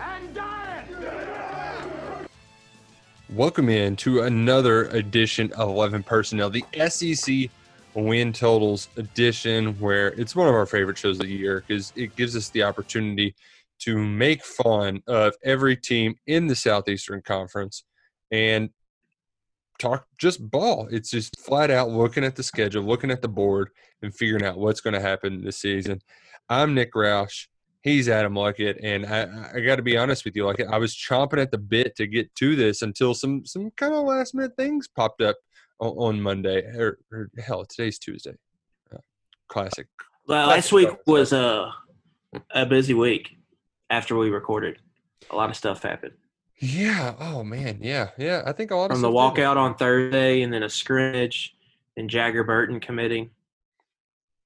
And. 0.00 0.38
Welcome 3.30 3.68
in 3.68 3.94
to 3.96 4.22
another 4.22 4.86
edition 4.86 5.52
of 5.52 5.68
11 5.68 6.02
Personnel, 6.02 6.48
the 6.48 6.64
SEC 6.88 7.50
Win 7.94 8.32
Totals 8.32 8.88
edition, 8.96 9.78
where 9.78 10.08
it's 10.08 10.34
one 10.34 10.48
of 10.48 10.54
our 10.54 10.64
favorite 10.64 10.96
shows 10.96 11.20
of 11.20 11.26
the 11.26 11.32
year 11.32 11.62
because 11.66 11.92
it 11.94 12.16
gives 12.16 12.34
us 12.34 12.48
the 12.48 12.62
opportunity 12.62 13.34
to 13.80 13.98
make 13.98 14.42
fun 14.42 15.02
of 15.06 15.34
every 15.44 15.76
team 15.76 16.14
in 16.26 16.46
the 16.46 16.56
Southeastern 16.56 17.20
Conference 17.20 17.84
and 18.30 18.70
talk 19.78 20.06
just 20.16 20.50
ball. 20.50 20.88
It's 20.90 21.10
just 21.10 21.38
flat 21.38 21.70
out 21.70 21.90
looking 21.90 22.24
at 22.24 22.34
the 22.34 22.42
schedule, 22.42 22.82
looking 22.82 23.10
at 23.10 23.20
the 23.20 23.28
board, 23.28 23.68
and 24.02 24.14
figuring 24.14 24.44
out 24.44 24.58
what's 24.58 24.80
going 24.80 24.94
to 24.94 25.00
happen 25.00 25.44
this 25.44 25.58
season. 25.58 26.00
I'm 26.48 26.74
Nick 26.74 26.94
Roush. 26.94 27.46
He's 27.88 28.08
Adam 28.08 28.34
Luckett, 28.34 28.78
and 28.82 29.06
I, 29.06 29.50
I 29.54 29.60
got 29.60 29.76
to 29.76 29.82
be 29.82 29.96
honest 29.96 30.26
with 30.26 30.36
you, 30.36 30.44
like 30.44 30.60
I 30.60 30.76
was 30.76 30.94
chomping 30.94 31.40
at 31.40 31.50
the 31.50 31.56
bit 31.56 31.96
to 31.96 32.06
get 32.06 32.34
to 32.34 32.54
this 32.54 32.82
until 32.82 33.14
some 33.14 33.46
some 33.46 33.70
kind 33.76 33.94
of 33.94 34.04
last 34.04 34.34
minute 34.34 34.52
things 34.58 34.86
popped 34.88 35.22
up 35.22 35.36
on, 35.80 35.88
on 35.92 36.20
Monday, 36.20 36.60
or, 36.76 36.98
or 37.10 37.30
hell, 37.38 37.64
today's 37.64 37.98
Tuesday. 37.98 38.34
Uh, 38.94 38.98
classic. 39.48 39.86
Well, 40.26 40.48
last 40.48 40.70
week 40.70 40.90
was 41.06 41.32
a 41.32 41.72
a 42.50 42.66
busy 42.66 42.92
week 42.92 43.38
after 43.88 44.16
we 44.18 44.28
recorded. 44.28 44.78
A 45.30 45.36
lot 45.36 45.48
of 45.48 45.56
stuff 45.56 45.82
happened. 45.82 46.12
Yeah. 46.60 47.14
Oh 47.18 47.42
man. 47.42 47.78
Yeah. 47.80 48.10
Yeah. 48.18 48.42
I 48.44 48.52
think 48.52 48.70
a 48.70 48.76
lot 48.76 48.90
of 48.90 48.96
From 48.96 49.02
the 49.02 49.08
walkout 49.10 49.56
on 49.56 49.76
Thursday 49.76 50.42
and 50.42 50.52
then 50.52 50.62
a 50.62 50.68
scrimmage 50.68 51.56
and 51.96 52.10
Jager 52.10 52.44
Burton 52.44 52.80
committing, 52.80 53.30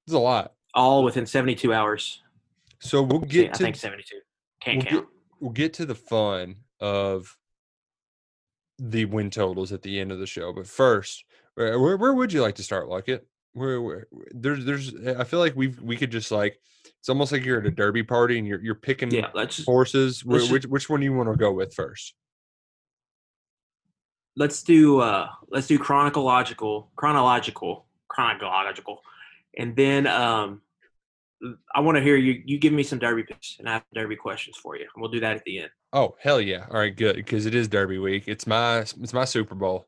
It's 0.07 0.15
a 0.15 0.19
lot. 0.19 0.53
all 0.75 1.03
within 1.03 1.27
72 1.27 1.73
hours. 1.75 2.23
So 2.83 3.03
we'll 3.03 3.21
get 3.21 3.51
I 3.51 3.53
to 3.53 3.65
think 3.65 3.77
72. 3.77 4.17
Can't 4.61 4.77
we'll 4.77 4.87
count. 4.87 5.07
Get, 5.07 5.15
we'll 5.41 5.53
get 5.53 5.73
to 5.75 5.87
the 5.87 5.95
fun 5.95 6.57
of 6.81 7.37
the 8.79 9.05
win 9.07 9.31
totals 9.31 9.73
at 9.73 9.83
the 9.83 10.01
end 10.01 10.13
of 10.13 10.19
the 10.19 10.27
show. 10.27 10.53
But 10.53 10.67
first, 10.67 11.25
where, 11.55 11.97
where, 11.97 12.13
would 12.13 12.33
you 12.33 12.43
like 12.43 12.57
to 12.57 12.63
start, 12.63 12.89
Luckett? 12.89 13.21
Where, 13.55 13.81
where 13.81 14.07
there's 14.33 14.65
there's 14.65 14.95
I 15.07 15.25
feel 15.25 15.39
like 15.39 15.55
we 15.55 15.69
we 15.83 15.97
could 15.97 16.11
just 16.11 16.31
like 16.31 16.59
it's 16.99 17.11
almost 17.11 17.33
like 17.33 17.45
you're 17.45 17.61
at 17.61 17.67
a 17.67 17.71
derby 17.71 18.03
party 18.03 18.39
and 18.39 18.47
you're 18.47 18.61
you're 18.63 18.75
picking 18.75 19.11
yeah, 19.11 19.29
let's 19.35 19.63
horses. 19.65 20.25
Let's 20.25 20.51
which 20.51 20.65
which 20.65 20.89
one 20.89 21.01
do 21.01 21.05
you 21.05 21.13
want 21.13 21.31
to 21.31 21.37
go 21.37 21.53
with 21.53 21.75
first? 21.75 22.15
let's 24.37 24.63
do 24.63 25.01
uh 25.01 25.29
let's 25.51 25.67
do 25.67 25.79
chronological 25.79 26.91
chronological 26.97 27.87
chronological 28.09 29.03
and 29.59 29.77
then 29.77 30.07
um 30.07 30.61
I 31.75 31.81
want 31.81 31.97
to 31.97 32.03
hear 32.03 32.17
you 32.17 32.43
you 32.45 32.59
give 32.59 32.73
me 32.73 32.83
some 32.83 32.99
derby 32.99 33.25
picks 33.25 33.57
and 33.59 33.69
I 33.69 33.75
have 33.75 33.85
derby 33.95 34.17
questions 34.17 34.57
for 34.57 34.77
you. 34.77 34.83
And 34.95 35.01
we'll 35.03 35.11
do 35.11 35.21
that 35.21 35.37
at 35.37 35.45
the 35.45 35.59
end. 35.61 35.71
Oh 35.93 36.15
hell 36.21 36.41
yeah! 36.41 36.67
All 36.71 36.79
right, 36.79 36.95
good 36.97 37.17
because 37.17 37.47
it 37.47 37.55
is 37.55 37.69
Derby 37.69 37.99
week. 37.99 38.25
It's 38.27 38.47
my 38.47 38.79
it's 38.79 39.13
my 39.13 39.25
Super 39.25 39.55
Bowl. 39.55 39.87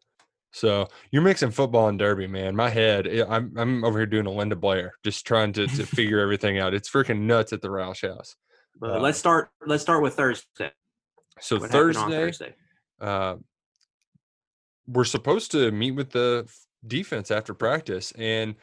So 0.52 0.86
you're 1.10 1.22
mixing 1.22 1.50
football 1.50 1.88
and 1.88 1.98
Derby, 1.98 2.26
man. 2.26 2.54
My 2.54 2.68
head, 2.68 3.06
eh, 3.06 3.24
I'm 3.28 3.52
I'm 3.56 3.84
over 3.84 3.98
here 3.98 4.06
doing 4.06 4.26
a 4.26 4.30
Linda 4.30 4.54
Blair, 4.56 4.92
just 5.04 5.26
trying 5.26 5.52
to 5.54 5.66
to 5.66 5.86
figure 5.86 6.20
everything 6.20 6.58
out. 6.58 6.74
It's 6.74 6.90
freaking 6.90 7.20
nuts 7.20 7.52
at 7.52 7.62
the 7.62 7.68
Roush 7.68 8.06
House. 8.06 8.36
But 8.80 8.96
Uh, 8.96 9.00
let's 9.00 9.18
start 9.18 9.50
let's 9.66 9.82
start 9.82 10.02
with 10.02 10.14
Thursday. 10.14 10.72
So 11.40 11.58
What 11.58 11.70
Thursday, 11.70 12.02
Thursday? 12.10 12.54
uh, 13.00 13.36
we're 14.86 15.04
supposed 15.04 15.50
to 15.52 15.70
meet 15.72 15.92
with 15.92 16.10
the 16.10 16.48
defense 16.86 17.30
after 17.30 17.54
practice, 17.54 18.12
and 18.12 18.54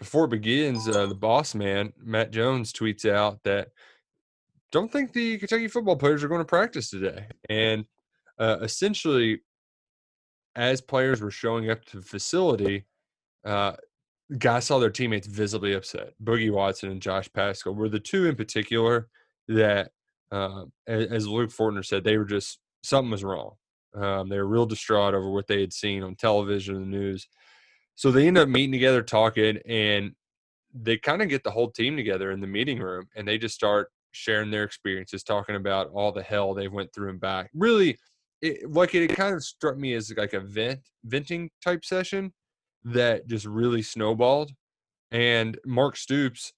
before 0.00 0.24
it 0.24 0.30
begins, 0.30 0.88
uh, 0.88 1.06
the 1.06 1.14
boss 1.14 1.54
man 1.54 1.92
Matt 2.02 2.32
Jones 2.32 2.72
tweets 2.72 3.08
out 3.08 3.38
that 3.44 3.68
don't 4.72 4.90
think 4.90 5.12
the 5.12 5.38
Kentucky 5.38 5.68
football 5.68 5.96
players 5.96 6.24
are 6.24 6.28
going 6.28 6.40
to 6.40 6.44
practice 6.44 6.90
today, 6.90 7.26
and 7.48 7.84
uh, 8.38 8.56
essentially, 8.62 9.42
as 10.56 10.80
players 10.80 11.20
were 11.20 11.30
showing 11.30 11.70
up 11.70 11.84
to 11.84 11.98
the 11.98 12.02
facility, 12.02 12.86
uh, 13.44 13.72
guys 14.38 14.64
saw 14.64 14.78
their 14.78 14.90
teammates 14.90 15.26
visibly 15.26 15.74
upset. 15.74 16.14
Boogie 16.24 16.50
Watson 16.50 16.90
and 16.90 17.02
Josh 17.02 17.30
Paschal 17.32 17.74
were 17.74 17.88
the 17.88 18.00
two 18.00 18.26
in 18.26 18.36
particular 18.36 19.08
that, 19.48 19.90
uh, 20.32 20.64
as 20.86 21.28
Luke 21.28 21.50
Fortner 21.50 21.84
said, 21.84 22.04
they 22.04 22.16
were 22.16 22.24
just 22.24 22.58
something 22.82 23.10
was 23.10 23.24
wrong. 23.24 23.52
Um, 23.94 24.28
they 24.28 24.38
were 24.38 24.46
real 24.46 24.66
distraught 24.66 25.14
over 25.14 25.30
what 25.30 25.46
they 25.46 25.60
had 25.60 25.72
seen 25.72 26.02
on 26.02 26.14
television 26.14 26.76
and 26.76 26.84
the 26.84 26.96
news. 26.98 27.26
So 28.00 28.10
they 28.10 28.26
end 28.26 28.38
up 28.38 28.48
meeting 28.48 28.72
together, 28.72 29.02
talking, 29.02 29.58
and 29.68 30.12
they 30.72 30.96
kind 30.96 31.20
of 31.20 31.28
get 31.28 31.44
the 31.44 31.50
whole 31.50 31.70
team 31.70 31.98
together 31.98 32.30
in 32.30 32.40
the 32.40 32.46
meeting 32.46 32.78
room, 32.78 33.04
and 33.14 33.28
they 33.28 33.36
just 33.36 33.54
start 33.54 33.90
sharing 34.12 34.50
their 34.50 34.64
experiences, 34.64 35.22
talking 35.22 35.54
about 35.54 35.90
all 35.92 36.10
the 36.10 36.22
hell 36.22 36.54
they 36.54 36.66
went 36.66 36.94
through 36.94 37.10
and 37.10 37.20
back. 37.20 37.50
Really, 37.52 37.98
it, 38.40 38.72
like 38.72 38.94
it, 38.94 39.08
kind 39.08 39.34
of 39.34 39.44
struck 39.44 39.76
me 39.76 39.92
as 39.92 40.10
like 40.16 40.32
a 40.32 40.40
vent 40.40 40.80
venting 41.04 41.50
type 41.62 41.84
session 41.84 42.32
that 42.84 43.26
just 43.26 43.44
really 43.44 43.82
snowballed. 43.82 44.50
And 45.10 45.58
Mark 45.66 45.98
Stoops 45.98 46.54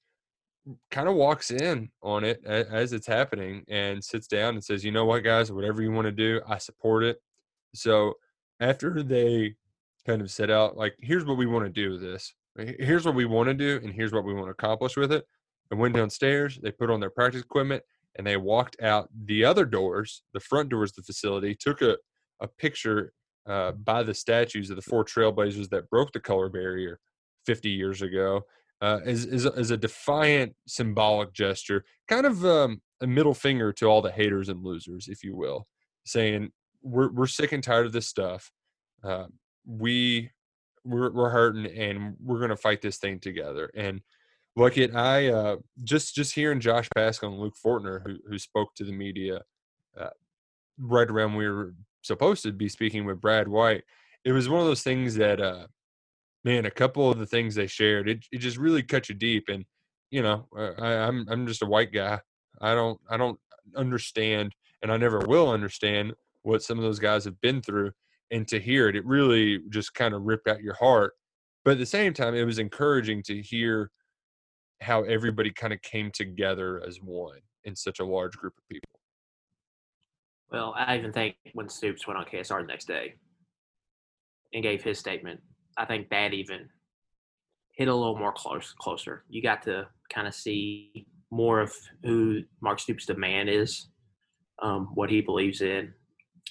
kind 0.92 1.08
of 1.08 1.16
walks 1.16 1.50
in 1.50 1.90
on 2.04 2.22
it 2.22 2.40
as 2.46 2.92
it's 2.92 3.08
happening 3.08 3.64
and 3.66 4.04
sits 4.04 4.28
down 4.28 4.54
and 4.54 4.62
says, 4.62 4.84
"You 4.84 4.92
know 4.92 5.06
what, 5.06 5.24
guys? 5.24 5.50
Whatever 5.50 5.82
you 5.82 5.90
want 5.90 6.04
to 6.04 6.12
do, 6.12 6.40
I 6.46 6.58
support 6.58 7.02
it." 7.02 7.20
So 7.74 8.14
after 8.60 9.02
they 9.02 9.56
kind 10.06 10.20
of 10.20 10.30
set 10.30 10.50
out, 10.50 10.76
like, 10.76 10.94
here's 11.00 11.24
what 11.24 11.36
we 11.36 11.46
want 11.46 11.64
to 11.64 11.70
do 11.70 11.92
with 11.92 12.00
this. 12.00 12.34
Here's 12.56 13.06
what 13.06 13.14
we 13.14 13.24
want 13.24 13.48
to 13.48 13.54
do, 13.54 13.80
and 13.82 13.92
here's 13.92 14.12
what 14.12 14.24
we 14.24 14.34
want 14.34 14.46
to 14.46 14.50
accomplish 14.50 14.96
with 14.96 15.12
it. 15.12 15.24
And 15.70 15.80
went 15.80 15.94
downstairs. 15.94 16.58
They 16.62 16.70
put 16.70 16.90
on 16.90 17.00
their 17.00 17.10
practice 17.10 17.40
equipment, 17.40 17.82
and 18.16 18.26
they 18.26 18.36
walked 18.36 18.76
out 18.82 19.08
the 19.24 19.44
other 19.44 19.64
doors, 19.64 20.22
the 20.34 20.40
front 20.40 20.68
doors 20.68 20.90
of 20.90 20.96
the 20.96 21.02
facility. 21.04 21.56
Took 21.58 21.80
a 21.80 21.96
a 22.42 22.48
picture 22.48 23.12
uh, 23.46 23.72
by 23.72 24.02
the 24.02 24.12
statues 24.12 24.68
of 24.68 24.76
the 24.76 24.82
four 24.82 25.04
trailblazers 25.04 25.70
that 25.70 25.88
broke 25.88 26.12
the 26.12 26.20
color 26.20 26.48
barrier 26.48 26.98
50 27.46 27.70
years 27.70 28.02
ago 28.02 28.42
uh, 28.80 28.98
as, 29.06 29.24
a 29.70 29.76
defiant 29.76 30.54
symbolic 30.66 31.32
gesture, 31.32 31.84
kind 32.08 32.26
of 32.26 32.44
um, 32.44 32.82
a 33.00 33.06
middle 33.06 33.34
finger 33.34 33.72
to 33.72 33.86
all 33.86 34.02
the 34.02 34.10
haters 34.10 34.48
and 34.48 34.64
losers, 34.64 35.08
if 35.08 35.22
you 35.22 35.36
will, 35.36 35.66
saying 36.04 36.50
we're 36.82 37.12
we're 37.12 37.28
sick 37.28 37.52
and 37.52 37.62
tired 37.62 37.86
of 37.86 37.92
this 37.92 38.08
stuff. 38.08 38.50
Uh, 39.04 39.26
we 39.66 40.30
we're 40.84 41.10
we're 41.10 41.30
hurting, 41.30 41.66
and 41.66 42.16
we're 42.20 42.40
gonna 42.40 42.56
fight 42.56 42.82
this 42.82 42.98
thing 42.98 43.18
together. 43.18 43.70
And 43.74 44.00
look 44.56 44.78
at 44.78 44.94
I 44.94 45.28
uh, 45.28 45.56
just 45.84 46.14
just 46.14 46.34
hearing 46.34 46.60
Josh 46.60 46.88
Paschal 46.94 47.30
and 47.30 47.40
Luke 47.40 47.54
Fortner, 47.64 48.02
who 48.04 48.18
who 48.28 48.38
spoke 48.38 48.74
to 48.76 48.84
the 48.84 48.92
media 48.92 49.40
uh, 49.98 50.10
right 50.78 51.08
around 51.08 51.36
we 51.36 51.48
were 51.48 51.74
supposed 52.02 52.42
to 52.42 52.52
be 52.52 52.68
speaking 52.68 53.04
with 53.04 53.20
Brad 53.20 53.48
White. 53.48 53.84
It 54.24 54.32
was 54.32 54.48
one 54.48 54.60
of 54.60 54.66
those 54.66 54.82
things 54.82 55.14
that 55.16 55.40
uh, 55.40 55.66
man, 56.44 56.66
a 56.66 56.70
couple 56.70 57.10
of 57.10 57.18
the 57.18 57.26
things 57.26 57.54
they 57.54 57.66
shared, 57.66 58.08
it, 58.08 58.24
it 58.32 58.38
just 58.38 58.56
really 58.56 58.82
cut 58.82 59.08
you 59.08 59.14
deep. 59.14 59.44
And 59.48 59.64
you 60.10 60.22
know, 60.22 60.46
uh, 60.56 60.72
I, 60.78 61.06
I'm 61.06 61.26
I'm 61.28 61.46
just 61.46 61.62
a 61.62 61.66
white 61.66 61.92
guy. 61.92 62.20
I 62.60 62.74
don't 62.74 63.00
I 63.08 63.16
don't 63.16 63.38
understand, 63.76 64.54
and 64.82 64.92
I 64.92 64.96
never 64.96 65.20
will 65.20 65.50
understand 65.50 66.14
what 66.42 66.62
some 66.62 66.78
of 66.78 66.84
those 66.84 66.98
guys 66.98 67.24
have 67.24 67.40
been 67.40 67.62
through. 67.62 67.92
And 68.32 68.48
to 68.48 68.58
hear 68.58 68.88
it, 68.88 68.96
it 68.96 69.04
really 69.04 69.60
just 69.68 69.94
kind 69.94 70.14
of 70.14 70.22
ripped 70.22 70.48
out 70.48 70.62
your 70.62 70.74
heart. 70.74 71.12
But 71.64 71.72
at 71.72 71.78
the 71.78 71.86
same 71.86 72.12
time, 72.12 72.34
it 72.34 72.44
was 72.44 72.58
encouraging 72.58 73.22
to 73.24 73.40
hear 73.40 73.90
how 74.80 75.02
everybody 75.04 75.52
kind 75.52 75.72
of 75.72 75.80
came 75.82 76.10
together 76.10 76.82
as 76.86 76.98
one 77.00 77.38
in 77.64 77.76
such 77.76 78.00
a 78.00 78.04
large 78.04 78.32
group 78.36 78.54
of 78.58 78.68
people. 78.68 78.88
Well, 80.50 80.74
I 80.76 80.96
even 80.98 81.12
think 81.12 81.36
when 81.52 81.68
Stoops 81.68 82.06
went 82.06 82.18
on 82.18 82.26
KSR 82.26 82.62
the 82.62 82.66
next 82.66 82.86
day 82.86 83.14
and 84.52 84.62
gave 84.62 84.82
his 84.82 84.98
statement, 84.98 85.40
I 85.78 85.84
think 85.84 86.10
that 86.10 86.34
even 86.34 86.68
hit 87.74 87.88
a 87.88 87.94
little 87.94 88.18
more 88.18 88.32
close 88.32 88.74
closer. 88.78 89.24
You 89.28 89.42
got 89.42 89.62
to 89.62 89.86
kind 90.12 90.26
of 90.26 90.34
see 90.34 91.06
more 91.30 91.60
of 91.60 91.72
who 92.04 92.42
Mark 92.60 92.80
Stoops' 92.80 93.06
demand 93.06 93.48
is, 93.48 93.88
um, 94.60 94.90
what 94.94 95.08
he 95.08 95.22
believes 95.22 95.62
in, 95.62 95.94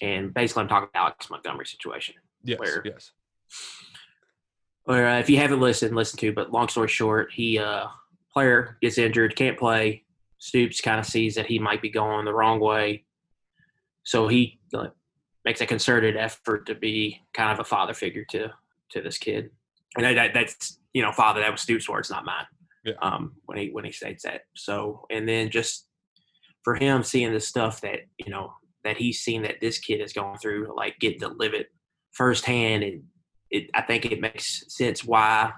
and 0.01 0.33
basically 0.33 0.63
I'm 0.63 0.69
talking 0.69 0.89
about 0.93 1.01
Alex 1.01 1.29
Montgomery 1.29 1.65
situation. 1.65 2.15
Yes, 2.43 2.59
Where- 2.59 2.81
yes. 2.83 3.11
Or 4.85 5.05
uh, 5.05 5.19
if 5.19 5.29
you 5.29 5.37
haven't 5.37 5.59
listened, 5.59 5.95
listen 5.95 6.17
to. 6.19 6.33
But 6.33 6.51
long 6.51 6.67
story 6.67 6.87
short, 6.87 7.31
he 7.31 7.59
uh, 7.59 7.85
player 8.33 8.77
gets 8.81 8.97
injured, 8.97 9.35
can't 9.35 9.57
play. 9.57 10.03
Stoops 10.39 10.81
kind 10.81 10.99
of 10.99 11.05
sees 11.05 11.35
that 11.35 11.45
he 11.45 11.59
might 11.59 11.83
be 11.83 11.89
going 11.89 12.25
the 12.25 12.33
wrong 12.33 12.59
way, 12.59 13.05
so 14.03 14.27
he 14.27 14.59
uh, 14.73 14.87
makes 15.45 15.61
a 15.61 15.67
concerted 15.67 16.17
effort 16.17 16.65
to 16.65 16.73
be 16.73 17.21
kind 17.33 17.51
of 17.51 17.59
a 17.59 17.63
father 17.63 17.93
figure 17.93 18.25
to 18.31 18.51
to 18.89 19.01
this 19.01 19.19
kid. 19.19 19.51
And 19.95 20.05
that, 20.05 20.13
that, 20.15 20.33
that's 20.33 20.79
you 20.93 21.03
know, 21.03 21.11
father. 21.11 21.41
That 21.41 21.51
was 21.51 21.61
Stoops' 21.61 21.87
words, 21.87 22.09
not 22.09 22.25
mine. 22.25 22.45
Yeah. 22.83 22.93
Um, 23.03 23.33
when 23.45 23.59
he 23.59 23.69
when 23.69 23.85
he 23.85 23.91
states 23.91 24.23
that. 24.23 24.41
So, 24.55 25.05
and 25.11 25.29
then 25.29 25.51
just 25.51 25.85
for 26.63 26.73
him 26.73 27.03
seeing 27.03 27.33
the 27.33 27.39
stuff 27.39 27.81
that 27.81 27.99
you 28.17 28.31
know 28.31 28.53
that 28.83 28.97
he's 28.97 29.19
seen 29.19 29.43
that 29.43 29.61
this 29.61 29.77
kid 29.79 30.01
has 30.01 30.13
gone 30.13 30.37
through, 30.37 30.73
like 30.75 30.99
getting 30.99 31.19
to 31.19 31.29
live 31.29 31.53
it 31.53 31.67
firsthand, 32.11 32.83
and 32.83 33.03
it, 33.49 33.69
I 33.73 33.81
think 33.81 34.05
it 34.05 34.21
makes 34.21 34.63
sense 34.67 35.03
why 35.03 35.51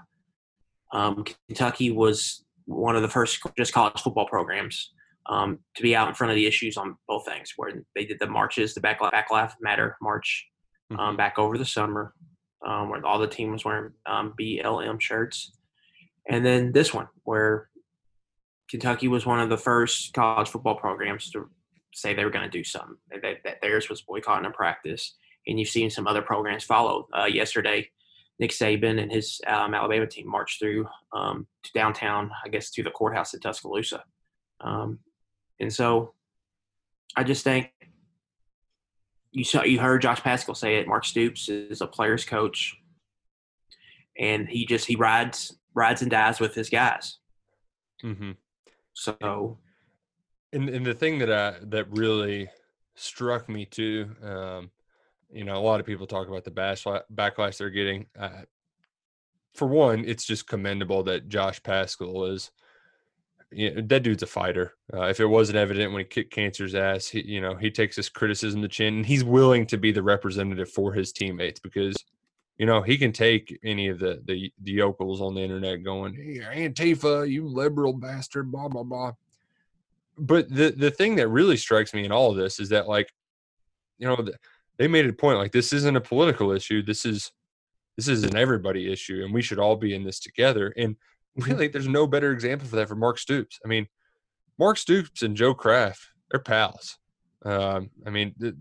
um, 0.93 1.25
Kentucky 1.47 1.91
was 1.91 2.43
one 2.65 2.95
of 2.95 3.01
the 3.01 3.09
first 3.09 3.39
just 3.57 3.73
college 3.73 4.01
football 4.01 4.27
programs 4.27 4.91
um, 5.27 5.59
to 5.75 5.83
be 5.83 5.95
out 5.95 6.07
in 6.07 6.13
front 6.13 6.31
of 6.31 6.35
the 6.35 6.45
issues 6.45 6.77
on 6.77 6.95
both 7.07 7.25
things, 7.25 7.53
where 7.55 7.71
they 7.95 8.05
did 8.05 8.19
the 8.19 8.27
marches, 8.27 8.73
the 8.73 8.81
Back, 8.81 8.99
Back 8.99 9.31
Lives 9.31 9.55
Matter 9.61 9.97
march 10.01 10.45
um, 10.97 11.17
back 11.17 11.39
over 11.39 11.57
the 11.57 11.65
summer, 11.65 12.13
um, 12.65 12.89
where 12.89 13.05
all 13.05 13.19
the 13.19 13.27
team 13.27 13.51
was 13.51 13.65
wearing 13.65 13.91
um, 14.05 14.33
BLM 14.39 14.99
shirts, 15.01 15.53
and 16.29 16.45
then 16.45 16.71
this 16.71 16.93
one 16.93 17.07
where 17.23 17.69
Kentucky 18.69 19.07
was 19.07 19.25
one 19.25 19.39
of 19.39 19.49
the 19.49 19.57
first 19.57 20.13
college 20.13 20.49
football 20.49 20.75
programs 20.75 21.29
to 21.31 21.49
say 21.93 22.13
they 22.13 22.25
were 22.25 22.31
going 22.31 22.49
to 22.49 22.57
do 22.57 22.63
something. 22.63 22.97
That, 23.09 23.37
that 23.43 23.61
theirs 23.61 23.89
was 23.89 24.01
boycotting 24.01 24.45
a 24.45 24.51
practice, 24.51 25.15
and 25.47 25.59
you've 25.59 25.69
seen 25.69 25.89
some 25.89 26.07
other 26.07 26.21
programs 26.21 26.63
follow. 26.63 27.07
Uh, 27.17 27.25
yesterday, 27.25 27.89
Nick 28.39 28.51
Saban 28.51 29.01
and 29.01 29.11
his 29.11 29.39
um, 29.47 29.73
Alabama 29.73 30.07
team 30.07 30.27
marched 30.27 30.59
through 30.59 30.87
um, 31.13 31.47
to 31.63 31.71
downtown, 31.73 32.31
I 32.43 32.49
guess, 32.49 32.71
to 32.71 32.83
the 32.83 32.91
courthouse 32.91 33.33
in 33.33 33.39
Tuscaloosa. 33.39 34.03
Um, 34.61 34.99
and 35.59 35.71
so, 35.71 36.13
I 37.15 37.23
just 37.23 37.43
think 37.43 37.71
you 39.31 39.43
saw 39.43 39.63
you 39.63 39.79
heard 39.79 40.01
Josh 40.01 40.21
Paschal 40.21 40.55
say 40.55 40.77
it. 40.77 40.87
Mark 40.87 41.05
Stoops 41.05 41.49
is 41.49 41.81
a 41.81 41.87
player's 41.87 42.25
coach, 42.25 42.75
and 44.17 44.47
he 44.47 44.65
just 44.65 44.85
he 44.85 44.95
rides 44.95 45.55
rides 45.73 46.01
and 46.01 46.11
dies 46.11 46.39
with 46.39 46.55
his 46.55 46.69
guys. 46.69 47.17
Mm-hmm. 48.03 48.31
So, 48.93 49.57
and 50.53 50.69
and 50.69 50.85
the 50.85 50.93
thing 50.93 51.19
that 51.19 51.31
I 51.31 51.55
that 51.63 51.91
really 51.91 52.49
struck 52.95 53.49
me 53.49 53.65
too, 53.65 54.09
um, 54.23 54.71
you 55.31 55.43
know, 55.43 55.57
a 55.57 55.59
lot 55.65 55.79
of 55.79 55.85
people 55.85 56.07
talk 56.07 56.27
about 56.27 56.43
the 56.43 56.51
bash 56.51 56.85
backlash 57.13 57.57
they're 57.57 57.69
getting. 57.69 58.05
Uh, 58.17 58.43
for 59.53 59.67
one, 59.67 60.03
it's 60.05 60.25
just 60.25 60.47
commendable 60.47 61.03
that 61.03 61.27
Josh 61.27 61.61
Paschal 61.61 62.25
is. 62.25 62.51
You 63.51 63.75
know, 63.75 63.81
that 63.81 64.01
dude's 64.01 64.23
a 64.23 64.27
fighter. 64.27 64.73
Uh, 64.91 65.03
if 65.03 65.19
it 65.19 65.27
wasn't 65.27 65.59
evident 65.59 65.91
when 65.91 65.99
he 65.99 66.05
kicked 66.05 66.33
Cancer's 66.33 66.73
ass, 66.73 67.07
he, 67.07 67.21
you 67.21 67.39
know, 67.39 67.55
he 67.55 67.69
takes 67.69 67.95
his 67.95 68.09
criticism 68.09 68.63
to 68.63 68.67
chin, 68.67 68.95
and 68.95 69.05
he's 69.05 69.23
willing 69.23 69.67
to 69.67 69.77
be 69.77 69.91
the 69.91 70.01
representative 70.01 70.71
for 70.71 70.93
his 70.93 71.11
teammates 71.11 71.59
because 71.59 71.95
you 72.57 72.67
know, 72.67 72.81
he 72.81 72.97
can 72.97 73.11
take 73.11 73.59
any 73.63 73.87
of 73.87 73.99
the 73.99 74.21
the, 74.25 74.51
the 74.61 74.71
yokels 74.71 75.21
on 75.21 75.35
the 75.35 75.41
internet 75.41 75.83
going, 75.83 76.13
hey, 76.13 76.69
Antifa, 76.69 77.29
you 77.29 77.47
liberal 77.47 77.93
bastard, 77.93 78.51
blah 78.51 78.67
blah 78.67 78.83
blah. 78.83 79.13
But 80.17 80.49
the 80.49 80.71
the 80.71 80.91
thing 80.91 81.15
that 81.15 81.27
really 81.27 81.57
strikes 81.57 81.93
me 81.93 82.05
in 82.05 82.11
all 82.11 82.31
of 82.31 82.37
this 82.37 82.59
is 82.59 82.69
that 82.69 82.87
like, 82.87 83.11
you 83.97 84.07
know, 84.07 84.25
they 84.77 84.87
made 84.87 85.07
a 85.07 85.13
point 85.13 85.39
like 85.39 85.51
this 85.51 85.73
isn't 85.73 85.95
a 85.97 86.01
political 86.01 86.51
issue. 86.51 86.83
This 86.83 87.05
is 87.05 87.31
this 87.97 88.07
is 88.07 88.23
an 88.23 88.35
everybody 88.35 88.91
issue, 88.91 89.23
and 89.23 89.33
we 89.33 89.41
should 89.41 89.59
all 89.59 89.75
be 89.75 89.93
in 89.93 90.03
this 90.03 90.19
together. 90.19 90.73
And 90.77 90.95
Mm-hmm. 91.37 91.51
really, 91.51 91.67
there's 91.67 91.87
no 91.87 92.07
better 92.07 92.31
example 92.31 92.67
for 92.67 92.75
that 92.77 92.87
for 92.87 92.95
Mark 92.95 93.17
Stoops. 93.17 93.59
I 93.63 93.67
mean, 93.67 93.87
Mark 94.57 94.77
Stoops 94.77 95.21
and 95.21 95.35
Joe 95.35 95.53
Craft, 95.53 96.01
they're 96.29 96.39
pals. 96.39 96.97
Um, 97.43 97.89
I 98.05 98.09
mean, 98.09 98.33
the, 98.37 98.55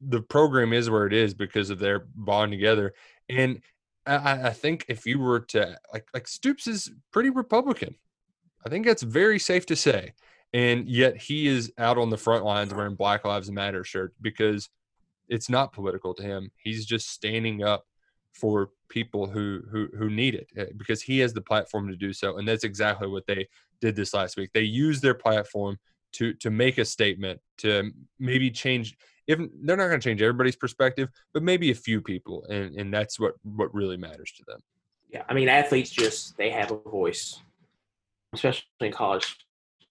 the 0.00 0.22
program 0.22 0.72
is 0.72 0.90
where 0.90 1.06
it 1.06 1.12
is 1.12 1.34
because 1.34 1.70
of 1.70 1.78
their 1.78 2.06
bond 2.14 2.52
together. 2.52 2.92
And 3.28 3.62
I, 4.06 4.48
I 4.48 4.50
think 4.50 4.84
if 4.88 5.06
you 5.06 5.18
were 5.18 5.40
to 5.40 5.78
like 5.92 6.06
like 6.14 6.28
Stoops 6.28 6.66
is 6.66 6.90
pretty 7.12 7.30
Republican. 7.30 7.96
I 8.64 8.68
think 8.68 8.84
that's 8.84 9.02
very 9.02 9.38
safe 9.38 9.66
to 9.66 9.76
say. 9.76 10.12
And 10.56 10.88
yet 10.88 11.18
he 11.18 11.48
is 11.48 11.70
out 11.76 11.98
on 11.98 12.08
the 12.08 12.16
front 12.16 12.42
lines 12.42 12.72
wearing 12.72 12.94
Black 12.94 13.26
Lives 13.26 13.50
Matter 13.50 13.84
shirt 13.84 14.14
because 14.22 14.70
it's 15.28 15.50
not 15.50 15.74
political 15.74 16.14
to 16.14 16.22
him. 16.22 16.50
He's 16.56 16.86
just 16.86 17.10
standing 17.10 17.62
up 17.62 17.84
for 18.32 18.70
people 18.88 19.26
who 19.26 19.60
who 19.70 19.88
who 19.98 20.08
need 20.08 20.34
it 20.34 20.48
eh, 20.56 20.64
because 20.78 21.02
he 21.02 21.18
has 21.18 21.34
the 21.34 21.42
platform 21.42 21.88
to 21.88 21.96
do 21.96 22.12
so 22.12 22.36
and 22.38 22.46
that's 22.46 22.64
exactly 22.64 23.08
what 23.08 23.26
they 23.26 23.46
did 23.82 23.94
this 23.94 24.14
last 24.14 24.38
week. 24.38 24.50
They 24.54 24.62
used 24.62 25.02
their 25.02 25.14
platform 25.14 25.78
to 26.12 26.32
to 26.34 26.48
make 26.48 26.78
a 26.78 26.86
statement 26.86 27.38
to 27.58 27.90
maybe 28.18 28.50
change 28.50 28.96
if 29.26 29.38
they're 29.62 29.76
not 29.76 29.88
going 29.88 30.00
to 30.00 30.08
change 30.08 30.22
everybody's 30.22 30.56
perspective 30.56 31.10
but 31.34 31.42
maybe 31.42 31.70
a 31.70 31.74
few 31.74 32.00
people 32.00 32.46
and 32.48 32.74
and 32.76 32.94
that's 32.94 33.20
what 33.20 33.34
what 33.42 33.74
really 33.74 33.98
matters 33.98 34.32
to 34.32 34.44
them. 34.46 34.60
Yeah 35.10 35.24
i 35.28 35.34
mean 35.34 35.48
athletes 35.48 35.90
just 35.90 36.36
they 36.38 36.50
have 36.50 36.70
a 36.70 36.76
voice 36.76 37.40
especially 38.32 38.64
in 38.80 38.92
college 38.92 39.36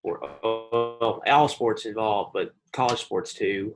sport 0.06 0.22
well, 0.44 1.22
all 1.28 1.48
sports 1.48 1.86
involved 1.86 2.32
but 2.34 2.54
college 2.72 3.00
sports 3.00 3.34
too 3.34 3.76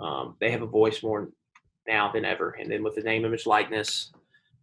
um, 0.00 0.36
they 0.40 0.50
have 0.50 0.62
a 0.62 0.66
voice 0.66 1.02
more 1.02 1.30
now 1.86 2.10
than 2.12 2.24
ever. 2.24 2.50
And 2.50 2.70
then 2.70 2.82
with 2.82 2.94
the 2.94 3.02
name, 3.02 3.24
image, 3.24 3.46
likeness 3.46 4.12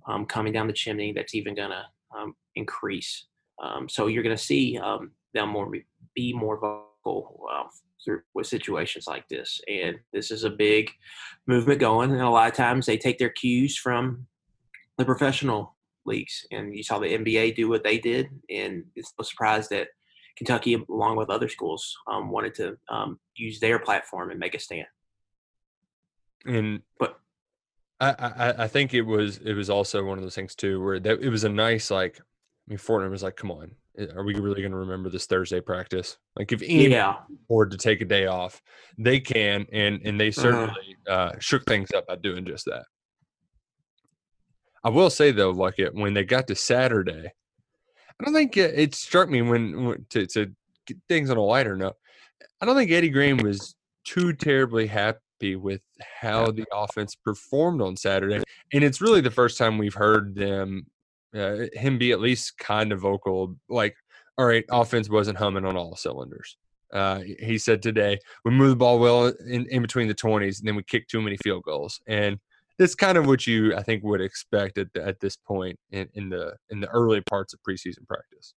um, 0.08 0.26
coming 0.26 0.54
down 0.54 0.68
the 0.68 0.74
chimney, 0.74 1.14
that's 1.14 1.36
even 1.36 1.56
going 1.56 1.72
to 1.72 1.84
um, 2.18 2.36
increase. 2.56 3.28
Um, 3.62 3.88
so 3.88 4.08
you're 4.08 4.24
going 4.24 4.36
to 4.36 4.44
see 4.44 4.78
um, 4.78 5.12
them 5.34 5.50
more 5.50 5.72
be 6.16 6.34
more 6.34 6.60
vocal 6.60 7.46
uh, 7.52 7.64
through 8.04 8.22
with 8.34 8.48
situations 8.48 9.08
like 9.08 9.28
this. 9.30 9.62
And 9.68 9.98
this 10.12 10.32
is 10.32 10.44
a 10.44 10.50
big 10.50 10.90
movement 11.48 11.80
going. 11.80 12.12
And 12.12 12.22
a 12.22 12.30
lot 12.30 12.50
of 12.50 12.58
times 12.58 12.86
they 12.86 12.98
take 12.98 13.18
their 13.18 13.30
cues 13.30 13.78
from 13.78 14.26
the 14.98 15.06
professional 15.06 15.76
leagues. 16.06 16.46
And 16.52 16.76
you 16.76 16.84
saw 16.84 17.00
the 17.00 17.16
NBA 17.16 17.56
do 17.56 17.70
what 17.70 17.84
they 17.84 18.00
did. 18.00 18.28
And 18.50 18.84
it's 18.96 19.14
no 19.18 19.24
surprise 19.24 19.70
that 19.70 19.90
Kentucky, 20.42 20.84
along 20.90 21.18
with 21.18 21.30
other 21.30 21.48
schools, 21.48 21.96
um, 22.08 22.32
wanted 22.32 22.56
to 22.56 22.76
um, 22.90 23.20
use 23.36 23.60
their 23.60 23.78
platform 23.78 24.32
and 24.32 24.40
make 24.40 24.56
a 24.56 24.60
stand. 24.60 24.88
And 26.48 26.82
but 26.98 27.20
I, 28.00 28.10
I 28.10 28.64
I 28.64 28.68
think 28.68 28.96
it 28.96 29.04
was 29.04 29.38
it 29.38 29.54
was 29.54 29.70
also 29.70 30.04
one 30.04 30.18
of 30.18 30.24
those 30.24 30.34
things 30.34 30.56
too 30.56 30.84
where 30.84 31.00
that 31.00 31.22
it 31.22 31.30
was 31.30 31.44
a 31.44 31.50
nice 31.50 31.92
like 31.92 32.18
I 32.20 32.24
mean 32.66 32.80
Fortner 32.80 33.12
was 33.12 33.22
like 33.22 33.36
come 33.36 33.52
on 33.52 33.76
are 34.16 34.24
we 34.24 34.34
really 34.34 34.62
going 34.62 34.72
to 34.72 34.78
remember 34.78 35.10
this 35.10 35.28
Thursday 35.28 35.62
practice? 35.62 36.18
Like 36.36 36.52
if 36.52 36.64
any 36.64 36.88
yeah. 36.88 37.18
afford 37.44 37.70
to 37.72 37.78
take 37.78 38.02
a 38.02 38.06
day 38.06 38.26
off 38.26 38.60
they 38.98 39.20
can 39.20 39.68
and 39.72 40.02
and 40.04 40.20
they 40.20 40.32
certainly 40.32 40.96
uh, 41.08 41.34
shook 41.38 41.66
things 41.66 41.92
up 41.96 42.08
by 42.08 42.16
doing 42.16 42.46
just 42.46 42.66
that. 42.66 42.86
I 44.84 44.90
will 44.90 45.12
say 45.12 45.32
though 45.32 45.52
like 45.52 45.78
it 45.78 45.94
when 45.94 46.16
they 46.16 46.24
got 46.24 46.48
to 46.48 46.56
Saturday 46.56 47.34
I 48.22 48.26
don't 48.26 48.34
think 48.34 48.56
it, 48.56 48.94
struck 48.94 49.30
me 49.30 49.42
when, 49.42 50.06
to 50.10 50.28
to 50.28 50.52
get 50.86 50.98
things 51.10 51.30
on 51.30 51.38
a 51.38 51.42
lighter 51.42 51.76
note 51.76 51.96
I 52.62 52.66
don't 52.66 52.76
think 52.76 52.92
Eddie 52.92 53.10
Gran 53.10 53.38
was 53.38 53.76
too 54.04 54.34
terribly 54.34 54.86
happy 54.86 55.56
with 55.56 55.82
how 56.22 56.52
the 56.52 56.66
offense 56.72 57.16
performed 57.16 57.82
on 57.82 57.98
Saturday, 57.98 58.44
and 58.74 58.84
it's 58.84 59.02
really 59.02 59.22
the 59.22 59.32
first 59.32 59.58
time 59.58 59.80
we've 59.80 59.96
heard 59.96 60.36
them 60.36 60.86
uh, 61.36 61.66
him 61.74 61.98
be 61.98 62.12
at 62.12 62.20
least 62.20 62.58
kind 62.60 62.92
of 62.92 63.00
vocal, 63.00 63.56
like, 63.68 63.96
"All 64.38 64.46
right, 64.46 64.66
offense 64.70 65.10
wasn't 65.10 65.40
humming 65.40 65.66
on 65.66 65.76
all 65.76 65.96
cylinders." 65.96 66.58
Uh, 66.94 67.22
he 67.40 67.58
said 67.58 67.82
today 67.82 68.20
we 68.46 68.52
moved 68.52 68.74
the 68.74 68.76
ball 68.76 69.00
well 69.00 69.28
in, 69.48 69.66
in 69.68 69.82
between 69.82 70.08
the 70.08 70.14
twenties, 70.14 70.60
and 70.60 70.68
then 70.68 70.76
we 70.76 70.84
kicked 70.84 71.10
too 71.10 71.22
many 71.22 71.38
field 71.38 71.64
goals, 71.64 72.00
and 72.08 72.38
it's 72.82 72.96
kind 72.96 73.18
of 73.18 73.28
what 73.28 73.46
you 73.46 73.76
I 73.76 73.84
think 73.84 74.04
would 74.04 74.22
expect 74.22 74.78
at 74.78 74.92
the, 74.94 75.06
at 75.06 75.20
this 75.20 75.38
point 75.38 75.78
in, 75.92 76.10
in 76.14 76.30
the 76.30 76.56
in 76.70 76.80
the 76.80 76.88
early 76.90 77.22
parts 77.22 77.54
of 77.54 77.60
preseason 77.68 78.08
practice. 78.08 78.54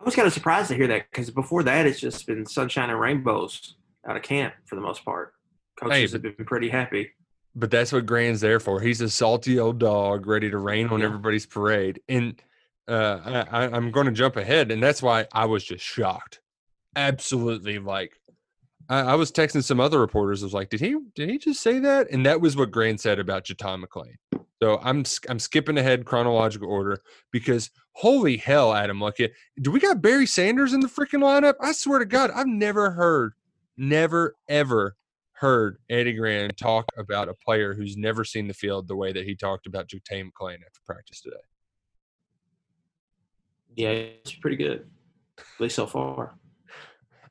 I 0.00 0.04
was 0.04 0.14
kind 0.14 0.28
of 0.28 0.34
surprised 0.34 0.68
to 0.68 0.74
hear 0.74 0.86
that 0.88 1.10
because 1.10 1.30
before 1.30 1.62
that, 1.62 1.86
it's 1.86 1.98
just 1.98 2.26
been 2.26 2.44
sunshine 2.44 2.90
and 2.90 3.00
rainbows 3.00 3.76
out 4.06 4.16
of 4.16 4.22
camp 4.22 4.54
for 4.66 4.74
the 4.74 4.82
most 4.82 5.04
part. 5.04 5.32
Coaches 5.80 6.12
hey, 6.12 6.18
have 6.18 6.36
been 6.36 6.46
pretty 6.46 6.68
happy. 6.68 7.10
But 7.54 7.70
that's 7.70 7.92
what 7.92 8.04
Gran's 8.04 8.40
there 8.40 8.60
for. 8.60 8.80
He's 8.80 9.00
a 9.00 9.08
salty 9.08 9.58
old 9.58 9.78
dog 9.78 10.26
ready 10.26 10.50
to 10.50 10.58
rain 10.58 10.88
on 10.88 11.00
yeah. 11.00 11.06
everybody's 11.06 11.46
parade. 11.46 12.00
And 12.08 12.40
uh, 12.86 13.44
I, 13.50 13.66
I'm 13.68 13.90
going 13.90 14.06
to 14.06 14.12
jump 14.12 14.36
ahead, 14.36 14.70
and 14.70 14.82
that's 14.82 15.02
why 15.02 15.26
I 15.32 15.46
was 15.46 15.64
just 15.64 15.82
shocked. 15.82 16.40
Absolutely, 16.94 17.78
like 17.78 18.12
I, 18.88 19.00
I, 19.00 19.14
was 19.14 19.32
texting 19.32 19.64
some 19.64 19.80
other 19.80 20.00
reporters. 20.00 20.42
I 20.42 20.46
was 20.46 20.54
like, 20.54 20.70
"Did 20.70 20.80
he? 20.80 20.96
Did 21.14 21.30
he 21.30 21.38
just 21.38 21.62
say 21.62 21.78
that?" 21.80 22.10
And 22.10 22.24
that 22.26 22.40
was 22.40 22.56
what 22.56 22.70
Gran 22.70 22.98
said 22.98 23.18
about 23.18 23.44
JuTahn 23.44 23.84
McClain. 23.84 24.14
So 24.62 24.78
I'm 24.82 25.04
I'm 25.28 25.38
skipping 25.38 25.78
ahead 25.78 26.04
chronological 26.04 26.68
order 26.68 27.02
because 27.30 27.70
holy 27.92 28.36
hell, 28.36 28.74
Adam 28.74 28.98
Luckett, 28.98 29.30
do 29.60 29.70
we 29.70 29.80
got 29.80 30.02
Barry 30.02 30.26
Sanders 30.26 30.72
in 30.72 30.80
the 30.80 30.88
freaking 30.88 31.22
lineup? 31.22 31.54
I 31.60 31.72
swear 31.72 31.98
to 31.98 32.06
God, 32.06 32.30
I've 32.34 32.46
never 32.46 32.90
heard 32.90 33.32
never 33.76 34.34
ever 34.48 34.96
heard 35.32 35.76
Eddie 35.90 36.14
Gran 36.14 36.50
talk 36.54 36.86
about 36.96 37.28
a 37.28 37.34
player 37.34 37.74
who's 37.74 37.96
never 37.96 38.24
seen 38.24 38.48
the 38.48 38.54
field 38.54 38.88
the 38.88 38.96
way 38.96 39.12
that 39.12 39.24
he 39.24 39.34
talked 39.34 39.66
about 39.66 39.88
JuTahn 39.88 40.30
McClain 40.30 40.56
after 40.56 40.80
practice 40.86 41.20
today. 41.20 41.36
Yeah, 43.74 43.90
it's 43.90 44.34
pretty 44.34 44.56
good. 44.56 44.86
at 45.38 45.44
least 45.60 45.76
so 45.76 45.86
far. 45.86 46.38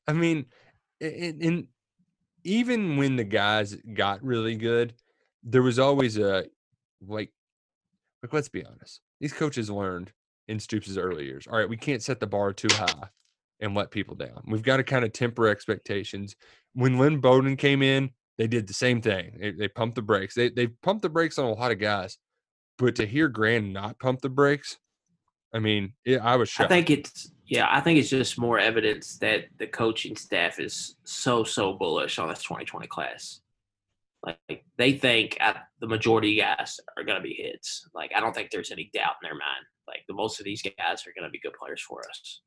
I 0.07 0.13
mean, 0.13 0.45
in, 0.99 1.41
in 1.41 1.67
even 2.43 2.97
when 2.97 3.15
the 3.15 3.23
guys 3.23 3.75
got 3.93 4.23
really 4.23 4.55
good, 4.55 4.93
there 5.43 5.63
was 5.63 5.79
always 5.79 6.17
a 6.17 6.45
like, 7.05 7.31
like 8.21 8.33
let's 8.33 8.49
be 8.49 8.65
honest, 8.65 9.01
these 9.19 9.33
coaches 9.33 9.69
learned 9.69 10.11
in 10.47 10.59
Stoops' 10.59 10.97
early 10.97 11.25
years. 11.25 11.47
All 11.47 11.57
right, 11.57 11.69
we 11.69 11.77
can't 11.77 12.03
set 12.03 12.19
the 12.19 12.27
bar 12.27 12.53
too 12.53 12.67
high 12.71 13.09
and 13.59 13.73
let 13.73 13.91
people 13.91 14.15
down. 14.15 14.43
We've 14.47 14.63
got 14.63 14.77
to 14.77 14.83
kind 14.83 15.05
of 15.05 15.13
temper 15.13 15.47
expectations. 15.47 16.35
When 16.73 16.97
Lynn 16.97 17.19
Bowden 17.19 17.57
came 17.57 17.81
in, 17.81 18.11
they 18.37 18.47
did 18.47 18.67
the 18.67 18.73
same 18.73 19.01
thing. 19.01 19.37
They, 19.39 19.51
they 19.51 19.67
pumped 19.67 19.95
the 19.95 20.01
brakes. 20.01 20.35
They 20.35 20.49
they 20.49 20.67
pumped 20.67 21.01
the 21.01 21.09
brakes 21.09 21.39
on 21.39 21.45
a 21.45 21.53
lot 21.53 21.71
of 21.71 21.79
guys, 21.79 22.17
but 22.77 22.95
to 22.97 23.05
hear 23.05 23.27
Gran 23.27 23.73
not 23.73 23.99
pump 23.99 24.21
the 24.21 24.29
brakes, 24.29 24.77
I 25.53 25.59
mean, 25.59 25.93
it, 26.03 26.19
I 26.19 26.35
was 26.35 26.49
shocked. 26.49 26.71
I 26.71 26.75
think 26.75 26.89
it's 26.89 27.31
yeah, 27.47 27.67
I 27.69 27.79
think 27.79 27.99
it's 27.99 28.09
just 28.09 28.39
more 28.39 28.57
evidence 28.57 29.17
that 29.19 29.45
the 29.57 29.67
coaching 29.67 30.15
staff 30.15 30.59
is 30.59 30.95
so 31.03 31.43
so 31.43 31.73
bullish 31.73 32.17
on 32.17 32.29
this 32.29 32.41
2020 32.43 32.87
class. 32.87 33.41
Like 34.25 34.65
they 34.77 34.93
think 34.93 35.37
the 35.79 35.87
majority 35.87 36.39
of 36.39 36.47
guys 36.47 36.79
are 36.97 37.03
going 37.03 37.17
to 37.17 37.23
be 37.23 37.35
hits. 37.35 37.87
Like 37.93 38.11
I 38.15 38.19
don't 38.19 38.33
think 38.33 38.49
there's 38.49 38.71
any 38.71 38.89
doubt 38.93 39.15
in 39.21 39.27
their 39.27 39.37
mind. 39.37 39.65
Like 39.87 40.01
the 40.07 40.15
most 40.15 40.39
of 40.39 40.45
these 40.45 40.63
guys 40.63 41.05
are 41.05 41.13
going 41.15 41.27
to 41.27 41.29
be 41.29 41.39
good 41.39 41.53
players 41.53 41.81
for 41.81 41.99
us. 42.09 42.41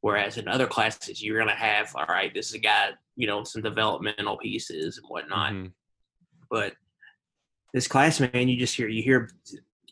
Whereas 0.00 0.36
in 0.36 0.46
other 0.46 0.66
classes, 0.66 1.22
you're 1.22 1.38
going 1.38 1.48
to 1.48 1.54
have 1.54 1.92
all 1.96 2.06
right, 2.06 2.32
this 2.32 2.48
is 2.48 2.54
a 2.54 2.58
guy, 2.58 2.90
you 3.16 3.26
know, 3.26 3.42
some 3.42 3.62
developmental 3.62 4.36
pieces 4.36 4.98
and 4.98 5.06
whatnot. 5.08 5.52
Mm-hmm. 5.52 5.68
But 6.48 6.74
this 7.72 7.88
class, 7.88 8.20
man, 8.20 8.48
you 8.48 8.56
just 8.56 8.76
hear 8.76 8.86
you 8.86 9.02
hear 9.02 9.30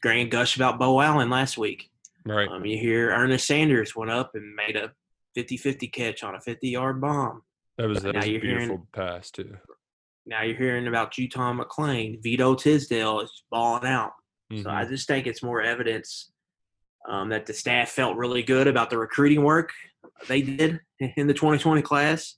Gran 0.02 0.28
gush 0.28 0.54
about 0.54 0.78
Beau 0.78 1.00
Allen 1.00 1.30
last 1.30 1.58
week. 1.58 1.90
Right. 2.24 2.48
Um, 2.48 2.64
you 2.64 2.78
hear 2.78 3.10
Ernest 3.10 3.46
Sanders 3.46 3.96
went 3.96 4.10
up 4.10 4.32
and 4.34 4.54
made 4.54 4.76
a 4.76 4.92
50-50 5.36 5.92
catch 5.92 6.22
on 6.22 6.34
a 6.34 6.38
50-yard 6.38 7.00
bomb. 7.00 7.42
That 7.78 7.88
was, 7.88 8.02
that 8.02 8.14
was 8.14 8.24
a 8.24 8.38
beautiful 8.38 8.58
hearing, 8.58 8.86
pass 8.92 9.30
too. 9.30 9.56
Now 10.26 10.42
you're 10.42 10.56
hearing 10.56 10.86
about 10.86 11.12
JuTahn 11.12 11.60
McClain. 11.60 12.22
Vito 12.22 12.54
Tisdale 12.54 13.20
is 13.20 13.42
balling 13.50 13.86
out. 13.86 14.12
Mm-hmm. 14.52 14.62
So 14.62 14.70
I 14.70 14.82
mm-hmm. 14.82 14.92
just 14.92 15.08
think 15.08 15.26
it's 15.26 15.42
more 15.42 15.62
evidence 15.62 16.30
um, 17.08 17.30
that 17.30 17.46
the 17.46 17.54
staff 17.54 17.90
felt 17.90 18.16
really 18.16 18.42
good 18.42 18.68
about 18.68 18.90
the 18.90 18.98
recruiting 18.98 19.42
work 19.42 19.72
they 20.28 20.42
did 20.42 20.80
in 21.16 21.26
the 21.26 21.34
2020 21.34 21.82
class. 21.82 22.36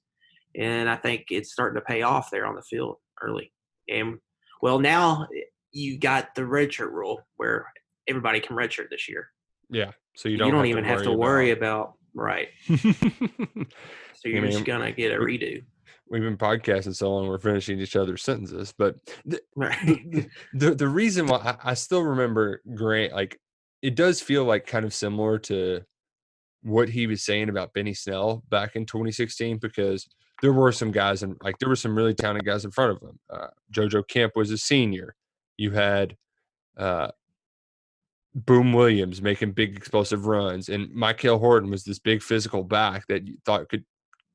And 0.57 0.89
I 0.89 0.97
think 0.97 1.27
it's 1.31 1.53
starting 1.53 1.81
to 1.81 1.85
pay 1.85 2.03
off 2.03 2.31
there 2.31 2.47
on 2.47 2.55
the 2.55 2.63
field 2.63 2.97
early. 3.21 3.53
And 3.89 4.19
well, 4.63 4.79
now 4.79 5.27
you 5.73 5.99
got 5.99 6.35
the 6.35 6.43
redshirt 6.43 6.91
rule 6.91 7.27
where 7.37 7.67
everybody 8.09 8.41
can 8.41 8.57
redshirt 8.57 8.89
this 8.91 9.09
year. 9.09 9.29
Yeah. 9.71 9.93
So 10.17 10.29
you 10.29 10.37
don't, 10.37 10.49
you 10.49 10.53
don't 10.53 10.61
have 10.61 10.71
even 10.71 10.85
to 10.85 10.91
have 10.91 11.03
to 11.03 11.13
worry 11.13 11.51
about, 11.51 11.81
about 11.81 11.95
right. 12.15 12.49
so 12.69 12.77
you're 14.25 14.39
I 14.39 14.41
mean, 14.41 14.53
just 14.53 14.65
gonna 14.65 14.93
get 14.93 15.13
a 15.13 15.17
redo. 15.17 15.63
We've 16.09 16.23
been 16.23 16.37
podcasting 16.37 16.95
so 16.95 17.13
long, 17.13 17.27
we're 17.27 17.39
finishing 17.39 17.81
each 17.81 17.97
other's 17.97 18.23
sentences. 18.23 18.75
But 18.77 18.97
the 19.25 19.41
the, 19.57 20.27
the, 20.53 20.75
the, 20.75 20.89
reason 20.89 21.27
why 21.27 21.39
I, 21.39 21.71
I 21.71 21.75
still 21.75 22.03
remember 22.03 22.61
Gran, 22.75 23.11
like 23.13 23.41
it 23.83 23.97
does 23.97 24.21
feel 24.21 24.45
like 24.45 24.67
kind 24.67 24.85
of 24.85 24.95
similar 24.95 25.39
to 25.39 25.83
what 26.63 26.89
he 26.89 27.07
was 27.07 27.25
saying 27.25 27.49
about 27.49 27.73
Benny 27.75 27.95
Snell 27.95 28.43
back 28.49 28.77
in 28.77 28.87
2016 28.87 29.59
because 29.59 30.09
there 30.41 30.53
were 30.53 30.73
some 30.73 30.91
guys 30.91 31.23
and 31.23 31.37
like 31.43 31.59
there 31.59 31.69
were 31.69 31.77
some 31.77 31.97
really 31.97 32.15
talented 32.15 32.47
guys 32.47 32.65
in 32.65 32.71
front 32.71 32.93
of 32.93 33.03
him. 33.03 33.19
Uh, 33.31 33.49
JoJo 33.73 34.09
Kemp 34.09 34.37
was 34.37 34.51
a 34.51 34.59
senior. 34.59 35.15
You 35.57 35.71
had 35.73 36.17
uh, 36.77 37.09
Boom 38.35 38.73
Williams 38.73 39.23
making 39.23 39.53
big 39.53 39.77
explosive 39.77 40.27
runs, 40.27 40.69
and 40.69 40.93
Michael 40.93 41.39
Horton 41.39 41.71
was 41.71 41.85
this 41.85 42.01
big 42.01 42.23
physical 42.23 42.65
back 42.65 43.07
that 43.07 43.27
you 43.27 43.37
thought 43.47 43.69
could 43.69 43.85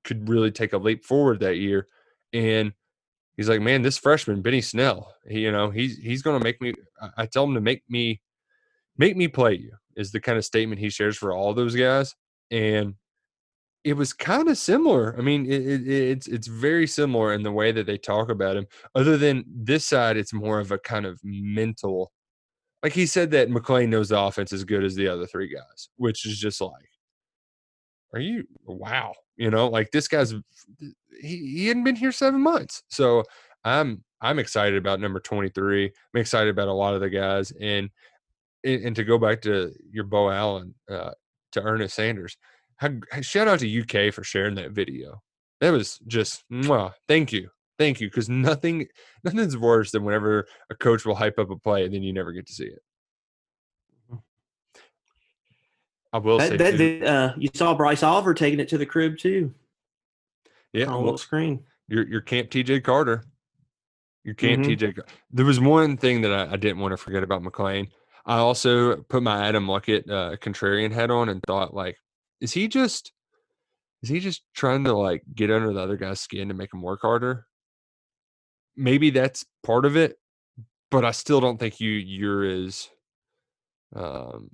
could 0.06 0.30
really 0.30 0.52
take 0.52 0.74
a 0.74 0.78
leap 0.78 1.04
forward 1.04 1.42
that 1.42 1.58
year. 1.58 1.86
And 2.32 2.74
he's 3.36 3.50
like, 3.50 3.62
man, 3.62 3.82
this 3.82 3.98
freshman 3.98 4.42
Benny 4.42 4.62
Snell, 4.62 5.14
he, 5.28 5.42
you 5.42 5.52
know, 5.52 5.70
he's 5.70 5.98
he's 5.98 6.22
going 6.22 6.40
to 6.40 6.44
make 6.44 6.62
me. 6.62 6.74
I 7.18 7.26
tell 7.26 7.44
him 7.44 7.56
to 7.56 7.62
make 7.62 7.84
me 7.90 8.22
make 8.98 9.18
me 9.18 9.28
play 9.28 9.56
you 9.56 9.74
is 9.96 10.12
the 10.12 10.22
kind 10.22 10.38
of 10.38 10.46
statement 10.46 10.80
he 10.80 10.90
shares 10.90 11.18
for 11.18 11.34
all 11.34 11.54
those 11.54 11.76
guys, 11.76 12.16
and 12.52 12.96
it 13.84 13.94
was 13.94 14.14
kind 14.14 14.48
of 14.50 14.58
similar. 14.58 15.16
I 15.18 15.22
mean, 15.22 15.46
it, 15.46 15.62
it, 15.62 15.88
it's 15.88 16.28
it's 16.28 16.48
very 16.48 16.88
similar 16.88 17.34
in 17.34 17.44
the 17.44 17.52
way 17.52 17.74
that 17.74 17.86
they 17.86 17.98
talk 17.98 18.30
about 18.30 18.56
him. 18.56 18.68
Other 18.96 19.18
than 19.18 19.44
this 19.48 19.86
side, 19.86 20.16
it's 20.16 20.34
more 20.34 20.60
of 20.60 20.72
a 20.72 20.80
kind 20.80 21.06
of 21.06 21.20
mental 21.24 22.14
like 22.84 22.94
he 22.94 23.06
said 23.06 23.32
that 23.32 23.50
McClain 23.50 23.90
knows 23.90 24.10
the 24.10 24.20
offense 24.20 24.54
as 24.54 24.64
good 24.64 24.84
as 24.84 24.96
the 24.96 25.08
other 25.08 25.26
three 25.26 25.48
guys, 25.48 25.90
which 25.98 26.26
is 26.26 26.40
just 26.40 26.62
like, 26.62 26.72
are 28.14 28.20
you 28.20 28.46
wow? 28.66 29.14
You 29.38 29.52
know, 29.52 29.68
like 29.68 29.92
this 29.92 30.08
guy's 30.08 30.34
he, 30.80 30.88
he 31.22 31.68
hadn't 31.68 31.84
been 31.84 31.96
here 31.96 32.12
seven 32.12 32.42
months. 32.42 32.84
So 32.90 33.24
I'm 33.64 34.04
I'm 34.22 34.40
excited 34.40 34.78
about 34.78 35.00
number 35.00 35.20
23. 35.20 35.86
I'm 35.86 36.20
excited 36.20 36.50
about 36.50 36.68
a 36.68 36.74
lot 36.74 36.94
of 36.94 37.02
the 37.02 37.10
guys. 37.10 37.52
And 37.60 37.90
and 38.64 38.96
to 38.96 39.04
go 39.06 39.18
back 39.18 39.42
to 39.44 39.72
your 39.90 40.04
Beau 40.04 40.30
Allen, 40.30 40.76
uh, 40.90 41.12
to 41.54 41.62
Ernest 41.62 41.96
Sanders, 41.96 42.36
shout 43.22 43.48
out 43.48 43.60
to 43.60 43.82
UK 43.82 44.14
for 44.14 44.24
sharing 44.24 44.56
that 44.56 44.72
video. 44.72 45.22
That 45.62 45.72
was 45.72 46.00
just 46.08 46.44
mwah, 46.52 46.94
thank 47.08 47.32
you. 47.32 47.50
Thank 47.80 48.02
you, 48.02 48.08
because 48.10 48.28
nothing 48.28 48.88
nothing's 49.24 49.58
worse 49.58 49.92
than 49.92 50.04
whenever 50.04 50.46
a 50.70 50.76
coach 50.76 51.06
will 51.06 51.16
hype 51.16 51.40
up 51.40 51.50
a 51.50 51.56
play 51.56 51.86
and 51.86 51.94
then 51.94 52.04
you 52.04 52.14
never 52.14 52.34
get 52.34 52.46
to 52.48 52.54
see 52.54 52.66
it. 52.66 52.84
Mm-hmm. 54.12 54.18
I 56.12 56.18
will 56.18 56.38
that, 56.40 56.50
say 56.50 56.58
that, 56.58 56.78
that, 56.78 57.04
uh, 57.04 57.34
you 57.38 57.50
saw 57.54 57.74
Bryce 57.74 58.04
Oliver 58.04 58.34
taking 58.34 58.60
it 58.60 58.68
to 58.70 58.78
the 58.78 58.86
crib 58.86 59.18
too. 59.18 59.54
Yeah, 60.74 60.88
on 60.88 61.06
well, 61.06 61.18
screen. 61.18 61.64
Your 61.88 62.06
your 62.06 62.22
camp 62.22 62.50
TJ 62.50 62.84
Carter. 62.84 63.24
Your 64.26 64.36
camp 64.36 64.64
mm-hmm. 64.64 64.86
TJ. 64.86 65.00
There 65.32 65.46
was 65.46 65.62
one 65.62 65.96
thing 65.96 66.22
that 66.22 66.34
I, 66.34 66.52
I, 66.52 66.58
didn't 66.58 66.80
want 66.80 66.92
to 66.92 66.98
forget 66.98 67.24
about 67.24 67.42
McClain. 67.42 67.88
I 68.26 68.38
also 68.40 68.98
put 69.04 69.24
my 69.24 69.48
Adam 69.48 69.66
Luckett 69.66 70.08
uh, 70.10 70.36
contrarian 70.36 70.92
hat 70.92 71.10
on 71.10 71.30
and 71.30 71.42
thought 71.48 71.74
like, 71.74 71.98
is 72.42 72.52
he 72.52 72.68
just 72.68 73.14
is 74.04 74.10
he 74.10 74.20
just 74.20 74.44
trying 74.54 74.84
to 74.84 74.94
like 74.94 75.24
get 75.34 75.50
under 75.50 75.72
the 75.72 75.80
other 75.80 75.96
guy's 75.96 76.20
skin 76.20 76.50
to 76.50 76.54
make 76.54 76.74
him 76.74 76.82
work 76.82 77.00
harder? 77.02 77.46
Maybe 78.76 79.10
that's 79.10 79.46
part 79.64 79.86
of 79.86 79.98
it, 79.98 80.18
but 80.92 81.06
I 81.06 81.12
still 81.12 81.42
don't 81.42 81.60
think 81.60 81.80
you 81.80 81.92
you're 81.92 82.46
as 82.46 82.90
um 83.96 84.52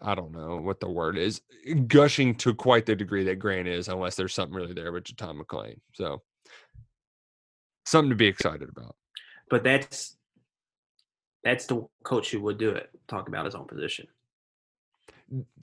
I 0.00 0.14
don't 0.14 0.32
know 0.32 0.56
what 0.56 0.80
the 0.80 0.90
word 0.90 1.16
is, 1.16 1.40
gushing 1.86 2.34
to 2.36 2.54
quite 2.54 2.86
the 2.86 2.96
degree 2.96 3.24
that 3.24 3.38
Gran 3.38 3.66
is, 3.66 3.88
unless 3.88 4.16
there's 4.16 4.34
something 4.34 4.54
really 4.56 4.72
there 4.74 4.90
with 4.90 5.16
Tom 5.16 5.38
McLean. 5.38 5.80
So 5.92 6.22
something 7.86 8.10
to 8.10 8.16
be 8.16 8.26
excited 8.26 8.68
about. 8.68 8.96
But 9.48 9.62
that's 9.62 10.16
that's 11.44 11.66
the 11.66 11.86
coach 12.04 12.30
who 12.30 12.40
would 12.40 12.58
do 12.58 12.70
it. 12.70 12.90
Talk 13.08 13.28
about 13.28 13.44
his 13.44 13.54
own 13.54 13.66
position. 13.66 14.06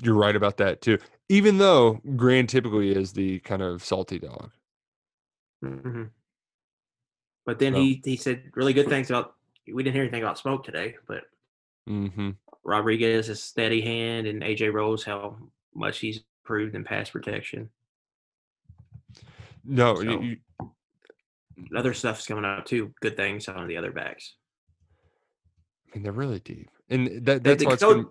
You're 0.02 0.16
right 0.16 0.36
about 0.36 0.58
that 0.58 0.82
too. 0.82 0.98
Even 1.30 1.58
though 1.58 2.02
Gran 2.16 2.48
typically 2.48 2.92
is 2.92 3.14
the 3.14 3.40
kind 3.40 3.62
of 3.62 3.84
salty 3.84 4.20
dog. 4.20 4.52
Mm-hmm. 5.64 6.04
But 7.46 7.60
then 7.60 7.74
so. 7.74 7.80
he 7.80 8.02
he 8.04 8.16
said 8.16 8.44
really 8.56 8.74
good 8.74 8.90
things 8.90 9.10
about. 9.10 9.36
We 9.72 9.84
didn't 9.84 9.96
hear 9.96 10.04
anything 10.04 10.24
about 10.24 10.40
Smoke 10.40 10.64
today, 10.64 10.96
but 11.08 11.24
mm-hmm. 11.88 12.32
Rodriguez 12.64 13.30
is 13.30 13.42
steady 13.42 13.82
hand, 13.82 14.28
and 14.28 14.42
AJ 14.42 14.74
Rose 14.74 15.04
how 15.04 15.38
much 15.76 16.00
he's 16.00 16.22
improved 16.44 16.76
in 16.76 16.84
pass 16.84 17.10
protection. 17.10 17.70
No, 19.64 19.96
so, 19.96 20.02
you, 20.02 20.38
other 21.76 21.94
stuff's 21.94 22.26
coming 22.26 22.46
up 22.46 22.66
too. 22.66 22.94
Good 23.02 23.16
things 23.16 23.48
on 23.48 23.68
the 23.68 23.78
other 23.78 23.92
backs. 23.92 24.34
I 25.88 25.98
mean, 25.98 26.04
they're 26.04 26.12
really 26.12 26.40
deep, 26.40 26.70
and 26.90 27.26
that, 27.26 27.44
that's 27.44 27.64
coach, 27.64 27.80
been... 27.80 28.08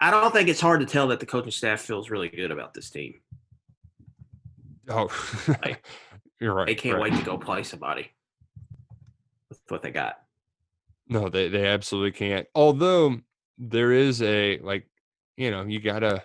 I 0.00 0.10
don't 0.10 0.32
think 0.32 0.48
it's 0.48 0.60
hard 0.60 0.80
to 0.80 0.86
tell 0.86 1.08
that 1.08 1.20
the 1.20 1.26
coaching 1.26 1.50
staff 1.50 1.80
feels 1.80 2.10
really 2.10 2.28
good 2.28 2.50
about 2.50 2.74
this 2.74 2.90
team. 2.90 3.20
Oh, 4.88 5.08
like, 5.48 5.84
you're 6.40 6.54
right. 6.54 6.66
They 6.66 6.74
can't 6.74 6.98
right. 6.98 7.10
wait 7.10 7.18
to 7.18 7.24
go 7.24 7.38
play 7.38 7.62
somebody 7.62 8.10
what 9.70 9.82
they 9.82 9.90
got. 9.90 10.20
No, 11.08 11.28
they 11.28 11.48
they 11.48 11.66
absolutely 11.66 12.12
can't. 12.12 12.46
Although 12.54 13.20
there 13.58 13.92
is 13.92 14.22
a 14.22 14.58
like, 14.58 14.86
you 15.36 15.50
know, 15.50 15.62
you 15.62 15.80
gotta 15.80 16.22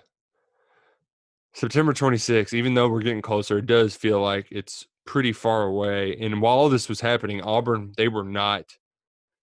September 1.54 1.94
26th, 1.94 2.54
even 2.54 2.74
though 2.74 2.88
we're 2.88 3.02
getting 3.02 3.22
closer, 3.22 3.58
it 3.58 3.66
does 3.66 3.96
feel 3.96 4.22
like 4.22 4.48
it's 4.52 4.88
pretty 5.06 5.34
far 5.34 5.64
away. 5.64 6.18
And 6.20 6.42
while 6.42 6.58
all 6.58 6.70
this 6.70 6.88
was 6.88 7.02
happening, 7.02 7.42
Auburn, 7.42 7.94
they 7.98 8.08
were 8.08 8.24
not 8.24 8.78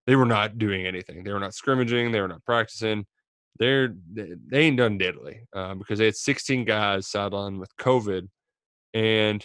they 0.07 0.17
were 0.17 0.27
not 0.27 0.57
doing 0.59 0.87
anything. 0.87 1.23
They 1.23 1.33
were 1.33 1.41
not 1.41 1.55
scrimmaging, 1.55 2.13
they 2.13 2.21
were 2.21 2.29
not 2.29 2.45
practicing. 2.45 3.07
They're 3.59 3.95
they 4.15 4.59
ain't 4.59 4.79
done 4.79 4.99
diddly 4.99 5.41
uh, 5.53 5.75
because 5.75 5.99
they 5.99 6.07
had 6.07 6.17
16 6.17 6.65
guys 6.65 7.07
sidelined 7.07 7.59
with 7.59 7.77
COVID. 7.77 8.29
And 8.95 9.45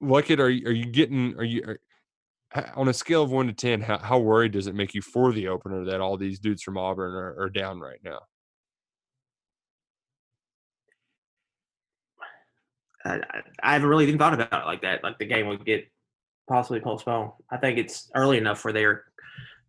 like 0.00 0.30
it, 0.30 0.40
are 0.40 0.50
you, 0.50 0.66
are 0.68 0.72
you 0.72 0.86
getting 0.86 1.36
are 1.36 1.44
you 1.44 1.62
are, 1.66 1.78
on 2.74 2.88
a 2.88 2.92
scale 2.92 3.22
of 3.22 3.30
one 3.30 3.46
to 3.46 3.52
ten, 3.52 3.80
how, 3.80 3.98
how 3.98 4.18
worried 4.18 4.52
does 4.52 4.66
it 4.66 4.74
make 4.74 4.94
you 4.94 5.02
for 5.02 5.32
the 5.32 5.48
opener 5.48 5.84
that 5.84 6.00
all 6.00 6.16
these 6.16 6.38
dudes 6.38 6.62
from 6.62 6.76
Auburn 6.76 7.14
are, 7.14 7.40
are 7.40 7.50
down 7.50 7.80
right 7.80 8.00
now? 8.04 8.20
I, 13.04 13.20
I, 13.62 13.72
haven't 13.72 13.88
really 13.88 14.04
even 14.04 14.18
thought 14.18 14.34
about 14.34 14.52
it 14.52 14.66
like 14.66 14.82
that. 14.82 15.02
Like 15.02 15.18
the 15.18 15.26
game 15.26 15.48
would 15.48 15.64
get 15.64 15.90
possibly 16.48 16.80
postponed. 16.80 17.32
I 17.50 17.56
think 17.56 17.78
it's 17.78 18.10
early 18.14 18.38
enough 18.38 18.64
where 18.64 18.72
they're 18.72 19.04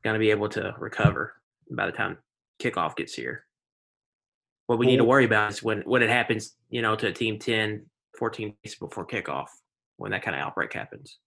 going 0.04 0.14
to 0.14 0.20
be 0.20 0.32
able 0.32 0.50
to 0.50 0.76
recover 0.78 1.34
by 1.72 1.86
the 1.86 1.92
time 1.92 2.18
kickoff 2.62 2.96
gets 2.96 3.14
here. 3.14 3.46
What 4.68 4.80
we 4.80 4.86
need 4.86 4.98
to 4.98 5.04
worry 5.04 5.26
about 5.26 5.52
is 5.52 5.64
when 5.64 5.82
when 5.82 6.04
it 6.04 6.10
happens, 6.10 6.56
you 6.70 6.82
know, 6.82 6.96
to 6.96 7.08
a 7.08 7.12
team 7.12 7.40
10, 7.40 7.86
14 8.18 8.56
days 8.64 8.76
before 8.76 9.06
kickoff, 9.06 9.48
when 9.98 10.12
that 10.12 10.24
kind 10.24 10.36
of 10.36 10.42
outbreak 10.42 10.74
happens. 10.74 11.18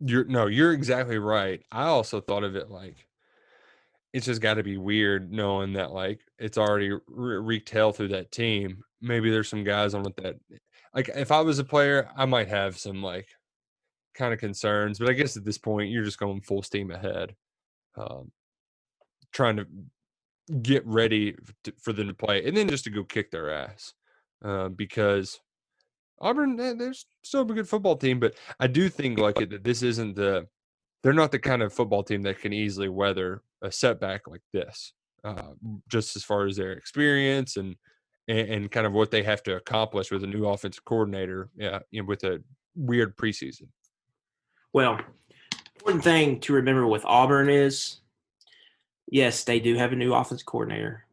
You're 0.00 0.24
no, 0.24 0.46
you're 0.46 0.72
exactly 0.72 1.18
right. 1.18 1.62
I 1.70 1.84
also 1.84 2.20
thought 2.20 2.44
of 2.44 2.56
it 2.56 2.70
like 2.70 3.06
it's 4.12 4.26
just 4.26 4.40
got 4.40 4.54
to 4.54 4.62
be 4.62 4.76
weird 4.76 5.32
knowing 5.32 5.72
that 5.72 5.92
like 5.92 6.20
it's 6.38 6.56
already 6.56 6.90
re- 6.90 7.38
wreaked 7.38 7.70
through 7.70 8.08
that 8.08 8.30
team. 8.30 8.82
Maybe 9.00 9.30
there's 9.30 9.48
some 9.48 9.64
guys 9.64 9.92
on 9.94 10.06
it 10.06 10.16
that 10.16 10.36
like 10.94 11.10
if 11.14 11.32
I 11.32 11.40
was 11.40 11.58
a 11.58 11.64
player, 11.64 12.08
I 12.16 12.24
might 12.24 12.48
have 12.48 12.78
some 12.78 13.02
like 13.02 13.28
kind 14.14 14.32
of 14.32 14.38
concerns, 14.38 14.98
but 14.98 15.10
I 15.10 15.14
guess 15.14 15.36
at 15.36 15.44
this 15.44 15.58
point 15.58 15.90
you're 15.90 16.04
just 16.04 16.18
going 16.18 16.40
full 16.42 16.62
steam 16.62 16.92
ahead, 16.92 17.34
um, 17.96 18.30
trying 19.32 19.56
to 19.56 19.66
get 20.62 20.86
ready 20.86 21.34
to, 21.64 21.72
for 21.82 21.92
them 21.92 22.06
to 22.06 22.14
play, 22.14 22.46
and 22.46 22.56
then 22.56 22.68
just 22.68 22.84
to 22.84 22.90
go 22.90 23.02
kick 23.02 23.32
their 23.32 23.50
ass 23.50 23.94
uh, 24.44 24.68
because 24.68 25.40
Auburn 26.24 26.58
eh, 26.58 26.72
they're 26.76 26.94
still 27.22 27.42
a 27.42 27.44
good 27.44 27.68
football 27.68 27.96
team, 27.96 28.18
but 28.18 28.34
I 28.58 28.66
do 28.66 28.88
think 28.88 29.18
like 29.18 29.36
that 29.36 29.62
this 29.62 29.82
isn't 29.82 30.16
the 30.16 30.48
they're 31.02 31.12
not 31.12 31.30
the 31.30 31.38
kind 31.38 31.62
of 31.62 31.72
football 31.72 32.02
team 32.02 32.22
that 32.22 32.40
can 32.40 32.52
easily 32.52 32.88
weather 32.88 33.42
a 33.62 33.70
setback 33.70 34.26
like 34.26 34.40
this. 34.52 34.94
Uh, 35.22 35.52
just 35.88 36.16
as 36.16 36.24
far 36.24 36.46
as 36.46 36.56
their 36.56 36.72
experience 36.72 37.56
and, 37.56 37.76
and 38.28 38.48
and 38.48 38.70
kind 38.70 38.86
of 38.86 38.92
what 38.92 39.10
they 39.10 39.22
have 39.22 39.42
to 39.42 39.56
accomplish 39.56 40.10
with 40.10 40.24
a 40.24 40.26
new 40.26 40.46
offensive 40.46 40.84
coordinator, 40.84 41.50
yeah, 41.56 41.78
you 41.90 42.00
know, 42.00 42.06
with 42.06 42.24
a 42.24 42.42
weird 42.74 43.16
preseason. 43.16 43.68
Well, 44.72 44.98
important 45.76 46.04
thing 46.04 46.40
to 46.40 46.54
remember 46.54 46.86
with 46.86 47.04
Auburn 47.04 47.48
is, 47.48 48.00
yes, 49.10 49.44
they 49.44 49.60
do 49.60 49.76
have 49.76 49.92
a 49.92 49.96
new 49.96 50.14
offense 50.14 50.42
coordinator, 50.42 51.06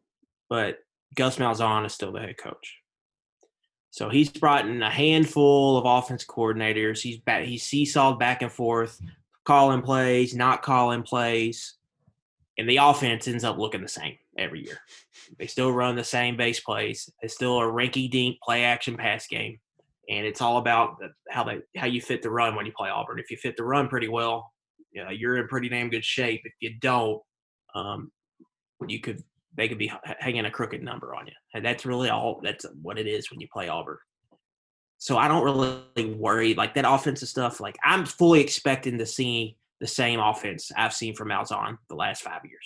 but 0.50 0.80
Gus 1.16 1.38
Malzahn 1.38 1.86
is 1.86 1.94
still 1.94 2.12
the 2.12 2.22
head 2.22 2.38
coach. 2.38 2.81
So 3.92 4.10
he's 4.10 4.30
brought 4.30 4.68
in 4.68 4.82
a 4.82 4.90
handful 4.90 5.78
of 5.78 5.86
offense 5.86 6.26
coordinators. 6.26 7.02
He's 7.02 7.18
back, 7.18 7.44
he's 7.44 7.64
seesawed 7.64 8.20
back 8.20 8.42
and 8.42 8.52
forth, 8.52 9.00
calling 9.44 9.82
plays, 9.82 10.34
not 10.34 10.64
calling 10.64 11.04
plays, 11.04 11.76
and 12.58 12.70
the 12.70 12.78
offense 12.78 13.28
ends 13.28 13.44
up 13.44 13.58
looking 13.58 13.82
the 13.82 13.88
same 13.88 14.18
every 14.38 14.64
year. 14.64 14.80
They 15.38 15.48
still 15.48 15.72
run 15.72 15.96
the 15.96 16.04
same 16.04 16.38
base 16.38 16.60
plays. 16.60 17.10
It's 17.22 17.36
still 17.36 17.60
a 17.60 17.64
rinky-dink 17.64 18.38
play 18.42 18.64
action 18.64 18.98
pass 18.98 19.28
game 19.28 19.60
and 20.12 20.26
it's 20.26 20.42
all 20.42 20.58
about 20.58 20.98
how 21.30 21.44
they 21.44 21.60
how 21.76 21.88
you 21.88 22.02
fit 22.02 22.22
the 22.22 22.30
run 22.30 22.56
when 22.56 22.66
you 22.66 22.74
play 22.76 22.90
Auburn. 22.90 23.20
If 23.20 23.32
you 23.32 23.38
fit 23.38 23.56
the 23.56 23.64
run 23.64 23.88
pretty 23.88 24.10
well, 24.10 24.52
you 24.92 25.04
know, 25.04 25.10
you're 25.10 25.38
in 25.38 25.48
pretty 25.48 25.70
damn 25.70 25.90
good 25.90 26.04
shape. 26.04 26.42
If 26.44 26.54
you 26.60 26.76
don't, 26.80 27.22
um, 27.74 28.12
you 28.88 29.00
could 29.00 29.24
they 29.56 29.68
could 29.68 29.78
be 29.78 29.92
hanging 30.20 30.46
a 30.46 30.52
crooked 30.52 30.82
number 30.82 31.14
on 31.14 31.28
you, 31.28 31.34
and 31.54 31.64
that's 31.64 31.86
really 31.86 32.10
all. 32.10 32.40
That's 32.44 32.66
what 32.82 32.98
it 32.98 33.08
is 33.08 33.30
when 33.30 33.40
you 33.40 33.48
play 33.52 33.68
Auburn. 33.68 33.98
So 34.98 35.18
I 35.18 35.28
don't 35.28 35.44
really 35.44 36.14
worry 36.14 36.54
like 36.54 36.76
that 36.76 36.86
offensive 36.88 37.28
stuff. 37.28 37.60
Like 37.60 37.78
I'm 37.84 38.06
fully 38.06 38.40
expecting 38.40 38.98
to 39.00 39.06
see 39.06 39.58
the 39.80 39.88
same 39.88 40.20
offense 40.20 40.72
I've 40.78 40.94
seen 40.94 41.16
from 41.16 41.30
Malzahn 41.30 41.78
the 41.90 41.96
last 41.96 42.22
five 42.22 42.42
years 42.46 42.66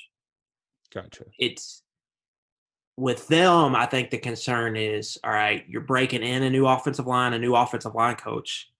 Gotcha. 0.93 1.23
it's 1.39 1.81
with 2.97 3.27
them, 3.27 3.75
I 3.75 3.85
think 3.85 4.09
the 4.09 4.17
concern 4.17 4.77
is 4.77 5.17
all 5.23 5.31
right, 5.31 5.65
you're 5.67 5.81
breaking 5.81 6.23
in 6.23 6.43
a 6.43 6.49
new 6.49 6.65
offensive 6.65 7.07
line, 7.07 7.33
a 7.33 7.39
new 7.39 7.55
offensive 7.55 7.95
line 7.95 8.15
coach. 8.15 8.71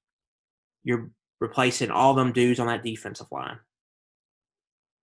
You're 0.84 1.10
replacing 1.41 1.91
all 1.91 2.13
them 2.13 2.32
dudes 2.32 2.60
on 2.60 2.67
that 2.67 2.84
defensive 2.84 3.27
line. 3.32 3.58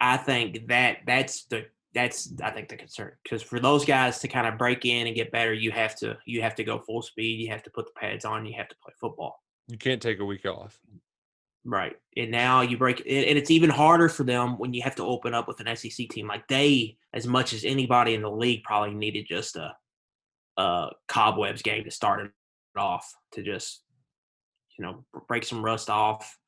I 0.00 0.16
think 0.16 0.68
that 0.68 0.98
that's 1.06 1.44
the 1.44 1.66
that's 1.94 2.32
I 2.42 2.50
think 2.50 2.68
the 2.68 2.76
concern 2.76 3.12
because 3.22 3.42
for 3.42 3.60
those 3.60 3.84
guys 3.84 4.20
to 4.20 4.28
kind 4.28 4.46
of 4.46 4.58
break 4.58 4.84
in 4.84 5.06
and 5.06 5.16
get 5.16 5.30
better, 5.30 5.52
you 5.52 5.70
have 5.70 5.94
to 5.96 6.16
you 6.24 6.42
have 6.42 6.54
to 6.56 6.64
go 6.64 6.78
full 6.78 7.02
speed. 7.02 7.40
You 7.40 7.50
have 7.50 7.62
to 7.64 7.70
put 7.70 7.86
the 7.86 8.00
pads 8.00 8.24
on. 8.24 8.46
You 8.46 8.54
have 8.56 8.68
to 8.68 8.76
play 8.82 8.94
football. 8.98 9.42
You 9.68 9.78
can't 9.78 10.00
take 10.00 10.18
a 10.18 10.24
week 10.24 10.46
off. 10.46 10.78
Right. 11.64 11.96
And 12.16 12.30
now 12.30 12.62
you 12.62 12.76
break 12.76 13.00
and 13.00 13.38
it's 13.38 13.50
even 13.50 13.70
harder 13.70 14.08
for 14.08 14.24
them 14.24 14.58
when 14.58 14.74
you 14.74 14.82
have 14.82 14.96
to 14.96 15.04
open 15.04 15.34
up 15.34 15.46
with 15.46 15.60
an 15.60 15.76
SEC 15.76 16.08
team. 16.08 16.26
Like 16.26 16.48
they, 16.48 16.96
as 17.12 17.26
much 17.26 17.52
as 17.52 17.64
anybody 17.64 18.14
in 18.14 18.22
the 18.22 18.30
league, 18.30 18.64
probably 18.64 18.94
needed 18.94 19.26
just 19.28 19.56
a 19.56 19.74
a 20.56 20.90
cobwebs 21.08 21.62
game 21.62 21.84
to 21.84 21.90
start 21.90 22.26
it 22.26 22.30
off 22.76 23.14
to 23.32 23.42
just 23.42 23.82
you 24.78 24.84
know 24.84 25.04
break 25.28 25.44
some 25.44 25.64
rust 25.64 25.88
off, 25.88 26.38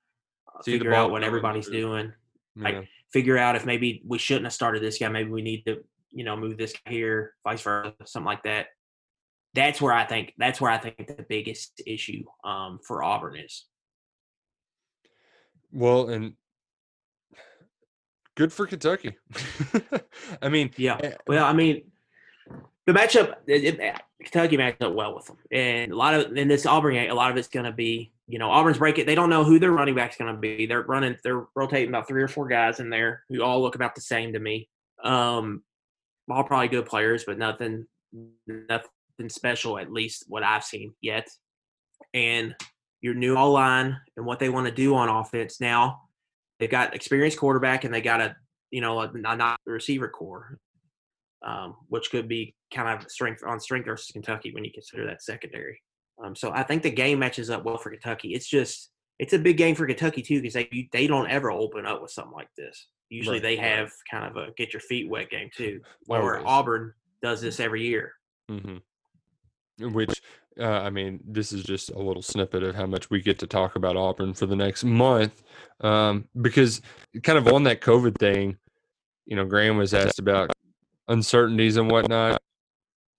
uh, 0.48 0.62
See 0.62 0.72
the 0.72 0.78
figure 0.78 0.94
out 0.94 1.10
what 1.10 1.22
everybody's 1.22 1.68
doing, 1.68 2.12
Like, 2.56 2.74
Yeah. 2.74 2.82
Figure 3.14 3.38
out 3.38 3.54
if 3.54 3.64
maybe 3.64 4.02
we 4.04 4.18
shouldn't 4.18 4.44
have 4.44 4.52
started 4.52 4.82
this 4.82 4.98
guy, 4.98 5.08
maybe 5.08 5.30
we 5.30 5.40
need 5.40 5.62
to 5.64 5.82
you 6.10 6.24
know 6.24 6.36
move 6.36 6.58
this 6.58 6.72
guy 6.72 6.90
here, 6.92 7.34
vice 7.44 7.62
versa, 7.62 7.94
something 8.04 8.26
like 8.26 8.42
that. 8.42 8.66
That's 9.54 9.80
where 9.80 9.92
I 9.92 10.04
think 10.04 10.34
that's 10.36 10.60
where 10.60 10.72
I 10.72 10.78
think 10.78 10.96
the 11.06 11.24
biggest 11.28 11.80
issue 11.86 12.24
um, 12.44 12.80
for 12.86 13.04
Auburn 13.04 13.36
is. 13.36 13.66
Well, 15.72 16.08
and 16.08 16.34
good 18.36 18.52
for 18.52 18.66
Kentucky. 18.66 19.16
I 20.42 20.48
mean, 20.48 20.72
Yeah. 20.76 20.98
eh, 21.00 21.14
Well, 21.28 21.44
I 21.44 21.52
mean, 21.52 21.82
the 22.86 22.92
matchup, 22.92 23.34
it, 23.46 23.64
it, 23.64 24.00
Kentucky 24.22 24.56
matched 24.56 24.82
up 24.82 24.94
well 24.94 25.14
with 25.14 25.26
them, 25.26 25.38
and 25.50 25.92
a 25.92 25.96
lot 25.96 26.14
of 26.14 26.36
in 26.36 26.48
this 26.48 26.66
Auburn 26.66 26.94
game, 26.94 27.10
a 27.10 27.14
lot 27.14 27.30
of 27.30 27.36
it's 27.36 27.48
going 27.48 27.66
to 27.66 27.72
be, 27.72 28.12
you 28.26 28.38
know, 28.38 28.50
Auburn's 28.50 28.78
break 28.78 28.98
it. 28.98 29.06
They 29.06 29.14
don't 29.14 29.30
know 29.30 29.44
who 29.44 29.58
their 29.58 29.72
running 29.72 29.94
back's 29.94 30.16
going 30.16 30.34
to 30.34 30.40
be. 30.40 30.66
They're 30.66 30.82
running, 30.82 31.16
they're 31.22 31.46
rotating 31.54 31.88
about 31.88 32.08
three 32.08 32.22
or 32.22 32.28
four 32.28 32.48
guys 32.48 32.80
in 32.80 32.90
there 32.90 33.24
who 33.28 33.42
all 33.42 33.62
look 33.62 33.74
about 33.74 33.94
the 33.94 34.00
same 34.00 34.32
to 34.32 34.38
me. 34.38 34.68
Um, 35.02 35.62
all 36.30 36.44
probably 36.44 36.68
good 36.68 36.86
players, 36.86 37.24
but 37.24 37.38
nothing, 37.38 37.86
nothing 38.46 39.28
special. 39.28 39.78
At 39.78 39.92
least 39.92 40.24
what 40.28 40.42
I've 40.42 40.64
seen 40.64 40.94
yet. 41.00 41.28
And 42.12 42.54
your 43.04 43.12
new 43.12 43.36
O 43.36 43.52
line 43.52 44.00
and 44.16 44.24
what 44.24 44.38
they 44.38 44.48
want 44.48 44.66
to 44.66 44.72
do 44.72 44.94
on 44.94 45.10
offense 45.10 45.60
now. 45.60 46.00
They've 46.58 46.70
got 46.70 46.94
experienced 46.94 47.38
quarterback 47.38 47.84
and 47.84 47.92
they 47.92 48.00
got 48.00 48.22
a 48.22 48.34
you 48.70 48.80
know 48.80 48.98
a, 48.98 49.10
a 49.12 49.36
not 49.36 49.58
the 49.66 49.72
receiver 49.72 50.08
corps, 50.08 50.56
um, 51.46 51.76
which 51.88 52.10
could 52.10 52.28
be 52.28 52.54
kind 52.74 52.88
of 53.02 53.10
strength 53.10 53.42
on 53.46 53.60
strength 53.60 53.86
versus 53.86 54.10
Kentucky 54.12 54.52
when 54.52 54.64
you 54.64 54.72
consider 54.72 55.06
that 55.06 55.22
secondary. 55.22 55.80
Um, 56.22 56.36
so 56.36 56.52
I 56.52 56.62
think 56.62 56.82
the 56.82 56.90
game 56.90 57.18
matches 57.18 57.50
up 57.50 57.64
well 57.64 57.78
for 57.78 57.90
Kentucky. 57.90 58.34
It's 58.34 58.48
just 58.48 58.90
it's 59.18 59.32
a 59.32 59.38
big 59.38 59.56
game 59.56 59.74
for 59.74 59.86
Kentucky 59.86 60.22
too 60.22 60.40
because 60.40 60.54
they 60.54 60.88
they 60.92 61.06
don't 61.06 61.30
ever 61.30 61.50
open 61.50 61.86
up 61.86 62.02
with 62.02 62.10
something 62.10 62.34
like 62.34 62.48
this. 62.56 62.88
Usually 63.10 63.36
Right, 63.36 63.42
they 63.42 63.56
have 63.56 63.90
kind 64.10 64.24
of 64.24 64.36
a 64.36 64.52
get 64.56 64.72
your 64.72 64.80
feet 64.80 65.08
wet 65.08 65.30
game 65.30 65.50
too, 65.54 65.80
Always. 66.08 66.24
where 66.24 66.46
Auburn 66.46 66.94
does 67.22 67.40
this 67.40 67.60
every 67.60 67.86
year. 67.86 68.12
hmm 68.48 68.78
Which, 69.80 70.20
uh, 70.58 70.64
I 70.64 70.90
mean, 70.90 71.20
this 71.26 71.52
is 71.52 71.62
just 71.62 71.90
a 71.90 71.98
little 71.98 72.22
snippet 72.22 72.62
of 72.62 72.74
how 72.74 72.86
much 72.86 73.10
we 73.10 73.20
get 73.20 73.38
to 73.40 73.46
talk 73.46 73.76
about 73.76 73.96
Auburn 73.96 74.34
for 74.34 74.46
the 74.46 74.56
next 74.56 74.84
month. 74.84 75.42
Um, 75.80 76.28
because, 76.40 76.80
kind 77.22 77.38
of 77.38 77.48
on 77.48 77.64
that 77.64 77.80
COVID 77.80 78.18
thing, 78.18 78.56
you 79.26 79.36
know, 79.36 79.44
Gran 79.44 79.76
was 79.76 79.94
asked 79.94 80.18
about 80.18 80.52
uncertainties 81.08 81.76
and 81.76 81.90
whatnot. 81.90 82.40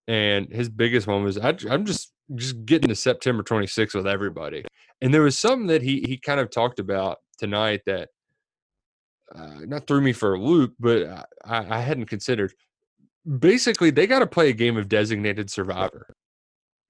And 0.08 0.52
his 0.52 0.70
biggest 0.70 1.08
one 1.08 1.24
was, 1.24 1.38
I, 1.38 1.56
I'm 1.70 1.86
just 1.86 2.12
just 2.34 2.66
getting 2.66 2.90
to 2.90 2.96
September 2.96 3.44
26th 3.44 3.94
with 3.94 4.08
everybody. 4.08 4.66
And 5.02 5.14
there 5.14 5.22
was 5.22 5.38
something 5.38 5.68
that 5.68 5.82
he 5.82 6.04
he 6.08 6.18
kind 6.18 6.40
of 6.40 6.50
talked 6.50 6.80
about 6.80 7.18
tonight 7.38 7.82
that 7.86 8.10
uh, 9.36 9.60
not 9.66 9.88
threw 9.88 10.02
me 10.02 10.14
for 10.14 10.34
a 10.34 10.40
loop, 10.40 10.74
but 10.80 11.06
I, 11.08 11.24
I 11.44 11.78
I 11.78 11.80
hadn't 11.80 12.06
considered. 12.06 12.54
Basically 13.40 13.90
they 13.90 14.08
got 14.08 14.20
to 14.20 14.28
play 14.28 14.50
a 14.50 14.54
game 14.54 14.78
of 14.78 14.88
designated 14.88 15.50
survivor. 15.50 16.08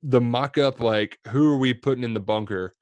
The 0.04 0.22
mock 0.22 0.58
up 0.58 0.80
like 0.80 1.18
who 1.30 1.54
are 1.54 1.58
we 1.58 1.74
putting 1.74 2.04
in 2.04 2.14
the 2.14 2.20
bunker 2.20 2.76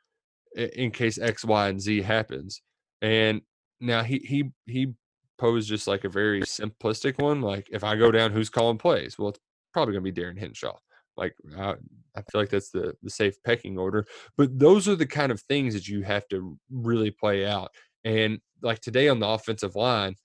in 0.55 0.91
case 0.91 1.17
x 1.17 1.45
y 1.45 1.69
and 1.69 1.79
z 1.79 2.01
happens? 2.01 2.61
And 3.01 3.41
now 3.79 4.03
he 4.03 4.19
he 4.19 4.51
he 4.65 4.93
posed 5.37 5.69
just 5.69 5.87
like 5.87 6.03
a 6.03 6.09
very 6.09 6.41
simplistic 6.41 7.19
one 7.19 7.41
like 7.41 7.67
if 7.71 7.83
i 7.83 7.95
go 7.95 8.11
down 8.11 8.31
who's 8.31 8.49
calling 8.49 8.77
plays? 8.77 9.17
Well 9.17 9.29
it's 9.29 9.39
probably 9.73 9.93
going 9.93 10.03
to 10.03 10.11
be 10.11 10.21
darin 10.21 10.37
hinshaw 10.37 10.77
like 11.17 11.35
I, 11.57 11.75
I 12.15 12.21
feel 12.31 12.41
like 12.41 12.49
that's 12.49 12.69
the 12.69 12.93
the 13.03 13.09
safe 13.09 13.35
pecking 13.43 13.77
order 13.77 14.05
but 14.37 14.57
those 14.57 14.87
are 14.87 14.95
the 14.95 15.05
kind 15.05 15.31
of 15.31 15.41
things 15.41 15.73
that 15.73 15.87
you 15.87 16.03
have 16.03 16.27
to 16.29 16.57
really 16.71 17.11
play 17.11 17.45
out 17.45 17.71
and 18.03 18.39
like 18.61 18.79
today 18.79 19.09
on 19.09 19.19
the 19.19 19.27
offensive 19.27 19.75
line 19.75 20.15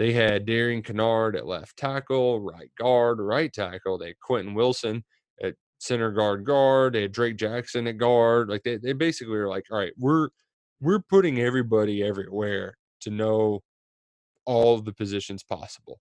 they 0.00 0.14
had 0.14 0.46
Darian 0.46 0.82
Kinnard 0.82 1.36
at 1.36 1.46
left 1.46 1.76
tackle, 1.76 2.40
right 2.40 2.70
guard, 2.78 3.18
right 3.18 3.52
tackle. 3.52 3.98
They 3.98 4.08
had 4.08 4.20
Quentin 4.20 4.54
Wilson 4.54 5.04
at 5.42 5.56
center 5.78 6.10
guard 6.10 6.46
guard. 6.46 6.94
They 6.94 7.02
had 7.02 7.12
Drake 7.12 7.36
Jackson 7.36 7.86
at 7.86 7.98
guard. 7.98 8.48
Like 8.48 8.62
they, 8.62 8.78
they 8.78 8.94
basically 8.94 9.36
were 9.36 9.48
like, 9.48 9.64
all 9.70 9.76
right, 9.76 9.92
we're 9.98 10.30
we're 10.80 11.00
putting 11.00 11.40
everybody 11.40 12.02
everywhere 12.02 12.78
to 13.02 13.10
know 13.10 13.62
all 14.46 14.80
the 14.80 14.92
positions 14.94 15.42
possible. 15.42 16.00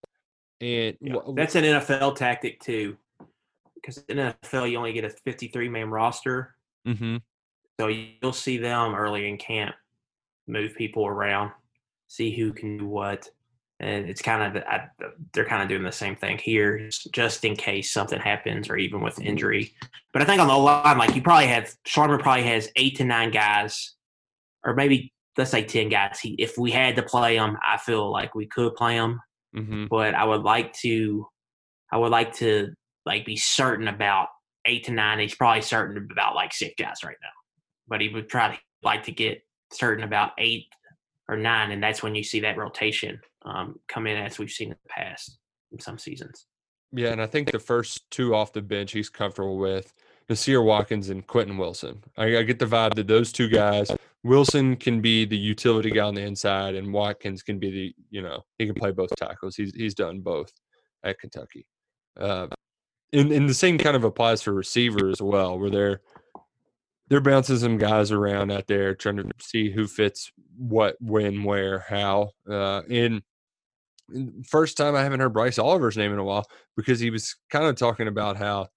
And 0.62 0.98
Yeah, 1.00 1.15
that's 1.36 1.56
an 1.56 1.63
NFL 1.63 2.15
tactic 2.15 2.60
too, 2.60 2.98
because 3.76 3.98
in 4.10 4.17
NFL 4.17 4.69
you 4.69 4.78
only 4.78 4.93
get 4.93 5.06
a 5.06 5.10
53 5.10 5.69
man 5.69 5.89
roster, 5.89 6.56
Mm-hmm. 6.88 7.17
So 7.80 7.88
you'll 7.88 8.34
see 8.34 8.58
them 8.58 8.95
early 8.95 9.30
in 9.30 9.38
camp 9.38 9.76
move 10.48 10.76
people 10.76 11.06
around, 11.06 11.52
see 12.08 12.36
who 12.36 12.52
can 12.52 12.80
do 12.80 12.88
what, 12.88 13.30
and 13.80 14.10
it's 14.10 14.22
kind 14.22 14.58
of 14.58 14.63
I, 14.63 14.88
they're 15.32 15.45
kind 15.45 15.62
of 15.62 15.69
doing 15.69 15.84
the 15.84 15.91
same 15.91 16.15
thing 16.15 16.38
here, 16.38 16.89
just 17.12 17.45
in 17.45 17.56
case 17.56 17.93
something 17.93 18.19
happens 18.19 18.69
or 18.69 18.76
even 18.76 19.02
with 19.02 19.22
injury. 19.22 19.74
But 20.12 20.24
I 20.24 20.26
think 20.26 20.41
on 20.41 20.48
the 20.48 20.58
line, 20.58 20.98
like 20.98 21.15
you 21.15 21.22
probably 21.22 21.48
have 21.48 21.74
Schlarman 21.88 22.19
probably 22.19 22.43
has 22.43 22.69
eight 22.76 22.98
to 22.98 23.06
nine 23.06 23.32
guys, 23.32 23.93
or 24.65 24.74
maybe 24.74 25.13
let's 25.38 25.52
say 25.52 25.63
ten 25.63 25.88
guys. 25.88 26.19
He, 26.19 26.34
if 26.34 26.58
we 26.58 26.72
had 26.72 26.95
to 26.98 27.04
play 27.04 27.38
them, 27.38 27.58
I 27.63 27.78
feel 27.78 28.12
like 28.12 28.36
we 28.36 28.48
could 28.48 28.76
play 28.76 28.95
them. 28.95 29.22
Mm-hmm. 29.55 29.85
But 29.89 30.15
I 30.15 30.23
would 30.25 30.43
like 30.43 30.73
to, 30.81 31.27
I 31.91 31.97
would 31.97 32.12
like 32.12 32.35
to 32.35 32.73
like 33.05 33.25
be 33.25 33.38
certain 33.38 33.88
about 33.88 34.27
eight 34.65 34.85
to 34.85 34.91
nine. 34.91 35.19
He's 35.19 35.35
probably 35.35 35.62
certain 35.62 36.07
about 36.12 36.35
like 36.35 36.53
six 36.53 36.75
guys 36.77 36.97
right 37.03 37.17
now, 37.21 37.29
but 37.88 38.01
he 38.01 38.09
would 38.09 38.29
try 38.29 38.55
to 38.55 38.59
like 38.83 39.03
to 39.03 39.12
get 39.12 39.41
certain 39.73 40.03
about 40.03 40.31
eight 40.38 40.65
or 41.27 41.38
nine, 41.38 41.71
and 41.71 41.81
that's 41.81 42.01
when 42.01 42.15
you 42.15 42.23
see 42.23 42.39
that 42.41 42.57
rotation 42.57 43.19
um, 43.45 43.79
come 43.88 44.07
in 44.07 44.17
as 44.17 44.39
we've 44.39 44.49
seen 44.49 44.69
in 44.69 44.77
the 44.83 44.89
past 44.89 45.38
in 45.71 45.79
some 45.79 45.97
seasons. 45.97 46.45
Yeah, 46.91 47.09
and 47.09 47.21
I 47.21 47.27
think 47.27 47.51
the 47.51 47.59
first 47.59 48.09
two 48.09 48.33
off 48.33 48.53
the 48.53 48.62
bench 48.62 48.91
he's 48.91 49.09
comfortable 49.09 49.57
with 49.57 49.93
Nasir 50.27 50.62
Watkins 50.62 51.09
and 51.09 51.25
Quentin 51.25 51.57
Wilson. 51.57 52.03
I, 52.17 52.38
I, 52.38 52.43
get 52.43 52.59
the 52.59 52.65
vibe 52.65 52.95
that 52.95 53.07
those 53.07 53.31
two 53.31 53.47
guys, 53.47 53.91
Wilson 54.23 54.75
can 54.75 55.01
be 55.01 55.25
the 55.25 55.38
utility 55.38 55.91
guy 55.91 56.03
on 56.03 56.15
the 56.15 56.21
inside, 56.21 56.75
and 56.75 56.93
Watkins 56.93 57.41
can 57.41 57.60
be 57.60 57.71
the 57.71 57.95
you 58.10 58.21
know 58.21 58.43
he 58.58 58.65
can 58.65 58.75
play 58.75 58.91
both 58.91 59.15
tackles. 59.15 59.55
He's 59.55 59.73
he's 59.75 59.95
done 59.95 60.19
both 60.19 60.51
at 61.03 61.19
Kentucky. 61.19 61.65
Uh, 62.19 62.47
and, 63.13 63.32
and 63.32 63.49
the 63.49 63.53
same 63.53 63.77
kind 63.77 63.95
of 63.95 64.03
applies 64.03 64.41
for 64.41 64.53
receiver 64.53 65.10
as 65.10 65.21
well, 65.21 65.58
where 65.58 65.69
they're 65.69 66.01
they're 67.10 67.21
bouncing 67.21 67.58
some 67.58 67.77
guys 67.77 68.12
around 68.12 68.51
out 68.51 68.67
there 68.67 68.93
trying 68.93 69.17
to 69.17 69.29
see 69.39 69.71
who 69.71 69.88
fits 69.88 70.32
what, 70.58 70.95
when, 71.01 71.43
where, 71.43 71.79
how. 71.79 72.29
Uh, 72.49 72.84
and 72.89 73.23
first 74.45 74.77
time 74.77 74.95
I 74.95 75.01
haven't 75.01 75.19
heard 75.19 75.34
Bryce 75.34 75.58
Oliver's 75.58 75.97
name 75.97 76.13
in 76.13 76.19
a 76.19 76.23
while 76.23 76.45
because 76.77 76.99
he 76.99 77.10
was 77.10 77.36
kind 77.49 77.65
of 77.65 77.75
talking 77.75 78.08
about 78.08 78.38
how 78.38 78.67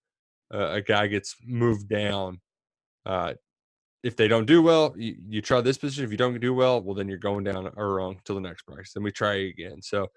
uh, 0.53 0.71
a 0.71 0.81
guy 0.81 1.07
gets 1.09 1.37
moved 1.45 1.89
down. 1.89 2.41
Uh, 3.05 3.35
if 4.03 4.17
they 4.17 4.29
don't 4.29 4.47
do 4.47 4.63
well, 4.63 4.95
you, 4.97 5.17
you, 5.29 5.43
try 5.43 5.61
this 5.61 5.79
position. 5.79 6.05
If 6.05 6.11
you 6.11 6.17
don't 6.17 6.39
do 6.41 6.55
well, 6.55 6.83
well, 6.83 6.95
then 6.95 7.09
you're 7.09 7.19
going 7.19 7.45
down 7.45 7.71
or 7.77 7.95
wrong 7.95 8.21
to 8.25 8.35
the 8.35 8.41
next 8.41 8.63
price. 8.63 8.93
Then 8.93 9.03
we 9.03 9.13
try 9.13 9.35
again. 9.35 9.81
So 9.81 10.09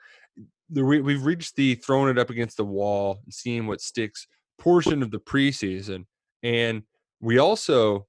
the, 0.69 0.83
we, 0.83 1.01
we've 1.01 1.23
reached 1.23 1.55
the 1.55 1.75
throwing 1.75 2.09
it 2.09 2.17
up 2.17 2.29
against 2.29 2.57
the 2.57 2.65
wall 2.65 3.19
and 3.23 3.33
seeing 3.33 3.67
what 3.67 3.81
sticks 3.81 4.27
portion 4.57 5.03
of 5.03 5.11
the 5.11 5.19
preseason. 5.19 6.05
And– 6.43 6.83
we 7.25 7.39
also 7.39 8.07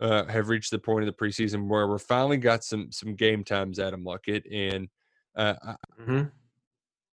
uh, 0.00 0.24
have 0.26 0.48
reached 0.48 0.72
the 0.72 0.78
point 0.78 1.06
of 1.06 1.14
the 1.14 1.24
preseason 1.24 1.68
where 1.68 1.86
we're 1.86 1.98
finally 1.98 2.36
got 2.36 2.64
some 2.64 2.90
some 2.90 3.14
game 3.14 3.44
times 3.44 3.78
Adam 3.78 4.04
Luckett, 4.04 4.42
and 4.52 4.88
uh, 5.36 5.54
mm-hmm. 6.00 6.22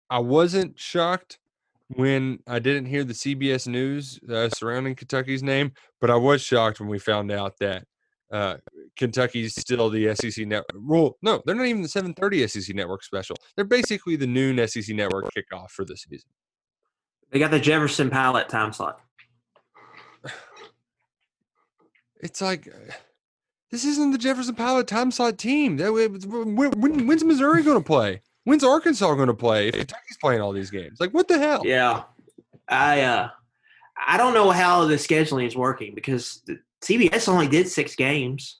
I, 0.10 0.18
I, 0.18 0.20
wasn't 0.20 0.80
shocked 0.80 1.40
when 1.90 2.40
I 2.48 2.60
didn't 2.60 2.88
hear 2.88 3.04
the 3.04 3.14
CBS 3.14 3.68
news 3.68 4.20
uh, 4.30 4.50
surrounding 4.50 4.96
Kentucky's 4.96 5.44
name, 5.44 5.74
but 6.02 6.10
I 6.10 6.16
was 6.16 6.42
shocked 6.42 6.80
when 6.80 6.90
we 6.90 7.00
found 7.00 7.32
out 7.32 7.60
that 7.60 7.86
uh, 8.34 8.58
Kentucky's 8.98 9.54
still 9.56 9.90
the 9.90 10.14
SEC 10.16 10.48
network. 10.48 10.76
Well, 10.76 11.18
no, 11.22 11.42
they're 11.46 11.56
not 11.56 11.68
even 11.68 11.84
the 11.84 11.88
7:30 11.88 12.50
SEC 12.50 12.76
network 12.76 13.04
special. 13.04 13.36
They're 13.56 13.64
basically 13.64 14.16
the 14.16 14.28
noon 14.28 14.68
SEC 14.68 14.96
network 14.96 15.30
kickoff 15.36 15.70
for 15.70 15.86
the 15.86 15.96
season. 15.96 16.30
They 17.32 17.40
got 17.40 17.52
the 17.52 17.60
Jefferson 17.60 18.10
Pilot 18.10 18.50
time 18.50 18.74
slot 18.74 19.00
it's 22.22 22.42
like 22.42 22.68
uh, 22.68 22.94
this 23.72 23.86
isn't 23.86 24.12
the 24.12 24.18
Jefferson 24.18 24.56
Pilot 24.56 24.88
time 24.88 25.12
slot 25.12 25.38
team. 25.38 25.78
When, 25.78 26.56
when, 26.56 27.08
when's 27.08 27.24
Missouri 27.24 27.64
going 27.64 27.78
to 27.78 27.86
play? 27.86 28.22
When's 28.46 28.64
Arkansas 28.64 29.14
going 29.16 29.28
to 29.28 29.34
play? 29.34 29.70
If 29.70 29.76
Kentucky's 29.76 30.18
playing 30.20 30.42
all 30.42 30.52
these 30.52 30.70
games, 30.70 31.00
like 31.00 31.14
what 31.14 31.28
the 31.28 31.38
hell? 31.38 31.62
Yeah, 31.66 32.04
I 32.68 33.02
uh, 33.02 33.30
I 34.08 34.18
don't 34.18 34.34
know 34.34 34.52
how 34.52 34.86
the 34.86 34.96
scheduling 34.96 35.48
is 35.48 35.56
working 35.56 35.94
because 35.96 36.42
the 36.46 36.60
CBS 36.84 37.30
only 37.30 37.48
did 37.48 37.68
six 37.68 37.96
games. 37.96 38.60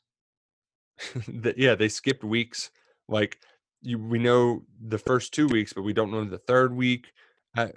yeah, 1.58 1.76
they 1.76 1.90
skipped 1.90 2.24
weeks. 2.24 2.72
Like 3.10 3.40
you, 3.82 4.00
we 4.00 4.20
know 4.20 4.64
the 4.82 4.98
first 4.98 5.34
two 5.34 5.48
weeks, 5.48 5.74
but 5.74 5.82
we 5.82 5.94
don't 5.94 6.12
know 6.12 6.24
the 6.24 6.38
third 6.38 6.74
week. 6.74 7.12
I, 7.56 7.72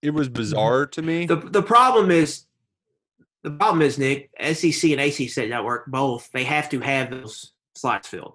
it 0.00 0.10
was 0.10 0.28
mm-hmm. 0.28 0.34
bizarre 0.34 0.86
to 0.86 1.02
me. 1.02 1.26
The 1.26 1.36
the 1.36 1.62
problem 1.62 2.10
is 2.10 2.46
the 3.42 3.50
problem 3.50 3.82
is, 3.82 3.98
Nick, 3.98 4.30
SEC 4.40 4.90
and 4.90 5.00
ACC 5.00 5.48
network 5.48 5.86
both 5.86 6.30
they 6.32 6.44
have 6.44 6.68
to 6.70 6.80
have 6.80 7.10
those 7.10 7.52
slots 7.74 8.08
filled, 8.08 8.34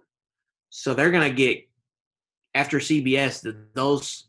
so 0.69 0.93
they're 0.93 1.11
going 1.11 1.29
to 1.29 1.35
get 1.35 1.67
after 2.53 2.79
CBS. 2.79 3.41
The, 3.41 3.57
those 3.73 4.27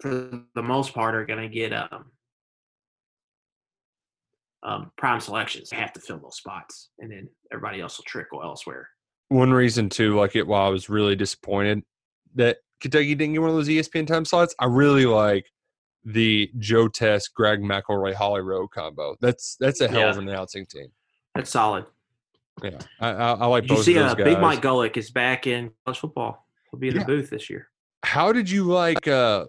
for 0.00 0.42
the 0.54 0.62
most 0.62 0.94
part 0.94 1.14
are 1.14 1.26
going 1.26 1.42
to 1.42 1.48
get 1.48 1.72
um, 1.72 2.12
um, 4.66 4.90
prime 4.98 5.20
selections. 5.20 5.70
They 5.70 5.76
have 5.76 5.92
to 5.94 6.00
fill 6.00 6.18
those 6.18 6.36
spots, 6.36 6.90
and 6.98 7.10
then 7.10 7.28
everybody 7.52 7.80
else 7.80 7.96
will 7.96 8.04
trickle 8.04 8.42
elsewhere. 8.42 8.88
One 9.28 9.52
reason 9.52 9.88
too, 9.88 10.16
like 10.16 10.36
it, 10.36 10.46
while 10.46 10.66
I 10.66 10.68
was 10.68 10.90
really 10.90 11.16
disappointed 11.16 11.82
that 12.34 12.58
Kentucky 12.80 13.14
didn't 13.14 13.32
get 13.32 13.40
one 13.40 13.50
of 13.50 13.56
those 13.56 13.68
ESPN 13.68 14.06
time 14.06 14.24
slots, 14.24 14.54
I 14.58 14.66
really 14.66 15.06
like 15.06 15.46
the 16.04 16.50
Joe 16.58 16.88
Test, 16.88 17.32
Greg 17.34 17.60
McElroy, 17.60 18.14
Holly 18.14 18.42
Rowe 18.42 18.68
combo. 18.68 19.16
That's 19.20 19.56
that's 19.58 19.80
a 19.80 19.88
hell 19.88 20.00
yeah. 20.00 20.10
of 20.10 20.18
an 20.18 20.28
announcing 20.28 20.66
team. 20.66 20.88
That's 21.34 21.50
solid. 21.50 21.86
Yeah, 22.62 22.78
I, 23.00 23.08
I, 23.10 23.32
I 23.32 23.46
like. 23.46 23.64
Did 23.64 23.68
both 23.68 23.78
you 23.78 23.94
see, 23.94 23.98
uh, 23.98 24.14
Big 24.14 24.40
Mike 24.40 24.62
Golic 24.62 24.96
is 24.96 25.10
back 25.10 25.46
in 25.46 25.70
college 25.84 25.98
football. 25.98 26.46
He'll 26.70 26.80
be 26.80 26.88
in 26.88 26.94
yeah. 26.94 27.00
the 27.00 27.06
booth 27.06 27.30
this 27.30 27.48
year. 27.48 27.68
How 28.02 28.32
did 28.32 28.50
you 28.50 28.64
like 28.64 29.06
uh, 29.06 29.46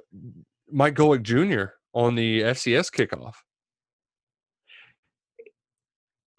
Mike 0.71 0.95
Golic 0.95 1.23
Jr. 1.23 1.73
on 1.93 2.15
the 2.15 2.41
FCS 2.41 2.91
kickoff? 2.91 3.33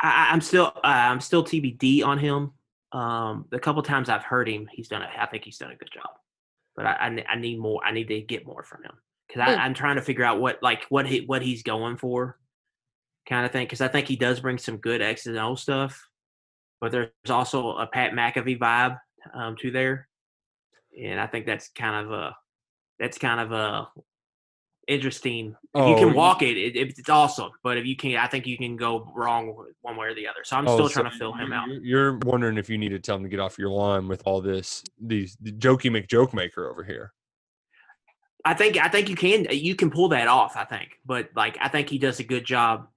I, 0.01 0.33
am 0.33 0.41
still 0.41 0.73
uh, 0.77 0.81
I'm 0.85 1.21
still 1.21 1.45
TBD 1.45 2.05
on 2.05 2.19
him. 2.19 2.53
Um, 2.93 3.47
the 3.51 3.59
couple 3.59 3.83
times 3.83 4.09
I've 4.09 4.23
heard 4.23 4.49
him, 4.49 4.69
he's 4.73 4.89
done. 4.89 5.03
A, 5.03 5.11
I 5.19 5.27
think 5.27 5.45
he's 5.45 5.59
done 5.59 5.71
a 5.71 5.77
good 5.77 5.91
job, 5.93 6.11
but 6.77 6.87
I, 6.87 6.93
I, 6.93 7.25
I 7.31 7.37
need 7.37 7.59
more. 7.59 7.81
I 7.85 7.93
need 7.93 8.09
to 8.09 8.21
get 8.21 8.47
more 8.47 8.63
from 8.63 8.85
him 8.85 8.93
because 9.27 9.57
I'm 9.59 9.75
trying 9.75 9.97
to 9.97 10.03
figure 10.03 10.25
out 10.25 10.41
what 10.41 10.63
like 10.63 10.85
what 10.89 11.07
he 11.07 11.21
what 11.27 11.43
he's 11.43 11.63
going 11.63 11.97
for, 11.97 12.39
kind 13.29 13.45
of 13.45 13.53
thing. 13.53 13.67
Because 13.67 13.81
I 13.81 13.89
think 13.89 14.09
he 14.09 14.17
does 14.17 14.41
bring 14.41 14.59
some 14.59 14.79
good 14.79 15.03
X 15.03 15.27
and 15.27 15.39
O 15.39 15.55
stuff, 15.55 16.09
but 16.81 16.93
there's 16.93 17.11
also 17.29 17.77
a 17.77 17.87
Pat 17.87 18.13
McAfee 18.13 18.59
vibe 18.59 18.99
um, 19.35 19.57
to 19.57 19.71
there, 19.71 20.09
and 20.99 21.21
I 21.21 21.27
think 21.27 21.45
that's 21.45 21.69
kind 21.69 22.07
of 22.07 22.13
a 22.13 22.37
that's 22.99 23.19
kind 23.19 23.41
of 23.41 23.53
a 23.53 23.89
interesting. 24.88 25.51
If 25.51 25.57
oh, 25.74 25.90
you 25.90 25.96
can 25.96 26.14
walk 26.14 26.42
it, 26.42 26.57
it, 26.57 26.77
it's 26.77 27.09
awesome. 27.09 27.51
But 27.62 27.79
if 27.79 27.87
you 27.87 27.94
can't, 27.94 28.22
I 28.22 28.27
think 28.27 28.46
you 28.46 28.57
can 28.57 28.77
go 28.77 29.12
wrong 29.14 29.55
one 29.83 29.96
way 29.96 30.09
or 30.09 30.14
the 30.14 30.27
other. 30.27 30.40
So 30.42 30.57
I'm 30.57 30.66
oh, 30.66 30.74
still 30.74 30.88
so 30.88 31.01
trying 31.01 31.12
to 31.12 31.18
fill 31.18 31.33
him 31.35 31.53
out. 31.53 31.68
You're 31.83 32.18
wondering 32.24 32.59
if 32.59 32.68
you 32.68 32.79
need 32.79 32.88
to 32.90 32.98
tell 32.98 33.16
him 33.16 33.22
to 33.22 33.29
get 33.29 33.38
off 33.38 33.59
your 33.59 33.70
lawn 33.70 34.09
with 34.09 34.22
all 34.24 34.40
this 34.40 34.83
these 35.01 35.37
the 35.40 35.53
jokey 35.53 35.90
McJoke 35.90 36.33
maker 36.33 36.68
over 36.68 36.83
here. 36.83 37.12
I 38.44 38.55
think 38.55 38.77
I 38.79 38.88
think 38.88 39.09
you 39.09 39.16
can 39.16 39.46
you 39.51 39.77
can 39.77 39.90
pull 39.90 40.09
that 40.09 40.27
off. 40.27 40.57
I 40.57 40.64
think, 40.64 40.98
but 41.05 41.29
like 41.37 41.59
I 41.61 41.68
think 41.68 41.88
he 41.88 41.98
does 41.98 42.18
a 42.18 42.24
good 42.24 42.44
job 42.44 42.88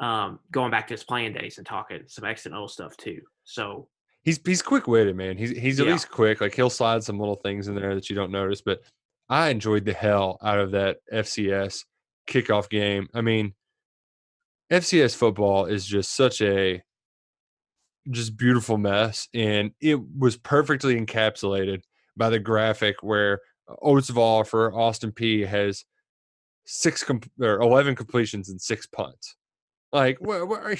um, 0.00 0.40
going 0.50 0.70
back 0.70 0.88
to 0.88 0.94
his 0.94 1.04
playing 1.04 1.34
days 1.34 1.58
and 1.58 1.66
talking 1.66 2.02
some 2.06 2.24
O 2.54 2.66
stuff 2.66 2.96
too. 2.96 3.20
So 3.44 3.88
he's 4.22 4.40
he's 4.44 4.62
quick 4.62 4.86
witted, 4.86 5.16
man. 5.16 5.36
He's 5.36 5.50
he's 5.50 5.80
at 5.80 5.86
yeah. 5.86 5.92
least 5.92 6.10
quick. 6.10 6.40
Like 6.40 6.54
he'll 6.54 6.70
slide 6.70 7.04
some 7.04 7.18
little 7.18 7.36
things 7.36 7.68
in 7.68 7.74
there 7.74 7.94
that 7.94 8.08
you 8.08 8.16
don't 8.16 8.30
notice. 8.30 8.60
But 8.60 8.82
I 9.28 9.48
enjoyed 9.48 9.84
the 9.84 9.92
hell 9.92 10.38
out 10.42 10.58
of 10.58 10.72
that 10.72 10.98
FCS 11.12 11.84
kickoff 12.28 12.68
game. 12.68 13.08
I 13.14 13.20
mean, 13.20 13.54
FCS 14.70 15.16
football 15.16 15.66
is 15.66 15.84
just 15.86 16.14
such 16.14 16.40
a 16.42 16.82
just 18.10 18.36
beautiful 18.36 18.78
mess, 18.78 19.28
and 19.34 19.72
it 19.80 19.98
was 20.16 20.36
perfectly 20.36 21.00
encapsulated 21.00 21.82
by 22.16 22.30
the 22.30 22.38
graphic 22.38 23.02
where 23.02 23.40
Oatsvall 23.68 24.46
for 24.46 24.72
Austin 24.72 25.12
Peay 25.12 25.46
has 25.46 25.84
six 26.64 27.02
comp- 27.02 27.30
or 27.40 27.60
11 27.60 27.96
completions 27.96 28.48
and 28.48 28.60
six 28.60 28.86
punts. 28.86 29.36
Like, 29.92 30.18
what, 30.20 30.46
what 30.48 30.62
are 30.62 30.72
you? 30.72 30.78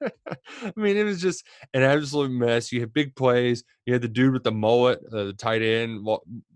I 0.62 0.72
mean, 0.76 0.96
it 0.96 1.04
was 1.04 1.20
just 1.20 1.44
an 1.74 1.82
absolute 1.82 2.30
mess. 2.30 2.72
You 2.72 2.80
had 2.80 2.92
big 2.92 3.14
plays. 3.16 3.64
You 3.86 3.92
had 3.92 4.02
the 4.02 4.08
dude 4.08 4.32
with 4.32 4.44
the 4.44 4.52
mullet, 4.52 5.00
uh, 5.12 5.24
the 5.24 5.32
tight 5.32 5.62
end, 5.62 6.06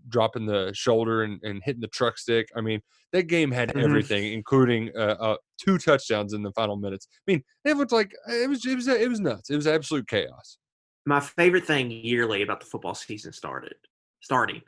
dropping 0.09 0.45
the 0.45 0.71
shoulder 0.73 1.23
and, 1.23 1.39
and, 1.43 1.61
hitting 1.63 1.81
the 1.81 1.87
truck 1.87 2.17
stick. 2.17 2.49
I 2.55 2.61
mean, 2.61 2.81
that 3.13 3.23
game 3.23 3.51
had 3.51 3.69
mm-hmm. 3.69 3.79
everything, 3.79 4.33
including 4.33 4.91
uh, 4.95 5.15
uh, 5.19 5.37
two 5.57 5.77
touchdowns 5.77 6.33
in 6.33 6.43
the 6.43 6.51
final 6.51 6.75
minutes. 6.75 7.07
I 7.11 7.31
mean, 7.31 7.43
it 7.65 7.77
looked 7.77 7.91
like 7.91 8.11
it 8.27 8.49
was 8.49 8.65
it 8.65 8.75
was 8.75 8.87
it 8.87 9.09
was 9.09 9.19
nuts. 9.19 9.49
It 9.49 9.55
was 9.55 9.67
absolute 9.67 10.07
chaos. 10.07 10.57
My 11.05 11.19
favorite 11.19 11.65
thing 11.65 11.89
yearly 11.89 12.43
about 12.43 12.59
the 12.59 12.67
football 12.67 12.93
season 12.93 13.33
started 13.33 13.73
starting 14.21 14.61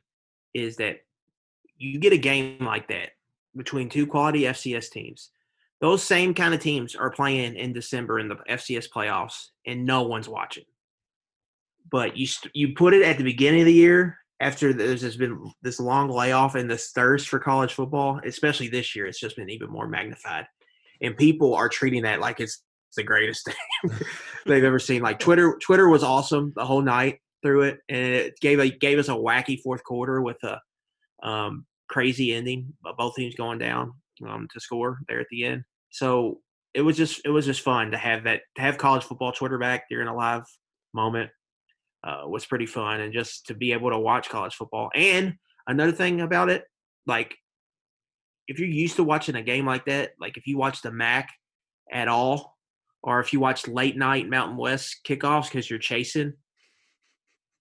is 0.53 0.77
that 0.77 0.97
you 1.77 1.99
get 1.99 2.13
a 2.13 2.17
game 2.17 2.57
like 2.59 2.87
that 2.87 3.09
between 3.55 3.89
two 3.89 4.07
quality 4.07 4.41
FCS 4.41 4.89
teams. 4.89 5.29
Those 5.83 6.01
same 6.01 6.33
kind 6.33 6.53
of 6.53 6.61
teams 6.61 6.95
are 6.95 7.09
playing 7.09 7.57
in 7.57 7.73
December 7.73 8.17
in 8.17 8.29
the 8.29 8.37
FCS 8.49 8.85
playoffs, 8.89 9.49
and 9.67 9.85
no 9.85 10.03
one's 10.03 10.29
watching. 10.29 10.63
But 11.91 12.15
you 12.15 12.25
st- 12.25 12.55
you 12.55 12.73
put 12.73 12.93
it 12.93 13.01
at 13.03 13.17
the 13.17 13.25
beginning 13.25 13.59
of 13.59 13.65
the 13.65 13.73
year 13.73 14.17
after 14.39 14.71
there's 14.71 15.01
just 15.01 15.19
been 15.19 15.51
this 15.61 15.81
long 15.81 16.07
layoff 16.09 16.55
and 16.55 16.71
this 16.71 16.91
thirst 16.91 17.27
for 17.27 17.37
college 17.37 17.73
football, 17.73 18.21
especially 18.25 18.69
this 18.69 18.95
year, 18.95 19.07
it's 19.07 19.19
just 19.19 19.35
been 19.35 19.49
even 19.49 19.69
more 19.69 19.85
magnified. 19.89 20.45
And 21.01 21.17
people 21.17 21.53
are 21.53 21.67
treating 21.67 22.03
that 22.03 22.21
like 22.21 22.39
it's 22.39 22.63
the 22.95 23.03
greatest 23.03 23.45
thing 23.85 23.91
they've 24.45 24.63
ever 24.63 24.79
seen. 24.79 25.01
Like 25.01 25.19
Twitter, 25.19 25.57
Twitter 25.61 25.89
was 25.89 26.01
awesome 26.01 26.53
the 26.55 26.65
whole 26.65 26.81
night 26.81 27.19
through 27.41 27.63
it, 27.63 27.79
and 27.89 28.13
it 28.13 28.39
gave 28.39 28.61
a, 28.61 28.69
gave 28.69 28.99
us 28.99 29.09
a 29.09 29.11
wacky 29.11 29.59
fourth 29.59 29.83
quarter 29.83 30.21
with 30.21 30.41
a 30.43 31.27
um, 31.27 31.65
crazy 31.89 32.33
ending, 32.33 32.73
both 32.97 33.15
teams 33.15 33.35
going 33.35 33.59
down 33.59 33.91
um, 34.25 34.47
to 34.53 34.61
score 34.61 34.99
there 35.09 35.19
at 35.19 35.27
the 35.29 35.43
end. 35.43 35.65
So 35.93 36.39
it 36.73 36.81
was 36.81 36.97
just 36.97 37.21
it 37.23 37.29
was 37.29 37.45
just 37.45 37.61
fun 37.61 37.91
to 37.91 37.97
have 37.97 38.23
that 38.23 38.41
to 38.55 38.61
have 38.61 38.79
college 38.79 39.03
football 39.03 39.31
Twitter 39.31 39.59
back 39.59 39.85
during 39.89 40.07
a 40.07 40.15
live 40.15 40.43
moment 40.91 41.29
uh, 42.03 42.23
was 42.25 42.45
pretty 42.45 42.65
fun, 42.65 42.99
and 42.99 43.13
just 43.13 43.45
to 43.47 43.53
be 43.53 43.73
able 43.73 43.91
to 43.91 43.99
watch 43.99 44.27
college 44.27 44.55
football. 44.55 44.89
And 44.95 45.35
another 45.67 45.91
thing 45.91 46.19
about 46.19 46.49
it, 46.49 46.65
like 47.05 47.35
if 48.47 48.57
you're 48.57 48.67
used 48.67 48.95
to 48.95 49.03
watching 49.03 49.35
a 49.35 49.43
game 49.43 49.67
like 49.67 49.85
that, 49.85 50.13
like 50.19 50.35
if 50.35 50.47
you 50.47 50.57
watch 50.57 50.81
the 50.81 50.91
MAC 50.91 51.29
at 51.91 52.07
all, 52.07 52.57
or 53.03 53.19
if 53.19 53.31
you 53.31 53.39
watch 53.39 53.67
late 53.67 53.95
night 53.95 54.27
Mountain 54.27 54.57
West 54.57 55.01
kickoffs 55.07 55.45
because 55.45 55.69
you're 55.69 55.77
chasing, 55.77 56.33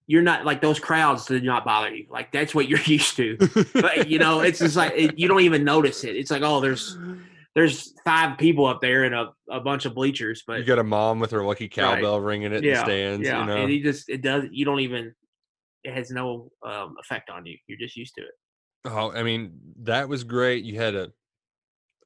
you're 0.07 0.23
not 0.23 0.47
like 0.47 0.63
those 0.63 0.81
crowds 0.81 1.27
do 1.27 1.39
not 1.39 1.67
bother 1.67 1.95
you. 1.95 2.07
Like 2.09 2.33
that's 2.33 2.55
what 2.55 2.67
you're 2.67 2.81
used 2.87 3.15
to. 3.17 3.37
but 3.75 4.09
you 4.09 4.19
know, 4.19 4.41
it's 4.41 4.59
just 4.61 4.75
like 4.75 4.95
it, 4.97 5.19
you 5.19 5.29
don't 5.29 5.43
even 5.43 5.65
notice 5.65 6.03
it. 6.03 6.17
It's 6.17 6.31
like 6.31 6.43
oh, 6.43 6.61
there's 6.63 6.97
there's 7.55 7.93
five 8.05 8.39
people 8.39 8.65
up 8.67 8.81
there 8.81 9.05
and 9.05 9.15
a, 9.15 9.31
a 9.51 9.61
bunch 9.61 9.85
of 9.85 9.95
bleachers, 9.95 10.43
but 10.47 10.59
You 10.59 10.65
got 10.65 10.79
a 10.79 10.85
mom 10.85 11.21
with 11.21 11.31
her 11.33 11.45
lucky 11.45 11.69
cowbell 11.69 12.21
ringing 12.21 12.53
it 12.53 12.65
in 12.65 12.73
the 12.73 12.77
stands. 12.81 13.27
yeah, 13.27 13.41
You 13.41 13.47
know, 13.47 13.57
and 13.65 13.73
you 13.73 13.83
just 13.83 14.09
it 14.09 14.23
does. 14.23 14.45
You 14.51 14.65
don't 14.65 14.81
even. 14.81 15.15
It 15.85 15.95
has 15.95 16.11
no 16.11 16.51
um, 16.65 16.95
effect 17.01 17.29
on 17.29 17.45
you. 17.45 17.59
You're 17.67 17.79
just 17.79 17.97
used 17.97 18.15
to 18.15 18.23
it. 18.23 18.31
Oh, 18.85 19.11
I 19.13 19.23
mean, 19.23 19.59
that 19.83 20.09
was 20.09 20.25
great. 20.25 20.65
You 20.65 20.79
had 20.79 20.95
a 20.95 21.11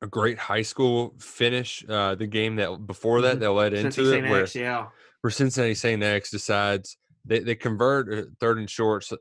a 0.02 0.06
great 0.06 0.38
high 0.38 0.62
school 0.62 1.14
finish. 1.18 1.85
Uh, 1.88 2.14
the 2.14 2.26
game 2.26 2.56
that 2.56 2.87
before 2.87 3.20
that 3.22 3.37
Mhm. 3.37 3.40
that 3.40 3.50
led 3.52 3.72
into 3.74 4.12
it, 4.12 4.22
where, 4.28 4.42
X, 4.42 4.54
yeah, 4.54 4.88
where 5.20 5.30
Cincinnati 5.30 5.74
St. 5.74 6.02
X 6.02 6.30
decides 6.30 6.96
they 7.24 7.38
they 7.40 7.54
convert 7.54 8.12
uh, 8.12 8.28
third 8.40 8.59
and 8.59 8.68
short. 8.68 9.04
So 9.04 9.16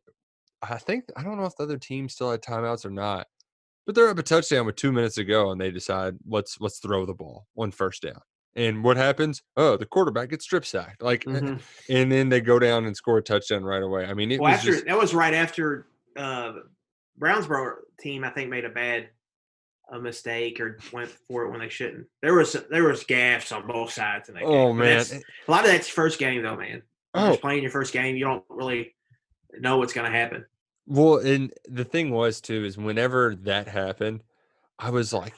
I 0.62 0.78
think 0.78 1.06
I 1.16 1.24
don't 1.24 1.38
know 1.38 1.46
if 1.46 1.56
the 1.58 1.64
other 1.64 1.78
team 1.78 2.10
still 2.10 2.32
had 2.32 2.42
timeouts 2.42 2.86
or 2.86 2.90
not, 2.92 3.28
but 3.86 3.96
they're 3.96 4.10
up 4.10 4.18
a 4.20 4.24
touchdown 4.24 4.66
with 4.66 4.76
two 4.76 4.92
minutes 4.92 5.16
to 5.16 5.24
go, 5.24 5.52
and 5.52 5.60
they 5.60 5.72
decide 5.72 6.16
let's 6.28 6.60
let's 6.60 6.80
throw 6.80 7.06
the 7.06 7.14
ball 7.14 7.48
on 7.58 7.72
first 7.72 8.02
down. 8.02 8.20
And 8.58 8.84
what 8.84 8.96
happens? 8.98 9.42
Oh, 9.58 9.76
the 9.76 9.86
quarterback 9.86 10.30
gets 10.30 10.46
strip 10.46 10.66
sacked. 10.66 11.02
Like, 11.02 11.26
Mhm. 11.26 11.62
and 11.90 12.12
then 12.12 12.30
they 12.30 12.40
go 12.40 12.58
down 12.58 12.86
and 12.86 12.96
score 12.96 13.18
a 13.18 13.22
touchdown 13.22 13.64
right 13.66 13.84
away. 13.84 14.06
I 14.06 14.14
mean, 14.14 14.32
it 14.32 14.40
well, 14.40 14.52
was 14.52 14.60
after 14.60 14.72
just 14.72 14.86
that 14.86 14.98
was 14.98 15.14
right 15.14 15.34
after 15.34 15.88
uh, 16.16 16.54
Brownsboro 17.20 17.76
team, 18.00 18.24
I 18.24 18.30
think, 18.30 18.50
made 18.50 18.66
a 18.66 18.70
bad 18.70 19.10
a 19.92 20.00
mistake 20.00 20.60
or 20.60 20.80
went 20.92 21.10
for 21.28 21.44
it 21.44 21.52
when 21.52 21.60
they 21.60 21.70
shouldn't. 21.70 22.08
There 22.22 22.34
was 22.34 22.54
there 22.72 22.86
was 22.86 23.04
gaffes 23.04 23.56
on 23.56 23.68
both 23.68 23.92
sides 23.92 24.30
in 24.30 24.36
that 24.36 24.44
oh 24.44 24.70
But 24.74 24.80
man, 24.80 25.06
a 25.48 25.52
lot 25.52 25.64
of 25.66 25.72
that's 25.72 25.88
first 25.88 26.18
game 26.18 26.42
though, 26.42 26.56
man. 26.58 26.82
Oh 27.14 27.30
Just 27.30 27.42
playing 27.42 27.62
your 27.62 27.72
first 27.72 27.94
game, 27.94 28.16
you 28.16 28.26
don't 28.26 28.44
really 28.50 28.96
know 29.60 29.78
what's 29.78 29.94
going 29.94 30.12
to 30.12 30.18
happen. 30.18 30.46
Well, 30.88 31.18
and 31.18 31.52
the 31.68 31.86
thing 31.86 32.12
was 32.12 32.42
too 32.42 32.64
is 32.64 32.78
whenever 32.78 33.36
that 33.44 33.68
happened, 33.68 34.24
I 34.80 34.92
was 34.92 35.14
like 35.14 35.34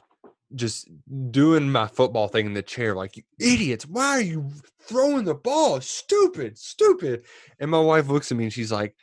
just 0.56 0.90
doing 1.32 1.72
my 1.72 1.88
football 1.88 2.28
thing 2.28 2.48
in 2.48 2.54
the 2.54 2.64
chair, 2.64 2.96
like 2.96 3.18
you 3.18 3.24
idiots, 3.40 3.86
why 3.86 4.08
are 4.10 4.22
you 4.22 4.52
throwing 4.84 5.26
the 5.26 5.36
ball? 5.36 5.82
Stupid, 5.82 6.58
stupid. 6.58 7.26
And 7.60 7.72
my 7.72 7.80
wife 7.80 8.08
looks 8.10 8.32
at 8.32 8.38
me 8.38 8.46
and 8.46 8.54
she's 8.54 8.72
like, 8.72 8.96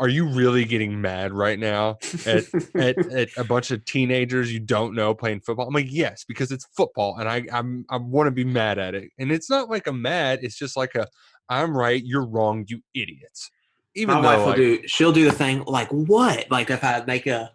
Are 0.00 0.08
you 0.08 0.28
really 0.28 0.64
getting 0.64 1.00
mad 1.00 1.32
right 1.32 1.58
now 1.58 1.98
at 2.26 2.44
at, 2.78 2.98
at 3.12 3.28
a 3.38 3.44
bunch 3.44 3.70
of 3.72 3.84
teenagers 3.84 4.52
you 4.52 4.60
don't 4.60 4.94
know 4.94 5.14
playing 5.14 5.40
football? 5.42 5.68
I'm 5.68 5.74
like, 5.74 5.92
yes, 5.92 6.24
because 6.26 6.52
it's 6.52 6.66
football 6.76 7.18
and 7.18 7.28
I 7.28 7.44
I'm 7.52 7.86
I 7.90 7.98
want 7.98 8.28
to 8.28 8.32
be 8.32 8.44
mad 8.44 8.78
at 8.78 8.94
it. 8.94 9.10
And 9.18 9.32
it's 9.32 9.50
not 9.50 9.70
like 9.70 9.86
I'm 9.88 10.02
mad, 10.02 10.40
it's 10.42 10.58
just 10.58 10.76
like 10.76 10.94
a 10.96 11.08
I'm 11.48 11.76
right, 11.76 12.02
you're 12.04 12.26
wrong, 12.26 12.64
you 12.68 12.82
idiots. 12.94 13.50
Even 13.94 14.16
My 14.16 14.20
though 14.20 14.28
wife 14.28 14.38
will 14.38 14.46
like, 14.46 14.56
do. 14.56 14.88
She'll 14.88 15.12
do 15.12 15.24
the 15.24 15.32
thing 15.32 15.64
like 15.64 15.88
what? 15.88 16.50
Like 16.50 16.70
if 16.70 16.84
I 16.84 17.02
make 17.06 17.26
a, 17.26 17.50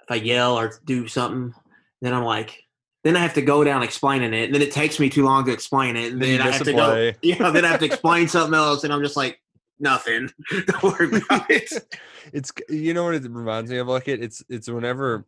if 0.00 0.10
I 0.10 0.16
yell 0.16 0.58
or 0.58 0.72
do 0.84 1.06
something, 1.06 1.54
then 2.00 2.14
I'm 2.14 2.24
like, 2.24 2.64
then 3.04 3.16
I 3.16 3.20
have 3.20 3.34
to 3.34 3.42
go 3.42 3.62
down 3.62 3.82
explaining 3.82 4.34
it, 4.34 4.46
and 4.46 4.54
then 4.54 4.62
it 4.62 4.72
takes 4.72 4.98
me 4.98 5.08
too 5.08 5.24
long 5.24 5.44
to 5.46 5.52
explain 5.52 5.96
it, 5.96 6.12
and 6.12 6.20
Then 6.20 6.38
then 6.38 6.46
I 6.46 6.50
have 6.50 6.64
to 6.64 6.72
go. 6.72 7.12
you 7.22 7.38
know 7.38 7.52
then 7.52 7.64
I 7.64 7.68
have 7.68 7.80
to 7.80 7.86
explain 7.86 8.28
something 8.28 8.54
else, 8.54 8.84
and 8.84 8.92
I'm 8.92 9.02
just 9.02 9.16
like, 9.16 9.40
nothing. 9.78 10.30
Don't 10.66 10.82
worry 10.82 11.22
about 11.22 11.50
it. 11.50 11.72
it's 12.32 12.52
you 12.68 12.94
know 12.94 13.04
what 13.04 13.14
it 13.14 13.22
reminds 13.22 13.70
me 13.70 13.78
of 13.78 13.88
like 13.88 14.08
it 14.08 14.22
it's 14.22 14.42
it's 14.48 14.68
whenever 14.68 15.24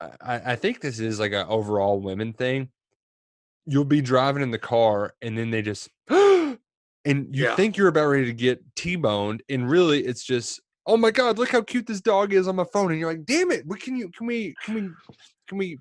I, 0.00 0.52
I 0.52 0.56
think 0.56 0.80
this 0.80 1.00
is 1.00 1.20
like 1.20 1.32
an 1.32 1.46
overall 1.48 2.00
women 2.00 2.32
thing 2.32 2.70
you'll 3.66 3.84
be 3.84 4.00
driving 4.00 4.42
in 4.42 4.50
the 4.50 4.58
car 4.58 5.14
and 5.22 5.36
then 5.36 5.50
they 5.50 5.62
just 5.62 5.88
and 7.04 7.34
you 7.34 7.44
Yeah. 7.44 7.56
think 7.56 7.76
you're 7.76 7.88
about 7.88 8.06
ready 8.08 8.26
to 8.26 8.32
get 8.32 8.62
t-boned 8.76 9.42
and 9.48 9.68
really 9.68 10.04
it's 10.04 10.24
just 10.24 10.60
oh 10.86 10.96
my 10.96 11.10
god 11.10 11.38
look 11.38 11.50
how 11.50 11.62
cute 11.62 11.86
this 11.86 12.00
dog 12.00 12.32
is 12.32 12.48
on 12.48 12.56
my 12.56 12.64
phone 12.72 12.90
and 12.90 13.00
you're 13.00 13.10
like 13.10 13.24
damn 13.24 13.50
it 13.50 13.66
what 13.66 13.80
can 13.80 13.96
you 13.96 14.10
can 14.10 14.26
we 14.26 14.54
can 14.62 14.74
we 14.74 14.90
can 15.48 15.58
we 15.58 15.78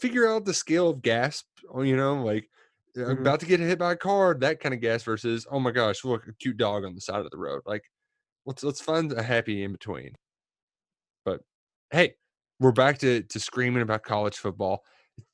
figure 0.00 0.26
out 0.28 0.44
the 0.44 0.54
scale 0.54 0.88
of 0.90 1.02
gasp 1.02 1.46
or 1.68 1.84
you 1.84 1.96
know 1.96 2.22
like 2.24 2.48
I'm 2.96 3.18
Mhm. 3.18 3.20
about 3.20 3.40
to 3.40 3.46
get 3.46 3.60
hit 3.60 3.78
by 3.78 3.92
a 3.92 3.96
car 3.96 4.34
that 4.34 4.58
kind 4.60 4.74
of 4.74 4.80
gas 4.80 5.02
versus 5.04 5.46
oh 5.50 5.60
my 5.60 5.70
gosh 5.70 6.04
look 6.04 6.26
a 6.26 6.32
cute 6.34 6.56
dog 6.56 6.84
on 6.84 6.94
the 6.94 7.00
side 7.00 7.24
of 7.24 7.30
the 7.30 7.38
road 7.38 7.62
like 7.66 7.84
let's 8.46 8.62
let's 8.64 8.80
find 8.80 9.12
a 9.12 9.22
happy 9.22 9.62
in 9.64 9.72
between 9.72 10.14
but 11.24 11.42
hey 11.90 12.14
we're 12.58 12.72
back 12.72 12.98
to 12.98 13.22
to 13.24 13.40
screaming 13.40 13.82
about 13.82 14.02
college 14.02 14.36
football 14.36 14.84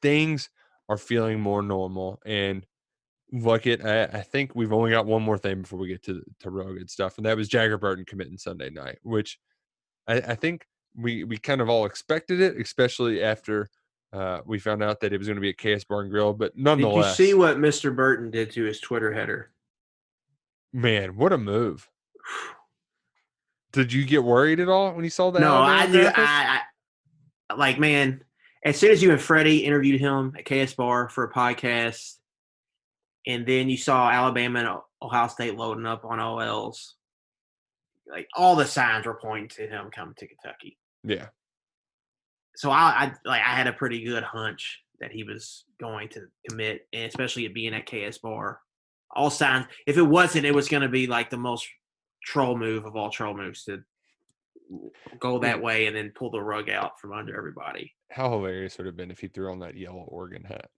things 0.02 0.50
are 0.88 0.98
feeling 0.98 1.40
more 1.40 1.62
normal 1.62 2.20
and 2.26 2.66
look 3.32 3.66
it 3.66 3.84
I, 3.84 4.04
I 4.04 4.22
think 4.22 4.54
we've 4.54 4.72
only 4.72 4.90
got 4.90 5.06
one 5.06 5.22
more 5.22 5.38
thing 5.38 5.62
before 5.62 5.78
we 5.78 5.88
get 5.88 6.04
to 6.04 6.22
to 6.40 6.50
real 6.50 6.72
good 6.74 6.90
stuff 6.90 7.16
and 7.16 7.26
that 7.26 7.36
was 7.36 7.48
jager 7.48 7.76
burton 7.76 8.04
committing 8.04 8.38
sunday 8.38 8.70
night 8.70 8.98
which 9.02 9.38
i, 10.06 10.14
I 10.16 10.34
think 10.36 10.66
we 10.96 11.24
we 11.24 11.36
kind 11.36 11.60
of 11.60 11.68
all 11.68 11.86
expected 11.86 12.40
it 12.40 12.56
especially 12.60 13.22
after 13.22 13.68
uh, 14.12 14.40
we 14.46 14.58
found 14.58 14.82
out 14.82 15.00
that 15.00 15.12
it 15.12 15.18
was 15.18 15.26
going 15.26 15.36
to 15.36 15.40
be 15.40 15.50
a 15.50 15.76
KS 15.76 15.84
Bar 15.84 16.02
and 16.02 16.10
Grill, 16.10 16.32
but 16.32 16.54
Did 16.54 16.58
you 16.60 16.64
nonetheless, 16.64 17.16
see 17.16 17.34
what 17.34 17.58
Mr. 17.58 17.94
Burton 17.94 18.30
did 18.30 18.50
to 18.52 18.62
his 18.62 18.80
Twitter 18.80 19.12
header? 19.12 19.50
man, 20.72 21.16
what 21.16 21.32
a 21.32 21.38
move! 21.38 21.88
Did 23.72 23.92
you 23.92 24.04
get 24.04 24.22
worried 24.22 24.60
at 24.60 24.68
all 24.68 24.92
when 24.92 25.04
you 25.04 25.10
saw 25.10 25.30
that? 25.30 25.40
no, 25.40 25.54
I 25.54 25.86
do. 25.90 26.08
I, 26.14 26.60
I 27.50 27.54
like, 27.54 27.78
man. 27.78 28.22
As 28.64 28.78
soon 28.78 28.90
as 28.90 29.02
you 29.02 29.12
and 29.12 29.20
Freddie 29.20 29.64
interviewed 29.64 30.00
him 30.00 30.34
at 30.36 30.44
KS 30.44 30.74
Bar 30.74 31.08
for 31.08 31.24
a 31.24 31.32
podcast, 31.32 32.14
and 33.26 33.46
then 33.46 33.68
you 33.68 33.76
saw 33.76 34.10
Alabama 34.10 34.58
and 34.60 34.68
Ohio 35.02 35.28
State 35.28 35.56
loading 35.56 35.86
up 35.86 36.04
on 36.04 36.20
OLs, 36.20 36.94
like 38.10 38.28
all 38.36 38.56
the 38.56 38.64
signs 38.64 39.06
were 39.06 39.18
pointing 39.20 39.48
to 39.48 39.66
him 39.66 39.90
coming 39.90 40.14
to 40.18 40.26
Kentucky. 40.26 40.78
yeah, 41.04 41.26
So 42.56 42.70
I, 42.70 42.76
I 42.76 43.12
like 43.24 43.42
I 43.42 43.54
had 43.56 43.66
a 43.66 43.72
pretty 43.72 44.04
good 44.04 44.22
hunch 44.22 44.82
that 45.00 45.12
he 45.12 45.24
was 45.24 45.64
going 45.78 46.08
to 46.10 46.22
commit, 46.48 46.86
and 46.92 47.04
especially 47.04 47.44
it 47.44 47.54
being 47.54 47.74
at 47.74 47.86
KS 47.86 48.18
Bar. 48.18 48.60
All 49.14 49.30
signs. 49.30 49.66
If 49.86 49.96
it 49.96 50.02
wasn't, 50.02 50.46
it 50.46 50.54
was 50.54 50.68
going 50.68 50.82
to 50.82 50.88
be 50.88 51.06
like 51.06 51.30
the 51.30 51.36
most 51.36 51.66
troll 52.24 52.56
move 52.56 52.84
of 52.84 52.96
all 52.96 53.10
troll 53.10 53.36
moves 53.36 53.64
to 53.64 53.82
go 55.20 55.38
that 55.38 55.62
way 55.62 55.86
and 55.86 55.94
then 55.94 56.12
pull 56.14 56.30
the 56.30 56.40
rug 56.40 56.68
out 56.68 56.98
from 57.00 57.12
under 57.12 57.36
everybody. 57.36 57.94
how 58.10 58.30
hilarious 58.30 58.76
would 58.76 58.86
it 58.86 58.90
have 58.90 58.96
been 58.96 59.10
if 59.12 59.20
he 59.20 59.28
threw 59.28 59.50
on 59.52 59.60
that 59.60 59.76
yellow 59.76 60.04
Oregon 60.08 60.42
hat? 60.44 60.68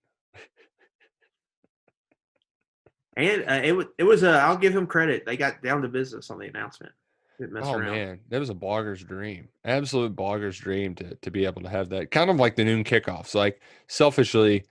And 3.18 3.44
uh, 3.48 3.61
it 3.64 3.72
was 3.72 3.87
it 3.98 4.04
was 4.04 4.22
uh, 4.24 4.31
I'll 4.44 4.57
give 4.57 4.74
him 4.74 4.87
credit. 4.87 5.26
They 5.26 5.37
got 5.37 5.61
down 5.62 5.83
to 5.83 5.88
business 5.88 6.31
on 6.31 6.38
the 6.38 6.46
announcement. 6.46 6.92
Mess 7.40 7.64
Oh 7.66 7.74
around. 7.74 7.92
man, 7.92 8.20
that 8.31 8.40
was 8.40 8.50
a 8.50 8.54
blogger's 8.54 9.04
dream. 9.04 9.48
Absolute 9.64 10.16
blogger's 10.16 10.57
dream 10.59 10.94
to 10.96 11.14
to 11.16 11.31
be 11.31 11.44
able 11.44 11.62
to 11.62 11.68
have 11.68 11.88
that. 11.90 12.11
Kind 12.11 12.31
of 12.31 12.37
like 12.37 12.57
the 12.57 12.64
noon 12.64 12.83
kickoffs. 12.85 13.35
Like 13.35 13.61
selfishly, 13.88 14.64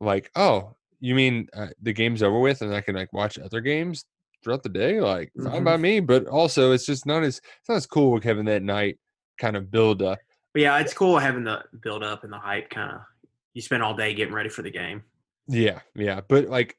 like, 0.00 0.30
oh, 0.36 0.74
you 1.00 1.14
mean 1.14 1.48
uh, 1.56 1.68
the 1.80 1.92
game's 1.92 2.22
over 2.22 2.38
with 2.38 2.60
and 2.62 2.74
I 2.74 2.80
can 2.80 2.94
like 2.96 3.12
watch 3.12 3.38
other 3.38 3.60
games 3.60 4.04
throughout 4.44 4.62
the 4.64 4.68
day? 4.68 5.00
Like, 5.00 5.30
fine 5.40 5.62
Mhm. 5.62 5.64
by 5.64 5.76
me. 5.76 6.00
But 6.00 6.26
also, 6.26 6.72
it's 6.72 6.86
just 6.86 7.06
not 7.06 7.22
as 7.22 7.38
it's 7.38 7.68
not 7.68 7.76
as 7.76 7.86
cool 7.86 8.12
with 8.12 8.24
having 8.24 8.44
that 8.46 8.62
night 8.62 8.98
kind 9.38 9.56
of 9.56 9.70
build 9.70 10.02
up. 10.02 10.18
But 10.54 10.62
yeah, 10.62 10.78
it's 10.80 10.94
cool 10.94 11.18
having 11.18 11.44
the 11.44 11.62
build 11.82 12.02
up 12.04 12.24
and 12.24 12.32
the 12.32 12.38
hype. 12.38 12.68
Kind 12.70 12.92
of 12.92 13.00
you 13.54 13.62
spend 13.62 13.82
all 13.82 13.94
day 13.94 14.14
getting 14.14 14.34
ready 14.34 14.48
for 14.48 14.62
the 14.62 14.70
game. 14.70 15.02
Yeah, 15.48 15.80
yeah. 15.96 16.20
But 16.28 16.46
like 16.48 16.76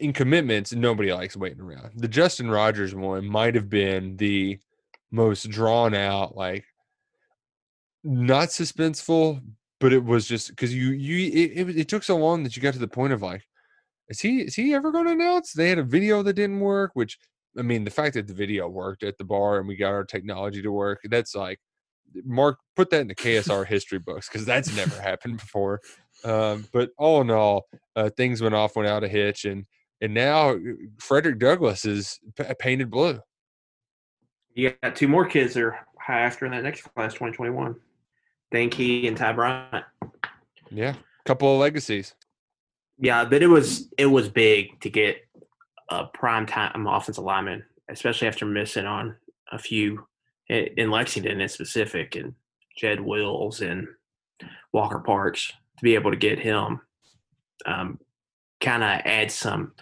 in 0.00 0.12
commitments, 0.12 0.72
nobody 0.72 1.12
likes 1.12 1.36
waiting 1.36 1.60
around. 1.60 1.92
The 1.96 2.08
Justin 2.08 2.50
Rogers 2.50 2.94
one 2.94 3.26
might 3.26 3.54
have 3.54 3.68
been 3.68 4.16
the 4.16 4.58
most 5.10 5.48
drawn 5.50 5.94
out, 5.94 6.36
like 6.36 6.64
not 8.02 8.48
suspenseful, 8.48 9.40
but 9.80 9.92
it 9.92 10.04
was 10.04 10.26
just 10.26 10.50
because 10.50 10.74
you 10.74 10.88
you 10.90 11.28
it, 11.28 11.68
it, 11.68 11.78
it 11.78 11.88
took 11.88 12.02
so 12.02 12.16
long 12.16 12.42
that 12.42 12.56
you 12.56 12.62
got 12.62 12.74
to 12.74 12.78
the 12.78 12.88
point 12.88 13.12
of 13.12 13.22
like, 13.22 13.42
is 14.08 14.20
he 14.20 14.40
is 14.42 14.54
he 14.54 14.74
ever 14.74 14.92
going 14.92 15.06
to 15.06 15.12
announce? 15.12 15.52
They 15.52 15.68
had 15.68 15.78
a 15.78 15.84
video 15.84 16.22
that 16.22 16.34
didn't 16.34 16.60
work, 16.60 16.90
which 16.94 17.18
I 17.58 17.62
mean, 17.62 17.84
the 17.84 17.90
fact 17.90 18.14
that 18.14 18.26
the 18.26 18.34
video 18.34 18.68
worked 18.68 19.02
at 19.02 19.16
the 19.16 19.24
bar 19.24 19.58
and 19.58 19.68
we 19.68 19.76
got 19.76 19.92
our 19.92 20.04
technology 20.04 20.60
to 20.62 20.72
work, 20.72 21.00
that's 21.04 21.34
like, 21.34 21.58
Mark, 22.24 22.58
put 22.76 22.90
that 22.90 23.00
in 23.00 23.08
the 23.08 23.14
KSR 23.14 23.66
history 23.66 23.98
books 23.98 24.28
because 24.28 24.44
that's 24.44 24.74
never 24.76 25.00
happened 25.00 25.38
before. 25.38 25.80
Um, 26.24 26.66
but 26.72 26.90
all 26.98 27.20
in 27.20 27.30
all, 27.30 27.66
uh, 27.96 28.10
things 28.10 28.40
went 28.40 28.54
off 28.54 28.76
without 28.76 29.04
a 29.04 29.08
hitch, 29.08 29.44
and 29.44 29.66
and 30.00 30.14
now 30.14 30.50
uh, 30.50 30.58
Frederick 30.98 31.38
Douglass 31.38 31.84
is 31.84 32.18
p- 32.36 32.44
painted 32.58 32.90
blue. 32.90 33.20
You 34.54 34.72
got 34.82 34.96
two 34.96 35.08
more 35.08 35.26
kids 35.26 35.54
that 35.54 35.62
are 35.62 35.86
high 35.98 36.20
after 36.20 36.46
in 36.46 36.52
that 36.52 36.62
next 36.62 36.82
class, 36.82 37.12
2021. 37.14 37.76
Dane 38.50 38.70
Key 38.70 39.08
and 39.08 39.16
Ty 39.16 39.32
Bryant. 39.32 39.84
Yeah, 40.70 40.94
couple 41.24 41.52
of 41.52 41.60
legacies. 41.60 42.14
Yeah, 42.98 43.24
but 43.24 43.42
it 43.42 43.48
was 43.48 43.88
it 43.98 44.06
was 44.06 44.28
big 44.28 44.80
to 44.80 44.90
get 44.90 45.18
a 45.90 46.06
prime 46.06 46.46
time 46.46 46.86
offensive 46.86 47.24
lineman, 47.24 47.64
especially 47.88 48.28
after 48.28 48.46
missing 48.46 48.86
on 48.86 49.16
a 49.50 49.58
few 49.58 50.06
in 50.48 50.90
Lexington 50.90 51.40
in 51.40 51.48
specific, 51.48 52.16
and 52.16 52.34
Jed 52.76 53.00
Wills 53.00 53.60
and 53.60 53.86
Walker 54.72 54.98
Parks 54.98 55.52
to 55.78 55.82
be 55.82 55.94
able 55.94 56.10
to 56.10 56.16
get 56.16 56.38
him 56.38 56.80
um, 57.66 57.98
kind 58.60 58.82
of 58.82 59.00
add 59.04 59.30
some 59.30 59.72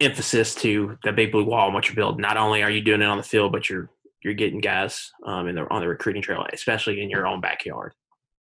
emphasis 0.00 0.54
to 0.54 0.96
the 1.04 1.12
big 1.12 1.30
blue 1.30 1.44
wall 1.44 1.66
and 1.66 1.74
what 1.74 1.86
you're 1.86 1.94
building. 1.94 2.20
Not 2.20 2.36
only 2.36 2.62
are 2.62 2.70
you 2.70 2.80
doing 2.80 3.02
it 3.02 3.06
on 3.06 3.18
the 3.18 3.22
field, 3.22 3.52
but 3.52 3.68
you're 3.68 3.90
you're 4.22 4.34
getting 4.34 4.60
guys 4.60 5.12
um, 5.24 5.48
in 5.48 5.54
the 5.54 5.70
on 5.70 5.80
the 5.80 5.88
recruiting 5.88 6.22
trail, 6.22 6.46
especially 6.52 7.02
in 7.02 7.10
your 7.10 7.26
own 7.26 7.40
backyard. 7.40 7.94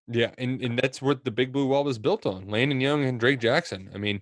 Yeah, 0.07 0.31
and, 0.37 0.61
and 0.61 0.77
that's 0.77 1.01
what 1.01 1.23
the 1.23 1.31
big 1.31 1.53
blue 1.53 1.67
wall 1.67 1.85
was 1.85 1.97
built 1.97 2.25
on. 2.25 2.49
Landon 2.49 2.81
Young 2.81 3.05
and 3.05 3.19
Drake 3.19 3.39
Jackson. 3.39 3.89
I 3.93 3.97
mean, 3.97 4.21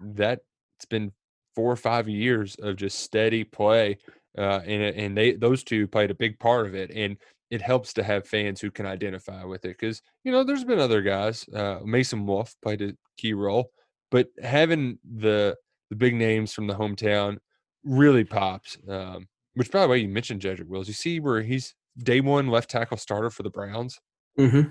that's 0.00 0.42
been 0.88 1.12
four 1.54 1.70
or 1.70 1.76
five 1.76 2.08
years 2.08 2.56
of 2.56 2.76
just 2.76 3.00
steady 3.00 3.44
play. 3.44 3.98
Uh, 4.38 4.60
and 4.66 4.82
and 4.82 5.16
they 5.16 5.32
those 5.32 5.64
two 5.64 5.86
played 5.88 6.10
a 6.10 6.14
big 6.14 6.38
part 6.38 6.66
of 6.66 6.74
it. 6.74 6.90
And 6.90 7.16
it 7.50 7.60
helps 7.60 7.92
to 7.94 8.02
have 8.04 8.28
fans 8.28 8.60
who 8.60 8.70
can 8.70 8.86
identify 8.86 9.44
with 9.44 9.64
it. 9.64 9.76
Cause 9.78 10.02
you 10.22 10.30
know, 10.30 10.44
there's 10.44 10.64
been 10.64 10.78
other 10.78 11.02
guys. 11.02 11.48
Uh, 11.48 11.80
Mason 11.84 12.24
Wolf 12.26 12.54
played 12.62 12.80
a 12.82 12.92
key 13.16 13.32
role, 13.32 13.72
but 14.10 14.28
having 14.42 14.98
the 15.04 15.56
the 15.90 15.96
big 15.96 16.14
names 16.14 16.52
from 16.52 16.68
the 16.68 16.74
hometown 16.74 17.38
really 17.84 18.22
pops. 18.24 18.78
Um, 18.88 19.26
which 19.54 19.70
by 19.72 19.82
the 19.82 19.88
way, 19.88 19.98
you 19.98 20.08
mentioned 20.08 20.40
Jedrick 20.42 20.68
Wills. 20.68 20.86
You 20.86 20.94
see 20.94 21.18
where 21.18 21.42
he's 21.42 21.74
day 21.98 22.20
one 22.20 22.46
left 22.46 22.70
tackle 22.70 22.96
starter 22.96 23.30
for 23.30 23.42
the 23.42 23.50
Browns. 23.50 23.98
Mm-hmm. 24.38 24.70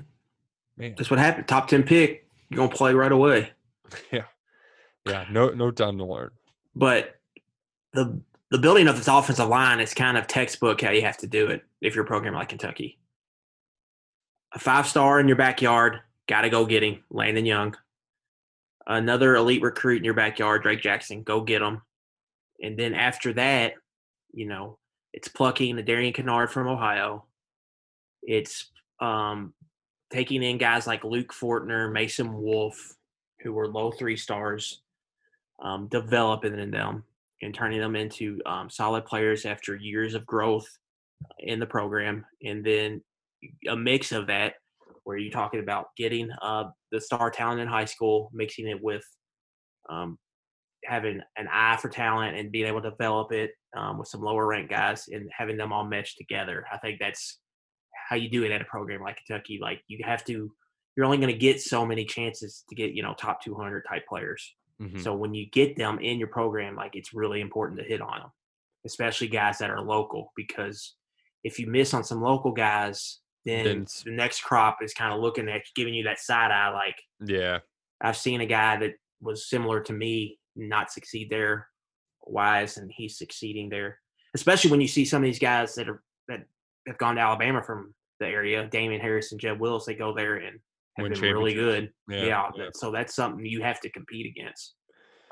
Man. 0.78 0.96
That's 0.98 1.10
what 1.10 1.20
happened. 1.20 1.50
Top 1.50 1.68
ten 1.68 1.84
pick, 1.84 2.26
you're 2.50 2.58
gonna 2.58 2.70
play 2.70 2.94
right 2.94 3.12
away. 3.12 3.52
Yeah. 4.12 4.24
Yeah. 5.06 5.26
No, 5.32 5.50
no 5.50 5.72
time 5.72 5.98
to 5.98 6.06
learn. 6.06 6.30
but 6.76 7.20
the 7.94 8.22
the 8.52 8.58
building 8.58 8.88
of 8.88 8.98
this 8.98 9.08
offensive 9.08 9.48
line 9.48 9.80
is 9.80 9.94
kind 9.94 10.18
of 10.18 10.28
textbook 10.28 10.82
how 10.82 10.92
you 10.92 11.04
have 11.04 11.18
to 11.18 11.28
do 11.28 11.48
it 11.48 11.64
if 11.82 11.96
you're 11.96 12.06
a 12.06 12.08
program 12.08 12.34
like 12.34 12.50
Kentucky. 12.50 12.98
A 14.54 14.60
five 14.60 14.88
star 14.88 15.20
in 15.20 15.28
your 15.28 15.38
backyard, 15.38 16.00
got 16.28 16.42
to 16.42 16.50
go 16.50 16.66
get 16.66 16.84
him, 16.84 17.04
Landon 17.12 17.46
Young. 17.46 17.76
Another 18.88 19.36
elite 19.36 19.62
recruit 19.62 19.98
in 19.98 20.04
your 20.04 20.16
backyard, 20.16 20.64
Drake 20.64 20.82
Jackson, 20.82 21.22
go 21.22 21.42
get 21.42 21.62
him. 21.62 21.82
And 22.62 22.78
then 22.78 22.96
after 22.96 23.34
that, 23.34 23.74
you 24.34 24.48
know, 24.48 24.80
it's 25.14 25.28
plucking 25.28 25.76
the 25.76 25.84
Darian 25.84 26.14
Kinnard 26.14 26.50
from 26.50 26.68
Ohio. 26.68 27.26
It's 28.24 28.72
um, 29.00 29.54
taking 30.10 30.42
in 30.42 30.58
guys 30.58 30.88
like 30.88 31.04
Luke 31.04 31.32
Fortner, 31.32 31.92
Mason 31.92 32.34
Wolf, 32.42 32.96
who 33.42 33.54
were 33.54 33.68
low 33.68 33.92
three 33.92 34.18
stars, 34.18 34.82
um, 35.62 35.88
developing 35.88 36.58
in 36.58 36.72
them 36.72 37.04
and 37.42 37.54
turning 37.54 37.80
them 37.80 37.96
into 37.96 38.40
um, 38.46 38.70
solid 38.70 39.06
players 39.06 39.46
after 39.46 39.76
years 39.76 40.14
of 40.14 40.26
growth 40.26 40.68
in 41.40 41.60
the 41.60 41.66
program. 41.66 42.26
And 42.44 42.66
then 42.66 43.02
a 43.68 43.76
mix 43.76 44.12
of 44.12 44.28
that, 44.28 44.56
where 45.04 45.18
you're 45.18 45.32
talking 45.32 45.60
about 45.60 45.88
getting 45.98 46.30
uh, 46.42 46.66
the 46.92 47.02
star 47.02 47.32
talent 47.32 47.62
in 47.62 47.68
high 47.68 47.86
school, 47.86 48.30
mixing 48.34 48.68
it 48.68 48.82
with 48.82 49.04
um, 49.90 50.18
having 50.86 51.22
an 51.38 51.48
eye 51.52 51.78
for 51.78 51.90
talent 51.90 52.38
and 52.38 52.52
being 52.52 52.68
able 52.68 52.82
to 52.82 52.92
develop 52.92 53.32
it 53.32 53.52
um, 53.76 53.98
with 53.98 54.08
some 54.08 54.22
lower 54.22 54.46
ranked 54.46 54.70
guys 54.70 55.06
and 55.12 55.30
having 55.36 55.58
them 55.58 55.74
all 55.74 55.84
mesh 55.84 56.16
together. 56.16 56.66
I 56.72 56.78
think 56.78 57.00
that's 57.00 57.40
how 58.10 58.16
you 58.16 58.30
do 58.30 58.44
it 58.44 58.52
at 58.52 58.62
a 58.62 58.66
program 58.66 59.02
like 59.02 59.18
Kentucky. 59.26 59.60
Like 59.62 59.82
you 59.88 60.00
have 60.04 60.24
to, 60.26 60.52
you're 60.96 61.06
only 61.06 61.18
going 61.18 61.34
to 61.34 61.38
get 61.38 61.62
so 61.62 61.86
many 61.86 62.06
chances 62.06 62.64
to 62.70 62.76
get, 62.76 62.92
you 62.92 63.04
know, 63.04 63.14
top 63.14 63.44
200 63.44 63.84
type 63.90 64.04
players. 64.08 64.56
Mhm. 64.82 65.02
So 65.04 65.14
when 65.14 65.34
you 65.34 65.46
get 65.50 65.76
them 65.76 66.00
in 66.00 66.20
your 66.20 66.30
program, 66.30 66.76
like 66.76 66.96
it's 66.96 67.14
really 67.14 67.42
important 67.42 67.80
to 67.80 67.86
hit 67.86 68.02
on 68.02 68.20
them, 68.20 68.32
especially 68.86 69.28
guys 69.28 69.58
that 69.58 69.70
are 69.70 69.82
local, 69.82 70.32
because 70.36 70.96
if 71.44 71.60
you 71.60 71.68
miss 71.68 71.94
on 71.94 72.04
some 72.04 72.22
local 72.22 72.52
guys, 72.52 73.20
then, 73.46 73.64
Then 73.66 73.86
the 74.06 74.12
next 74.12 74.42
crop 74.42 74.84
is 74.84 74.94
kind 74.94 75.14
of 75.14 75.22
looking 75.22 75.48
at 75.50 75.64
giving 75.74 75.94
you 75.94 76.04
that 76.04 76.20
side 76.20 76.52
eye. 76.52 76.70
Like 76.70 77.02
Yeah. 77.26 77.60
I've 78.02 78.18
seen 78.18 78.42
a 78.42 78.46
guy 78.46 78.78
that 78.78 78.96
was 79.22 79.50
similar 79.50 79.82
to 79.84 79.94
me 79.94 80.40
not 80.56 80.92
succeed 80.92 81.30
there, 81.30 81.70
wise, 82.24 82.78
and 82.78 82.92
he's 82.92 83.18
succeeding 83.18 83.70
there. 83.70 84.00
Especially 84.34 84.70
when 84.72 84.82
you 84.82 84.88
see 84.88 85.06
some 85.06 85.24
of 85.24 85.26
these 85.26 85.40
guys 85.40 85.74
that 85.76 85.90
are 85.90 86.04
that 86.28 86.46
have 86.86 86.98
gone 86.98 87.16
to 87.16 87.22
Alabama 87.22 87.64
from 87.64 87.96
the 88.20 88.28
area, 88.28 88.68
Damien 88.68 89.02
Harris 89.02 89.32
and 89.32 89.40
Jeb 89.42 89.60
Wills, 89.60 89.86
they 89.86 89.96
go 89.96 90.14
there 90.14 90.36
and 90.36 90.60
have 91.00 91.22
been 91.22 91.34
really 91.34 91.54
good. 91.54 91.92
Yeah, 92.10 92.26
Yeah, 92.26 92.50
yeah. 92.56 92.70
so 92.74 92.92
that's 92.92 93.16
something 93.16 93.46
you 93.46 93.62
have 93.64 93.80
to 93.82 93.90
compete 93.92 94.26
against. 94.28 94.76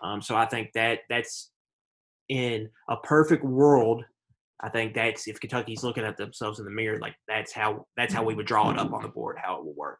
Um, 0.03 0.21
so 0.21 0.35
I 0.35 0.45
think 0.45 0.71
that 0.73 0.99
that's 1.09 1.51
in 2.29 2.69
a 2.89 2.97
perfect 2.97 3.43
world. 3.43 4.03
I 4.59 4.69
think 4.69 4.93
that's 4.95 5.27
if 5.27 5.39
Kentucky's 5.39 5.83
looking 5.83 6.03
at 6.03 6.17
themselves 6.17 6.59
in 6.59 6.65
the 6.65 6.71
mirror, 6.71 6.99
like 6.99 7.15
that's 7.27 7.51
how 7.51 7.85
that's 7.95 8.13
how 8.13 8.23
we 8.23 8.33
would 8.35 8.47
draw 8.47 8.69
it 8.71 8.77
up 8.79 8.91
on 8.91 9.01
the 9.03 9.07
board, 9.09 9.37
how 9.41 9.57
it 9.59 9.65
will 9.65 9.73
work. 9.75 9.99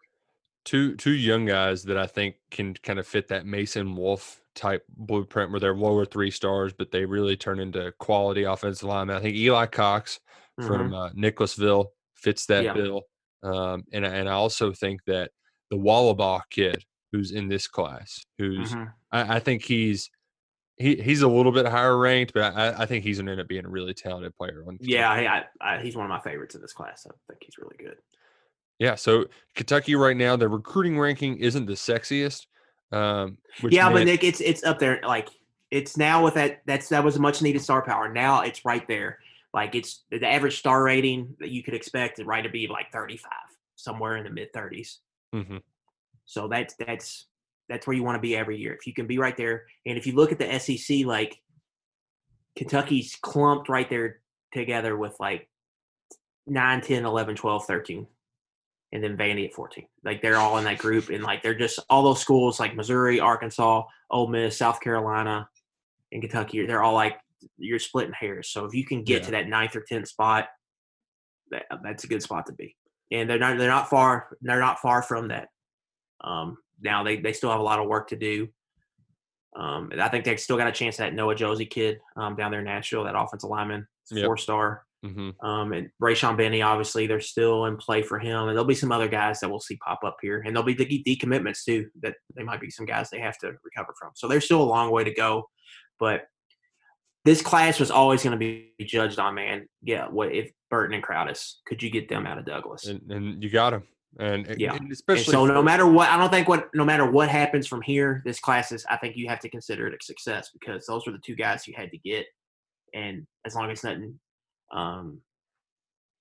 Two 0.66 0.96
two 0.96 1.14
young 1.14 1.46
guys 1.46 1.84
that 1.84 1.98
I 1.98 2.08
think 2.08 2.36
can 2.52 2.74
kind 2.74 3.00
of 3.00 3.08
fit 3.08 3.28
that 3.30 3.46
Mason 3.46 3.96
Wolf 3.96 4.42
type 4.56 4.84
blueprint 4.90 5.52
where 5.52 5.60
they're 5.60 5.76
lower 5.76 6.06
three 6.06 6.32
stars, 6.32 6.74
but 6.78 6.92
they 6.92 7.06
really 7.06 7.38
turn 7.38 7.60
into 7.60 7.92
quality 8.00 8.44
offensive 8.44 8.90
linemen. 8.90 9.16
I 9.16 9.20
think 9.22 9.36
Eli 9.38 9.68
Cox 9.68 10.20
from 10.66 10.94
uh, 10.94 11.10
Nicholasville 11.14 11.92
fits 12.16 12.48
that 12.48 12.64
Yeah. 12.64 12.74
bill. 12.74 13.04
Um, 13.44 13.84
and 13.94 14.06
I- 14.06 14.10
and 14.16 14.28
I 14.28 14.34
also 14.34 14.74
think 14.74 15.02
that 15.06 15.30
the 15.70 15.78
Wallabaugh 15.78 16.42
kid 16.50 16.84
who's 17.12 17.32
in 17.32 17.48
this 17.48 17.68
class, 17.68 18.24
who's 18.38 18.74
Mhm. 18.74 18.94
I, 19.12 19.36
I 19.36 19.40
think 19.40 19.64
he's 19.64 20.10
he 20.78 20.96
he's 20.96 21.22
a 21.22 21.28
little 21.28 21.52
bit 21.52 21.66
higher 21.66 21.98
ranked, 21.98 22.34
but 22.34 22.56
I, 22.56 22.84
I 22.84 22.86
think 22.86 23.04
he's 23.04 23.18
gonna 23.18 23.32
end 23.32 23.42
up 23.42 23.48
being 23.48 23.66
a 23.66 23.70
really 23.70 23.94
talented 23.94 24.36
player. 24.36 24.64
Yeah, 24.80 25.44
I, 25.60 25.80
he's 25.80 25.96
one 25.96 26.06
of 26.06 26.10
my 26.10 26.20
favorites 26.20 26.56
in 26.56 26.62
this 26.62 26.74
class. 26.74 27.08
I 27.10 27.14
think 27.28 27.44
he's 27.44 27.58
really 27.58 27.78
good. 27.78 27.98
Yeah, 28.80 28.96
so 28.96 29.26
Kentucky 29.56 29.96
right 29.96 30.16
now, 30.16 30.36
their 30.36 30.50
recruiting 30.50 31.00
ranking 31.00 31.38
isn't 31.38 31.66
the 31.66 31.74
sexiest. 31.74 32.46
Um, 32.92 33.40
yeah, 33.64 33.92
but 33.92 34.06
Nick, 34.06 34.24
it's 34.24 34.40
it's 34.40 34.64
up 34.64 34.78
there. 34.80 35.02
Like 35.04 35.30
it's 35.72 35.98
now 35.98 36.24
with 36.24 36.36
that 36.36 36.62
that's 36.66 36.90
that 36.90 37.04
was 37.04 37.16
a 37.16 37.20
much 37.20 37.42
needed 37.42 37.62
star 37.62 37.82
power. 37.82 38.12
Now 38.12 38.42
it's 38.42 38.64
right 38.64 38.88
there. 38.88 39.20
Like 39.54 39.74
it's 39.74 40.04
the 40.12 40.26
average 40.28 40.60
star 40.60 40.84
rating 40.84 41.36
that 41.40 41.50
you 41.50 41.64
could 41.64 41.74
expect 41.74 42.20
is 42.20 42.26
right 42.26 42.44
to 42.44 42.50
be 42.50 42.68
like 42.68 42.92
35, 42.92 43.32
somewhere 43.76 44.18
in 44.18 44.24
the 44.24 44.30
mid 44.30 44.54
30s. 44.54 44.98
Mhm. 45.34 45.62
So 46.26 46.48
that's 46.48 46.76
that's 46.76 47.28
that's 47.70 47.86
where 47.86 47.96
you 47.96 48.04
want 48.04 48.16
to 48.16 48.22
be 48.22 48.36
every 48.36 48.58
year. 48.58 48.74
If 48.74 48.88
you 48.88 48.94
can 48.94 49.08
be 49.08 49.18
right 49.18 49.36
there, 49.36 49.66
and 49.86 49.98
if 49.98 50.08
you 50.08 50.14
look 50.14 50.32
at 50.32 50.40
the 50.40 50.60
SEC, 50.60 51.06
like 51.06 51.42
Kentucky's 52.56 53.16
clumped 53.22 53.70
right 53.70 53.90
there 53.90 54.22
together 54.54 54.96
with 54.98 55.16
like 55.20 55.50
9, 56.48 56.82
10, 56.82 57.06
11, 57.06 57.36
12, 57.36 57.66
13, 57.66 58.08
and 58.94 59.04
then 59.04 59.18
Vandy 59.18 59.46
at 59.46 59.54
14. 59.54 59.86
Like 60.04 60.22
they're 60.22 60.38
all 60.38 60.58
in 60.58 60.64
that 60.64 60.78
group, 60.80 61.10
and 61.10 61.24
like 61.24 61.44
they're 61.44 61.58
just 61.58 61.80
all 61.90 62.04
those 62.04 62.22
schools 62.22 62.60
like 62.60 62.76
Missouri, 62.76 63.20
Arkansas, 63.20 63.84
Ole 64.10 64.28
Miss, 64.28 64.58
South 64.58 64.80
Carolina, 64.80 65.50
and 66.12 66.22
Kentucky. 66.22 66.66
They're 66.66 66.84
all 66.84 66.94
like 66.94 67.20
you're 67.58 67.80
splitting 67.80 68.14
hairs. 68.14 68.50
So 68.50 68.66
if 68.66 68.74
you 68.74 68.86
can 68.86 69.04
get 69.04 69.20
Yeah. 69.22 69.26
to 69.26 69.32
that 69.32 69.48
ninth 69.48 69.76
or 69.76 69.82
tenth 69.82 70.08
spot, 70.08 70.48
that, 71.52 71.66
that's 71.84 72.04
a 72.04 72.08
good 72.08 72.24
spot 72.24 72.46
to 72.48 72.54
be. 72.54 72.76
And 73.12 73.30
they're 73.30 73.40
not 73.40 73.58
they're 73.58 73.70
not 73.70 73.90
far 73.90 74.38
they're 74.42 74.60
not 74.60 74.80
far 74.80 75.02
from 75.02 75.30
that. 75.30 75.48
Um, 76.22 76.58
now 76.82 77.04
they 77.04 77.18
they 77.18 77.34
still 77.34 77.50
have 77.52 77.60
a 77.60 77.64
lot 77.64 77.80
of 77.80 77.88
work 77.88 78.10
to 78.10 78.16
do. 78.16 78.48
Um, 79.56 79.92
I 80.00 80.08
think 80.10 80.26
they 80.26 80.36
still 80.38 80.58
got 80.58 80.68
a 80.68 80.72
chance 80.72 81.00
at 81.00 81.06
that 81.10 81.16
Noah 81.16 81.36
Josey 81.36 81.66
kid 81.66 82.00
um, 82.16 82.36
down 82.36 82.52
there 82.52 82.60
in 82.60 82.66
Nashville, 82.66 83.06
that 83.06 83.16
offensive 83.18 83.50
lineman, 83.50 83.88
Yep. 84.12 84.26
four 84.26 84.38
star. 84.38 84.84
Mhm. 85.06 85.34
Um, 85.44 85.74
and 85.74 85.90
Rayshon 86.02 86.38
Benny, 86.38 86.62
obviously, 86.62 87.08
they're 87.08 87.20
still 87.20 87.66
in 87.66 87.78
play 87.78 88.02
for 88.02 88.20
him. 88.20 88.40
And 88.48 88.50
there'll 88.50 88.66
be 88.66 88.76
some 88.76 88.92
other 88.92 89.08
guys 89.08 89.40
that 89.40 89.50
we'll 89.50 89.60
see 89.60 89.78
pop 89.78 90.04
up 90.04 90.18
here. 90.22 90.42
And 90.46 90.56
there'll 90.56 90.66
be 90.66 90.74
de- 90.76 91.04
decommitments 91.04 91.64
too, 91.64 91.90
that 92.02 92.16
they 92.36 92.44
might 92.44 92.60
be 92.62 92.70
some 92.72 92.86
guys 92.86 93.10
they 93.10 93.20
have 93.20 93.38
to 93.40 93.54
recover 93.64 93.94
from. 94.00 94.12
So 94.16 94.28
there's 94.28 94.46
still 94.46 94.62
a 94.62 94.66
long 94.66 94.92
way 94.92 95.04
to 95.04 95.14
go. 95.14 95.50
But 96.00 96.26
this 97.28 97.42
class 97.42 97.78
was 97.78 97.92
always 97.92 98.24
going 98.24 98.32
to 98.32 98.38
be 98.38 98.72
judged 98.86 99.20
on, 99.20 99.36
man. 99.36 99.68
Yeah, 99.84 100.08
what 100.08 100.32
if 100.32 100.50
Burton 100.70 100.94
and 100.96 101.04
Crowdus, 101.04 101.56
could 101.66 101.84
you 101.84 101.90
get 101.90 102.08
them 102.08 102.26
out 102.26 102.38
of 102.38 102.46
Douglass? 102.46 102.88
and, 102.88 103.02
and 103.12 103.44
you 103.44 103.50
got 103.50 103.72
them. 103.72 103.84
and, 104.18 104.48
Yeah. 104.58 104.72
and 104.72 104.84
And 104.84 104.92
especially 104.94 105.34
so 105.34 105.46
no 105.46 105.62
matter 105.62 105.86
what, 105.86 106.08
I 106.08 106.18
don't 106.18 106.30
think 106.30 106.48
what 106.48 106.70
no 106.74 106.86
matter 106.86 107.06
what 107.12 107.28
happens 107.28 107.68
from 107.68 107.82
here, 107.82 108.22
this 108.24 108.40
class 108.40 108.72
is 108.72 108.86
I 108.90 108.96
think 108.96 109.18
you 109.18 109.28
have 109.28 109.42
to 109.42 109.50
consider 109.50 109.88
it 109.88 109.94
a 109.94 110.02
success 110.02 110.52
because 110.54 110.86
those 110.86 111.06
were 111.06 111.12
the 111.12 111.20
two 111.20 111.36
guys 111.36 111.68
you 111.68 111.74
had 111.76 111.92
to 111.92 111.98
get, 111.98 112.26
and 112.94 113.28
as 113.46 113.56
long 113.56 113.70
as 113.72 113.84
nothing, 113.84 114.18
um, 114.74 115.20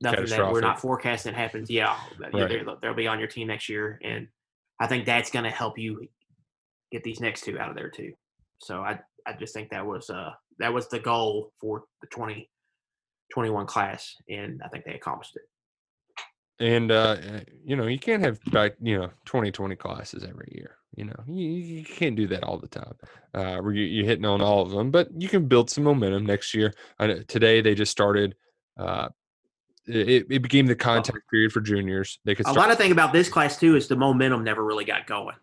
nothing 0.01 0.27
that 0.27 0.51
we're 0.53 0.61
not 0.61 0.81
forecasting 0.81 1.35
happens, 1.35 1.71
yeah, 1.71 1.97
Right. 2.19 2.67
they'll 2.83 2.95
be 2.95 3.07
on 3.07 3.21
your 3.21 3.29
team 3.29 3.47
next 3.47 3.69
year, 3.69 4.01
and 4.03 4.27
I 4.81 4.89
think 4.89 5.07
that's 5.07 5.31
going 5.31 5.45
to 5.45 5.51
help 5.53 5.79
you 5.79 6.09
get 6.91 7.05
these 7.05 7.21
next 7.21 7.43
two 7.45 7.61
out 7.61 7.71
of 7.71 7.77
there 7.77 7.91
too. 7.91 8.13
So 8.61 8.81
I 8.81 8.99
I 9.25 9.35
just 9.35 9.55
think 9.55 9.71
that 9.71 9.87
was 9.87 10.11
uh 10.11 10.33
that 10.59 10.73
was 10.73 10.89
the 10.89 10.99
goal 10.99 11.53
for 11.61 11.85
the 12.01 12.07
20, 12.09 12.49
class, 13.67 14.15
and 14.29 14.61
I 14.65 14.69
think 14.69 14.85
they 14.85 14.95
accomplished 14.95 15.37
it. 15.37 15.43
and 16.59 16.91
uh 16.91 17.17
you 17.65 17.77
know 17.77 17.87
you 17.87 17.99
can't 17.99 18.23
have 18.23 18.43
back 18.47 18.73
you 18.81 18.99
know 18.99 19.09
2020 19.27 19.77
classes 19.77 20.25
every 20.25 20.51
year 20.53 20.79
you 20.97 21.05
know 21.05 21.15
you, 21.27 21.47
you 21.49 21.85
can't 21.85 22.17
do 22.17 22.27
that 22.27 22.43
all 22.45 22.57
the 22.59 22.69
time 22.69 22.95
uh 23.35 23.57
where 23.59 23.75
you, 23.75 23.85
you're 23.85 24.07
hitting 24.07 24.25
on 24.25 24.41
all 24.41 24.63
of 24.63 24.71
them 24.71 24.91
but 24.91 25.09
you 25.15 25.29
can 25.29 25.47
build 25.47 25.69
some 25.69 25.85
momentum 25.85 26.25
next 26.25 26.55
year 26.55 26.73
know 26.99 27.21
today 27.29 27.61
they 27.61 27.75
just 27.75 27.93
started 27.93 28.35
uh 28.79 29.09
it, 29.87 30.27
it 30.31 30.43
became 30.43 30.67
the 30.67 30.75
contact 30.75 31.31
period 31.31 31.53
for 31.53 31.61
juniors 31.61 32.19
they 32.25 32.35
could 32.35 32.47
A 32.47 32.53
lot 32.53 32.71
of 32.71 32.79
thing 32.79 32.93
about 32.93 33.13
this 33.13 33.29
class 33.29 33.59
too 33.59 33.77
is 33.77 33.87
the 33.87 33.97
momentum 33.97 34.43
never 34.43 34.65
really 34.65 34.85
got 34.85 35.07
going. 35.07 35.37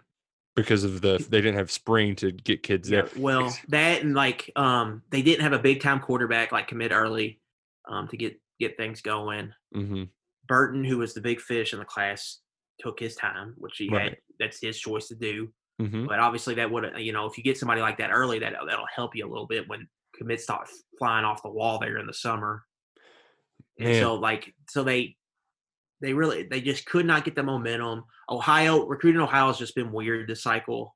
Because 0.55 0.83
of 0.83 1.01
the 1.01 1.25
they 1.29 1.41
didn't 1.41 1.57
have 1.57 1.71
spring 1.71 2.15
to 2.17 2.31
get 2.31 2.63
kids 2.63 2.89
there 2.89 3.07
well, 3.15 3.55
that 3.69 4.01
and 4.01 4.13
like 4.13 4.51
um, 4.55 5.01
they 5.09 5.21
didn't 5.21 5.41
have 5.41 5.53
a 5.53 5.59
big 5.59 5.81
time 5.81 5.99
quarterback 5.99 6.51
like 6.51 6.67
commit 6.67 6.91
early 6.91 7.39
um, 7.87 8.07
to 8.09 8.17
get 8.17 8.39
get 8.59 8.77
things 8.77 9.01
going. 9.01 9.53
hmm 9.73 10.03
Burton, 10.45 10.83
who 10.83 10.97
was 10.97 11.13
the 11.13 11.21
big 11.21 11.39
fish 11.39 11.71
in 11.71 11.79
the 11.79 11.85
class, 11.85 12.39
took 12.77 12.99
his 12.99 13.15
time, 13.15 13.53
which 13.57 13.77
he 13.77 13.89
had. 13.89 14.17
That's 14.39 14.59
his 14.61 14.77
choice 14.77 15.07
to 15.07 15.15
do. 15.15 15.53
hmm 15.79 16.05
But 16.05 16.19
obviously, 16.19 16.55
that 16.55 16.69
would 16.69 16.91
you 16.97 17.13
know 17.13 17.25
if 17.25 17.37
you 17.37 17.43
get 17.43 17.57
somebody 17.57 17.81
like 17.81 17.97
that 17.97 18.11
early, 18.11 18.39
that 18.39 18.53
that'll 18.67 18.85
help 18.93 19.15
you 19.15 19.25
a 19.25 19.29
little 19.29 19.47
bit 19.47 19.67
when 19.67 19.87
commits 20.15 20.43
start 20.43 20.67
flying 20.99 21.25
off 21.25 21.41
the 21.41 21.49
wall 21.49 21.79
there 21.79 21.97
in 21.97 22.05
the 22.05 22.13
summer. 22.13 22.63
And 23.79 23.95
so 23.95 24.15
like 24.15 24.53
so 24.69 24.83
they 24.83 25.15
they 26.03 26.13
really 26.13 26.43
they 26.43 26.59
just 26.59 26.85
could 26.85 27.05
not 27.05 27.23
get 27.23 27.33
the 27.33 27.41
momentum. 27.41 28.03
Ohio 28.29 28.85
recruiting 28.85 29.21
Ohio 29.21 29.47
has 29.47 29.57
just 29.57 29.73
been 29.73 29.91
weird 29.91 30.27
this 30.27 30.43
cycle. 30.43 30.95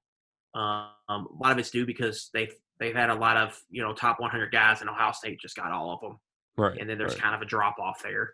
Um, 0.54 0.90
a 1.10 1.26
lot 1.42 1.54
of 1.54 1.58
it's 1.58 1.72
due 1.72 1.86
because 1.86 2.30
they've 2.34 2.54
they've 2.78 2.96
had 2.96 3.10
a 3.10 3.16
lot 3.16 3.38
of 3.38 3.58
you 3.70 3.82
know 3.82 3.94
top 3.94 4.20
100 4.20 4.52
guys, 4.52 4.82
and 4.82 4.90
Ohio 4.90 5.14
State 5.14 5.40
just 5.40 5.56
got 5.56 5.72
all 5.72 5.94
of 5.94 6.02
them, 6.02 6.20
right 6.58 6.78
and 6.78 6.90
then 6.90 6.98
there's 6.98 7.14
right. 7.14 7.22
kind 7.22 7.36
of 7.36 7.42
a 7.42 7.46
drop 7.46 7.80
off 7.80 8.04
there. 8.04 8.34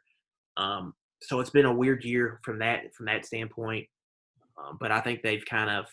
Um, 0.57 0.95
so 1.21 1.39
it's 1.39 1.51
been 1.51 1.67
a 1.67 1.73
weird 1.73 2.03
year 2.03 2.39
from 2.43 2.57
that 2.59 2.93
from 2.95 3.05
that 3.05 3.27
standpoint. 3.27 3.87
Um, 4.57 4.77
but 4.79 4.91
I 4.91 4.99
think 4.99 5.21
they've 5.21 5.45
kind 5.45 5.69
of 5.69 5.85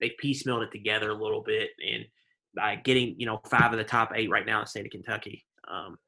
they've 0.00 0.16
piecemealed 0.22 0.64
it 0.64 0.72
together 0.72 1.10
a 1.10 1.22
little 1.22 1.42
bit, 1.42 1.70
and 1.80 2.04
by 2.56 2.76
getting 2.76 3.14
you 3.20 3.26
know 3.26 3.40
five 3.48 3.72
of 3.72 3.78
the 3.78 3.84
top 3.84 4.10
eight 4.16 4.28
right 4.28 4.44
now 4.44 4.58
in 4.58 4.64
the 4.64 4.68
state 4.68 4.86
of 4.86 4.90
Kentucky, 4.90 5.44
um, 5.70 5.98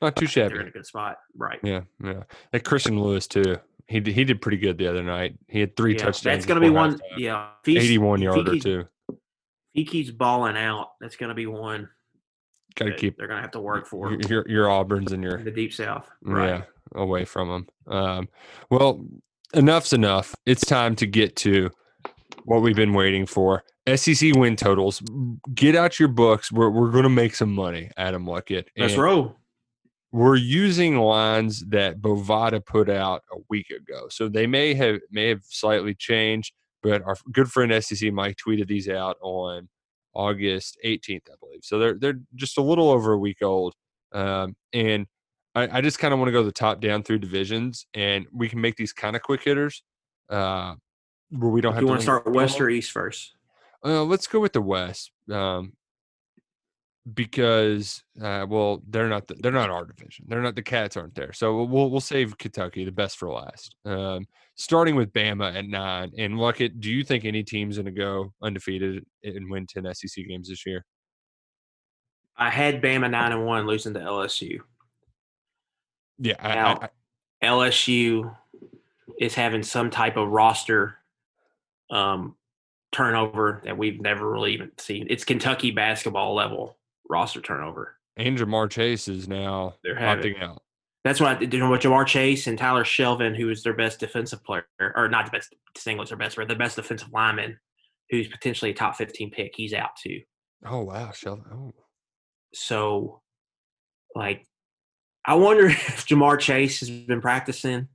not 0.00 0.16
too 0.16 0.26
shabby. 0.26 0.54
they're 0.54 0.62
in 0.62 0.68
a 0.68 0.72
good 0.72 0.86
spot. 0.86 1.16
Right. 1.36 1.58
yeah 1.62 1.82
yeah 2.02 2.22
like 2.52 2.64
christian 2.64 3.00
lewis 3.00 3.26
too 3.26 3.58
he 3.86 4.00
did, 4.00 4.14
he 4.14 4.24
did 4.24 4.42
pretty 4.42 4.58
good 4.58 4.76
the 4.78 4.86
other 4.86 5.02
night 5.02 5.38
he 5.48 5.60
had 5.60 5.76
three 5.76 5.92
Yeah, 5.92 5.98
touchdowns 5.98 6.22
That's 6.22 6.46
going 6.46 6.60
to 6.60 6.66
be 6.66 6.70
one. 6.70 7.00
Yeah, 7.16 7.48
81 7.66 8.14
if 8.14 8.20
he 8.20 8.24
yarder 8.24 8.58
too 8.58 8.88
he 9.78 9.84
keeps 9.84 10.10
balling 10.10 10.56
out, 10.56 10.88
that's 11.00 11.16
going 11.16 11.28
to 11.28 11.34
be 11.34 11.46
one. 11.46 11.88
got 12.74 12.86
to 12.86 12.94
keep 12.94 13.16
They're 13.16 13.28
going 13.28 13.38
to 13.38 13.42
have 13.42 13.52
to 13.52 13.60
work 13.60 13.86
for 13.86 14.10
your, 14.10 14.20
your 14.22 14.48
your 14.48 14.66
auburns 14.66 15.12
and 15.12 15.22
your 15.22 15.42
the 15.42 15.52
deep 15.52 15.72
south. 15.72 16.08
Yeah, 16.26 16.62
away 16.94 17.24
from 17.24 17.48
them. 17.48 17.94
Um, 17.96 18.28
well, 18.70 19.04
enough's 19.54 19.92
enough. 19.92 20.34
It's 20.46 20.64
time 20.64 20.96
to 20.96 21.06
get 21.06 21.36
to 21.36 21.70
what 22.44 22.62
we've 22.62 22.76
been 22.76 22.94
waiting 22.94 23.24
for. 23.24 23.62
SEC 23.94 24.34
win 24.34 24.56
totals. 24.56 25.00
Get 25.54 25.76
out 25.76 25.98
your 25.98 26.08
books. 26.08 26.50
We're 26.50 26.70
we're 26.70 26.90
going 26.90 27.04
to 27.04 27.08
make 27.08 27.34
some 27.34 27.54
money, 27.54 27.90
Adam 27.96 28.26
Luckett. 28.26 28.66
Let's 28.76 28.96
roll. 28.96 29.36
We're 30.10 30.36
using 30.36 30.96
lines 30.96 31.64
that 31.68 32.00
Bovada 32.00 32.64
put 32.64 32.88
out 32.88 33.22
a 33.32 33.36
week 33.50 33.70
ago, 33.70 34.08
so 34.08 34.28
they 34.28 34.46
may 34.46 34.74
have 34.74 35.00
may 35.10 35.28
have 35.28 35.42
slightly 35.44 35.94
changed. 35.94 36.54
But 36.82 37.02
our 37.02 37.16
good 37.32 37.50
friend 37.50 37.84
SEC 37.84 38.12
Mike 38.12 38.36
tweeted 38.36 38.68
these 38.68 38.88
out 38.88 39.16
on 39.20 39.68
August 40.14 40.78
18th, 40.84 41.28
I 41.30 41.34
believe. 41.40 41.60
So 41.62 41.78
they're 41.78 41.94
they're 41.94 42.20
just 42.34 42.56
a 42.58 42.62
little 42.62 42.90
over 42.90 43.12
a 43.12 43.18
week 43.18 43.42
old. 43.42 43.74
Um, 44.12 44.56
and 44.72 45.06
I, 45.54 45.78
I 45.78 45.80
just 45.80 45.98
kind 45.98 46.14
of 46.14 46.20
want 46.20 46.28
to 46.28 46.32
go 46.32 46.42
the 46.42 46.52
top 46.52 46.80
down 46.80 47.02
through 47.02 47.18
divisions, 47.18 47.86
and 47.94 48.26
we 48.32 48.48
can 48.48 48.60
make 48.60 48.76
these 48.76 48.92
kind 48.92 49.16
of 49.16 49.22
quick 49.22 49.42
hitters, 49.42 49.82
uh, 50.30 50.74
where 51.30 51.50
we 51.50 51.60
don't 51.60 51.72
have. 51.74 51.80
To. 51.80 51.86
Do 51.86 51.86
you 51.86 51.86
to 51.86 51.90
want 51.90 52.00
to 52.00 52.04
start 52.04 52.34
west 52.34 52.60
or 52.60 52.70
east 52.70 52.92
first? 52.92 53.34
Uh, 53.84 54.02
let's 54.02 54.26
go 54.26 54.40
with 54.40 54.52
the 54.52 54.62
West, 54.62 55.12
um, 55.30 55.72
because 57.14 58.02
uh, 58.22 58.44
well, 58.48 58.82
they're 58.88 59.08
not 59.08 59.26
the, 59.26 59.34
they're 59.34 59.52
not 59.52 59.70
our 59.70 59.84
division. 59.84 60.26
They're 60.28 60.42
not 60.42 60.54
the 60.54 60.62
Cats 60.62 60.96
aren't 60.96 61.14
there, 61.14 61.32
so 61.32 61.64
we'll 61.64 61.90
we'll 61.90 62.00
save 62.00 62.36
Kentucky, 62.38 62.84
the 62.84 62.92
best 62.92 63.16
for 63.18 63.28
last. 63.30 63.74
Um, 63.84 64.26
starting 64.56 64.96
with 64.96 65.12
Bama 65.12 65.54
at 65.54 65.66
nine, 65.66 66.12
and 66.18 66.34
Luckett, 66.34 66.80
do 66.80 66.90
you 66.90 67.04
think 67.04 67.24
any 67.24 67.42
team's 67.42 67.76
going 67.76 67.86
to 67.86 67.92
go 67.92 68.32
undefeated 68.42 69.04
and 69.22 69.50
win 69.50 69.66
ten 69.66 69.92
SEC 69.94 70.26
games 70.26 70.48
this 70.48 70.66
year? 70.66 70.84
I 72.36 72.50
had 72.50 72.80
Bama 72.82 73.10
nine 73.10 73.32
and 73.32 73.44
one 73.46 73.66
losing 73.66 73.94
to 73.94 74.00
LSU. 74.00 74.60
Yeah, 76.18 76.34
I, 76.40 76.54
Now- 76.54 76.78
I, 76.80 76.84
I- 76.84 77.46
LSU 77.46 78.34
is 79.20 79.34
having 79.34 79.62
some 79.62 79.90
type 79.90 80.16
of 80.16 80.28
roster 80.28 80.96
um, 81.90 82.34
turnover 82.90 83.60
that 83.64 83.78
we've 83.78 84.00
never 84.00 84.28
really 84.30 84.54
even 84.54 84.72
seen. 84.78 85.06
It's 85.10 85.24
Kentucky 85.24 85.70
basketball 85.70 86.34
level 86.34 86.77
roster 87.08 87.40
turnover. 87.40 87.96
and 88.16 88.36
Ja'Marr 88.38 88.70
Chase 88.70 89.08
is 89.08 89.28
now 89.28 89.74
They're 89.84 89.96
opting 89.96 90.42
out. 90.42 90.62
That's 91.04 91.20
what 91.20 91.30
I 91.30 91.34
did. 91.38 91.52
You 91.54 91.60
know, 91.60 91.70
with 91.70 91.80
Ja'Marr 91.80 92.06
Chase 92.06 92.46
and 92.46 92.58
Tyler 92.58 92.84
Shelvin, 92.84 93.36
who 93.36 93.48
is 93.50 93.62
their 93.62 93.74
best 93.74 94.00
defensive 94.00 94.42
player, 94.44 94.64
or 94.80 95.08
not 95.08 95.24
the 95.26 95.30
best 95.30 95.54
singles, 95.76 96.08
their 96.10 96.18
best, 96.18 96.36
but 96.36 96.48
the 96.48 96.54
best 96.54 96.76
defensive 96.76 97.08
lineman, 97.12 97.58
who's 98.10 98.28
potentially 98.28 98.72
a 98.72 98.74
top 98.74 98.96
15 98.96 99.30
pick. 99.30 99.52
He's 99.54 99.72
out 99.72 99.90
too. 100.02 100.20
Oh 100.66 100.82
wow, 100.82 101.10
Shelvin. 101.10 101.44
Oh. 101.52 101.72
So, 102.52 103.22
like, 104.14 104.46
I 105.24 105.34
wonder 105.34 105.66
if 105.68 106.06
Ja'Marr 106.06 106.38
Chase 106.40 106.80
has 106.80 106.90
been 106.90 107.20
practicing, 107.20 107.88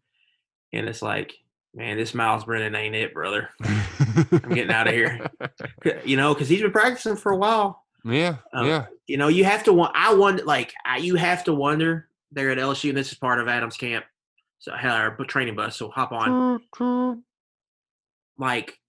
and 0.71 0.87
it's 0.87 1.01
like, 1.01 1.33
man, 1.75 1.97
this 1.97 2.13
Myles 2.13 2.45
Brennan 2.45 2.73
ain't 2.75 2.95
it, 2.95 3.13
brother. 3.13 3.49
I'm 3.63 4.53
getting 4.53 4.71
out 4.71 4.87
of 4.87 4.93
here. 4.93 5.29
You 6.05 6.17
know, 6.17 6.33
because 6.33 6.47
he's 6.47 6.61
been 6.61 6.71
practicing 6.71 7.17
for 7.17 7.31
a 7.33 7.37
while. 7.37 7.82
Yeah, 8.03 8.37
Um, 8.53 8.67
yeah. 8.67 8.85
You 9.07 9.17
know, 9.17 9.27
you 9.27 9.45
have 9.45 9.63
to 9.63 9.73
want. 9.73 9.93
I 9.95 10.13
wonder, 10.13 10.43
like, 10.43 10.73
I, 10.85 10.97
you 10.97 11.15
have 11.15 11.43
to 11.45 11.53
wonder. 11.53 12.07
They're 12.31 12.51
at 12.51 12.57
LSU, 12.57 12.89
and 12.89 12.97
this 12.97 13.11
is 13.11 13.17
part 13.17 13.39
of 13.39 13.47
Adams 13.47 13.77
camp, 13.77 14.05
so 14.59 14.73
hell, 14.73 14.95
our 14.95 15.15
training 15.25 15.55
bus. 15.55 15.77
So 15.77 15.89
hop 15.89 16.11
on. 16.11 16.61
Like, 18.37 18.79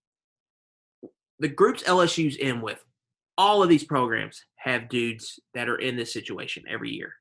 the 1.39 1.49
groups 1.49 1.83
LSU's 1.83 2.37
in 2.37 2.61
with, 2.61 2.83
all 3.37 3.63
of 3.63 3.69
these 3.69 3.85
programs 3.85 4.45
have 4.57 4.89
dudes 4.89 5.39
that 5.53 5.69
are 5.69 5.77
in 5.77 5.97
this 5.97 6.13
situation 6.13 6.65
every 6.69 6.91
year, 6.91 7.13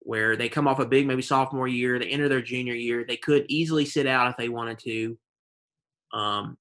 where 0.00 0.36
they 0.36 0.48
come 0.48 0.66
off 0.66 0.78
a 0.78 0.86
big, 0.86 1.06
maybe 1.06 1.22
sophomore 1.22 1.68
year, 1.68 1.98
they 1.98 2.08
enter 2.08 2.28
their 2.28 2.40
junior 2.40 2.74
year, 2.74 3.04
they 3.06 3.16
could 3.16 3.44
easily 3.48 3.84
sit 3.84 4.06
out 4.06 4.30
if 4.30 4.36
they 4.36 4.48
wanted 4.48 4.78
to. 4.78 5.18
Um, 6.14 6.56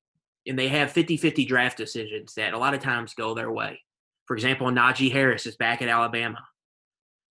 and 0.46 0.58
they 0.58 0.68
have 0.70 0.94
50-50 0.94 1.48
draft 1.48 1.78
decisions 1.78 2.34
that 2.36 2.54
a 2.54 2.58
lot 2.58 2.74
of 2.74 2.82
times 2.82 3.14
go 3.14 3.34
their 3.34 3.52
way. 3.52 3.80
For 4.28 4.36
example, 4.36 4.68
Najee 4.68 5.12
Harris 5.12 5.46
is 5.46 5.56
back 5.56 5.82
at 5.82 5.90
Alabama. 5.90 6.40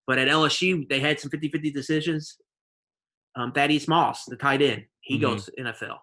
But 0.07 0.17
at 0.17 0.27
LSU, 0.27 0.87
they 0.89 0.99
had 0.99 1.19
some 1.19 1.29
50-50 1.29 1.73
decisions. 1.73 2.37
Um, 3.35 3.51
Thaddeus 3.51 3.87
Moss, 3.87 4.25
the 4.25 4.35
tight 4.35 4.61
end, 4.61 4.85
he 5.01 5.17
Mhm. 5.17 5.21
goes 5.21 5.49
NFL. 5.59 5.99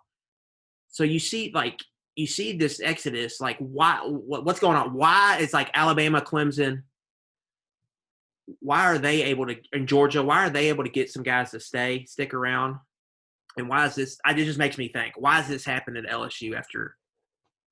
So 0.89 1.03
you 1.05 1.19
see, 1.19 1.51
like, 1.53 1.81
you 2.15 2.27
see 2.29 2.57
this 2.57 2.81
exodus. 2.81 3.41
Like, 3.41 3.59
why? 3.59 3.99
What, 4.05 4.45
what's 4.45 4.61
going 4.61 4.77
on? 4.77 4.93
Why 4.95 5.39
is 5.39 5.53
like 5.53 5.69
Alabama, 5.75 6.21
Clemson? 6.21 6.85
Why 8.61 8.85
are 8.87 8.99
they 8.99 9.23
able 9.25 9.47
to 9.47 9.57
in 9.73 9.87
Georgia? 9.87 10.23
Why 10.23 10.47
are 10.47 10.51
they 10.51 10.69
able 10.69 10.85
to 10.85 10.91
get 10.91 11.11
some 11.11 11.23
guys 11.25 11.51
to 11.53 11.61
stay, 11.61 12.05
stick 12.05 12.33
around? 12.35 12.77
And 13.57 13.69
why 13.69 13.87
is 13.87 13.95
this? 13.97 14.19
I, 14.25 14.33
it 14.33 14.45
just 14.45 14.59
makes 14.59 14.79
me 14.79 14.89
think. 14.89 15.15
Why 15.17 15.41
is 15.41 15.49
this 15.49 15.65
happening 15.65 16.05
at 16.05 16.13
LSU 16.13 16.55
after? 16.57 16.97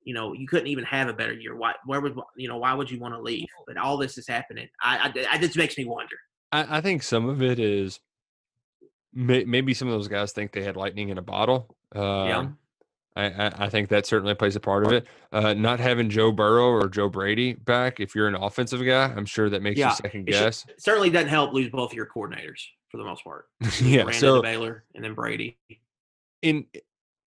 You 0.05 0.15
know, 0.15 0.33
you 0.33 0.47
couldn't 0.47 0.67
even 0.69 0.85
have 0.85 1.09
a 1.09 1.13
better 1.13 1.33
year. 1.35 1.55
Why? 1.57 1.75
Where 1.87 2.01
would 2.01 2.17
you 2.37 2.49
know? 2.49 2.57
Why 2.59 2.75
would 2.75 2.91
you 2.91 2.99
want 2.99 3.15
to 3.15 3.21
leave? 3.21 3.47
But 3.67 3.77
all 3.77 3.97
this 3.97 4.19
is 4.19 4.27
happening. 4.27 4.69
I, 4.81 5.13
I, 5.15 5.27
I 5.35 5.39
just 5.39 5.57
makes 5.57 5.77
me 5.79 5.85
wonder. 5.85 6.17
I, 6.51 6.79
I 6.79 6.81
think 6.81 7.03
some 7.03 7.29
of 7.29 7.43
it 7.43 7.59
is 7.59 8.01
may, 9.13 9.45
maybe 9.45 9.75
some 9.75 9.89
of 9.89 9.95
those 9.95 10.09
guys 10.09 10.33
think 10.33 10.53
they 10.53 10.63
had 10.63 10.77
lightning 10.77 11.11
in 11.11 11.19
a 11.19 11.23
bottle. 11.23 11.77
Uh, 11.95 12.25
yeah. 12.27 12.47
I, 13.15 13.67
I, 13.67 13.69
think 13.69 13.91
that 13.91 14.07
certainly 14.07 14.35
plays 14.35 14.57
a 14.57 14.61
part 14.61 14.87
of 14.87 14.93
it. 14.93 15.07
Uh, 15.31 15.53
not 15.53 15.81
having 15.81 16.09
Joe 16.09 16.33
Burrow 16.33 16.69
or 16.71 16.89
Joe 16.89 17.11
Brady 17.11 17.53
back, 17.53 18.01
if 18.01 18.15
you're 18.15 18.27
an 18.27 18.35
offensive 18.35 18.83
guy, 18.83 19.05
I'm 19.05 19.27
sure 19.27 19.51
that 19.51 19.61
makes 19.61 19.79
Yeah, 19.79 19.91
you 19.91 19.97
second 19.97 20.29
it 20.29 20.33
should- 20.33 20.41
guess. 20.41 20.67
Certainly 20.79 21.11
doesn't 21.11 21.29
help 21.29 21.53
lose 21.53 21.69
both 21.69 21.91
of 21.91 21.95
your 21.97 22.07
coordinators 22.07 22.63
for 22.89 22.97
the 22.97 23.05
most 23.05 23.23
part. 23.23 23.49
yeah. 23.83 24.05
Brandon 24.05 24.13
So 24.15 24.41
Baylor 24.41 24.85
and 24.95 25.05
then 25.05 25.13
Brady. 25.15 25.59
in 26.41 26.65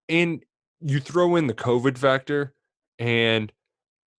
and 0.10 0.44
you 0.82 1.00
throw 1.00 1.36
in 1.36 1.46
the 1.46 1.54
COVID 1.54 2.00
factor, 2.00 2.54
and 3.00 3.52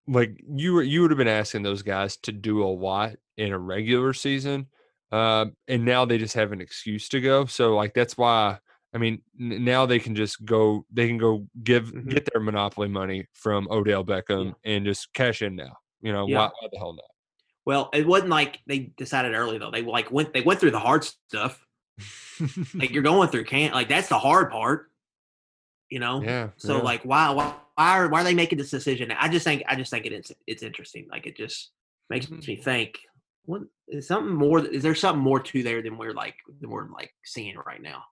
like 0.08 0.40
you 0.48 0.74
were, 0.74 0.82
you 0.82 1.02
would 1.02 1.10
have 1.10 1.18
been 1.18 1.28
asking 1.28 1.62
those 1.62 1.82
guys 1.82 2.16
to 2.18 2.32
do 2.32 2.62
a 2.62 2.66
lot 2.66 3.16
in 3.36 3.52
a 3.52 3.58
regular 3.58 4.12
season, 4.12 4.66
um, 5.12 5.54
and 5.68 5.84
now 5.84 6.04
they 6.04 6.18
just 6.18 6.34
have 6.34 6.52
an 6.52 6.60
excuse 6.60 7.08
to 7.10 7.20
go. 7.20 7.46
So 7.46 7.74
like 7.76 7.94
that's 7.94 8.16
why. 8.16 8.58
I 8.94 8.98
mean, 8.98 9.20
n- 9.38 9.62
now 9.64 9.84
they 9.84 9.98
can 9.98 10.14
just 10.14 10.42
go. 10.46 10.86
They 10.90 11.06
can 11.06 11.18
go 11.18 11.46
give 11.62 11.92
Mhm. 11.92 12.08
get 12.08 12.26
their 12.32 12.40
monopoly 12.40 12.88
money 12.88 13.26
from 13.34 13.68
Odell 13.70 14.04
Beckham 14.04 14.54
and 14.64 14.86
just 14.86 15.12
cash 15.12 15.42
in 15.42 15.54
now. 15.54 15.76
You 16.00 16.12
know 16.12 16.26
Yeah. 16.26 16.38
why, 16.38 16.44
why 16.60 16.68
the 16.72 16.78
hell 16.78 16.94
not? 16.94 17.04
Well, 17.66 17.90
it 17.92 18.06
wasn't 18.06 18.30
like 18.30 18.60
they 18.66 18.92
decided 18.96 19.34
early 19.34 19.58
though. 19.58 19.70
They 19.72 19.82
like 19.82 20.10
went 20.10 20.32
they 20.32 20.40
went 20.40 20.60
through 20.60 20.70
the 20.70 20.78
hard 20.78 21.04
stuff. 21.04 21.62
Like 22.74 22.90
you're 22.90 23.02
going 23.02 23.28
through 23.28 23.44
can't 23.44 23.74
like 23.74 23.88
that's 23.88 24.08
the 24.08 24.18
hard 24.18 24.50
part. 24.50 24.90
You 25.90 25.98
know? 25.98 26.22
yeah. 26.22 26.50
So 26.56 26.76
yeah. 26.76 26.82
like 26.82 27.02
why 27.02 27.30
why 27.30 27.54
why 27.76 27.98
are, 27.98 28.08
why 28.08 28.22
are 28.22 28.24
they 28.24 28.34
making 28.34 28.58
this 28.58 28.70
decision? 28.70 29.12
I 29.12 29.28
just 29.28 29.44
think 29.44 29.62
I 29.68 29.76
just 29.76 29.90
think 29.90 30.06
it's 30.06 30.32
it's 30.46 30.62
interesting. 30.62 31.06
Like 31.10 31.26
it 31.26 31.36
just 31.36 31.70
makes 32.10 32.26
Mhm. 32.26 32.46
me 32.48 32.56
think 32.56 32.98
what 33.44 33.62
is 33.88 34.08
something 34.08 34.34
more 34.34 34.64
is 34.66 34.82
there 34.82 34.94
something 34.94 35.22
more 35.22 35.38
to 35.40 35.62
there 35.62 35.82
than 35.82 35.96
we're 35.98 36.12
like 36.14 36.34
than 36.60 36.70
we're 36.70 36.88
like 36.90 37.12
seeing 37.24 37.56
right 37.66 37.80
now? 37.82 38.02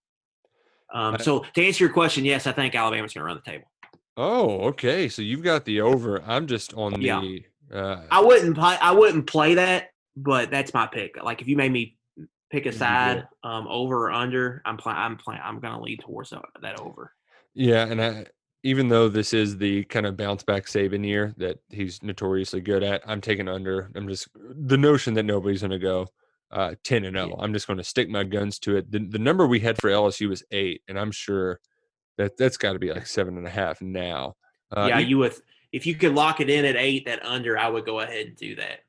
Um, 0.92 1.18
so 1.18 1.40
to 1.54 1.64
answer 1.66 1.84
your 1.84 1.92
question, 1.92 2.24
yes, 2.24 2.46
I 2.46 2.52
think 2.52 2.74
Alabama's 2.74 3.14
going 3.14 3.22
to 3.22 3.26
run 3.26 3.40
the 3.44 3.50
table. 3.50 3.68
Oh, 4.16 4.60
okay. 4.68 5.08
So 5.08 5.22
you've 5.22 5.42
got 5.42 5.64
the 5.64 5.80
over. 5.80 6.22
I'm 6.22 6.46
just 6.46 6.72
on 6.74 7.00
Yeah. 7.00 7.20
the. 7.20 7.44
Uh, 7.72 8.02
I 8.10 8.20
wouldn't 8.20 8.54
play. 8.54 8.76
I 8.80 8.92
wouldn't 8.92 9.26
play 9.26 9.54
that, 9.54 9.90
but 10.14 10.50
that's 10.50 10.72
my 10.74 10.86
pick. 10.86 11.20
Like 11.20 11.40
if 11.40 11.48
you 11.48 11.56
made 11.56 11.72
me 11.72 11.96
pick 12.50 12.66
a 12.66 12.68
You 12.70 12.76
side, 12.76 13.26
um, 13.42 13.66
over 13.66 14.06
or 14.08 14.12
under, 14.12 14.62
I'm 14.64 14.76
playing. 14.76 14.98
I'm 14.98 15.16
playing. 15.16 15.40
I'm 15.42 15.58
going 15.58 15.72
to 15.74 15.80
lead 15.80 16.00
towards 16.00 16.30
that, 16.30 16.42
that 16.62 16.78
over. 16.78 17.12
yeah, 17.54 17.86
and 17.86 18.00
I, 18.00 18.26
even 18.64 18.88
though 18.88 19.10
this 19.10 19.34
is 19.34 19.58
the 19.58 19.84
kind 19.84 20.06
of 20.06 20.16
bounce 20.16 20.42
back 20.42 20.64
Saban 20.64 21.06
year 21.06 21.34
that 21.36 21.58
he's 21.68 22.02
notoriously 22.02 22.62
good 22.62 22.82
at, 22.82 23.02
I'm 23.06 23.20
taking 23.20 23.46
under. 23.46 23.90
I'm 23.94 24.08
just 24.08 24.28
the 24.34 24.78
notion 24.78 25.12
that 25.14 25.24
nobody's 25.24 25.60
going 25.60 25.70
to 25.70 25.78
go 25.78 26.08
uh, 26.50 26.74
ten 26.82 27.04
and 27.04 27.14
zero. 27.14 27.36
I'm 27.38 27.52
just 27.52 27.66
going 27.66 27.76
to 27.76 27.84
stick 27.84 28.08
my 28.08 28.24
guns 28.24 28.58
to 28.60 28.78
it. 28.78 28.90
The, 28.90 29.00
the 29.00 29.18
number 29.18 29.46
we 29.46 29.60
had 29.60 29.78
for 29.78 29.90
LSU 29.90 30.30
was 30.30 30.42
eight, 30.50 30.80
and 30.88 30.98
I'm 30.98 31.12
sure 31.12 31.60
that 32.16 32.38
that's 32.38 32.56
got 32.56 32.72
to 32.72 32.78
be 32.78 32.90
like 32.90 33.06
seven 33.06 33.36
and 33.36 33.46
a 33.46 33.50
half 33.50 33.82
now. 33.82 34.34
Uh, 34.74 34.86
yeah, 34.88 34.98
you 34.98 35.18
would. 35.18 35.34
If 35.70 35.86
you 35.86 35.94
could 35.94 36.14
lock 36.14 36.40
it 36.40 36.48
in 36.48 36.64
at 36.64 36.76
eight, 36.76 37.04
that 37.04 37.22
under, 37.22 37.58
I 37.58 37.68
would 37.68 37.84
go 37.84 38.00
ahead 38.00 38.28
and 38.28 38.36
do 38.36 38.54
that. 38.56 38.80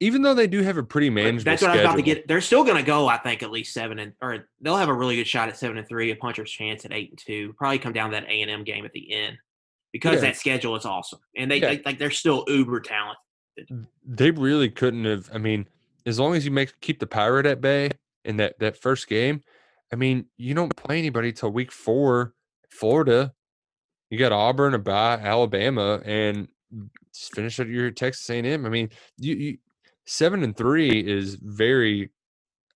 Even 0.00 0.22
though 0.22 0.34
they 0.34 0.46
do 0.46 0.62
have 0.62 0.76
a 0.76 0.82
pretty 0.82 1.08
manageable 1.10 1.44
That's 1.44 1.62
what 1.62 1.70
I 1.70 1.76
was 1.76 1.84
about 1.84 1.96
to 1.96 2.02
get. 2.02 2.28
They're 2.28 2.40
still 2.40 2.64
going 2.64 2.76
to 2.76 2.82
go. 2.82 3.08
I 3.08 3.16
think 3.18 3.42
at 3.42 3.50
least 3.50 3.72
seven 3.72 3.98
and 3.98 4.12
or 4.20 4.48
they'll 4.60 4.76
have 4.76 4.88
a 4.88 4.94
really 4.94 5.16
good 5.16 5.26
shot 5.26 5.48
at 5.48 5.56
seven 5.56 5.78
and 5.78 5.88
three. 5.88 6.10
A 6.10 6.16
puncher's 6.16 6.50
chance 6.50 6.84
at 6.84 6.92
eight 6.92 7.10
and 7.10 7.18
two. 7.18 7.54
Probably 7.54 7.78
come 7.78 7.92
down 7.92 8.10
to 8.10 8.16
that 8.20 8.24
A 8.28 8.42
and 8.42 8.50
M 8.50 8.62
game 8.64 8.84
at 8.84 8.92
the 8.92 9.12
end 9.12 9.38
because 9.92 10.16
Yeah. 10.16 10.20
that 10.28 10.36
schedule 10.36 10.76
is 10.76 10.84
awesome 10.84 11.20
and 11.36 11.50
they, 11.50 11.58
Yeah. 11.58 11.68
they 11.76 11.82
like 11.84 11.98
they're 11.98 12.10
still 12.10 12.44
uber 12.48 12.80
talented. 12.80 13.86
they 14.06 14.30
really 14.30 14.68
couldn't 14.68 15.04
have. 15.06 15.30
I 15.32 15.38
mean, 15.38 15.66
as 16.04 16.18
long 16.18 16.34
as 16.34 16.44
you 16.44 16.50
make 16.50 16.78
keep 16.80 16.98
the 17.00 17.06
pirate 17.06 17.46
at 17.46 17.60
bay 17.62 17.90
in 18.24 18.36
that 18.36 18.58
that 18.58 18.76
first 18.76 19.08
game, 19.08 19.40
I 19.92 19.96
mean, 19.96 20.26
you 20.36 20.52
don't 20.54 20.76
play 20.76 20.98
anybody 20.98 21.32
till 21.32 21.50
week 21.50 21.72
four. 21.72 22.34
Florida, 22.70 23.32
you 24.10 24.18
got 24.18 24.32
Auburn, 24.32 24.74
a 24.74 24.78
bye, 24.78 25.14
Alabama, 25.16 26.02
and 26.04 26.48
just 27.14 27.34
finish 27.34 27.58
at 27.58 27.68
your 27.68 27.90
Texas 27.90 28.28
A&M. 28.28 28.66
I 28.66 28.68
mean, 28.68 28.90
you, 29.18 29.34
you 29.34 29.58
seven 30.06 30.42
and 30.42 30.56
three 30.56 31.00
is 31.00 31.34
very 31.36 32.10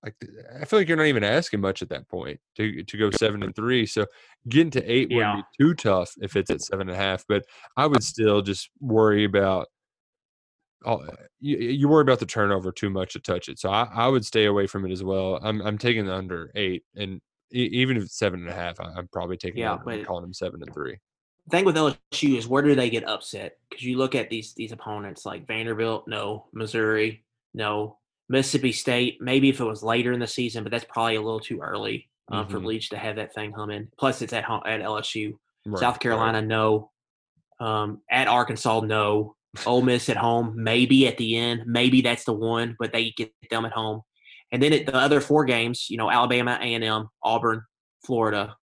like 0.03 0.15
I 0.61 0.65
feel 0.65 0.79
like 0.79 0.89
you're 0.89 0.97
not 0.97 1.07
even 1.07 1.25
asking 1.25 1.61
much 1.61 1.83
at 1.83 1.91
that 1.91 2.09
point 2.09 2.41
to 2.57 2.83
to 2.85 2.97
go 2.97 3.11
seven 3.11 3.43
and 3.43 3.55
three. 3.55 3.85
So 3.87 4.07
getting 4.49 4.71
to 4.73 4.85
eight 4.91 5.11
wouldn't 5.13 5.45
be 5.59 5.65
too 5.65 5.75
tough 5.75 6.13
if 6.21 6.37
it's 6.37 6.51
at 6.51 6.63
seven 6.63 6.89
and 6.89 6.97
a 6.97 7.01
half. 7.01 7.25
But 7.29 7.45
I 7.77 7.87
would 7.87 8.03
still 8.03 8.41
just 8.43 8.71
worry 8.81 9.25
about 9.25 9.69
all, 10.87 11.03
eh, 11.05 11.13
you, 11.41 11.57
eh, 11.59 11.73
you 11.73 11.89
worry 11.89 12.01
about 12.01 12.19
the 12.21 12.25
turnover 12.27 12.73
too 12.73 12.89
much 12.89 13.13
to 13.13 13.19
touch 13.21 13.51
it. 13.51 13.59
So 13.59 13.69
I, 13.71 13.87
I 13.93 14.09
would 14.09 14.25
stay 14.25 14.47
away 14.47 14.67
from 14.67 14.87
it 14.87 14.93
as 14.93 15.05
well. 15.05 15.39
I'm 15.43 15.61
I'm 15.61 15.77
taking 15.77 16.07
the 16.07 16.15
under 16.15 16.51
eight, 16.55 16.85
and 16.97 17.21
even 17.53 17.97
if 17.99 18.05
it's 18.05 18.17
seven 18.19 18.41
and 18.41 18.49
a 18.49 18.55
half, 18.55 18.81
I'm 18.81 19.09
probably 19.09 19.37
taking 19.37 19.59
Yeah, 19.61 19.73
yeah, 19.73 19.79
but- 19.85 20.07
calling 20.07 20.23
them 20.23 20.33
seven 20.33 20.63
and 20.63 20.73
three. 20.73 20.97
Thing 21.51 21.65
with 21.65 21.77
LSU 21.77 22.37
is 22.37 22.47
where 22.47 22.63
do 22.63 22.75
they 22.75 22.91
get 22.91 23.09
upset? 23.09 23.57
Because 23.69 23.85
you 23.85 23.99
look 23.99 24.15
at 24.15 24.31
these 24.31 24.55
these 24.55 24.73
opponents 24.73 25.27
like 25.27 25.47
Vanderbilt, 25.47 26.07
no, 26.07 26.47
Missouri, 26.53 27.25
no, 27.55 27.99
Mississippi 28.29 28.73
State. 28.73 29.19
Maybe 29.21 29.49
if 29.49 29.61
it 29.61 29.65
was 29.65 29.83
later 29.83 30.13
in 30.13 30.21
the 30.21 30.27
season, 30.27 30.63
but 30.63 30.71
that's 30.71 30.85
probably 30.85 31.17
a 31.17 31.23
little 31.23 31.41
too 31.41 31.61
early 31.61 32.09
um, 32.31 32.47
for 32.47 32.61
Mhm. 32.61 32.67
Leach 32.67 32.91
to 32.91 32.99
have 32.99 33.17
that 33.17 33.35
thing 33.35 33.53
humming. 33.53 33.89
Plus, 33.99 34.23
it's 34.23 34.33
at 34.33 34.45
home 34.45 34.63
at 34.65 34.81
LSU. 34.81 35.37
Right, 35.67 35.81
South 35.81 35.95
right. 35.95 36.01
Carolina, 36.01 36.43
no. 36.43 36.91
Um, 37.59 38.01
at 38.11 38.29
Arkansas, 38.29 38.81
no. 38.81 39.35
Ole 39.67 39.83
Miss 39.83 40.09
at 40.09 40.17
home, 40.17 40.55
maybe 40.57 41.09
at 41.09 41.17
the 41.17 41.37
end, 41.37 41.65
maybe 41.67 42.03
that's 42.03 42.25
the 42.25 42.33
one, 42.33 42.77
but 42.79 42.93
they 42.93 43.11
get 43.11 43.33
them 43.51 43.65
at 43.65 43.73
home. 43.73 44.03
And 44.53 44.63
then 44.63 44.73
at 44.73 44.87
the 44.87 44.95
other 44.95 45.21
four 45.21 45.45
games, 45.45 45.89
you 45.91 45.97
know, 45.97 46.09
Alabama, 46.11 46.57
A 46.61 46.75
and 46.75 46.85
M, 46.85 47.09
Auburn, 47.23 47.63
Florida. 48.07 48.57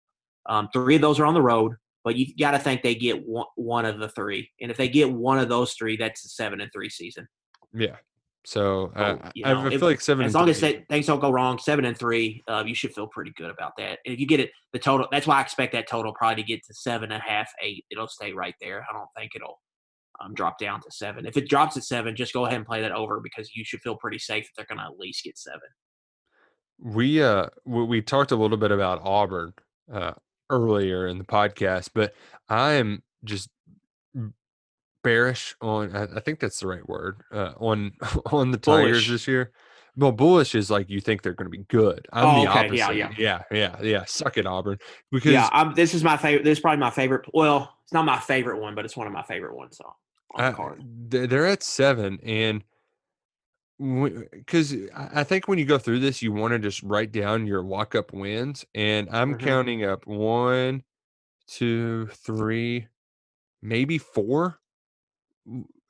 Um, 0.49 0.69
three 0.73 0.95
of 0.95 1.01
those 1.01 1.19
are 1.19 1.27
on 1.27 1.35
the 1.35 1.43
road, 1.43 1.75
but 2.07 2.15
you 2.17 2.33
got 2.39 2.53
to 2.53 2.59
think 2.61 2.83
they 2.83 2.95
get 2.95 3.27
one, 3.27 3.47
one 3.57 3.85
of 3.85 3.99
the 3.99 4.09
three. 4.09 4.49
And 4.61 4.71
if 4.71 4.77
they 4.77 4.89
get 4.89 5.13
one 5.13 5.41
of 5.41 5.49
those 5.49 5.73
three, 5.75 5.97
that's 5.97 6.25
a 6.25 6.29
seven 6.29 6.61
and 6.61 6.71
three 6.73 6.89
season. 6.89 7.27
Yeah. 7.75 7.97
So 8.45 8.93
uh, 8.95 9.17
you 9.35 9.45
I, 9.45 9.51
I 9.51 9.55
know, 9.55 9.67
if- 9.67 9.81
feel 9.81 9.89
like 9.89 10.01
seven. 10.01 10.25
As 10.25 10.33
long 10.33 10.49
as 10.49 10.61
that, 10.61 10.87
things 10.89 11.07
don't 11.07 11.19
go 11.19 11.33
wrong, 11.33 11.59
seven 11.59 11.85
and 11.85 11.99
three, 11.99 12.45
uh, 12.47 12.63
you 12.65 12.77
should 12.77 12.95
feel 12.95 13.09
pretty 13.09 13.33
good 13.37 13.51
about 13.51 13.73
that. 13.79 13.99
And 14.07 14.15
if 14.15 14.21
you 14.21 14.27
get 14.29 14.39
it, 14.39 14.51
the 14.73 14.79
total, 14.79 15.09
that's 15.11 15.27
why 15.27 15.39
I 15.39 15.41
expect 15.41 15.73
that 15.73 15.89
total 15.89 16.15
probably 16.15 16.45
to 16.45 16.47
get 16.47 16.65
to 16.67 16.75
seven 16.75 17.11
and 17.11 17.21
a 17.21 17.29
half, 17.29 17.51
eight. 17.61 17.85
It'll 17.91 18.07
stay 18.07 18.33
right 18.33 18.55
there. 18.61 18.87
I 18.89 18.93
don't 18.93 19.09
think 19.17 19.33
it'll 19.35 19.61
um, 20.21 20.33
drop 20.33 20.61
down 20.61 20.81
to 20.83 20.91
seven. 20.93 21.27
If 21.27 21.37
it 21.37 21.49
drops 21.49 21.77
at 21.77 21.83
seven, 21.83 22.15
just 22.15 22.33
go 22.33 22.47
ahead 22.47 22.57
and 22.59 22.65
play 22.67 22.83
that 22.83 22.93
over 22.93 23.19
because 23.21 23.51
you 23.57 23.65
should 23.65 23.81
feel 23.81 23.97
pretty 23.97 24.21
safe 24.21 24.45
that 24.45 24.51
they're 24.57 24.77
going 24.77 24.79
to 24.87 24.93
at 24.93 24.97
least 24.99 25.25
get 25.25 25.37
seven. 25.37 25.69
we 26.79 27.21
uh 27.23 27.47
we, 27.65 27.83
we 27.85 28.01
talked 28.01 28.31
a 28.31 28.37
little 28.37 28.59
bit 28.59 28.71
about 28.71 29.01
Auburn 29.03 29.53
uh 29.93 30.13
earlier 30.51 31.07
in 31.07 31.19
the 31.19 31.25
podcast, 31.25 31.91
but 31.95 32.15
I 32.49 32.73
am 32.73 33.03
just 33.25 33.49
bearish 35.03 35.55
on 35.61 35.95
I, 35.95 36.19
think 36.21 36.41
that's 36.41 36.59
the 36.59 36.67
right 36.67 36.87
word 36.89 37.21
uh 37.31 37.53
on 37.59 37.93
on 38.33 38.51
the 38.51 38.59
Tigers 38.59 38.91
Bullish. 39.07 39.09
this 39.09 39.29
year. 39.29 39.53
Well, 39.99 40.13
bullish 40.13 40.55
is 40.55 40.71
like 40.71 40.91
you 40.91 41.01
think 41.01 41.23
they're 41.23 41.33
going 41.33 41.51
to 41.51 41.57
be 41.59 41.65
good. 41.69 42.07
I'm 42.13 42.27
Oh, 42.27 42.43
the 42.45 42.51
okay, 42.51 42.59
opposite. 42.67 42.77
yeah, 42.77 42.91
yeah. 42.91 43.11
yeah, 43.17 43.43
yeah, 43.51 43.77
yeah. 43.83 44.05
Suck 44.05 44.37
it, 44.37 44.45
Auburn. 44.45 44.79
Because 45.11 45.33
yeah, 45.33 45.49
I'm, 45.53 45.73
this 45.75 45.95
is 45.95 46.05
my 46.05 46.19
favorite. 46.19 46.45
This 46.45 46.59
is 46.59 46.61
probably 46.61 46.81
my 46.81 46.91
favorite. 46.91 47.25
Well, 47.33 47.73
it's 47.85 47.95
not 47.95 48.05
my 48.05 48.19
favorite 48.21 48.61
one, 48.61 48.75
but 48.75 48.85
it's 48.85 48.95
one 48.95 49.07
of 49.07 49.13
my 49.15 49.23
favorite 49.23 49.57
ones. 49.57 49.79
So 49.79 49.95
on 50.35 50.85
the 51.09 51.23
I- 51.23 51.27
they're 51.27 51.47
at 51.47 51.63
seven, 51.63 52.19
and 52.23 52.63
because 53.79 54.75
I 54.95 55.23
think 55.25 55.49
when 55.49 55.59
you 55.59 55.67
go 55.67 55.79
through 55.79 56.01
this, 56.01 56.23
you 56.23 56.33
want 56.33 56.53
to 56.53 56.59
just 56.59 56.83
write 56.83 57.13
down 57.13 57.47
your 57.47 57.63
walk 57.63 57.95
up 57.95 58.13
wins, 58.13 58.65
and 58.75 59.09
I'm 59.11 59.35
Mhm. 59.35 59.37
counting 59.37 59.85
up 59.85 60.07
one, 60.07 60.83
two, 61.49 62.09
three, 62.09 62.89
maybe 63.63 63.99
four, 63.99 64.61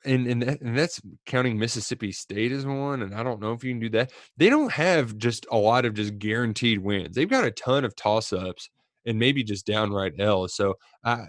and 0.05 0.27
and, 0.27 0.41
that, 0.43 0.61
and 0.61 0.77
that's 0.77 1.01
counting 1.25 1.57
Mississippi 1.57 2.11
State 2.11 2.51
as 2.51 2.65
one. 2.65 3.01
And 3.01 3.13
I 3.15 3.23
don't 3.23 3.41
know 3.41 3.53
if 3.53 3.63
you 3.63 3.71
can 3.71 3.79
do 3.79 3.89
that. 3.89 4.11
They 4.37 4.49
don't 4.49 4.71
have 4.71 5.17
just 5.17 5.45
a 5.51 5.57
lot 5.57 5.85
of 5.85 5.93
just 5.93 6.17
guaranteed 6.19 6.79
wins. 6.79 7.15
They've 7.15 7.29
got 7.29 7.45
a 7.45 7.51
ton 7.51 7.83
of 7.85 7.95
toss 7.95 8.31
ups 8.31 8.69
and 9.05 9.17
maybe 9.19 9.43
just 9.43 9.65
downright 9.65 10.13
L. 10.19 10.47
So 10.47 10.75
I 11.03 11.27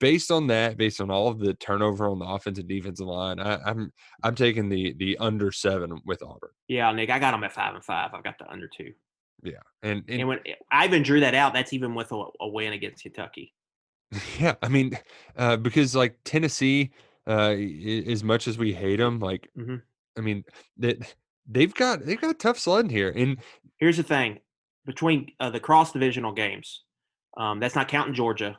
based 0.00 0.30
on 0.30 0.46
that, 0.48 0.76
based 0.76 1.00
on 1.00 1.10
all 1.10 1.28
of 1.28 1.38
the 1.38 1.54
turnover 1.54 2.08
on 2.08 2.18
the 2.18 2.26
offensive 2.26 2.68
defensive 2.68 3.06
line, 3.06 3.40
I, 3.40 3.58
I'm 3.64 3.92
I'm 4.22 4.34
taking 4.34 4.68
the 4.68 4.94
the 4.98 5.16
under 5.18 5.52
seven 5.52 6.00
with 6.04 6.22
Auburn. 6.22 6.50
Yeah, 6.68 6.92
Nick, 6.92 7.10
I 7.10 7.18
got 7.18 7.32
them 7.32 7.44
at 7.44 7.52
five 7.52 7.74
and 7.74 7.84
five. 7.84 8.10
I've 8.14 8.24
got 8.24 8.38
the 8.38 8.50
under 8.50 8.68
two. 8.68 8.92
Yeah, 9.42 9.60
and, 9.82 10.02
and, 10.08 10.20
And 10.20 10.28
when 10.28 10.40
I 10.72 10.84
even 10.84 11.02
drew 11.02 11.20
that 11.20 11.34
out, 11.34 11.52
that's 11.52 11.72
even 11.72 11.94
with 11.94 12.10
a, 12.10 12.24
a 12.40 12.48
win 12.48 12.72
against 12.72 13.04
Kentucky. 13.04 13.54
yeah, 14.40 14.54
I 14.62 14.68
mean, 14.68 14.98
uh, 15.36 15.56
because 15.56 15.94
like 15.94 16.16
Tennessee, 16.24 16.90
uh, 17.26 17.54
as 18.06 18.24
much 18.24 18.48
as 18.48 18.58
we 18.58 18.72
hate 18.72 18.96
them, 18.96 19.20
like 19.20 19.48
Mhm. 19.56 19.82
I 20.16 20.20
mean 20.20 20.44
that 20.78 21.14
they've 21.48 21.74
got 21.74 22.04
they've 22.04 22.20
got 22.20 22.38
tough 22.38 22.58
sledding 22.58 22.90
here, 22.90 23.12
and 23.14 23.38
Here's 23.76 23.96
the 23.96 24.02
thing: 24.02 24.40
between 24.86 25.30
uh, 25.38 25.50
the 25.50 25.60
cross 25.60 25.92
divisional 25.92 26.32
games, 26.32 26.82
um, 27.36 27.60
that's 27.60 27.76
not 27.76 27.86
counting 27.86 28.14
Georgia, 28.14 28.58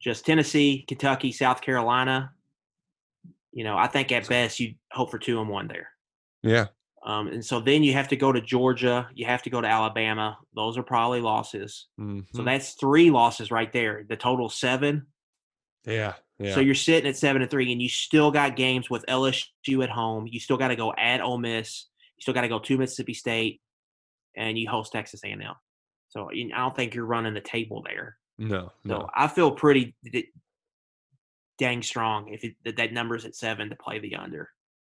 just 0.00 0.24
Tennessee, 0.26 0.84
Kentucky, 0.86 1.32
South 1.32 1.60
Carolina. 1.60 2.32
You 3.52 3.64
know, 3.64 3.76
I 3.76 3.86
think 3.88 4.12
at 4.12 4.28
best 4.28 4.60
you 4.60 4.74
hope 4.92 5.10
for 5.10 5.18
two 5.18 5.40
and 5.40 5.48
one 5.48 5.66
there. 5.68 5.88
yeah, 6.42 6.66
Um, 7.02 7.28
and 7.28 7.44
so 7.44 7.60
then 7.60 7.82
you 7.82 7.94
have 7.94 8.08
to 8.08 8.16
go 8.16 8.30
to 8.30 8.40
Georgia, 8.40 9.08
you 9.14 9.26
have 9.26 9.42
to 9.44 9.50
go 9.50 9.60
to 9.60 9.66
Alabama. 9.66 10.38
Those 10.54 10.76
are 10.78 10.82
probably 10.82 11.20
losses. 11.20 11.86
So 11.98 12.02
mhm, 12.04 12.44
that's 12.44 12.74
three 12.74 13.10
losses 13.10 13.50
right 13.50 13.72
there. 13.72 14.04
The 14.08 14.16
total 14.16 14.48
seven. 14.48 15.06
yeah, 15.84 16.14
yeah. 16.38 16.54
So 16.54 16.60
you're 16.60 16.74
sitting 16.76 17.08
at 17.08 17.16
seven 17.16 17.42
and 17.42 17.50
three, 17.50 17.72
and 17.72 17.80
you 17.82 17.88
still 17.88 18.30
got 18.30 18.54
games 18.54 18.88
with 18.90 19.04
LSU 19.08 19.82
at 19.82 19.90
home. 19.90 20.28
You 20.28 20.38
still 20.38 20.58
got 20.58 20.68
to 20.68 20.76
go 20.76 20.92
at 20.96 21.20
Ole 21.20 21.38
Miss. 21.38 21.86
You 22.16 22.22
still 22.22 22.34
got 22.34 22.42
to 22.42 22.48
go 22.48 22.58
to 22.60 22.78
Mississippi 22.78 23.14
State, 23.14 23.60
and 24.36 24.56
you 24.58 24.68
host 24.68 24.92
Texas 24.92 25.22
A&M. 25.24 25.40
So 26.10 26.30
I 26.30 26.48
don't 26.56 26.76
think 26.76 26.94
you're 26.94 27.06
running 27.06 27.34
the 27.34 27.40
table 27.40 27.82
there. 27.84 28.17
No, 28.38 28.72
So 28.86 28.92
no. 28.98 29.10
I 29.14 29.26
feel 29.28 29.50
pretty 29.50 29.94
d- 30.04 30.28
dang 31.58 31.82
strong 31.82 32.28
if 32.32 32.44
it, 32.44 32.54
that, 32.64 32.76
that 32.76 32.92
number's 32.92 33.24
at 33.24 33.34
seven 33.34 33.70
to 33.70 33.76
play 33.76 33.98
the 33.98 34.14
under. 34.16 34.48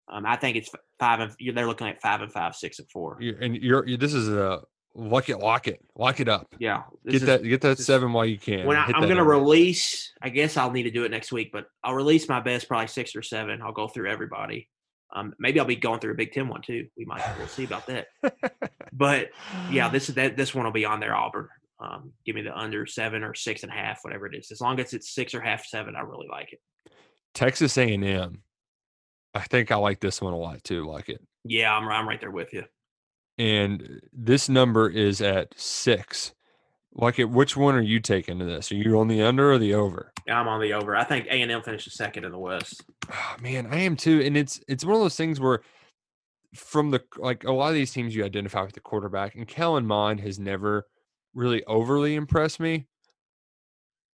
Um, 0.09 0.27
I 0.27 0.37
think 0.37 0.57
it's 0.57 0.69
five 0.99 1.21
and 1.21 1.33
you're 1.39 1.55
they're 1.55 1.67
looking 1.67 1.87
at 1.89 2.03
five 2.03 2.21
and 2.21 2.33
five, 2.33 2.55
six 2.55 2.79
and 2.79 2.89
four. 2.91 3.17
You- 3.21 3.39
and 3.41 3.57
you're 3.57 3.87
you- 3.87 3.97
this 3.97 4.13
is 4.13 4.29
a 4.29 4.63
lock 4.95 5.29
it, 5.29 5.39
lock 5.39 5.69
it, 5.69 5.81
lock 5.97 6.19
it 6.21 6.29
up. 6.29 6.49
Yeah, 6.59 6.83
Get 7.07 7.15
is- 7.15 7.23
that 7.23 7.43
get 7.45 7.61
that 7.63 7.79
seven 7.79 8.13
while 8.13 8.27
you 8.27 8.37
can. 8.39 8.67
When 8.67 8.77
I, 8.77 8.85
I'm 8.87 9.03
going 9.05 9.17
to 9.17 9.25
release, 9.25 10.13
I 10.21 10.29
guess 10.29 10.57
I'll 10.57 10.73
need 10.73 10.83
to 10.83 10.91
do 10.91 11.05
it 11.05 11.11
next 11.11 11.31
week, 11.33 11.51
but 11.53 11.67
I'll 11.85 11.95
release 11.95 12.29
my 12.29 12.41
best, 12.41 12.67
probably 12.69 12.89
six 12.89 13.15
or 13.17 13.23
seven. 13.23 13.63
I'll 13.63 13.73
go 13.73 13.87
through 13.89 14.11
everybody. 14.11 14.69
Um, 15.15 15.33
maybe 15.41 15.59
I'll 15.59 15.67
be 15.67 15.77
going 15.77 15.99
through 16.01 16.13
a 16.13 16.17
Big 16.17 16.33
Ten 16.33 16.49
one 16.49 16.63
too. 16.63 16.87
We 16.97 17.05
might 17.05 17.23
we'll 17.39 17.47
see 17.49 17.65
about 17.65 17.87
that. 17.87 18.09
But 18.93 19.29
yeah, 19.71 19.89
this 19.89 20.09
is 20.09 20.17
that 20.17 20.37
this 20.37 20.53
one 20.55 20.65
will 20.65 20.73
be 20.73 20.85
on 20.85 20.99
there. 20.99 21.15
Auburn. 21.15 21.49
Um, 21.81 22.13
give 22.27 22.35
me 22.35 22.43
the 22.43 22.57
under 22.57 22.85
seven 22.87 23.23
or 23.23 23.35
six 23.35 23.63
and 23.63 23.73
a 23.73 23.75
half, 23.75 24.01
whatever 24.03 24.27
it 24.27 24.35
is. 24.37 24.51
As 24.51 24.61
long 24.61 24.79
as 24.81 24.93
it's 24.93 25.15
six 25.15 25.35
or 25.35 25.41
half 25.41 25.65
seven, 25.65 25.97
I 25.97 26.01
really 26.01 26.29
like 26.31 26.53
it. 26.53 26.61
Texas 27.35 27.79
A&M. 27.79 28.43
I 29.35 29.41
think 29.41 29.71
I 29.71 29.77
like 29.77 30.01
this 30.01 30.21
one 30.21 30.33
a 30.33 30.39
lot 30.39 30.63
too. 30.65 30.85
Like 30.87 31.09
it. 31.09 31.21
Yeah, 31.45 31.75
I'm 31.75 31.89
I'm 31.89 32.07
right 32.09 32.21
there 32.21 32.31
with 32.31 32.53
you. 32.53 32.65
and 33.39 34.01
this 34.13 34.49
number 34.49 34.89
is 34.91 35.23
at 35.23 35.55
six. 35.59 36.35
Like 36.93 37.21
it, 37.21 37.31
which 37.31 37.57
one 37.57 37.77
are 37.77 37.81
you 37.81 38.01
taking 38.01 38.41
to 38.41 38.45
this? 38.45 38.73
Are 38.73 38.75
you 38.75 38.99
on 38.99 39.07
the 39.07 39.23
under 39.23 39.53
or 39.53 39.59
the 39.59 39.75
over? 39.75 40.13
I'm 40.29 40.49
on 40.49 40.61
the 40.61 40.73
over. 40.75 40.97
I 40.97 41.05
think 41.05 41.27
A 41.27 41.41
and 41.41 41.51
M 41.51 41.63
finishes 41.63 41.95
second 41.95 42.25
in 42.25 42.33
the 42.33 42.39
West. 42.39 42.83
Oh, 43.11 43.37
man, 43.41 43.69
I 43.71 43.79
am 43.79 43.97
too. 43.97 44.21
And 44.21 44.37
it's 44.37 44.61
it's 44.69 44.85
one 44.85 44.97
of 44.97 45.01
those 45.01 45.17
things 45.17 45.39
where 45.41 45.61
from 46.55 46.91
the 46.91 47.01
like 47.17 47.45
a 47.45 47.53
lot 47.53 47.69
of 47.69 47.75
these 47.75 47.93
teams 47.93 48.15
you 48.15 48.25
identify 48.25 48.63
with 48.63 48.73
the 48.73 48.81
quarterback, 48.81 49.37
and 49.37 49.47
Kellen 49.47 49.87
Mond 49.87 50.21
has 50.21 50.41
never 50.41 50.89
really 51.35 51.65
overly 51.65 52.15
impressed 52.15 52.61
me. 52.61 52.87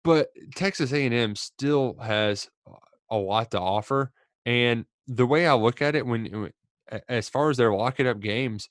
But 0.03 0.29
Texas 0.55 0.93
A&M 0.93 1.35
still 1.35 1.97
has 2.01 2.49
a 3.09 3.17
lot 3.17 3.51
to 3.51 3.59
offer, 3.59 4.11
and 4.45 4.85
the 5.07 5.25
way 5.25 5.47
I 5.47 5.53
look 5.53 5.81
at 5.81 5.95
it, 5.95 6.05
when 6.05 6.51
as 7.09 7.29
far 7.29 7.49
as 7.49 7.57
their 7.57 7.73
lock 7.73 7.99
it 7.99 8.05
up 8.05 8.19
games, 8.19 8.69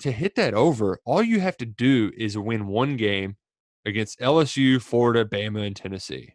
to 0.00 0.12
hit 0.12 0.34
that 0.36 0.54
over, 0.54 1.00
all 1.04 1.22
you 1.22 1.40
have 1.40 1.56
to 1.58 1.66
do 1.66 2.12
is 2.16 2.36
win 2.38 2.66
one 2.66 2.96
game 2.96 3.36
against 3.84 4.20
LSU, 4.20 4.80
Florida, 4.80 5.24
Bama, 5.24 5.66
and 5.66 5.74
Tennessee. 5.74 6.34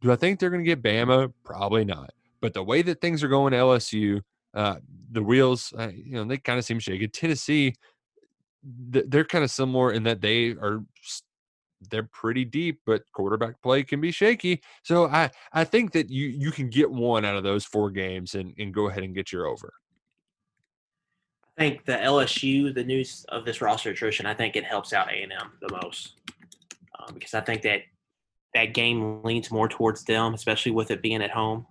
Do 0.00 0.12
I 0.12 0.16
think 0.16 0.38
they're 0.38 0.50
going 0.50 0.64
to 0.64 0.74
get 0.74 0.82
Bama? 0.82 1.32
Probably 1.44 1.84
not. 1.84 2.10
But 2.40 2.54
the 2.54 2.62
way 2.62 2.82
that 2.82 3.00
things 3.00 3.22
are 3.22 3.28
going, 3.28 3.52
LSU, 3.52 4.20
uh, 4.54 4.76
the 5.10 5.22
wheels, 5.22 5.72
uh, 5.78 5.90
you 5.94 6.12
know, 6.12 6.24
they 6.24 6.38
kind 6.38 6.58
of 6.58 6.64
seem 6.64 6.78
shaky. 6.78 7.08
Tennessee, 7.08 7.74
they're 8.62 9.24
kind 9.24 9.44
of 9.44 9.50
similar 9.50 9.92
in 9.92 10.04
that 10.04 10.20
they 10.20 10.50
are, 10.50 10.84
they're 11.90 12.08
pretty 12.12 12.44
deep, 12.44 12.80
but 12.86 13.02
quarterback 13.12 13.60
play 13.62 13.82
can 13.82 14.00
be 14.00 14.12
shaky. 14.12 14.62
So 14.82 15.06
I, 15.06 15.30
I 15.52 15.64
think 15.64 15.92
that 15.92 16.10
you 16.10 16.28
you 16.28 16.52
can 16.52 16.68
get 16.68 16.90
one 16.90 17.24
out 17.24 17.36
of 17.36 17.42
those 17.42 17.64
four 17.64 17.90
games 17.90 18.34
and 18.34 18.54
and 18.58 18.72
go 18.72 18.88
ahead 18.88 19.02
and 19.02 19.14
get 19.14 19.32
your 19.32 19.46
over. 19.46 19.72
I 21.58 21.60
think 21.60 21.84
the 21.84 21.92
LSU, 21.92 22.74
the 22.74 22.84
news 22.84 23.26
of 23.28 23.44
this 23.44 23.60
roster 23.60 23.90
attrition, 23.90 24.24
I 24.24 24.34
think 24.34 24.56
it 24.56 24.64
helps 24.64 24.92
out 24.92 25.12
A 25.12 25.22
and 25.22 25.32
M 25.32 25.52
the 25.60 25.76
most 25.82 26.14
um, 26.98 27.14
because 27.14 27.34
I 27.34 27.40
think 27.40 27.62
that 27.62 27.82
that 28.54 28.74
game 28.74 29.22
leans 29.22 29.50
more 29.50 29.68
towards 29.68 30.04
them, 30.04 30.34
especially 30.34 30.72
with 30.72 30.90
it 30.90 31.02
being 31.02 31.22
at 31.22 31.30
home. 31.30 31.66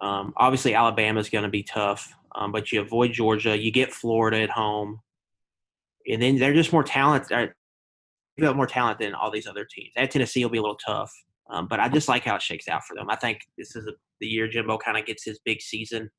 Um, 0.00 0.32
obviously, 0.36 0.74
Alabama 0.74 1.20
is 1.20 1.30
going 1.30 1.44
to 1.44 1.50
be 1.50 1.62
tough, 1.62 2.12
um, 2.34 2.52
but 2.52 2.72
you 2.72 2.80
avoid 2.80 3.12
Georgia, 3.12 3.56
you 3.56 3.70
get 3.70 3.92
Florida 3.92 4.42
at 4.42 4.50
home, 4.50 5.00
and 6.08 6.22
then 6.22 6.38
they're 6.38 6.54
just 6.54 6.72
more 6.72 6.84
talented. 6.84 7.52
They 8.36 8.46
have 8.46 8.56
more 8.56 8.66
talent 8.66 8.98
than 8.98 9.14
all 9.14 9.30
these 9.30 9.46
other 9.46 9.64
teams. 9.64 9.92
At 9.96 10.10
Tennessee 10.10 10.44
will 10.44 10.50
be 10.50 10.58
a 10.58 10.62
little 10.62 10.78
tough, 10.84 11.12
um, 11.50 11.68
but 11.68 11.78
I 11.80 11.88
just 11.88 12.08
like 12.08 12.24
how 12.24 12.36
it 12.36 12.42
shakes 12.42 12.68
out 12.68 12.84
for 12.84 12.94
them. 12.96 13.08
I 13.08 13.16
think 13.16 13.40
this 13.56 13.76
is 13.76 13.86
a, 13.86 13.92
the 14.20 14.26
year 14.26 14.48
Jimbo 14.48 14.78
kind 14.78 14.98
of 14.98 15.06
gets 15.06 15.24
his 15.24 15.38
big 15.44 15.60
season, 15.60 16.10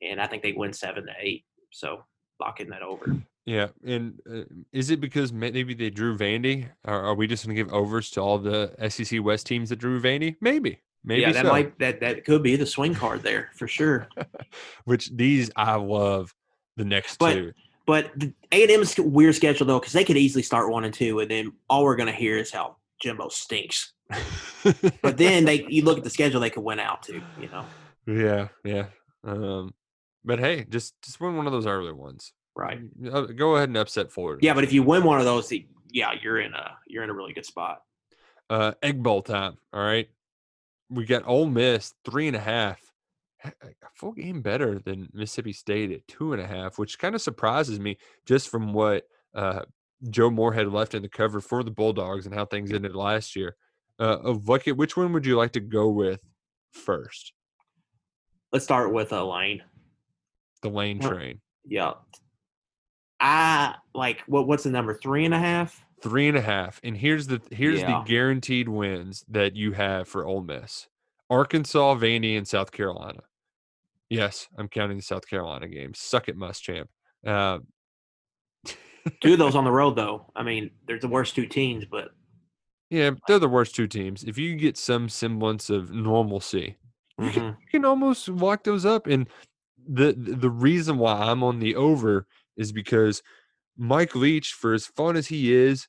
and 0.00 0.20
I 0.20 0.26
think 0.26 0.42
they 0.42 0.52
win 0.52 0.72
seven 0.72 1.06
to 1.06 1.12
eight. 1.20 1.44
So 1.72 2.04
locking 2.40 2.70
that 2.70 2.82
over. 2.82 3.16
Yeah, 3.44 3.68
and 3.84 4.20
uh, 4.30 4.42
is 4.72 4.90
it 4.90 5.00
because 5.00 5.32
maybe 5.32 5.74
they 5.74 5.90
drew 5.90 6.16
Vandy? 6.16 6.68
Or 6.84 6.94
are 6.94 7.14
we 7.14 7.26
just 7.26 7.44
going 7.44 7.56
to 7.56 7.62
give 7.62 7.72
overs 7.72 8.10
to 8.10 8.20
all 8.20 8.38
the 8.38 8.72
SEC 8.88 9.22
West 9.22 9.46
teams 9.46 9.70
that 9.70 9.76
drew 9.76 10.00
Vandy? 10.00 10.36
Maybe, 10.40 10.78
maybe 11.02 11.22
yeah, 11.22 11.32
that 11.32 11.46
so. 11.46 11.50
might 11.50 11.76
that 11.80 11.98
that 12.00 12.24
could 12.24 12.44
be 12.44 12.54
the 12.54 12.66
swing 12.66 12.94
card 12.94 13.22
there 13.22 13.50
for 13.56 13.66
sure. 13.66 14.06
Which 14.84 15.10
these 15.10 15.50
I 15.56 15.74
love. 15.74 16.32
The 16.76 16.84
next 16.86 17.18
But- 17.18 17.34
two, 17.34 17.52
But 17.86 18.10
the 18.16 18.32
A 18.52 18.62
and 18.62 18.70
M's 18.70 18.96
weird 18.98 19.34
schedule 19.34 19.66
though, 19.66 19.78
because 19.80 19.92
they 19.92 20.04
could 20.04 20.16
easily 20.16 20.42
start 20.42 20.70
one 20.70 20.84
and 20.84 20.94
two, 20.94 21.20
and 21.20 21.30
then 21.30 21.52
all 21.68 21.84
we're 21.84 21.96
gonna 21.96 22.12
hear 22.12 22.36
is 22.38 22.50
how 22.50 22.76
Jimbo 23.00 23.28
stinks. 23.28 23.92
But 25.02 25.16
then 25.16 25.44
they, 25.44 25.64
you 25.68 25.82
look 25.84 25.98
at 25.98 26.04
the 26.04 26.10
schedule, 26.10 26.40
they 26.40 26.50
could 26.50 26.62
win 26.62 26.78
out 26.78 27.02
too. 27.02 27.20
You 27.40 27.48
know, 27.48 27.64
yeah, 28.06 28.48
yeah. 28.64 28.86
Um, 29.24 29.74
but 30.24 30.38
hey, 30.38 30.64
just 30.68 30.94
just 31.02 31.20
win 31.20 31.36
one 31.36 31.46
of 31.46 31.52
those 31.52 31.66
early 31.66 31.92
ones. 31.92 32.32
right? 32.54 32.78
Uh, 33.12 33.22
Go 33.22 33.56
ahead 33.56 33.68
and 33.70 33.76
upset 33.78 34.12
Florida. 34.12 34.38
Yeah, 34.44 34.54
but 34.54 34.62
if 34.64 34.72
you 34.72 34.82
win 34.84 35.02
one 35.02 35.18
of 35.18 35.24
those, 35.24 35.52
yeah, 35.90 36.12
you're 36.22 36.38
in 36.40 36.54
a 36.54 36.76
you're 36.86 37.02
in 37.02 37.10
a 37.10 37.14
really 37.14 37.32
good 37.32 37.46
spot. 37.46 37.82
uh, 38.50 38.72
Egg 38.82 39.02
Bowl 39.02 39.22
time. 39.22 39.56
All 39.72 39.82
right, 39.82 40.08
we 40.90 41.04
got 41.06 41.26
Ole 41.26 41.46
Miss 41.46 41.94
three 42.04 42.28
and 42.28 42.36
a 42.36 42.40
half. 42.40 42.78
A 43.44 43.50
full 43.94 44.12
game 44.12 44.40
better 44.42 44.78
than 44.78 45.08
Mississippi 45.12 45.52
State 45.52 45.90
at 45.90 46.06
two 46.06 46.32
and 46.32 46.40
a 46.40 46.46
half, 46.46 46.78
which 46.78 46.98
kind 46.98 47.14
of 47.14 47.22
surprises 47.22 47.80
me 47.80 47.98
just 48.26 48.48
from 48.48 48.72
what 48.72 49.04
uh, 49.34 49.62
Joe 50.10 50.50
had 50.50 50.72
left 50.72 50.94
in 50.94 51.02
the 51.02 51.08
cover 51.08 51.40
for 51.40 51.62
the 51.62 51.70
Bulldogs 51.70 52.26
and 52.26 52.34
how 52.34 52.44
things 52.44 52.72
ended 52.72 52.94
last 52.94 53.34
year. 53.34 53.56
Uh, 53.98 54.18
of 54.18 54.48
what, 54.48 54.64
which 54.66 54.96
one 54.96 55.12
would 55.12 55.26
you 55.26 55.36
like 55.36 55.52
to 55.52 55.60
go 55.60 55.88
with 55.88 56.20
first? 56.72 57.32
Let's 58.52 58.64
start 58.64 58.92
with 58.92 59.12
a 59.12 59.22
Lane. 59.24 59.62
The 60.62 60.68
Lane 60.70 61.00
Train, 61.00 61.40
Yeah, 61.64 61.94
I 63.18 63.74
like 63.94 64.20
what 64.26 64.46
what's 64.46 64.62
the 64.64 64.70
number 64.70 64.94
three 64.94 65.24
and 65.24 65.34
a 65.34 65.38
half? 65.38 65.82
three 66.02 66.28
and 66.28 66.36
a 66.36 66.40
half. 66.40 66.80
And 66.82 66.96
here's 66.96 67.26
the 67.28 67.40
here's 67.50 67.80
Yeah. 67.80 67.98
the 67.98 68.04
guaranteed 68.04 68.68
wins 68.68 69.24
that 69.28 69.54
you 69.56 69.72
have 69.72 70.08
for 70.08 70.24
Ole 70.26 70.42
Miss: 70.42 70.88
Arkansas, 71.30 71.96
Vandy, 71.96 72.36
and 72.36 72.46
South 72.46 72.70
Carolina. 72.72 73.20
Yes, 74.12 74.46
I'm 74.58 74.68
counting 74.68 74.98
the 74.98 75.02
South 75.02 75.26
Carolina 75.26 75.66
game. 75.68 75.94
Suck 75.94 76.28
it, 76.28 76.36
Muschamp. 76.36 76.86
Uh, 77.26 77.60
Two 79.20 79.32
of 79.32 79.38
those 79.38 79.54
on 79.56 79.64
the 79.64 79.70
road 79.72 79.96
though. 79.96 80.30
I 80.36 80.42
mean, 80.42 80.70
they're 80.86 80.98
the 80.98 81.08
worst 81.08 81.34
two 81.34 81.46
teams, 81.46 81.84
but 81.84 82.10
yeah, 82.90 83.12
they're 83.26 83.38
the 83.38 83.48
worst 83.48 83.74
two 83.74 83.86
teams. 83.86 84.22
If 84.24 84.36
you 84.38 84.54
get 84.56 84.76
some 84.76 85.08
semblance 85.08 85.70
of 85.70 85.90
normalcy, 85.92 86.76
you 87.18 87.30
can, 87.30 87.44
you 87.60 87.66
can 87.70 87.84
almost 87.86 88.28
lock 88.28 88.64
those 88.64 88.84
up. 88.84 89.06
And 89.06 89.28
the 89.88 90.12
the 90.16 90.50
reason 90.50 90.98
why 90.98 91.14
I'm 91.14 91.42
on 91.42 91.58
the 91.58 91.74
over 91.74 92.26
is 92.56 92.70
because 92.70 93.22
Mike 93.78 94.14
Leach, 94.14 94.52
for 94.52 94.74
as 94.74 94.86
fun 94.86 95.16
as 95.16 95.26
he 95.26 95.54
is, 95.54 95.88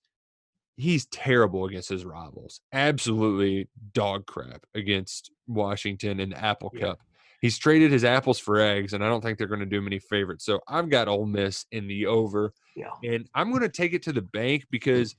he's 0.78 1.06
terrible 1.08 1.66
against 1.66 1.90
his 1.90 2.06
rivals. 2.06 2.62
Absolutely 2.72 3.68
dog 3.92 4.26
crap 4.28 4.66
against 4.74 5.30
Washington 5.46 6.22
in 6.22 6.30
the 6.30 6.42
Apple 6.42 6.72
Yeah. 6.74 6.80
Cup. 6.88 7.00
He's 7.44 7.58
traded 7.58 7.91
his 7.91 8.06
apples 8.06 8.39
for 8.39 8.62
eggs, 8.62 8.94
and 8.94 9.04
I 9.04 9.10
don't 9.10 9.20
think 9.20 9.38
they're 9.38 9.48
going 9.48 9.60
to 9.60 9.66
do 9.66 9.82
many 9.82 10.00
favorites. 10.00 10.46
So 10.46 10.62
I've 10.66 10.89
got 10.89 11.10
Ole 11.10 11.26
Miss 11.26 11.66
in 11.74 11.88
the 11.88 12.06
over, 12.06 12.54
yeah. 12.74 12.91
and 13.04 13.28
I'm 13.36 13.50
going 13.50 13.64
to 13.64 13.68
take 13.70 13.91
it 13.91 14.04
to 14.04 14.14
the 14.14 14.22
bank 14.22 14.66
because 14.72 15.14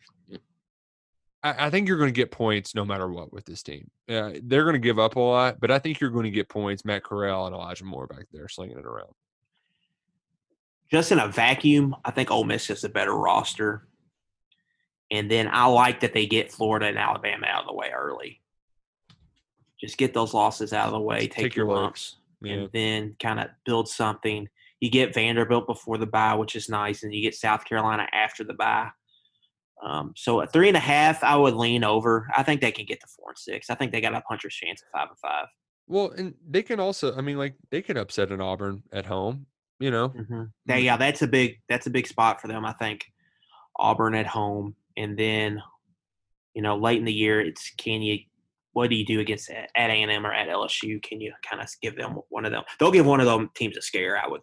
I, 1.42 1.66
I 1.66 1.70
think 1.70 1.86
you're 1.86 1.98
going 1.98 2.08
to 2.08 2.18
get 2.18 2.30
points 2.30 2.74
no 2.74 2.82
matter 2.82 3.12
what 3.12 3.30
with 3.30 3.44
this 3.44 3.62
team. 3.62 3.90
Uh, 4.08 4.30
they're 4.42 4.62
going 4.62 4.72
to 4.72 4.78
give 4.78 4.98
up 4.98 5.16
a 5.16 5.20
lot, 5.20 5.60
but 5.60 5.70
I 5.70 5.78
think 5.78 6.00
you're 6.00 6.08
going 6.08 6.24
to 6.24 6.30
get 6.30 6.48
points. 6.48 6.86
Matt 6.86 7.04
Corral 7.04 7.46
and 7.46 7.54
Elijah 7.54 7.84
Moore 7.84 8.06
back 8.06 8.24
there 8.32 8.48
slinging 8.48 8.78
it 8.78 8.86
around. 8.86 9.12
just 10.90 11.12
in 11.12 11.18
a 11.18 11.28
vacuum, 11.28 11.94
I 12.06 12.10
think 12.10 12.30
Ole 12.30 12.44
Miss 12.44 12.70
is 12.70 12.84
a 12.84 12.88
better 12.88 13.14
roster. 13.14 13.86
And 15.10 15.30
then 15.30 15.46
I 15.52 15.66
like 15.66 16.00
that 16.00 16.14
they 16.14 16.24
get 16.24 16.52
Florida 16.52 16.86
and 16.86 16.96
Alabama 16.96 17.48
out 17.48 17.64
of 17.64 17.66
the 17.66 17.74
way 17.74 17.90
early. 17.94 18.40
Just 19.84 19.98
get 19.98 20.14
those 20.14 20.34
losses 20.34 20.72
out 20.72 20.86
of 20.86 20.92
the 20.92 21.00
way, 21.00 21.20
take, 21.20 21.32
Take 21.32 21.56
your 21.56 21.66
your 21.66 21.76
lumps, 21.76 22.16
Yeah. 22.40 22.54
and 22.54 22.70
then 22.72 23.16
kind 23.20 23.40
of 23.40 23.48
build 23.64 23.88
something. 23.88 24.48
You 24.80 24.90
get 24.90 25.14
Vanderbilt 25.14 25.66
before 25.66 25.98
the 25.98 26.06
bye, 26.06 26.34
which 26.34 26.56
is 26.56 26.68
nice, 26.68 27.02
and 27.02 27.14
you 27.14 27.22
get 27.22 27.34
South 27.34 27.64
Carolina 27.64 28.06
after 28.12 28.44
the 28.44 28.54
bye. 28.54 28.90
Um, 29.82 30.12
so 30.16 30.40
at 30.40 30.52
three 30.52 30.68
and 30.68 30.76
a 30.76 30.80
half, 30.80 31.22
I 31.22 31.36
would 31.36 31.54
lean 31.54 31.84
over. 31.84 32.28
I 32.34 32.42
think 32.42 32.60
they 32.60 32.72
can 32.72 32.86
get 32.86 33.00
to 33.00 33.06
four 33.06 33.30
and 33.30 33.38
six. 33.38 33.68
I 33.70 33.74
think 33.74 33.92
they 33.92 34.00
got 34.00 34.14
a 34.14 34.20
puncher's 34.22 34.54
chance 34.54 34.82
at 34.82 34.98
five 34.98 35.08
and 35.10 35.18
five. 35.18 35.46
Well, 35.86 36.10
and 36.12 36.34
they 36.48 36.62
can 36.62 36.80
also, 36.80 37.14
I 37.16 37.20
mean, 37.20 37.36
like 37.36 37.54
they 37.70 37.82
could 37.82 37.98
upset 37.98 38.30
an 38.30 38.40
Auburn 38.40 38.82
at 38.92 39.04
home, 39.04 39.46
you 39.78 39.90
know. 39.90 40.08
Mm-hmm. 40.10 40.44
Yeah, 40.66 40.76
yeah, 40.76 40.96
that's 40.96 41.20
a 41.22 41.26
big 41.26 41.60
that's 41.68 41.86
a 41.86 41.90
big 41.90 42.06
spot 42.06 42.40
for 42.40 42.48
them. 42.48 42.64
I 42.64 42.72
think 42.72 43.04
Auburn 43.78 44.14
at 44.14 44.26
home, 44.26 44.74
and 44.96 45.18
then 45.18 45.62
you 46.54 46.62
know 46.62 46.76
late 46.76 46.98
in 46.98 47.04
the 47.04 47.12
year, 47.12 47.40
it's 47.40 47.70
can 47.76 48.00
you 48.00 48.20
what 48.74 48.90
do 48.90 48.96
you 48.96 49.06
do 49.06 49.20
against 49.20 49.50
at 49.50 49.70
A 49.76 49.80
and 49.80 50.10
M 50.10 50.26
or 50.26 50.32
at 50.32 50.48
LSU? 50.48 51.02
Can 51.02 51.20
you 51.20 51.32
kind 51.48 51.62
of 51.62 51.68
give 51.80 51.96
them 51.96 52.18
one 52.28 52.44
of 52.44 52.52
them? 52.52 52.64
They'll 52.78 52.90
give 52.90 53.06
one 53.06 53.20
of 53.20 53.26
them 53.26 53.50
teams 53.54 53.76
a 53.76 53.82
scare. 53.82 54.18
I 54.22 54.28
would 54.28 54.42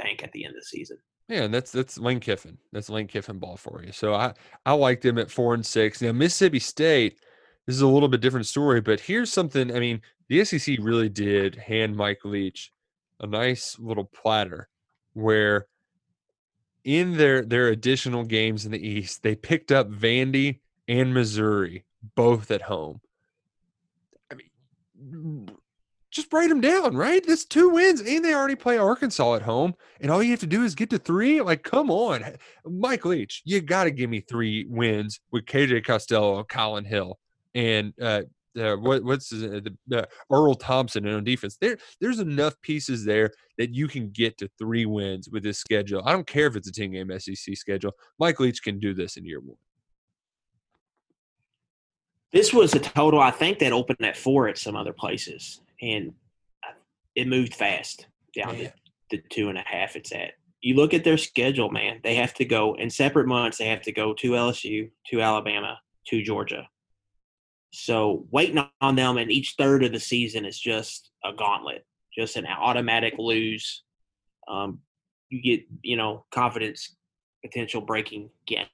think 0.00 0.22
at 0.22 0.32
the 0.32 0.44
end 0.44 0.54
of 0.54 0.60
the 0.60 0.66
season. 0.66 0.98
Yeah, 1.28 1.42
and 1.42 1.54
that's 1.54 1.72
that's 1.72 1.98
Lane 1.98 2.20
Kiffin. 2.20 2.58
That's 2.72 2.90
Lane 2.90 3.06
Kiffin 3.06 3.38
ball 3.38 3.56
for 3.56 3.82
you. 3.84 3.92
So 3.92 4.14
I 4.14 4.34
I 4.66 4.72
like 4.72 5.00
them 5.00 5.18
at 5.18 5.30
four 5.30 5.54
and 5.54 5.64
six. 5.64 6.02
Now 6.02 6.12
Mississippi 6.12 6.58
State, 6.58 7.20
this 7.66 7.76
is 7.76 7.82
a 7.82 7.86
little 7.86 8.08
bit 8.08 8.20
different 8.20 8.46
story, 8.46 8.80
but 8.80 9.00
here's 9.00 9.32
something. 9.32 9.74
I 9.74 9.78
mean, 9.78 10.00
the 10.28 10.44
SEC 10.44 10.78
really 10.80 11.08
did 11.08 11.54
hand 11.54 11.96
Mike 11.96 12.24
Leach 12.24 12.72
a 13.20 13.26
nice 13.26 13.78
little 13.78 14.04
platter 14.04 14.68
where 15.12 15.66
in 16.84 17.16
their 17.16 17.42
their 17.42 17.68
additional 17.68 18.24
games 18.24 18.64
in 18.64 18.72
the 18.72 18.88
East, 18.88 19.22
they 19.22 19.34
picked 19.34 19.70
up 19.70 19.90
Vandy 19.90 20.60
and 20.88 21.12
Missouri 21.12 21.84
both 22.14 22.50
at 22.50 22.62
home. 22.62 23.00
Just 26.10 26.32
write 26.32 26.48
them 26.48 26.62
down, 26.62 26.96
right? 26.96 27.24
That's 27.26 27.44
two 27.44 27.68
wins, 27.68 28.00
and 28.00 28.24
they 28.24 28.32
already 28.32 28.54
play 28.54 28.78
Arkansas 28.78 29.34
at 29.34 29.42
home, 29.42 29.74
and 30.00 30.10
all 30.10 30.22
you 30.22 30.30
have 30.30 30.40
to 30.40 30.46
do 30.46 30.64
is 30.64 30.74
get 30.74 30.88
to 30.90 30.98
three. 30.98 31.40
Like, 31.42 31.62
come 31.62 31.90
on, 31.90 32.24
Mike 32.64 33.04
Leach, 33.04 33.42
you 33.44 33.60
got 33.60 33.84
to 33.84 33.90
give 33.90 34.08
me 34.08 34.20
three 34.20 34.64
wins 34.68 35.20
with 35.32 35.44
KJ 35.44 35.84
Costello, 35.84 36.44
Colin 36.44 36.86
Hill, 36.86 37.18
and 37.54 37.92
uh, 38.00 38.22
uh, 38.58 38.76
what, 38.76 39.04
what's 39.04 39.32
uh, 39.32 39.60
the, 39.86 39.98
uh, 39.98 40.04
Erroll 40.30 40.58
Thompson 40.58 41.06
on 41.06 41.24
defense. 41.24 41.56
There, 41.60 41.76
there's 42.00 42.18
enough 42.18 42.54
pieces 42.62 43.04
there 43.04 43.30
that 43.56 43.74
you 43.74 43.88
can 43.88 44.10
get 44.10 44.38
to 44.38 44.50
three 44.58 44.86
wins 44.86 45.28
with 45.28 45.42
this 45.42 45.58
schedule. 45.58 46.02
I 46.04 46.12
don't 46.12 46.26
care 46.26 46.46
if 46.46 46.56
it's 46.56 46.68
a 46.68 46.72
10 46.72 46.92
game 46.92 47.10
SEC 47.18 47.56
schedule. 47.56 47.92
Mike 48.18 48.40
Leach 48.40 48.62
can 48.62 48.78
do 48.78 48.94
this 48.94 49.16
in 49.16 49.24
year 49.24 49.40
one. 49.40 49.56
This 52.32 52.52
was 52.52 52.74
a 52.74 52.78
total, 52.78 53.20
I 53.20 53.30
think, 53.30 53.58
that 53.60 53.72
opened 53.72 54.04
at 54.04 54.16
four 54.16 54.48
at 54.48 54.58
some 54.58 54.76
other 54.76 54.92
places, 54.92 55.60
and 55.80 56.12
it 57.14 57.26
moved 57.26 57.54
fast 57.54 58.06
down 58.36 58.56
to 58.56 58.72
the 59.10 59.22
two 59.30 59.48
and 59.48 59.58
a 59.58 59.64
half 59.64 59.96
it's 59.96 60.12
at. 60.12 60.32
You 60.60 60.74
look 60.74 60.92
at 60.92 61.04
their 61.04 61.16
schedule, 61.16 61.70
man. 61.70 62.00
They 62.02 62.16
have 62.16 62.34
to 62.34 62.44
go 62.44 62.74
in 62.74 62.90
separate 62.90 63.26
months. 63.26 63.58
They 63.58 63.68
have 63.68 63.82
to 63.82 63.92
go 63.92 64.12
to 64.14 64.32
LSU, 64.32 64.90
to 65.10 65.22
Alabama, 65.22 65.78
to 66.08 66.22
Georgia 66.22 66.68
so 67.72 68.26
waiting 68.30 68.64
on 68.80 68.96
them 68.96 69.18
in 69.18 69.30
each 69.30 69.54
third 69.58 69.84
of 69.84 69.92
the 69.92 70.00
season 70.00 70.44
is 70.44 70.58
just 70.58 71.10
a 71.24 71.32
gauntlet, 71.32 71.84
just 72.16 72.36
an 72.36 72.46
automatic 72.46 73.14
lose. 73.18 73.84
Um, 74.48 74.80
you 75.28 75.42
get, 75.42 75.66
you 75.82 75.96
know, 75.96 76.24
confidence 76.30 76.96
potential 77.44 77.80
breaking 77.80 78.30
game. 78.46 78.66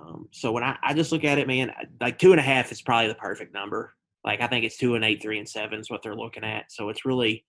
Um, 0.00 0.28
so 0.32 0.52
when 0.52 0.64
I, 0.64 0.76
I 0.82 0.94
just 0.94 1.12
look 1.12 1.24
at 1.24 1.38
it, 1.38 1.46
man, 1.46 1.72
like 2.00 2.18
two 2.18 2.32
and 2.32 2.40
a 2.40 2.42
half 2.42 2.72
is 2.72 2.82
probably 2.82 3.08
the 3.08 3.14
perfect 3.14 3.54
number. 3.54 3.94
Like 4.24 4.40
I 4.40 4.46
think 4.46 4.64
it's 4.64 4.76
two 4.76 4.94
and 4.94 5.04
eight, 5.04 5.22
three 5.22 5.38
and 5.38 5.48
seven 5.48 5.80
is 5.80 5.90
what 5.90 6.02
they're 6.02 6.16
looking 6.16 6.44
at. 6.44 6.72
So 6.72 6.88
it's 6.88 7.04
really 7.04 7.44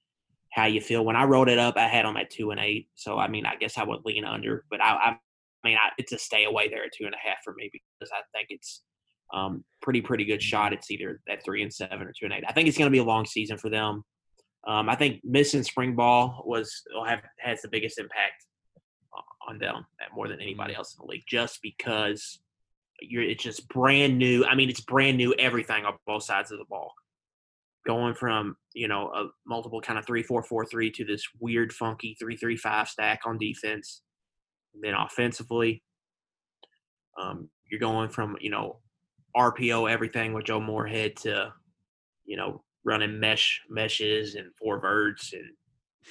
how 0.51 0.65
you 0.65 0.81
feel. 0.81 1.03
When 1.03 1.15
I 1.15 1.23
wrote 1.23 1.49
it 1.49 1.57
up, 1.57 1.75
I 1.77 1.87
had 1.87 2.05
them 2.05 2.17
at 2.17 2.29
two 2.29 2.51
and 2.51 2.59
eight. 2.59 2.89
So 2.95 3.17
I 3.17 3.27
mean, 3.27 3.45
I 3.45 3.55
guess 3.55 3.77
I 3.77 3.83
would 3.83 4.05
lean 4.05 4.25
under, 4.25 4.65
but 4.69 4.81
I, 4.81 4.93
I, 4.93 5.17
mean, 5.67 5.77
I, 5.77 5.89
it's 5.97 6.11
a 6.11 6.17
stay 6.17 6.45
away 6.45 6.69
there 6.69 6.83
at 6.83 6.91
two 6.93 7.05
and 7.05 7.15
a 7.15 7.17
half 7.17 7.37
for 7.43 7.53
me 7.53 7.69
because 7.71 8.11
I 8.13 8.21
think 8.33 8.47
it's 8.49 8.81
um, 9.33 9.63
pretty 9.81 10.01
pretty 10.01 10.25
good 10.25 10.41
shot. 10.41 10.73
It's 10.73 10.91
either 10.91 11.21
at 11.29 11.43
three 11.43 11.63
and 11.63 11.73
seven 11.73 12.03
or 12.03 12.13
two 12.17 12.25
and 12.25 12.33
eight. 12.33 12.43
I 12.47 12.51
think 12.51 12.67
it's 12.67 12.77
going 12.77 12.89
to 12.89 12.95
be 12.95 12.99
a 12.99 13.03
long 13.03 13.25
season 13.25 13.57
for 13.57 13.69
them. 13.69 14.03
Um, 14.67 14.89
I 14.89 14.95
think 14.95 15.21
missing 15.23 15.63
spring 15.63 15.95
ball 15.95 16.43
was 16.45 16.83
will 16.93 17.05
have 17.05 17.21
has 17.39 17.61
the 17.61 17.67
biggest 17.67 17.99
impact 17.99 18.45
on 19.47 19.57
them 19.57 19.85
more 20.13 20.27
than 20.27 20.41
anybody 20.41 20.73
Mm-hmm. 20.73 20.79
else 20.79 20.95
in 20.95 21.05
the 21.05 21.11
league, 21.11 21.23
just 21.27 21.61
because 21.61 22.39
you're 23.01 23.23
it's 23.23 23.43
just 23.43 23.67
brand 23.69 24.17
new. 24.17 24.45
I 24.45 24.55
mean, 24.55 24.69
it's 24.69 24.81
brand 24.81 25.17
new 25.17 25.33
everything 25.37 25.85
on 25.85 25.93
both 26.07 26.23
sides 26.23 26.51
of 26.51 26.59
the 26.59 26.65
ball. 26.65 26.93
Going 27.85 28.15
from 28.15 28.57
you 28.73 28.87
know 28.87 29.09
a 29.13 29.27
multiple 29.45 29.81
kind 29.81 29.99
of 29.99 30.05
three 30.05 30.23
four 30.23 30.41
four 30.43 30.65
three 30.65 30.89
to 30.91 31.05
this 31.05 31.23
weird 31.39 31.71
funky 31.73 32.15
three 32.19 32.35
three 32.35 32.57
five 32.57 32.87
stack 32.87 33.21
on 33.25 33.37
defense, 33.37 34.01
and 34.73 34.83
then 34.83 34.93
offensively, 34.93 35.83
um, 37.21 37.49
you're 37.69 37.79
going 37.79 38.09
from 38.09 38.37
you 38.41 38.49
know 38.49 38.79
RPO 39.35 39.91
everything 39.91 40.33
with 40.33 40.45
Joe 40.45 40.61
Moorhead 40.61 41.17
to, 41.17 41.53
you 42.23 42.37
know, 42.37 42.63
running 42.85 43.19
mesh 43.19 43.61
meshes 43.69 44.35
and 44.35 44.55
four 44.55 44.79
verts 44.79 45.33
and 45.33 45.43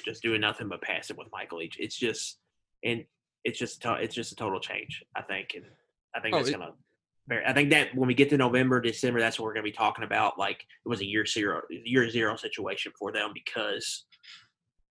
just 0.05 0.23
doing 0.23 0.41
nothing 0.41 0.69
but 0.69 0.83
passing 0.83 1.17
with 1.17 1.29
Michael 1.33 1.59
Leach. 1.59 1.77
It's 1.79 1.97
just 1.97 2.39
and 2.85 3.05
it's 3.45 3.59
just 3.59 3.83
to, 3.83 3.95
it's 3.95 4.15
just 4.15 4.33
a 4.33 4.37
total 4.37 4.59
change, 4.61 5.03
I 5.15 5.23
think, 5.23 5.53
and 5.55 5.65
I 6.15 6.21
think 6.21 6.35
Oh, 6.35 6.39
that's 6.39 6.49
it- 6.51 6.53
gonna. 6.59 6.73
very- 7.29 7.45
I 7.45 7.53
think 7.53 7.71
that 7.71 7.95
when 7.95 8.07
we 8.07 8.15
get 8.15 8.31
to 8.31 8.37
November, 8.37 8.81
December, 8.81 9.21
that's 9.21 9.39
what 9.39 9.45
we're 9.47 9.55
gonna 9.55 9.65
be 9.65 9.73
talking 9.73 10.05
about. 10.05 10.39
Like 10.39 10.61
it 10.85 10.89
was 10.89 11.01
a 11.01 11.07
year 11.07 11.25
zero, 11.27 11.63
year 11.71 12.09
zero 12.11 12.37
situation 12.37 12.93
for 12.99 13.13
them 13.13 13.31
because 13.35 14.05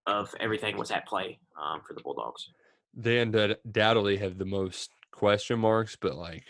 of 0.06 0.34
everything 0.40 0.78
was 0.78 0.92
at 0.92 1.06
play 1.08 1.40
um, 1.62 1.82
for 1.86 1.94
the 1.94 2.02
Bulldogs. 2.02 2.50
They 2.94 3.20
undoubtedly 3.20 4.18
have 4.18 4.38
the 4.38 4.46
most 4.46 4.90
question 5.12 5.60
marks, 5.60 5.96
but 6.00 6.16
like, 6.16 6.46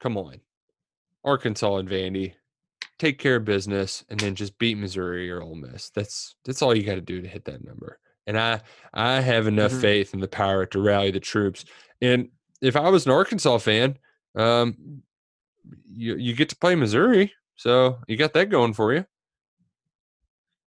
come 0.00 0.16
on. 0.16 0.40
Arkansas 1.24 1.76
and 1.76 1.88
Vandy, 1.88 2.34
take 2.98 3.18
care 3.18 3.36
of 3.36 3.44
business 3.44 4.04
and 4.08 4.18
then 4.18 4.34
just 4.34 4.58
beat 4.58 4.76
Missouri 4.76 5.30
or 5.30 5.40
Ole 5.42 5.54
Miss. 5.54 5.90
That's 5.90 6.34
that's 6.44 6.62
all 6.62 6.76
you 6.76 6.82
got 6.82 6.96
to 6.96 7.00
do 7.00 7.22
to 7.22 7.28
hit 7.28 7.44
that 7.44 7.64
number. 7.64 8.00
And 8.26 8.38
I 8.38 8.60
I 8.94 9.20
have 9.20 9.46
enough 9.46 9.72
Mhm. 9.72 9.80
faith 9.80 10.14
in 10.14 10.20
the 10.20 10.28
Pirate 10.28 10.70
to 10.72 10.80
rally 10.80 11.10
the 11.10 11.20
troops. 11.20 11.64
And 12.00 12.30
if 12.60 12.76
I 12.76 12.88
was 12.88 13.06
an 13.06 13.12
Arkansas 13.12 13.58
fan, 13.58 13.98
um, 14.36 15.02
you 15.86 16.16
you 16.16 16.34
get 16.34 16.48
to 16.50 16.56
play 16.56 16.74
Missouri, 16.74 17.32
so 17.56 17.98
you 18.06 18.16
got 18.16 18.32
that 18.34 18.48
going 18.50 18.72
for 18.74 18.92
you. 18.92 19.06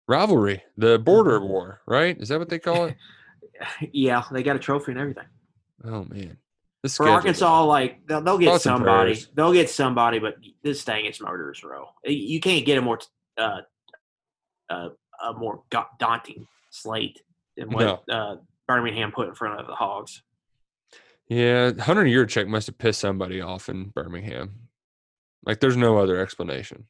Rivalry, 0.08 0.62
the 0.76 0.98
border 0.98 1.40
war, 1.40 1.80
right? 1.86 2.16
Is 2.20 2.28
that 2.30 2.38
what 2.38 2.48
they 2.48 2.58
call 2.58 2.86
it? 2.86 2.96
yeah, 3.92 4.24
they 4.32 4.42
got 4.42 4.56
a 4.56 4.58
trophy 4.58 4.92
and 4.92 5.00
everything. 5.00 5.26
Oh 5.84 6.04
man, 6.04 6.36
this 6.82 6.96
For 6.96 7.08
Arkansas, 7.08 7.64
like 7.64 8.06
they'll, 8.06 8.20
they'll 8.20 8.38
get 8.38 8.46
Thoughts 8.46 8.64
somebody. 8.64 9.20
They'll 9.34 9.52
get 9.52 9.70
somebody, 9.70 10.18
but 10.18 10.36
this 10.62 10.82
thing 10.82 11.06
is 11.06 11.20
murderers 11.20 11.62
row. 11.62 11.90
You 12.04 12.40
can't 12.40 12.66
get 12.66 12.78
a 12.78 12.82
more 12.82 12.98
uh, 13.38 13.60
uh, 14.68 14.88
a 15.22 15.32
more 15.34 15.62
daunting 15.98 16.48
slate 16.70 17.22
than 17.60 17.70
what 17.74 18.02
uh, 18.08 18.36
Birmingham 18.66 19.12
put 19.12 19.28
in 19.28 19.34
front 19.34 19.60
of 19.60 19.66
the 19.66 19.74
Hogs. 19.74 20.22
Yeah, 21.28 21.72
Hunter 21.78 22.04
Yurachek 22.04 22.48
must 22.48 22.66
have 22.66 22.78
pissed 22.78 23.00
somebody 23.00 23.40
off 23.40 23.68
in 23.68 23.90
Birmingham. 23.90 24.68
Like, 25.44 25.60
there's 25.60 25.76
no 25.76 25.98
other 25.98 26.16
explanation. 26.20 26.86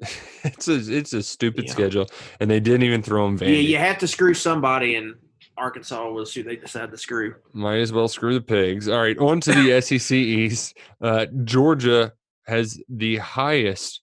it's 0.44 0.68
a 0.68 0.74
it's 0.74 1.12
a 1.14 1.22
stupid 1.22 1.64
Yeah. 1.66 1.72
schedule, 1.72 2.06
and 2.40 2.50
they 2.50 2.60
didn't 2.60 2.82
even 2.82 3.02
throw 3.02 3.26
him 3.26 3.38
Yeah, 3.40 3.48
you 3.48 3.78
have 3.78 3.98
to 3.98 4.06
screw 4.08 4.34
somebody, 4.34 4.96
and 4.96 5.14
Arkansas 5.56 6.10
was 6.10 6.34
who 6.34 6.42
they 6.42 6.56
decided 6.56 6.90
to 6.90 6.98
screw. 6.98 7.34
Might 7.54 7.78
as 7.78 7.92
well 7.92 8.08
screw 8.08 8.34
the 8.34 8.42
pigs. 8.42 8.88
All 8.88 9.00
right, 9.00 9.16
on 9.18 9.40
to 9.42 9.52
the 9.52 9.80
SEC 9.80 10.14
East. 10.14 10.76
Uh, 11.00 11.26
Georgia 11.44 12.12
has 12.46 12.78
the 12.90 13.16
highest 13.16 14.02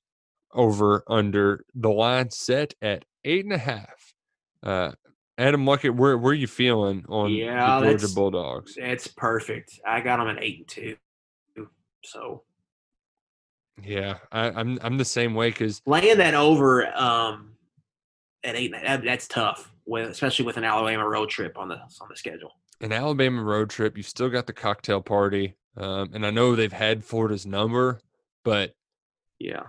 over 0.51 1.03
under 1.07 1.63
the 1.75 1.89
line 1.89 2.31
set 2.31 2.73
at 2.81 3.05
eight 3.23 3.43
and 3.45 3.53
a 3.53 3.57
half. 3.59 4.13
Uh, 4.63 4.91
Adam 5.37 5.65
Luckett, 5.65 5.95
where 5.95 6.17
where 6.17 6.31
are 6.31 6.35
you 6.35 6.47
feeling 6.47 7.05
on 7.09 7.31
Yeah, 7.31 7.79
the 7.79 7.85
Georgia 7.87 8.07
Bulldogs? 8.13 8.75
It's 8.77 9.07
perfect. 9.07 9.79
I 9.85 10.01
got 10.01 10.17
them 10.17 10.27
at 10.27 10.43
eight 10.43 10.59
and 10.59 10.67
two. 10.67 10.97
So 12.05 12.43
Yeah, 13.81 14.17
I, 14.31 14.49
I'm 14.51 14.77
I'm 14.81 14.97
the 14.97 15.05
same 15.05 15.33
way 15.33 15.49
because 15.49 15.81
laying 15.85 16.17
that 16.17 16.35
over 16.35 16.85
um, 16.95 17.53
at 18.43 18.55
eight, 18.55 18.73
that, 18.73 19.03
that's 19.03 19.27
tough. 19.27 19.71
With 19.85 20.09
especially 20.09 20.45
with 20.45 20.57
an 20.57 20.63
Alabama 20.63 21.07
road 21.07 21.29
trip 21.29 21.57
on 21.57 21.67
the 21.67 21.75
on 21.75 22.07
the 22.09 22.15
schedule. 22.15 22.51
an 22.79 22.91
Alabama 22.93 23.43
road 23.43 23.69
trip, 23.69 23.97
you 23.97 24.03
still 24.03 24.29
got 24.29 24.45
the 24.47 24.53
cocktail 24.53 25.01
party, 25.01 25.55
um, 25.75 26.11
and 26.13 26.25
I 26.25 26.29
know 26.29 26.55
they've 26.55 26.71
had 26.71 27.03
Florida's 27.03 27.45
number, 27.45 27.99
but 28.45 28.73
Yeah. 29.39 29.63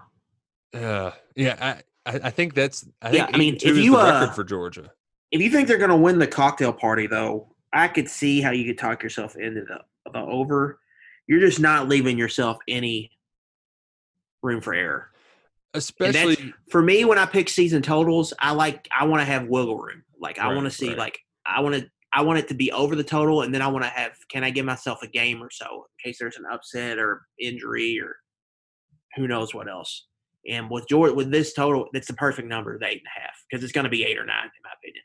uh, 0.72 1.10
yeah, 1.34 1.80
I, 2.06 2.20
I 2.24 2.30
think 2.30 2.54
that's 2.54 2.86
I 3.02 3.10
Yeah, 3.10 3.24
think 3.26 3.34
I 3.34 3.38
mean, 3.38 3.54
eight 3.54 3.64
and 3.64 3.74
two 3.74 3.80
if 3.80 3.84
you, 3.84 3.96
uh, 3.96 4.04
record 4.20 4.34
for 4.36 4.44
Georgia. 4.44 4.92
If 5.34 5.42
you 5.42 5.50
think 5.50 5.66
they're 5.66 5.78
going 5.78 5.90
to 5.90 5.96
win 5.96 6.20
the 6.20 6.28
cocktail 6.28 6.72
party, 6.72 7.08
though, 7.08 7.48
I 7.72 7.88
could 7.88 8.08
see 8.08 8.40
how 8.40 8.52
you 8.52 8.64
could 8.64 8.78
talk 8.78 9.02
yourself 9.02 9.34
into 9.34 9.62
the 9.62 9.80
the 10.12 10.20
over. 10.20 10.78
You're 11.26 11.40
just 11.40 11.58
not 11.58 11.88
leaving 11.88 12.16
yourself 12.16 12.58
any 12.68 13.10
room 14.44 14.60
for 14.60 14.74
error. 14.74 15.10
Especially 15.72 16.54
for 16.70 16.80
me, 16.80 17.04
when 17.04 17.18
I 17.18 17.26
pick 17.26 17.48
season 17.48 17.82
totals, 17.82 18.32
I 18.38 18.52
like 18.52 18.86
I 18.96 19.06
want 19.06 19.22
to 19.22 19.24
have 19.24 19.48
wiggle 19.48 19.76
room. 19.76 20.04
Like 20.20 20.38
I 20.38 20.46
Right, 20.46 20.54
want 20.54 20.66
to 20.66 20.70
see 20.70 20.90
right. 20.90 20.98
like 20.98 21.18
I 21.44 21.62
want 21.62 21.74
to 21.74 21.90
I 22.12 22.22
want 22.22 22.38
it 22.38 22.46
to 22.48 22.54
be 22.54 22.70
over 22.70 22.94
the 22.94 23.02
total, 23.02 23.42
and 23.42 23.52
then 23.52 23.60
I 23.60 23.66
want 23.66 23.84
to 23.84 23.90
have 23.90 24.12
can 24.30 24.44
I 24.44 24.50
give 24.50 24.64
myself 24.64 25.02
a 25.02 25.08
game 25.08 25.42
or 25.42 25.50
so 25.50 25.86
in 25.98 26.10
case 26.10 26.18
there's 26.20 26.36
an 26.36 26.44
upset 26.48 27.00
or 27.00 27.22
injury 27.40 27.98
or 28.00 28.14
who 29.16 29.26
knows 29.26 29.52
what 29.52 29.68
else. 29.68 30.06
And 30.48 30.70
with 30.70 30.86
George 30.86 31.12
with 31.12 31.32
this 31.32 31.54
total, 31.54 31.88
that's 31.92 32.06
the 32.06 32.14
perfect 32.14 32.46
number, 32.46 32.78
the 32.78 32.86
eight 32.86 32.98
and 32.98 33.08
a 33.16 33.20
half, 33.20 33.34
because 33.50 33.64
it's 33.64 33.72
going 33.72 33.82
to 33.84 33.90
be 33.90 34.04
eight 34.04 34.18
or 34.18 34.26
nine 34.26 34.44
in 34.44 34.62
my 34.62 34.70
opinion. 34.80 35.02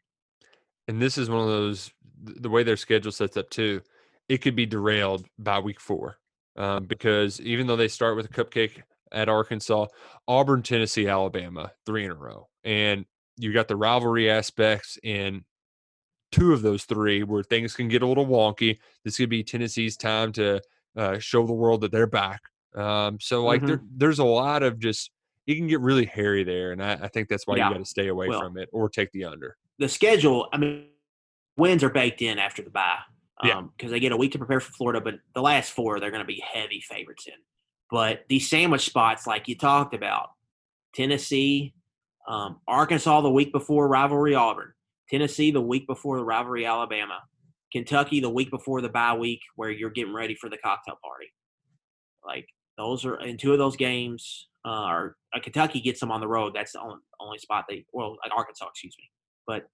And 0.89 0.99
this 0.99 1.17
is 1.19 1.29
one 1.29 1.41
of 1.41 1.47
those 1.47 1.91
the 2.21 2.49
way 2.49 2.63
their 2.63 2.75
schedule 2.75 3.11
sets 3.11 3.37
up 3.37 3.49
too. 3.51 3.79
It 4.27 4.39
could 4.39 4.55
be 4.55 4.65
derailed 4.65 5.25
by 5.37 5.59
week 5.59 5.79
four 5.79 6.17
um, 6.57 6.85
because 6.85 7.39
even 7.41 7.67
though 7.67 7.75
they 7.75 7.87
start 7.87 8.15
with 8.17 8.25
a 8.25 8.29
cupcake 8.29 8.81
at 9.11 9.29
Arkansas, 9.29 9.85
Auburn, 10.27 10.61
Tennessee, 10.63 11.07
Alabama, 11.07 11.71
three 11.85 12.05
in 12.05 12.11
a 12.11 12.15
row, 12.15 12.47
and 12.63 13.05
you 13.37 13.53
got 13.53 13.67
the 13.67 13.75
rivalry 13.75 14.29
aspects 14.29 14.97
in 15.03 15.45
two 16.31 16.53
of 16.53 16.61
those 16.63 16.85
three 16.85 17.23
where 17.23 17.43
things 17.43 17.75
can 17.75 17.87
get 17.87 18.01
a 18.01 18.07
little 18.07 18.25
wonky. 18.25 18.77
This 19.05 19.17
could 19.17 19.29
be 19.29 19.43
Tennessee's 19.43 19.95
time 19.95 20.31
to 20.33 20.59
uh, 20.97 21.19
show 21.19 21.45
the 21.45 21.53
world 21.53 21.81
that 21.81 21.91
they're 21.91 22.07
back. 22.07 22.41
Um, 22.75 23.19
so 23.21 23.45
like 23.45 23.63
there, 23.63 23.81
there's 23.95 24.19
a 24.19 24.23
lot 24.25 24.63
of 24.63 24.79
just 24.79 25.11
it 25.47 25.55
can 25.55 25.67
get 25.67 25.79
really 25.81 26.05
hairy 26.05 26.43
there, 26.43 26.71
and 26.71 26.83
I, 26.83 26.93
I 27.03 27.07
think 27.07 27.29
that's 27.29 27.45
why 27.47 27.57
Yeah. 27.57 27.69
you 27.69 27.75
got 27.75 27.79
to 27.79 27.85
stay 27.85 28.07
away 28.07 28.27
Well- 28.27 28.41
from 28.41 28.57
it 28.57 28.69
or 28.73 28.89
take 28.89 29.11
the 29.11 29.25
under. 29.25 29.55
The 29.79 29.89
schedule, 29.89 30.47
I 30.53 30.57
mean, 30.57 30.85
wins 31.57 31.83
are 31.83 31.89
baked 31.89 32.21
in 32.21 32.37
after 32.37 32.61
the 32.61 32.69
bye. 32.69 32.99
Yeah. 33.43 33.63
Because 33.77 33.91
they 33.91 34.01
get 34.01 34.11
a 34.11 34.17
week 34.17 34.33
to 34.33 34.37
prepare 34.37 34.59
for 34.59 34.73
Florida, 34.73 34.99
but 34.99 35.15
the 35.33 35.41
last 35.41 35.71
four, 35.71 35.99
they're 35.99 36.11
going 36.11 36.23
to 36.23 36.27
be 36.27 36.43
heavy 36.45 36.81
favorites 36.81 37.25
in. 37.25 37.33
But 37.89 38.25
these 38.27 38.49
sandwich 38.49 38.85
spots, 38.85 39.25
like 39.25 39.47
you 39.47 39.57
talked 39.57 39.95
about, 39.95 40.31
Tennessee, 40.93 41.73
um, 42.27 42.59
Arkansas 42.67 43.21
the 43.21 43.29
week 43.29 43.51
before 43.53 43.87
rivalry 43.87 44.35
Auburn, 44.35 44.73
Tennessee 45.09 45.51
the 45.51 45.61
week 45.61 45.87
before 45.87 46.17
the 46.17 46.23
rivalry 46.23 46.65
Alabama, 46.65 47.21
Kentucky 47.71 48.19
the 48.19 48.29
week 48.29 48.51
before 48.51 48.81
the 48.81 48.89
bye 48.89 49.15
week 49.15 49.41
where 49.55 49.71
you're 49.71 49.89
getting 49.89 50.13
ready 50.13 50.35
for 50.35 50.49
the 50.49 50.57
cocktail 50.57 50.99
party. 51.03 51.31
Like 52.25 52.47
those 52.77 53.05
are 53.05 53.15
in 53.21 53.37
two 53.37 53.53
of 53.53 53.57
those 53.57 53.75
games. 53.75 54.47
Uh, 54.65 54.87
or 54.87 55.15
uh, 55.33 55.39
Kentucky 55.39 55.79
gets 55.79 56.01
them 56.01 56.11
on 56.11 56.19
the 56.19 56.27
road. 56.27 56.53
That's 56.53 56.73
the 56.73 56.81
only, 56.81 56.97
only 57.21 57.37
spot 57.37 57.65
they 57.69 57.85
well, 57.93 58.17
like 58.23 58.35
Arkansas, 58.35 58.67
excuse 58.67 58.95
me. 58.99 59.09
But 59.47 59.67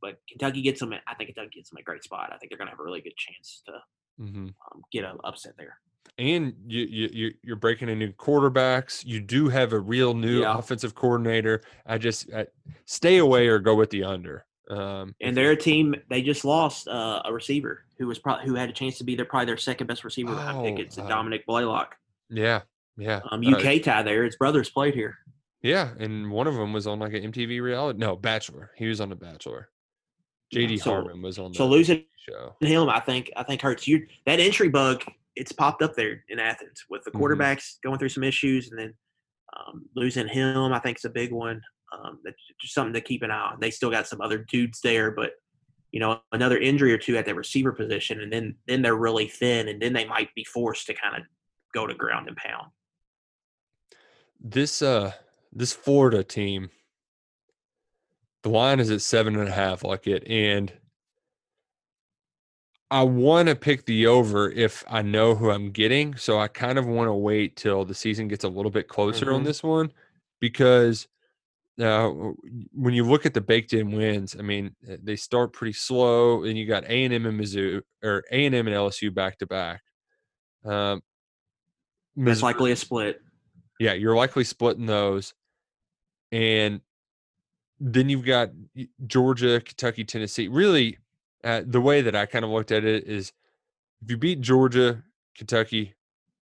but 0.00 0.18
Kentucky 0.28 0.62
gets 0.62 0.80
them. 0.80 0.92
At, 0.92 1.02
I 1.06 1.14
think 1.14 1.28
Kentucky 1.34 1.56
gets 1.56 1.70
them 1.70 1.78
a 1.78 1.82
great 1.82 2.04
spot. 2.04 2.30
I 2.32 2.36
think 2.38 2.50
they're 2.50 2.58
going 2.58 2.66
to 2.66 2.72
have 2.72 2.80
a 2.80 2.84
really 2.84 3.00
good 3.00 3.16
chance 3.16 3.62
to 3.66 3.72
hmm 4.18 4.46
um, 4.46 4.82
get 4.92 5.04
an 5.04 5.16
upset 5.24 5.54
there. 5.56 5.78
and 6.18 6.54
you, 6.66 6.82
you 6.84 7.08
you- 7.12 7.34
you're 7.42 7.56
breaking 7.56 7.88
in 7.88 7.98
new 7.98 8.12
quarterbacks. 8.12 9.04
You 9.04 9.20
do 9.20 9.48
have 9.48 9.72
a 9.72 9.78
real 9.80 10.14
new 10.14 10.42
Yeah. 10.42 10.56
offensive 10.58 10.94
coordinator. 10.94 11.62
I 11.86 11.98
just 11.98 12.32
I, 12.32 12.46
stay 12.84 13.18
away 13.18 13.48
or 13.48 13.58
go 13.58 13.74
with 13.74 13.90
the 13.90 14.04
under. 14.04 14.46
Um, 14.70 15.14
And 15.20 15.36
they're 15.36 15.50
a 15.50 15.56
team. 15.56 15.94
They 16.08 16.22
just 16.22 16.44
lost 16.44 16.86
uh, 16.88 17.22
a 17.24 17.32
receiver 17.32 17.84
who 17.98 18.06
was 18.06 18.18
probably 18.18 18.46
who 18.46 18.54
had 18.54 18.68
a 18.70 18.72
chance 18.72 18.98
to 18.98 19.04
be 19.04 19.14
their 19.16 19.24
probably 19.26 19.46
their 19.46 19.56
second 19.56 19.86
best 19.88 20.04
receiver. 20.04 20.34
I 20.34 20.52
think 20.62 20.78
Oh, 20.78 20.82
it's 20.82 20.96
uh, 20.98 21.06
Dominick 21.08 21.44
Blaylock. 21.46 21.96
yeah, 22.30 22.62
yeah, 22.96 23.20
Um, 23.30 23.44
uh, 23.44 23.50
UK 23.58 23.82
tie 23.82 24.02
there. 24.02 24.24
His 24.24 24.36
brothers 24.36 24.70
played 24.70 24.94
here. 24.94 25.18
Yeah, 25.64 25.92
and 25.98 26.30
one 26.30 26.46
of 26.46 26.54
them 26.54 26.72
was 26.72 26.86
on 26.86 26.98
like 27.00 27.14
an 27.14 27.32
MTV 27.32 27.60
reality. 27.60 27.98
No, 27.98 28.14
Bachelor. 28.16 28.70
He 28.76 28.86
was 28.86 29.00
on 29.00 29.08
the 29.08 29.16
Bachelor. 29.16 29.70
JD 30.54 30.78
so- 30.78 30.90
Harmon 30.90 31.22
was 31.22 31.38
on 31.38 31.50
the 31.52 31.56
So 31.56 31.66
losing 31.66 32.04
show. 32.16 32.54
him, 32.60 32.88
I 32.88 33.00
think, 33.00 33.32
I 33.36 33.42
think 33.42 33.62
hurts 33.62 33.88
you. 33.88 34.06
That 34.26 34.38
entry 34.40 34.68
bug, 34.68 35.02
it's 35.34 35.50
popped 35.52 35.82
up 35.82 35.96
there 35.96 36.22
in 36.28 36.38
Athens 36.38 36.84
with 36.90 37.02
the 37.04 37.10
Mhm. 37.10 37.20
quarterbacks 37.20 37.80
going 37.82 37.98
through 37.98 38.10
some 38.10 38.22
issues, 38.22 38.70
and 38.70 38.78
then 38.78 38.94
um, 39.56 39.88
losing 39.94 40.26
him, 40.28 40.72
I 40.72 40.80
think, 40.80 40.98
is 40.98 41.04
a 41.04 41.10
big 41.10 41.30
one. 41.32 41.62
Um, 41.92 42.18
that's 42.24 42.36
just 42.60 42.74
something 42.74 42.92
to 42.92 43.00
keep 43.00 43.22
an 43.22 43.30
eye 43.30 43.52
on. 43.52 43.60
They 43.60 43.70
still 43.70 43.90
got 43.90 44.06
some 44.08 44.20
other 44.20 44.38
dudes 44.38 44.80
there, 44.80 45.10
but 45.12 45.32
you 45.92 46.00
know, 46.00 46.20
another 46.32 46.58
injury 46.58 46.92
or 46.92 46.98
two 46.98 47.16
at 47.16 47.24
the 47.24 47.34
receiver 47.36 47.70
position, 47.72 48.20
and 48.20 48.32
then 48.32 48.56
then 48.66 48.82
they're 48.82 48.96
really 48.96 49.28
thin, 49.28 49.68
and 49.68 49.80
then 49.80 49.92
they 49.92 50.04
might 50.04 50.34
be 50.34 50.42
forced 50.44 50.86
to 50.88 50.94
kind 50.94 51.16
of 51.16 51.22
go 51.72 51.86
to 51.86 51.94
ground 51.94 52.26
and 52.26 52.36
pound. 52.36 52.70
This 54.40 54.82
uh 54.82 55.12
this 55.54 55.72
Florida 55.72 56.22
team, 56.24 56.70
the 58.42 58.48
line 58.50 58.80
is 58.80 58.90
at 58.90 59.00
seven 59.00 59.36
and 59.38 59.48
a 59.48 59.52
half, 59.52 59.84
like 59.84 60.06
it, 60.06 60.26
and 60.28 60.72
I 62.90 63.02
want 63.02 63.48
to 63.48 63.56
pick 63.56 63.86
the 63.86 64.06
over 64.06 64.50
if 64.50 64.84
I 64.88 65.02
know 65.02 65.34
who 65.34 65.50
I'm 65.50 65.70
getting. 65.70 66.14
So 66.16 66.38
I 66.38 66.48
kind 66.48 66.78
of 66.78 66.86
want 66.86 67.08
to 67.08 67.14
wait 67.14 67.56
till 67.56 67.84
the 67.84 67.94
season 67.94 68.28
gets 68.28 68.44
a 68.44 68.48
little 68.48 68.70
bit 68.70 68.88
closer 68.88 69.32
on 69.32 69.42
Mhm. 69.42 69.44
this 69.46 69.62
one 69.62 69.92
because 70.40 71.08
uh, 71.80 72.08
when 72.72 72.94
you 72.94 73.02
look 73.02 73.26
at 73.26 73.34
the 73.34 73.40
baked 73.40 73.72
in 73.72 73.90
wins, 73.90 74.36
I 74.38 74.42
mean, 74.42 74.76
uh, 74.88 74.96
they 75.02 75.16
start 75.16 75.52
pretty 75.52 75.72
slow, 75.72 76.44
and 76.44 76.56
you 76.56 76.66
got 76.66 76.84
A 76.84 77.04
and 77.04 77.12
M 77.12 77.26
and 77.26 77.40
Mizzou 77.40 77.82
or 78.00 78.22
A 78.30 78.46
and 78.46 78.54
M 78.54 78.68
and 78.68 78.76
LSU 78.76 79.12
back 79.12 79.38
to 79.38 79.46
back. 79.46 79.82
Um, 80.64 81.02
That's 82.14 82.42
likely 82.42 82.70
a 82.70 82.76
split. 82.76 83.20
yeah, 83.80 83.94
you're 83.94 84.14
likely 84.14 84.44
splitting 84.44 84.86
those. 84.86 85.34
And 86.32 86.80
then 87.80 88.08
you've 88.08 88.24
got 88.24 88.50
Georgia, 89.06 89.60
Kentucky, 89.60 90.04
Tennessee. 90.04 90.48
Really, 90.48 90.98
uh, 91.42 91.62
the 91.66 91.80
way 91.80 92.00
that 92.02 92.14
I 92.16 92.26
kind 92.26 92.44
of 92.44 92.50
looked 92.50 92.72
at 92.72 92.84
it 92.84 93.04
is 93.06 93.32
if 94.02 94.10
you 94.10 94.16
beat 94.16 94.40
Georgia, 94.40 95.04
Kentucky, 95.36 95.94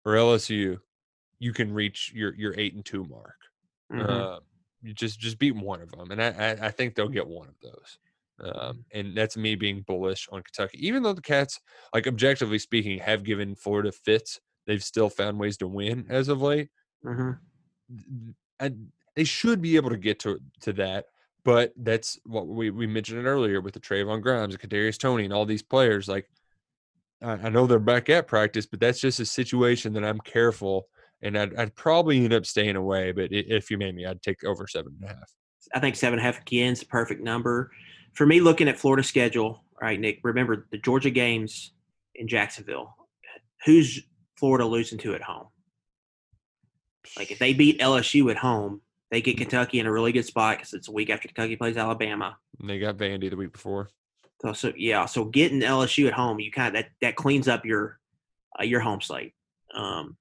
or 0.05 0.15
LSU, 0.15 0.81
you 1.39 1.53
can 1.53 1.73
reach 1.73 2.13
your 2.15 2.35
your 2.35 2.55
eight 2.59 2.75
and 2.75 2.85
two 2.85 3.05
mark. 3.05 3.37
Mhm. 3.93 4.09
Uh, 4.09 4.41
you 4.83 4.95
just 4.95 5.21
just 5.21 5.39
beat 5.39 5.57
one 5.57 5.81
of 5.83 5.91
them, 5.93 6.11
and 6.11 6.23
I 6.23 6.29
I, 6.31 6.67
I 6.69 6.71
think 6.71 6.95
they'll 6.95 7.09
get 7.09 7.27
one 7.29 7.49
of 7.49 7.61
those. 7.61 7.99
Mm-hmm. 8.41 8.59
Um, 8.59 8.85
and 8.93 9.17
that's 9.17 9.37
me 9.37 9.55
being 9.55 9.83
bullish 9.83 10.29
on 10.31 10.43
Kentucky, 10.43 10.87
even 10.87 11.03
though 11.03 11.15
the 11.15 11.23
Cats, 11.23 11.61
like 11.95 12.07
objectively 12.07 12.59
speaking, 12.59 12.99
have 12.99 13.25
given 13.25 13.55
Florida 13.55 13.93
fits. 13.93 14.41
They've 14.67 14.83
still 14.85 15.09
found 15.11 15.39
ways 15.39 15.57
to 15.59 15.69
win 15.69 16.07
as 16.11 16.29
of 16.29 16.43
late 16.43 16.71
Mhm. 17.05 17.41
and 18.61 18.93
they 19.17 19.25
should 19.25 19.61
be 19.61 19.77
able 19.77 19.91
to 19.91 19.97
get 19.97 20.21
to 20.21 20.39
to 20.61 20.73
that. 20.75 21.07
But 21.45 21.73
that's 21.77 22.19
what 22.25 22.49
we, 22.49 22.71
we 22.71 22.87
mentioned 22.87 23.25
earlier 23.27 23.61
with 23.61 23.75
the 23.75 23.81
Trevon 23.81 24.21
Grimes, 24.21 24.55
and 24.55 24.63
Kadarius 24.63 24.99
Toney, 24.99 25.25
and 25.25 25.33
all 25.33 25.47
these 25.47 25.63
players. 25.63 26.09
Like, 26.09 26.29
I, 27.23 27.33
I 27.33 27.49
know 27.49 27.67
they're 27.67 27.79
back 27.79 28.11
at 28.11 28.27
practice, 28.27 28.67
but 28.67 28.81
that's 28.81 29.01
just 29.01 29.21
a 29.21 29.27
situation 29.27 29.93
that 29.95 30.05
I'm 30.05 30.19
careful, 30.19 30.89
and 31.23 31.39
I'd, 31.39 31.55
I'd 31.55 31.75
probably 31.77 32.25
end 32.25 32.35
up 32.35 32.47
staying 32.47 32.75
away. 32.77 33.13
But 33.13 33.29
if 33.31 33.71
you 33.71 33.79
made 33.79 33.95
me, 33.95 34.07
I'd 34.07 34.23
take 34.23 34.43
over 34.45 34.67
seven 34.67 34.97
and 35.01 35.11
a 35.11 35.15
half. 35.15 35.33
I 35.75 35.81
think 35.81 35.97
seven 35.97 36.19
and 36.19 36.29
a 36.29 36.33
half 36.33 36.41
again 36.41 36.73
is 36.73 36.81
the 36.81 36.87
perfect 36.87 37.23
number. 37.23 37.71
For 38.15 38.27
me, 38.27 38.41
looking 38.41 38.69
at 38.69 38.79
Florida 38.79 39.03
schedule, 39.03 39.65
right, 39.81 40.01
Nick, 40.01 40.21
remember 40.25 40.67
the 40.71 40.79
Georgia 40.79 41.11
games 41.11 41.73
in 42.17 42.27
Jacksonville. 42.27 42.95
Who's 43.65 44.03
Florida 44.37 44.65
losing 44.67 44.99
to 44.99 45.15
at 45.15 45.23
home? 45.23 45.47
Like 47.17 47.31
if 47.31 47.39
they 47.39 47.53
beat 47.53 47.81
LSU 47.81 48.31
at 48.31 48.37
home, 48.37 48.81
they 49.11 49.21
get 49.21 49.39
Kentucky 49.39 49.79
in 49.79 49.87
a 49.87 49.93
really 49.93 50.13
good 50.13 50.25
spot 50.25 50.59
because 50.59 50.73
it's 50.73 50.89
a 50.89 50.93
week 50.93 51.11
after 51.11 51.29
Kentucky 51.29 51.57
plays 51.57 51.77
Alabama. 51.77 52.37
And 52.61 52.69
they 52.69 52.79
got 52.79 52.97
Vandy 52.97 53.31
the 53.31 53.37
week 53.37 53.53
before. 53.53 53.89
So, 54.43 54.53
so 54.53 54.73
yeah, 54.77 55.07
so 55.07 55.25
getting 55.25 55.61
LSU 55.61 56.09
at 56.09 56.13
home, 56.13 56.41
you 56.41 56.51
kind 56.51 56.77
of 56.77 56.83
that 56.83 56.91
that 57.01 57.17
cleans 57.17 57.49
up 57.49 57.65
your 57.65 57.99
uh, 58.61 58.65
your 58.65 58.81
home 58.81 59.01
slate. 59.01 59.33
Um, 59.75 60.17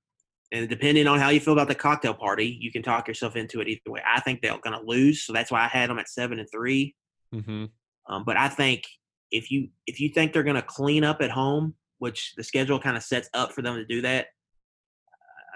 and 0.52 0.70
depending 0.70 1.08
on 1.08 1.20
how 1.20 1.30
you 1.30 1.40
feel 1.40 1.54
about 1.54 1.68
the 1.68 1.76
cocktail 1.76 2.14
party, 2.14 2.58
you 2.62 2.72
can 2.72 2.84
talk 2.84 3.08
yourself 3.08 3.36
into 3.36 3.60
it 3.60 3.68
either 3.68 3.82
way. 3.88 4.02
I 4.08 4.22
think 4.22 4.42
they're 4.42 4.58
going 4.60 4.80
to 4.80 4.86
lose, 4.86 5.24
so 5.24 5.34
that's 5.34 5.52
why 5.52 5.64
I 5.64 5.68
had 5.68 5.90
them 5.90 6.00
at 6.00 6.08
seven 6.08 6.40
and 6.40 6.48
three. 6.52 6.96
hmm 7.34 7.66
Um, 8.08 8.24
but 8.24 8.38
I 8.38 8.48
think 8.48 8.84
if 9.32 9.52
you 9.52 9.70
if 9.88 10.00
you 10.00 10.10
think 10.10 10.32
they're 10.32 10.44
going 10.44 10.56
to 10.56 10.62
clean 10.62 11.04
up 11.04 11.22
at 11.22 11.32
home, 11.32 11.74
which 11.98 12.34
the 12.38 12.44
schedule 12.44 12.80
kind 12.80 12.96
of 12.96 13.04
sets 13.04 13.30
up 13.34 13.52
for 13.52 13.62
them 13.64 13.76
to 13.76 13.86
do 13.86 14.02
that, 14.02 14.28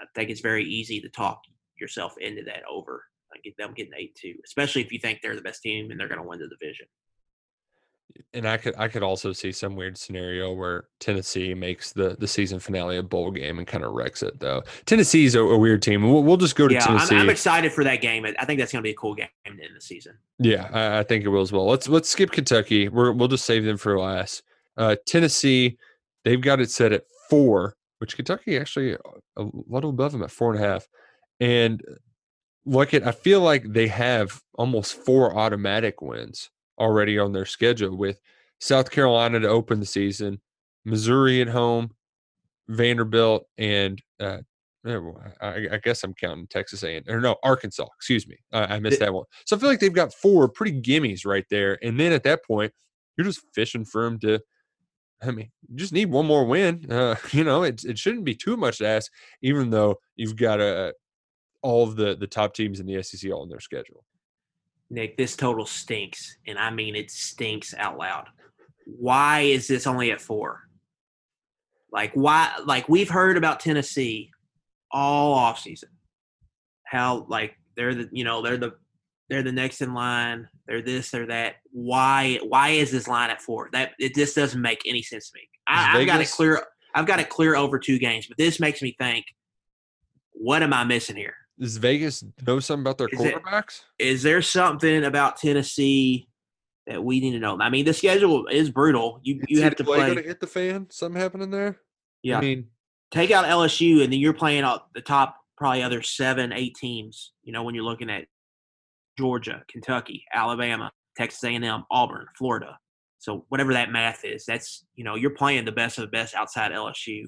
I 0.00 0.06
think 0.14 0.30
it's 0.30 0.40
very 0.40 0.64
easy 0.64 1.00
to 1.00 1.08
talk 1.08 1.40
yourself 1.80 2.14
into 2.18 2.42
that 2.44 2.62
over. 2.70 3.04
Like 3.32 3.42
get 3.42 3.56
them 3.56 3.72
getting 3.74 3.92
eight 3.96 4.14
two, 4.14 4.34
especially 4.44 4.82
if 4.82 4.92
you 4.92 4.98
think 4.98 5.20
they're 5.22 5.36
the 5.36 5.42
best 5.42 5.62
team 5.62 5.90
and 5.90 5.98
they're 5.98 6.08
going 6.08 6.20
to 6.20 6.26
win 6.26 6.40
the 6.40 6.48
division. 6.48 6.86
And 8.34 8.46
I 8.46 8.56
could 8.56 8.74
I 8.76 8.88
could 8.88 9.04
also 9.04 9.32
see 9.32 9.52
some 9.52 9.76
weird 9.76 9.96
scenario 9.96 10.52
where 10.52 10.88
Tennessee 10.98 11.54
makes 11.54 11.92
the 11.92 12.16
the 12.18 12.26
season 12.26 12.58
finale 12.58 12.96
a 12.96 13.04
bowl 13.04 13.30
game 13.30 13.58
and 13.58 13.66
kind 13.66 13.84
of 13.84 13.92
wrecks 13.92 14.24
it 14.24 14.40
though. 14.40 14.64
Tennessee's 14.84 15.36
a, 15.36 15.40
a 15.40 15.56
weird 15.56 15.80
team. 15.80 16.02
We'll, 16.02 16.24
we'll 16.24 16.36
just 16.36 16.56
go 16.56 16.66
to 16.66 16.74
Yeah, 16.74 16.80
Tennessee. 16.80 17.14
I'm, 17.14 17.22
I'm 17.22 17.30
excited 17.30 17.72
for 17.72 17.84
that 17.84 18.00
game. 18.00 18.26
I 18.26 18.34
I 18.38 18.44
think 18.46 18.58
that's 18.58 18.72
going 18.72 18.82
to 18.82 18.86
be 18.86 18.90
a 18.90 18.96
cool 18.96 19.14
game 19.14 19.28
to 19.44 19.50
end 19.50 19.76
the 19.76 19.80
season. 19.80 20.18
Yeah, 20.40 20.68
I, 20.72 20.98
I 20.98 21.02
think 21.04 21.24
it 21.24 21.28
will 21.28 21.40
as 21.40 21.52
well. 21.52 21.66
Let's 21.66 21.88
let's 21.88 22.08
skip 22.08 22.32
Kentucky. 22.32 22.88
We're, 22.88 23.12
we'll 23.12 23.28
just 23.28 23.46
save 23.46 23.64
them 23.64 23.76
for 23.76 23.96
last. 23.98 24.42
Uh, 24.76 24.96
Tennessee, 25.06 25.78
they've 26.24 26.40
got 26.40 26.60
it 26.60 26.70
set 26.70 26.92
at 26.92 27.04
four, 27.28 27.76
which 27.98 28.16
Kentucky 28.16 28.58
actually 28.58 28.94
a 29.36 29.44
little 29.68 29.90
above 29.90 30.10
them 30.10 30.24
at 30.24 30.32
four 30.32 30.52
and 30.52 30.62
a 30.62 30.66
half. 30.66 30.88
And 31.38 31.80
look 32.66 32.94
at, 32.94 33.06
I 33.06 33.12
feel 33.12 33.40
like 33.40 33.64
they 33.64 33.88
have 33.88 34.40
almost 34.54 34.94
four 34.94 35.36
automatic 35.36 36.02
wins 36.02 36.50
already 36.78 37.18
on 37.18 37.32
their 37.32 37.46
schedule 37.46 37.96
with 37.96 38.20
South 38.60 38.90
Carolina 38.90 39.40
to 39.40 39.48
open 39.48 39.80
the 39.80 39.86
season, 39.86 40.40
Missouri 40.84 41.40
at 41.40 41.48
home, 41.48 41.90
Vanderbilt, 42.68 43.46
and 43.58 44.00
uh, 44.20 44.38
eh, 44.86 44.98
I, 45.40 45.66
I 45.72 45.80
guess 45.82 46.04
I'm 46.04 46.14
counting 46.14 46.46
Texas 46.46 46.82
A&M 46.82 47.02
or 47.08 47.20
no 47.20 47.36
Arkansas. 47.42 47.86
Excuse 47.96 48.26
me, 48.26 48.36
I, 48.52 48.76
I 48.76 48.80
missed 48.80 49.00
that 49.00 49.12
one. 49.12 49.24
So 49.46 49.56
I 49.56 49.58
feel 49.58 49.68
like 49.68 49.80
they've 49.80 49.92
got 49.92 50.14
four 50.14 50.48
pretty 50.48 50.80
gimmies 50.80 51.26
right 51.26 51.46
there, 51.50 51.78
and 51.82 51.98
then 51.98 52.12
at 52.12 52.22
that 52.24 52.44
point, 52.44 52.72
you're 53.16 53.26
just 53.26 53.42
fishing 53.54 53.84
for 53.84 54.04
them 54.04 54.18
to. 54.20 54.40
I 55.22 55.32
mean, 55.32 55.50
you 55.68 55.76
just 55.76 55.92
need 55.92 56.10
one 56.10 56.24
more 56.24 56.46
win. 56.46 56.90
Uh, 56.90 57.16
you 57.32 57.44
know, 57.44 57.62
it 57.62 57.84
it 57.84 57.98
shouldn't 57.98 58.24
be 58.24 58.34
too 58.34 58.56
much 58.56 58.78
to 58.78 58.86
ask, 58.86 59.10
even 59.42 59.70
though 59.70 59.96
you've 60.16 60.36
got 60.36 60.60
uh, 60.60 60.92
all 61.62 61.84
of 61.84 61.96
the 61.96 62.16
the 62.16 62.26
top 62.26 62.54
teams 62.54 62.80
in 62.80 62.86
the 62.86 63.02
SEC 63.02 63.30
all 63.30 63.42
on 63.42 63.48
their 63.48 63.60
schedule. 63.60 64.04
Nick, 64.90 65.16
this 65.16 65.36
total 65.36 65.66
stinks, 65.66 66.36
and 66.46 66.58
I 66.58 66.70
mean 66.70 66.96
it 66.96 67.10
stinks 67.10 67.74
out 67.74 67.96
loud. 67.96 68.26
Why 68.86 69.40
is 69.40 69.68
this 69.68 69.86
only 69.86 70.10
at 70.10 70.20
four? 70.20 70.62
Like 71.92 72.12
why? 72.14 72.52
Like 72.64 72.88
we've 72.88 73.10
heard 73.10 73.36
about 73.36 73.60
Tennessee 73.60 74.30
all 74.90 75.36
offseason. 75.38 75.84
How 76.84 77.26
like 77.28 77.54
they're 77.76 77.94
the 77.94 78.08
you 78.12 78.24
know 78.24 78.42
they're 78.42 78.56
the 78.56 78.72
they're 79.28 79.42
the 79.44 79.52
next 79.52 79.80
in 79.80 79.94
line. 79.94 80.48
They're 80.66 80.82
this, 80.82 81.10
they're 81.10 81.26
that. 81.28 81.56
Why? 81.70 82.40
Why 82.42 82.70
is 82.70 82.90
this 82.90 83.06
line 83.06 83.30
at 83.30 83.40
four? 83.40 83.70
That 83.72 83.92
it 83.98 84.14
just 84.14 84.34
doesn't 84.34 84.60
make 84.60 84.82
any 84.86 85.02
sense 85.02 85.30
to 85.30 85.38
me. 85.38 85.48
I, 85.68 86.00
I've 86.00 86.06
got 86.06 86.16
it 86.16 86.18
Vegas- 86.18 86.34
clear. 86.34 86.62
I've 86.92 87.06
got 87.06 87.20
it 87.20 87.28
clear 87.28 87.54
over 87.54 87.78
two 87.78 88.00
games, 88.00 88.26
but 88.26 88.36
this 88.36 88.58
makes 88.58 88.82
me 88.82 88.96
think. 88.98 89.26
What 90.32 90.62
am 90.62 90.72
I 90.72 90.84
missing 90.84 91.16
here? 91.16 91.34
Does 91.60 91.76
Vegas 91.76 92.24
know 92.46 92.58
something 92.58 92.82
about 92.82 92.96
their 92.96 93.08
Is 93.08 93.20
quarterbacks? 93.20 93.82
Is 93.98 94.22
there 94.22 94.40
something 94.40 95.04
about 95.04 95.36
Tennessee 95.36 96.26
that 96.86 97.04
we 97.04 97.20
need 97.20 97.32
to 97.32 97.38
know? 97.38 97.58
I 97.60 97.68
mean, 97.68 97.84
the 97.84 97.92
schedule 97.92 98.46
is 98.46 98.70
brutal. 98.70 99.20
You 99.22 99.42
you 99.46 99.60
have 99.62 99.76
to 99.76 99.84
play. 99.84 100.08
gonna 100.08 100.22
hit 100.22 100.40
the 100.40 100.46
fan? 100.46 100.86
Something 100.90 101.20
happening 101.20 101.50
there? 101.50 101.78
yeah, 102.22 102.38
I 102.38 102.40
mean, 102.40 102.68
take 103.10 103.30
out 103.30 103.44
LSU, 103.44 104.02
and 104.02 104.10
then 104.12 104.20
you're 104.20 104.32
playing 104.32 104.62
out 104.62 104.92
the 104.94 105.02
top 105.02 105.36
probably 105.58 105.82
other 105.82 106.00
seven, 106.00 106.52
eight 106.52 106.76
teams. 106.76 107.32
You 107.42 107.52
know, 107.52 107.62
when 107.62 107.74
you're 107.74 107.84
looking 107.84 108.08
at 108.08 108.24
Georgia, 109.18 109.62
Kentucky, 109.68 110.24
Alabama, 110.32 110.90
Texas 111.16 111.44
A&M, 111.44 111.84
Auburn, 111.90 112.26
Florida. 112.38 112.78
So 113.18 113.44
whatever 113.50 113.74
that 113.74 113.92
math 113.92 114.24
is, 114.24 114.46
that's 114.46 114.86
you 114.94 115.04
know 115.04 115.14
you're 115.14 115.30
playing 115.30 115.66
the 115.66 115.72
best 115.72 115.98
of 115.98 116.02
the 116.02 116.10
best 116.10 116.34
outside 116.34 116.72
LSU. 116.72 117.24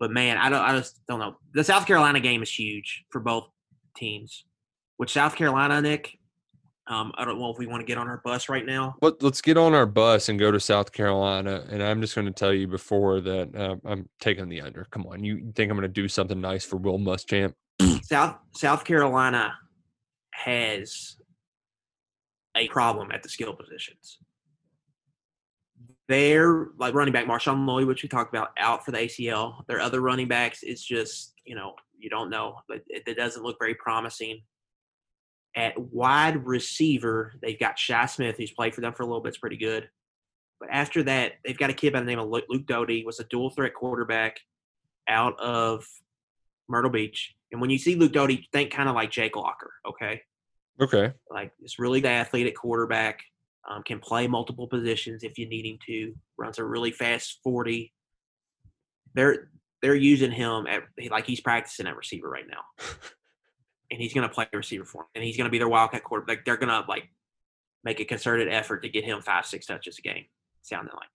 But 0.00 0.10
man, 0.10 0.38
I 0.38 0.48
don't, 0.48 0.60
I 0.62 0.76
just 0.76 1.06
don't 1.06 1.20
know. 1.20 1.36
The 1.52 1.62
South 1.62 1.86
Carolina 1.86 2.18
game 2.20 2.42
is 2.42 2.50
huge 2.50 3.04
for 3.10 3.20
both 3.20 3.48
teams. 3.96 4.44
Which 4.96 5.12
South 5.12 5.36
Carolina, 5.36 5.80
Nick? 5.80 6.18
Um, 6.86 7.12
I 7.16 7.24
don't 7.24 7.38
know 7.38 7.50
if 7.50 7.58
we 7.58 7.66
want 7.66 7.82
to 7.82 7.86
get 7.86 7.98
on 7.98 8.08
our 8.08 8.20
bus 8.24 8.48
right 8.48 8.66
now. 8.66 8.96
let, 9.00 9.22
let's 9.22 9.40
get 9.40 9.56
on 9.56 9.74
our 9.74 9.86
bus 9.86 10.28
and 10.28 10.38
go 10.38 10.50
to 10.50 10.58
South 10.58 10.90
Carolina. 10.90 11.64
And 11.70 11.82
I'm 11.82 12.00
just 12.00 12.14
going 12.14 12.26
to 12.26 12.32
tell 12.32 12.52
you 12.52 12.66
before 12.66 13.20
that 13.20 13.54
uh, 13.54 13.76
I'm 13.84 14.08
taking 14.20 14.48
the 14.48 14.62
under. 14.62 14.86
Come 14.90 15.06
on, 15.06 15.22
you 15.22 15.52
think 15.54 15.70
I'm 15.70 15.76
going 15.76 15.82
to 15.82 15.88
do 15.88 16.08
something 16.08 16.40
nice 16.40 16.64
for 16.64 16.76
Will 16.76 16.98
Muschamp? 16.98 17.52
South 18.02 18.36
South 18.56 18.84
Carolina 18.84 19.54
has 20.32 21.16
a 22.56 22.66
problem 22.68 23.12
at 23.12 23.22
the 23.22 23.28
skill 23.28 23.54
positions. 23.54 24.18
They're 26.10 26.66
like 26.76 26.92
running 26.92 27.12
back 27.12 27.26
Marshawn 27.26 27.64
Lloyd, 27.66 27.86
which 27.86 28.02
we 28.02 28.08
talked 28.08 28.34
about, 28.34 28.50
out 28.58 28.84
for 28.84 28.90
the 28.90 28.98
ACL. 28.98 29.64
Their 29.68 29.78
other 29.78 30.00
running 30.00 30.26
backs, 30.26 30.64
it's 30.64 30.82
just 30.82 31.34
you 31.44 31.54
know 31.54 31.76
you 31.96 32.10
don't 32.10 32.30
know, 32.30 32.56
but 32.68 32.78
it, 32.88 33.04
it 33.06 33.16
doesn't 33.16 33.44
look 33.44 33.58
very 33.60 33.76
promising. 33.76 34.42
At 35.54 35.78
wide 35.78 36.44
receiver, 36.44 37.34
they've 37.40 37.58
got 37.58 37.78
Shi 37.78 38.08
Smith, 38.08 38.36
who's 38.36 38.50
played 38.50 38.74
for 38.74 38.80
them 38.80 38.92
for 38.92 39.04
a 39.04 39.06
little 39.06 39.20
bit. 39.20 39.28
It's 39.28 39.38
pretty 39.38 39.56
good. 39.56 39.88
But 40.58 40.70
after 40.72 41.04
that, 41.04 41.34
they've 41.44 41.56
got 41.56 41.70
a 41.70 41.74
kid 41.74 41.92
by 41.92 42.00
the 42.00 42.06
name 42.06 42.18
of 42.18 42.28
Luke 42.28 42.46
Luke 42.48 42.66
Doty, 42.66 43.04
was 43.04 43.20
a 43.20 43.24
dual 43.24 43.50
threat 43.50 43.74
quarterback 43.74 44.40
out 45.08 45.38
of 45.38 45.86
Myrtle 46.68 46.90
Beach. 46.90 47.36
And 47.52 47.60
when 47.60 47.70
you 47.70 47.78
see 47.78 47.94
Luke 47.94 48.12
Doty, 48.12 48.48
think 48.52 48.72
kind 48.72 48.88
of 48.88 48.96
like 48.96 49.12
Jake 49.12 49.36
Locker, 49.36 49.74
okay? 49.88 50.22
Okay. 50.80 51.12
Like 51.30 51.52
this 51.60 51.78
really 51.78 52.00
good 52.00 52.08
athlete 52.08 52.48
at 52.48 52.56
quarterback, 52.56 53.20
um, 53.70 53.82
can 53.82 54.00
play 54.00 54.26
multiple 54.26 54.66
positions 54.66 55.22
if 55.22 55.38
you 55.38 55.48
need 55.48 55.66
him 55.66 55.78
to. 55.86 56.14
Runs 56.36 56.58
a 56.58 56.64
really 56.64 56.90
fast 56.90 57.38
forty. 57.44 57.92
They're 59.14 59.50
they're 59.82 59.94
using 59.94 60.32
him 60.32 60.66
at 60.66 60.82
like 61.10 61.26
he's 61.26 61.40
practicing 61.40 61.86
at 61.86 61.96
receiver 61.96 62.28
right 62.28 62.46
now, 62.48 62.62
and 63.90 64.00
he's 64.00 64.12
going 64.12 64.28
to 64.28 64.34
play 64.34 64.46
receiver 64.52 64.84
for 64.84 65.02
him, 65.02 65.08
and 65.14 65.24
he's 65.24 65.36
going 65.36 65.46
to 65.46 65.50
be 65.50 65.58
their 65.58 65.68
wildcat 65.68 66.04
quarterback. 66.04 66.44
They're 66.44 66.56
going 66.56 66.68
to 66.68 66.84
like 66.88 67.08
make 67.84 68.00
a 68.00 68.04
concerted 68.04 68.48
effort 68.48 68.82
to 68.82 68.88
get 68.88 69.04
him 69.04 69.22
five 69.22 69.46
six 69.46 69.66
touches 69.66 69.98
a 69.98 70.02
game. 70.02 70.24
Sounding 70.62 70.94
like 70.94 71.08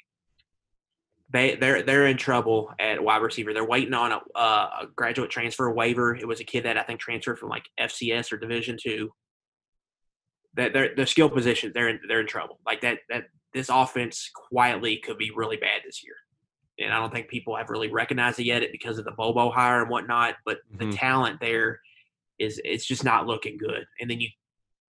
they 1.31 1.55
they're 1.55 1.81
they're 1.81 2.07
in 2.07 2.17
trouble 2.17 2.71
at 2.79 3.03
wide 3.03 3.21
receiver. 3.21 3.53
They're 3.53 3.65
waiting 3.65 3.93
on 3.93 4.11
a, 4.11 4.19
uh, 4.37 4.69
a 4.81 4.87
graduate 4.95 5.29
transfer 5.29 5.69
waiver. 5.71 6.15
It 6.15 6.27
was 6.27 6.39
a 6.39 6.45
kid 6.45 6.65
that 6.65 6.77
I 6.77 6.83
think 6.83 6.99
transferred 6.99 7.39
from 7.39 7.49
like 7.49 7.65
FCS 7.79 8.31
or 8.31 8.37
Division 8.37 8.77
two. 8.81 9.11
That 10.55 10.73
they're 10.73 10.95
the 10.95 11.05
skill 11.05 11.29
position 11.29 11.71
they're 11.73 11.89
in 11.89 11.99
they're 12.07 12.21
in 12.21 12.27
trouble. 12.27 12.59
Like 12.65 12.81
that 12.81 12.99
that 13.09 13.25
this 13.53 13.69
offense 13.69 14.29
quietly 14.33 14.97
could 14.97 15.17
be 15.17 15.31
really 15.35 15.57
bad 15.57 15.81
this 15.85 16.03
year. 16.03 16.15
And 16.79 16.93
I 16.93 16.99
don't 16.99 17.11
think 17.13 17.29
people 17.29 17.55
have 17.55 17.69
really 17.69 17.89
recognized 17.89 18.39
it 18.39 18.45
yet 18.45 18.63
it 18.63 18.71
because 18.71 18.97
of 18.97 19.05
the 19.05 19.11
Bobo 19.11 19.49
hire 19.49 19.81
and 19.81 19.89
whatnot. 19.89 20.35
But 20.45 20.59
the 20.77 20.85
Mhm. 20.85 20.97
talent 20.97 21.39
there 21.39 21.79
is 22.39 22.59
it's 22.65 22.85
just 22.85 23.03
not 23.03 23.27
looking 23.27 23.57
good. 23.57 23.85
And 23.99 24.09
then 24.09 24.19
you 24.19 24.29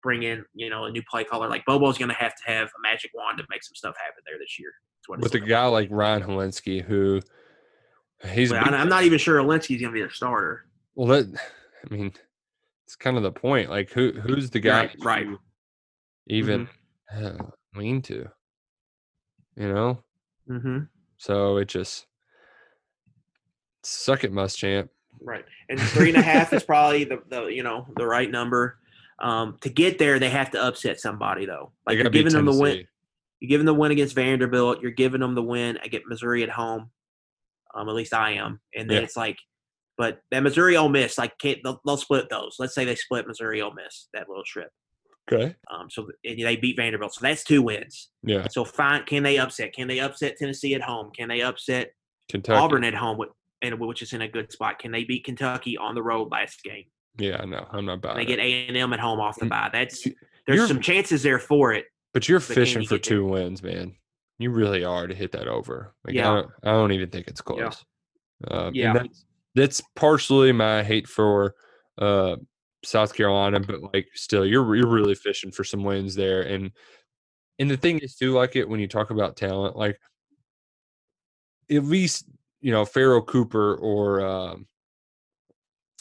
bring 0.03 0.25
in 0.25 0.45
you 0.55 0.69
know 0.69 0.85
a 0.85 0.91
new 0.91 1.03
play 1.09 1.23
caller 1.23 1.49
like 1.49 1.65
Bobo's 1.65 1.97
going 1.97 2.09
to 2.09 2.15
have 2.17 2.35
to 2.35 2.43
have 2.53 2.69
a 2.69 2.81
magic 2.83 3.13
wand 3.15 3.39
to 3.39 3.45
make 3.51 3.63
some 3.63 3.75
stuff 3.77 3.95
happen 3.97 4.23
there 4.27 4.39
this 4.39 4.59
year. 4.59 4.73
With 5.09 5.35
a 5.35 5.41
guy 5.41 5.67
like 5.67 5.89
Ryan 5.91 6.23
Hilinski, 6.23 6.83
who 6.83 7.21
he's 8.33 8.53
I'm 8.53 8.89
not 8.89 9.05
even 9.05 9.19
sure 9.19 9.39
Hilinski's 9.41 9.81
going 9.81 9.93
to 9.93 9.99
be 9.99 10.03
a 10.03 10.11
starter. 10.11 10.67
well. 10.95 11.09
That 11.09 11.41
I 11.91 11.95
mean, 11.95 12.13
it's 12.85 12.95
kind 12.95 13.17
of 13.17 13.23
the 13.25 13.33
point. 13.33 13.71
Like, 13.71 13.91
who 13.91 14.13
who's 14.13 14.51
the 14.51 14.61
guy 14.61 14.87
Right, 15.03 15.27
right. 15.27 15.27
Even 16.29 16.68
uh, 17.14 17.33
lean 17.77 18.03
to? 18.03 18.27
You 19.57 19.68
know, 19.73 20.03
Mm-hmm. 20.49 20.79
so 21.18 21.59
it 21.59 21.68
just 21.68 22.07
suck 23.83 24.25
it, 24.25 24.33
Muschamp. 24.33 24.89
Right, 25.20 25.45
and 25.68 25.79
three 25.81 26.09
and 26.09 26.16
a 26.18 26.23
half 26.23 26.53
is 26.53 26.64
probably 26.64 27.05
the, 27.05 27.23
the 27.29 27.45
you 27.47 27.62
know 27.62 27.87
the 27.97 28.07
right 28.07 28.31
number. 28.31 28.79
Um, 29.20 29.57
to 29.61 29.68
get 29.68 29.99
there, 29.99 30.18
they 30.18 30.31
have 30.31 30.51
to 30.53 30.62
upset 30.62 31.01
somebody 31.01 31.47
though. 31.47 31.73
Like 31.87 31.97
you're 31.99 32.11
giving 32.11 32.33
them 32.33 32.47
the 32.47 32.57
win. 32.57 32.87
You're 33.41 33.49
giving 33.49 33.66
the 33.66 33.75
win 33.75 33.93
against 33.93 34.14
Vanderbilt. 34.16 34.81
You're 34.81 34.91
giving 34.91 35.20
them 35.20 35.35
the 35.35 35.43
win 35.43 35.77
against 35.85 36.09
Missouri 36.09 36.43
at 36.43 36.49
home. 36.49 36.91
Um, 37.75 37.89
at 37.89 37.95
least 37.95 38.14
I 38.14 38.33
am. 38.33 38.61
And 38.75 38.89
then 38.89 38.99
Yeah. 38.99 39.03
it's 39.05 39.16
like, 39.16 39.37
but 39.99 40.20
that 40.31 40.43
Missouri 40.43 40.77
Ole 40.77 40.89
Miss, 40.89 41.18
like, 41.18 41.37
can't 41.39 41.59
they'll, 41.64 41.81
they'll 41.87 41.97
split 41.97 42.29
those. 42.31 42.57
Let's 42.59 42.75
say 42.75 42.85
they 42.85 42.95
split 42.95 43.27
Missouri 43.27 43.61
Ole 43.62 43.75
Miss 43.75 44.09
that 44.14 44.29
little 44.29 44.45
trip. 44.47 44.70
Okay. 45.31 45.55
Um, 45.70 45.89
so 45.91 46.09
and 46.25 46.39
they 46.39 46.57
beat 46.57 46.77
Vanderbilt. 46.77 47.14
So 47.14 47.20
that's 47.23 47.45
two 47.45 47.62
wins. 47.62 48.09
Yeah. 48.23 48.47
So 48.51 48.64
fine, 48.64 49.05
can 49.05 49.23
they 49.23 49.39
upset? 49.39 49.73
Can 49.73 49.89
they 49.89 50.01
upset 50.01 50.37
Tennessee 50.39 50.75
at 50.75 50.83
home? 50.83 51.11
Can 51.16 51.29
they 51.29 51.43
upset 51.43 51.93
Kentucky. 52.29 52.59
Auburn 52.59 52.85
at 52.85 52.95
home, 52.95 53.18
with, 53.18 53.29
and 53.62 53.79
which 53.79 54.03
is 54.03 54.12
in 54.12 54.23
a 54.23 54.29
good 54.29 54.51
spot? 54.53 54.79
Can 54.79 54.91
they 54.91 55.05
beat 55.05 55.25
Kentucky 55.25 55.77
on 55.79 55.95
the 55.95 56.03
road 56.03 56.31
last 56.33 56.62
game? 56.64 56.85
Yeah, 57.18 57.39
I 57.41 57.45
know. 57.45 57.66
I'm 57.70 57.85
not 57.87 58.01
buying. 58.01 58.16
they 58.16 58.23
it. 58.23 58.27
get 58.27 58.39
A 58.41 58.66
and 58.68 58.77
M 58.77 58.93
at 58.93 59.01
home 59.01 59.20
off 59.20 59.39
the 59.39 59.47
Mm, 59.47 59.51
bye? 59.51 59.70
That's 59.73 60.03
there's 60.47 60.57
you're- 60.57 60.66
some 60.68 60.81
chances 60.81 61.23
there 61.23 61.39
for 61.39 61.73
it. 61.73 61.85
But 62.14 62.29
you're 62.29 62.41
But 62.41 62.47
fishing 62.55 62.83
you 62.83 62.89
for 62.89 62.97
get 62.97 63.05
there? 63.05 63.18
two 63.18 63.27
wins, 63.27 63.62
man. 63.62 63.95
You 64.39 64.51
really 64.51 64.83
are 64.85 65.07
to 65.07 65.14
hit 65.14 65.33
that 65.33 65.47
over. 65.47 65.95
Like, 66.05 66.14
Yeah. 66.14 66.31
I, 66.31 66.35
don't, 66.35 66.51
I 66.64 66.70
don't 66.73 66.93
even 66.93 67.11
think 67.11 67.29
it's 67.29 67.41
close. 67.41 67.59
Yeah. 67.61 67.70
Uh, 68.51 68.70
Yeah. 68.75 68.93
that's, 68.95 69.25
that's 69.55 69.83
partially 69.95 70.53
my 70.53 70.83
hate 70.83 71.07
for 71.07 71.55
uh, 71.99 72.37
South 72.85 73.14
Carolina, 73.14 73.61
but 73.61 73.95
like 73.95 74.09
still, 74.14 74.45
you're 74.45 74.74
you're 74.76 74.89
really 74.89 75.14
fishing 75.14 75.53
for 75.53 75.64
some 75.64 75.85
wins 75.85 76.14
there. 76.14 76.43
And 76.43 76.72
and 77.59 77.70
the 77.70 77.76
thing 77.76 77.99
is 78.01 78.14
too, 78.16 78.33
like 78.33 78.57
it 78.57 78.68
when 78.68 78.80
you 78.80 78.89
talk 78.89 79.11
about 79.11 79.37
talent, 79.37 79.76
like 79.76 79.99
at 81.70 81.85
least 81.85 82.26
you 82.61 82.72
know 82.72 82.85
Pharoh 82.85 83.22
Cooper 83.22 83.76
or 83.76 84.20
um, 84.26 84.66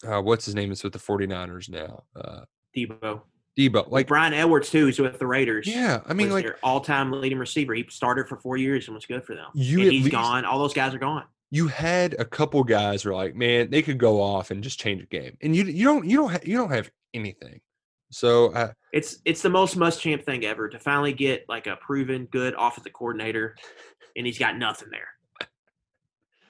uh, 0.05 0.21
what's 0.21 0.45
his 0.45 0.55
name 0.55 0.71
is 0.71 0.83
with 0.83 0.93
the 0.93 0.99
49ers 0.99 1.69
now, 1.69 2.03
uh, 2.15 2.41
Debo, 2.75 3.21
Debo. 3.57 3.91
like 3.91 4.07
Bryan 4.07 4.33
Edwards 4.33 4.69
too, 4.71 4.85
who's 4.85 4.99
with 4.99 5.19
the 5.19 5.27
Raiders. 5.27 5.67
yeah, 5.67 6.01
I 6.07 6.13
mean 6.13 6.31
like 6.31 6.47
all-time 6.63 7.11
leading 7.11 7.37
receiver. 7.37 7.73
He 7.75 7.85
started 7.89 8.27
for 8.27 8.37
four 8.37 8.57
years 8.57 8.87
and 8.87 8.95
was 8.95 9.05
good 9.05 9.23
for 9.23 9.35
them. 9.35 9.47
You 9.53 9.81
and 9.81 9.91
he's 9.91 10.03
least- 10.05 10.11
gone. 10.13 10.45
All 10.45 10.59
those 10.59 10.73
guys 10.73 10.93
are 10.93 10.99
gone. 10.99 11.25
You 11.51 11.67
had 11.67 12.15
a 12.17 12.25
couple 12.25 12.63
guys 12.63 13.03
who 13.03 13.09
are 13.09 13.13
like, 13.13 13.35
man, 13.35 13.69
they 13.69 13.81
could 13.81 13.97
go 13.97 14.21
off 14.21 14.51
and 14.51 14.63
just 14.63 14.79
change 14.79 15.03
a 15.03 15.05
game, 15.05 15.37
and 15.41 15.55
you 15.55 15.65
you 15.65 15.85
don't 15.85 16.05
you 16.05 16.17
don't 16.17 16.31
ha- 16.31 16.39
you 16.43 16.57
don't 16.57 16.71
have 16.71 16.89
anything. 17.13 17.59
So 18.09 18.53
uh, 18.53 18.71
It's 18.93 19.19
it's 19.25 19.41
the 19.41 19.49
most 19.49 19.77
Muschamp 19.77 20.23
thing 20.23 20.45
ever 20.45 20.69
to 20.69 20.79
finally 20.79 21.13
get 21.13 21.45
like 21.47 21.67
a 21.67 21.75
proven 21.75 22.25
good 22.25 22.55
offensive 22.57 22.93
coordinator, 22.93 23.57
and 24.15 24.25
he's 24.25 24.39
got 24.39 24.57
nothing 24.57 24.89
there. 24.91 25.07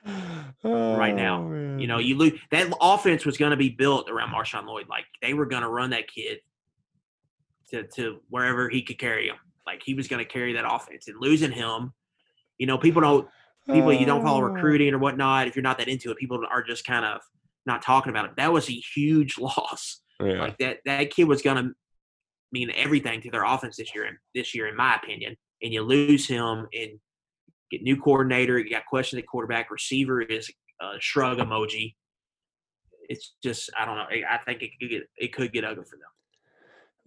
right 0.63 1.15
now. 1.15 1.43
Oh, 1.43 1.77
You 1.77 1.87
know, 1.87 1.97
you 1.97 2.17
lose 2.17 2.39
that 2.51 2.71
offense 2.79 3.25
was 3.25 3.37
going 3.37 3.51
to 3.51 3.57
be 3.57 3.69
built 3.69 4.09
around 4.09 4.31
Marshawn 4.31 4.65
Lloyd. 4.65 4.87
Like 4.87 5.05
they 5.21 5.33
were 5.33 5.47
going 5.47 5.63
to 5.63 5.69
run 5.69 5.89
that 5.91 6.07
kid 6.07 6.39
to 7.71 7.83
to 7.95 8.19
wherever 8.29 8.69
he 8.69 8.83
could 8.83 8.99
carry 8.99 9.27
him. 9.27 9.37
Like 9.65 9.81
he 9.83 9.95
was 9.95 10.07
going 10.07 10.23
to 10.23 10.31
carry 10.31 10.53
that 10.53 10.71
offense, 10.71 11.07
and 11.07 11.17
losing 11.19 11.51
him, 11.51 11.93
you 12.59 12.67
know, 12.67 12.77
people 12.77 13.01
don't 13.01 13.27
people 13.67 13.93
you 13.93 14.05
don't 14.05 14.23
follow 14.23 14.39
Oh. 14.43 14.53
recruiting 14.53 14.93
or 14.93 14.97
whatnot. 14.99 15.47
If 15.47 15.55
you're 15.55 15.63
not 15.63 15.77
that 15.77 15.87
into 15.87 16.11
it, 16.11 16.17
people 16.17 16.43
are 16.49 16.63
just 16.63 16.85
kind 16.85 17.05
of 17.05 17.21
not 17.65 17.81
talking 17.81 18.09
about 18.09 18.25
it. 18.25 18.31
That 18.37 18.51
was 18.53 18.69
a 18.69 18.73
huge 18.73 19.37
loss. 19.39 20.01
Yeah. 20.19 20.39
Like 20.41 20.57
that 20.59 20.77
that 20.85 21.11
kid 21.11 21.25
was 21.27 21.41
going 21.41 21.57
to 21.63 21.71
mean 22.51 22.71
everything 22.75 23.21
to 23.21 23.31
their 23.31 23.43
offense 23.45 23.77
this 23.77 23.93
year. 23.95 24.07
This 24.35 24.53
year, 24.55 24.67
in 24.67 24.75
my 24.75 24.95
opinion, 24.95 25.35
and 25.61 25.73
you 25.73 25.81
lose 25.83 26.27
him 26.27 26.67
and 26.73 26.99
get 27.71 27.81
new 27.83 27.95
coordinator. 27.99 28.57
You 28.59 28.69
got 28.69 28.85
questions 28.85 29.19
at 29.19 29.27
quarterback. 29.27 29.71
Receiver 29.71 30.21
is 30.21 30.49
a 30.81 30.93
shrug 30.99 31.37
emoji. 31.37 31.95
It's 33.09 33.35
just 33.43 33.69
I 33.77 33.85
don't 33.85 33.95
know. 33.97 34.05
I 34.09 34.35
I 34.35 34.37
think 34.45 34.61
it 34.63 34.71
could 34.79 34.89
get 34.89 35.03
it 35.17 35.33
could 35.33 35.51
get 35.53 35.63
ugly 35.65 35.83
for 35.85 35.97
them. 35.97 36.07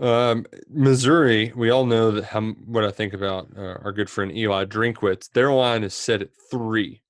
Um, 0.00 0.44
Missouri, 0.68 1.52
we 1.54 1.70
all 1.70 1.86
know 1.86 2.10
that 2.10 2.24
how 2.24 2.40
what 2.42 2.84
I 2.84 2.90
think 2.90 3.14
about 3.14 3.48
uh, 3.56 3.78
our 3.84 3.92
good 3.92 4.10
friend 4.10 4.36
Eli 4.36 4.64
Drinkwitz. 4.64 5.30
Their 5.32 5.52
line 5.52 5.84
is 5.84 5.94
set 5.94 6.20
at 6.20 6.30
three, 6.50 7.02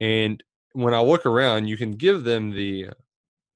and 0.00 0.42
when 0.72 0.94
I 0.94 1.00
look 1.00 1.26
around, 1.26 1.68
you 1.68 1.76
can 1.76 1.92
give 1.92 2.24
them 2.24 2.50
the 2.50 2.88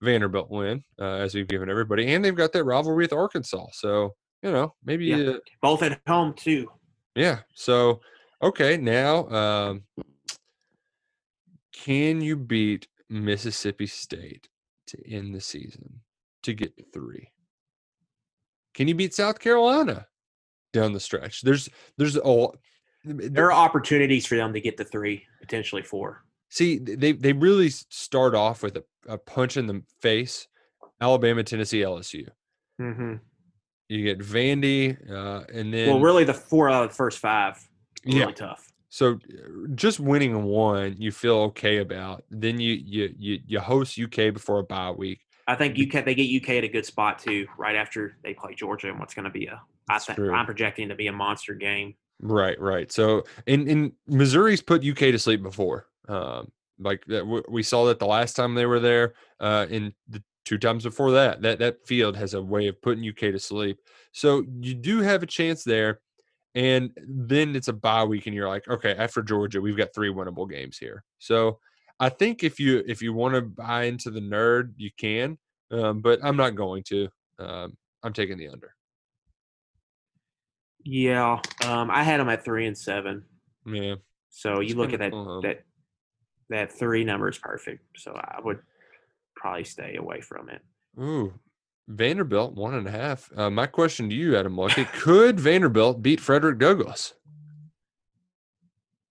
Vanderbilt 0.01 0.49
win, 0.49 0.85
uh, 1.01 1.17
as 1.17 1.35
we've 1.35 1.49
given 1.49 1.69
everybody, 1.69 2.15
and 2.15 2.25
they've 2.25 2.37
got 2.37 2.53
that 2.53 2.63
rivalry 2.63 3.05
with 3.05 3.13
Arkansas. 3.13 3.67
So 3.73 4.15
you 4.43 4.53
know, 4.53 4.75
maybe 4.85 5.07
Yeah. 5.07 5.31
uh, 5.31 5.39
Both 5.61 5.83
at 5.83 6.01
home 6.07 6.33
too. 6.35 6.71
yeah. 7.17 7.41
So 7.55 8.01
okay, 8.41 8.77
now 8.77 9.29
um, 9.29 9.83
can 11.73 12.21
you 12.21 12.37
beat 12.37 12.87
Mississippi 13.11 13.89
State 13.89 14.49
to 14.87 15.11
end 15.11 15.35
the 15.35 15.41
season 15.41 16.01
to 16.45 16.55
get 16.55 16.77
to 16.77 16.85
three? 16.93 17.33
Can 18.75 18.89
you 18.89 18.95
beat 18.95 19.15
South 19.15 19.39
Carolina 19.39 20.07
down 20.73 20.93
the 20.93 21.01
stretch? 21.01 21.43
There's 21.43 21.69
there's 21.97 22.17
a 22.17 22.47
There 23.05 23.47
are 23.47 23.53
opportunities 23.53 24.27
for 24.27 24.37
them 24.37 24.53
to 24.53 24.61
get 24.61 24.77
the 24.77 24.85
three, 24.85 25.25
potentially 25.41 25.83
four. 25.83 26.25
See, 26.51 26.79
they 26.79 27.13
they 27.13 27.33
really 27.33 27.71
start 27.71 28.35
off 28.35 28.63
with 28.63 28.77
a, 28.77 28.85
a 29.07 29.19
punch 29.19 29.57
in 29.57 29.67
the 29.67 29.83
face. 30.01 30.47
Alabama, 31.01 31.43
Tennessee, 31.45 31.81
LSU. 31.81 32.29
Mm-hmm. 32.81 33.15
You 33.89 34.03
get 34.05 34.19
Vandy, 34.19 34.97
uh, 35.11 35.45
and 35.53 35.73
then 35.73 35.89
Well, 35.89 36.01
really, 36.01 36.25
the 36.25 36.35
four 36.35 36.69
out 36.69 36.85
of 36.85 36.91
the 36.91 36.95
first 36.97 37.19
five. 37.19 37.57
Really 38.05 38.21
Yeah. 38.21 38.31
tough. 38.33 38.73
So 38.91 39.19
just 39.75 40.01
winning 40.01 40.45
one, 40.45 40.97
you 40.99 41.13
feel 41.13 41.37
okay 41.51 41.79
about. 41.79 42.25
Then 42.31 42.59
you 42.59 42.73
you 42.73 43.15
you 43.19 43.39
you 43.47 43.61
host 43.61 43.99
UK 43.99 44.33
before 44.33 44.61
a 44.61 44.65
bye 44.65 44.91
week. 44.91 45.21
I 45.49 45.55
think 45.55 45.79
UK 45.79 46.05
they 46.05 46.15
get 46.15 46.31
UK 46.31 46.51
at 46.51 46.65
a 46.65 46.69
good 46.69 46.85
spot 46.85 47.19
too, 47.19 47.47
right 47.57 47.75
after 47.75 48.19
they 48.23 48.35
play 48.35 48.55
Georgia, 48.55 48.91
and 48.91 49.01
what's 49.01 49.15
going 49.15 49.25
to 49.25 49.31
be 49.31 49.47
a. 49.47 49.61
I 49.89 49.99
think. 49.99 50.19
I'm 50.19 50.45
projecting 50.45 50.91
to 50.91 50.95
be 50.95 51.07
a 51.07 51.13
monster 51.13 51.55
game. 51.55 51.95
Right, 52.21 52.61
right. 52.61 52.93
So 52.93 53.25
in 53.47 53.67
in 53.67 53.93
Missouri's 54.07 54.61
put 54.61 54.85
UK 54.85 54.99
to 54.99 55.19
sleep 55.19 55.43
before. 55.43 55.87
Um, 56.07 56.53
like 56.79 57.03
that, 57.07 57.21
w- 57.21 57.43
we 57.49 57.63
saw 57.63 57.87
that 57.87 57.99
the 57.99 58.07
last 58.07 58.35
time 58.35 58.55
they 58.55 58.67
were 58.67 58.79
there. 58.79 59.15
Uh, 59.41 59.67
in 59.71 59.95
the 60.09 60.23
two 60.45 60.59
times 60.59 60.85
before 60.85 61.13
that, 61.13 61.41
that 61.43 61.59
that 61.61 61.87
field 61.87 62.17
has 62.17 62.35
a 62.35 62.43
way 62.43 62.69
of 62.69 62.81
putting 62.83 63.09
UK 63.09 63.33
to 63.33 63.39
sleep. 63.39 63.79
So 64.13 64.45
you 64.61 64.75
do 64.75 65.01
have 65.01 65.23
a 65.23 65.27
chance 65.27 65.65
there. 65.65 66.01
And 66.55 66.91
then 67.07 67.55
it's 67.55 67.69
a 67.69 67.73
bye 67.73 68.05
week, 68.05 68.27
and 68.27 68.35
you're 68.35 68.49
like, 68.49 68.67
okay, 68.69 68.95
after 68.99 69.23
Georgia, 69.23 69.61
we've 69.61 69.77
got 69.77 69.95
three 69.95 70.13
winnable 70.13 70.51
games 70.51 70.77
here. 70.77 71.05
So 71.19 71.61
I 72.01 72.09
think 72.09 72.45
if 72.45 72.61
you 72.61 72.83
if 72.87 73.03
you 73.03 73.13
want 73.13 73.35
to 73.35 73.43
buy 73.43 73.85
into 73.85 74.11
the 74.11 74.21
nerd, 74.21 74.73
you 74.77 74.91
can, 74.97 75.39
um, 75.71 76.01
but 76.01 76.21
I'm 76.23 76.37
not 76.37 76.55
going 76.55 76.83
to. 76.85 77.09
Um, 77.39 77.77
I'm 78.03 78.13
taking 78.13 78.39
the 78.39 78.49
under. 78.49 78.75
Yeah, 80.85 81.41
um, 81.65 81.91
I 81.91 82.05
had 82.05 82.21
them 82.21 82.29
at 82.29 82.45
three 82.45 82.67
and 82.67 82.79
seven. 82.79 83.25
Yeah. 83.67 83.97
So 84.31 84.61
you 84.61 84.77
look 84.77 84.93
at 84.93 85.01
that 85.01 85.13
um, 85.13 85.43
that 85.43 85.65
that 86.51 86.73
three 86.73 87.05
number 87.05 87.29
is 87.29 87.39
perfect. 87.39 87.85
So 87.97 88.13
I 88.13 88.41
would 88.43 88.61
probably 89.35 89.65
stay 89.65 89.97
away 89.97 90.21
from 90.21 90.49
it. 90.49 90.63
Ooh, 91.01 91.35
Vanderbilt 91.89 92.55
one 92.55 92.75
and 92.75 92.87
a 92.87 92.91
half. 92.91 93.31
Uh, 93.37 93.51
my 93.51 93.67
question 93.67 94.09
to 94.09 94.15
you, 94.15 94.37
Adam 94.37 94.55
Luckett, 94.55 94.93
could 94.93 95.41
Vanderbilt 95.41 96.03
beat 96.03 96.21
Frederick 96.21 96.59
Douglass? 96.59 97.15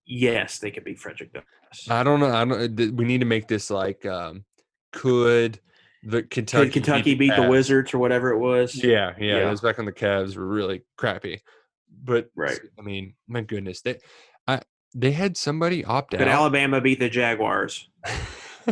Yes, 0.08 0.60
they 0.60 0.72
could 0.72 0.86
beat 0.86 0.99
Frederick 0.99 1.34
Douglass. 1.34 1.89
I 1.89 2.01
don't 2.03 2.20
know. 2.22 2.34
I 2.34 2.45
don't. 2.45 2.95
We 2.95 3.05
need 3.05 3.20
to 3.20 3.26
make 3.26 3.47
this 3.47 3.70
like, 3.70 4.05
um, 4.05 4.45
could 4.93 5.60
the 6.03 6.24
Kentucky 6.24 6.66
Could 6.66 6.74
Kentucky 6.74 7.16
beat 7.16 7.30
the 7.36 7.41
Cavs? 7.41 7.49
Wizards 7.49 7.93
or 7.93 7.97
whatever 7.99 8.30
it 8.32 8.38
was? 8.39 8.76
Yeah, 8.76 9.14
yeah. 9.20 9.39
Yeah. 9.39 9.49
was 9.49 9.62
back 9.62 9.78
on 9.80 9.86
the 9.86 9.91
Cavs 9.91 10.38
were 10.38 10.47
really 10.47 10.84
crappy, 10.97 11.41
but 12.03 12.30
Right. 12.36 12.58
I 12.80 12.82
mean, 12.84 13.16
my 13.28 13.41
goodness, 13.41 13.82
they, 13.82 13.97
I 14.47 14.62
they 14.95 15.12
had 15.12 15.36
somebody 15.36 15.84
opt 15.84 16.12
Could 16.12 16.22
out. 16.22 16.28
Alabama 16.30 16.80
beat 16.80 16.99
the 16.99 17.10
Jaguars? 17.10 17.89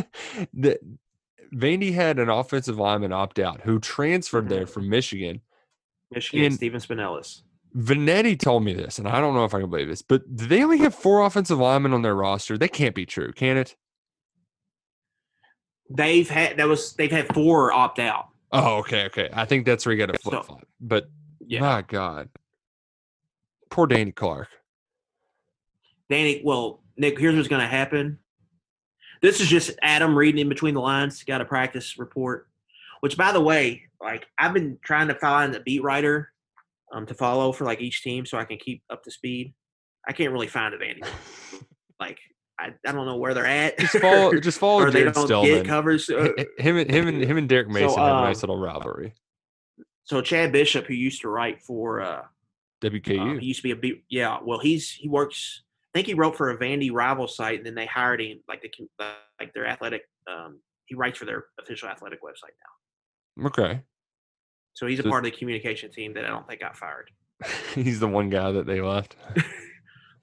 the 0.54 0.78
Vandy 1.54 1.92
had 1.92 2.18
an 2.18 2.28
offensive 2.28 2.78
lineman 2.78 3.12
opt 3.12 3.38
out 3.38 3.60
who 3.62 3.78
transferred 3.78 4.48
there 4.48 4.64
Mhm. 4.64 4.70
from 4.70 4.88
Michigan. 4.88 5.42
Michigan, 6.10 6.46
In- 6.46 6.52
Stephen 6.52 6.80
Spanellis. 6.80 7.42
Vanetti 7.76 8.38
told 8.38 8.64
me 8.64 8.72
this, 8.72 8.98
and 8.98 9.06
I 9.06 9.20
don't 9.20 9.34
know 9.34 9.44
if 9.44 9.54
I 9.54 9.60
can 9.60 9.68
believe 9.68 9.88
this, 9.88 10.00
but 10.02 10.22
they 10.26 10.62
only 10.64 10.78
have 10.78 10.94
four 10.94 11.24
offensive 11.24 11.58
linemen 11.58 11.92
on 11.92 12.02
their 12.02 12.14
roster? 12.14 12.56
That 12.56 12.72
can't 12.72 12.94
be 12.94 13.04
true, 13.04 13.32
can 13.32 13.58
it? 13.58 13.76
They've 15.90 16.28
had 16.28 16.56
that 16.56 16.66
was 16.66 16.94
they've 16.94 17.10
had 17.10 17.32
four 17.34 17.72
opt 17.72 17.98
out. 17.98 18.28
Oh, 18.52 18.76
okay, 18.78 19.04
okay. 19.06 19.28
I 19.32 19.44
think 19.44 19.66
that's 19.66 19.84
where 19.84 19.94
you 19.94 20.04
got 20.04 20.12
to 20.12 20.18
So- 20.22 20.30
flip 20.30 20.44
flop. 20.44 20.66
But 20.80 21.08
Yeah. 21.46 21.60
my 21.60 21.82
God, 21.82 22.28
poor 23.70 23.86
Danny 23.86 24.12
Clark. 24.12 24.48
Danny, 26.08 26.40
well, 26.44 26.82
Nick, 26.96 27.18
here's 27.18 27.36
what's 27.36 27.48
going 27.48 27.60
to 27.60 27.66
happen. 27.68 28.18
This 29.22 29.40
is 29.40 29.48
just 29.48 29.70
Adam 29.82 30.16
reading 30.16 30.40
in 30.40 30.48
between 30.48 30.74
the 30.74 30.80
lines. 30.80 31.22
Got 31.24 31.40
a 31.40 31.44
practice 31.44 31.98
report, 31.98 32.48
which, 33.00 33.16
by 33.16 33.32
the 33.32 33.40
way, 33.40 33.82
like 34.00 34.26
I've 34.38 34.54
been 34.54 34.78
trying 34.82 35.08
to 35.08 35.14
find 35.14 35.54
a 35.54 35.60
beat 35.60 35.82
writer 35.82 36.32
um, 36.92 37.06
to 37.06 37.14
follow 37.14 37.52
for 37.52 37.64
like 37.64 37.80
each 37.80 38.02
team 38.02 38.26
so 38.26 38.38
I 38.38 38.44
can 38.44 38.58
keep 38.58 38.82
up 38.90 39.02
to 39.04 39.10
speed. 39.10 39.54
I 40.08 40.12
can't 40.12 40.32
really 40.32 40.46
find 40.46 40.74
it 40.74 40.82
anymore. 40.82 41.08
like 42.00 42.18
I, 42.58 42.68
I 42.86 42.92
don't 42.92 43.06
know 43.06 43.16
where 43.16 43.34
they're 43.34 43.46
at. 43.46 43.78
Just 43.78 43.98
follow, 43.98 44.32
just 44.40 44.58
follow 44.58 44.90
Jared 44.90 45.12
don't 45.14 45.26
Stillman. 45.26 45.64
covers. 45.66 46.08
Uh, 46.08 46.28
Him 46.58 46.76
and 46.78 46.90
him 46.90 47.08
and 47.08 47.22
him 47.22 47.36
and 47.36 47.48
Derek 47.48 47.68
Mason 47.68 47.98
have 47.98 48.16
a 48.18 48.20
nice 48.22 48.42
um, 48.42 48.48
little 48.48 48.58
rivalry. 48.58 49.14
so 50.04 50.20
Chad 50.22 50.52
Bishop, 50.52 50.86
who 50.86 50.94
used 50.94 51.20
to 51.22 51.28
write 51.28 51.62
for 51.62 52.00
uh, 52.00 52.22
WKU. 52.82 53.20
Um, 53.20 53.38
he 53.38 53.46
used 53.46 53.62
to 53.62 53.74
be 53.74 53.90
a. 53.90 53.94
Yeah, 54.08 54.38
well, 54.44 54.58
he's 54.58 54.90
he 54.90 55.08
works. 55.08 55.62
I 55.94 55.98
think 55.98 56.06
he 56.06 56.14
wrote 56.14 56.36
for 56.36 56.50
a 56.50 56.58
Vandy 56.58 56.90
rival 56.92 57.26
site, 57.28 57.58
and 57.58 57.66
then 57.66 57.74
they 57.74 57.86
hired 57.86 58.20
him 58.20 58.40
like 58.48 58.62
the 58.62 58.70
like 59.40 59.52
their 59.54 59.66
athletic. 59.66 60.02
Um, 60.30 60.60
he 60.86 60.94
writes 60.94 61.18
for 61.18 61.24
their 61.24 61.46
official 61.60 61.88
athletic 61.88 62.22
website 62.22 62.54
now. 63.42 63.46
okay, 63.48 63.80
So 64.76 64.86
he's 64.86 65.00
a 65.00 65.02
So- 65.02 65.08
part 65.10 65.26
of 65.26 65.32
the 65.32 65.36
communication 65.36 65.90
team 65.90 66.12
that 66.14 66.24
I 66.24 66.28
don't 66.28 66.46
think 66.46 66.60
got 66.60 66.76
fired. 66.76 67.10
he's 67.74 67.98
the 67.98 68.08
one 68.08 68.30
guy 68.30 68.52
that 68.52 68.66
they 68.66 68.80
left. 68.80 69.16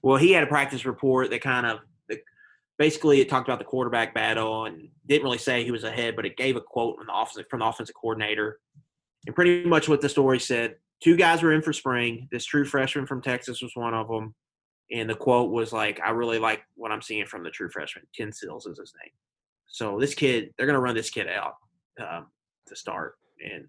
Well, 0.02 0.18
he 0.18 0.32
had 0.32 0.44
a 0.44 0.46
practice 0.46 0.84
report 0.84 1.30
that 1.30 1.40
kind 1.40 1.64
of 1.64 1.78
basically 2.78 3.22
it 3.22 3.28
talked 3.30 3.48
about 3.48 3.58
the 3.58 3.64
quarterback 3.64 4.12
battle 4.12 4.66
and 4.66 4.90
didn't 5.06 5.22
really 5.24 5.38
say 5.38 5.64
he 5.64 5.70
was 5.70 5.82
ahead, 5.84 6.14
but 6.14 6.26
it 6.26 6.36
gave 6.36 6.56
a 6.56 6.60
quote 6.60 6.98
from 6.98 7.06
the 7.06 7.14
offensive 7.14 7.46
from 7.48 7.60
the 7.60 7.66
offensive 7.66 7.94
coordinator, 7.94 8.60
and 9.26 9.34
pretty 9.34 9.64
much 9.64 9.88
what 9.88 10.02
the 10.02 10.08
story 10.10 10.38
said. 10.38 10.74
Two 11.02 11.16
guys 11.16 11.42
were 11.42 11.54
in 11.54 11.62
for 11.62 11.72
spring. 11.72 12.28
This 12.30 12.44
true 12.44 12.66
freshman 12.66 13.06
from 13.06 13.22
Texas 13.22 13.62
was 13.62 13.72
one 13.74 13.94
of 13.94 14.06
them, 14.08 14.34
and 14.92 15.08
the 15.08 15.14
quote 15.14 15.50
was 15.50 15.72
like, 15.72 15.98
"I 16.04 16.10
really 16.10 16.38
like 16.38 16.62
what 16.74 16.92
I'm 16.92 17.00
seeing 17.00 17.24
from 17.24 17.42
the 17.42 17.50
true 17.50 17.70
freshman. 17.70 18.04
Ken 18.14 18.30
Seals 18.30 18.66
is 18.66 18.78
his 18.78 18.92
name. 19.02 19.12
So 19.68 19.98
this 19.98 20.14
kid, 20.14 20.52
they're 20.58 20.66
going 20.66 20.74
to 20.74 20.80
run 20.80 20.94
this 20.94 21.08
kid 21.08 21.28
out 21.28 21.54
um, 21.98 22.26
to 22.66 22.76
start, 22.76 23.14
and 23.42 23.64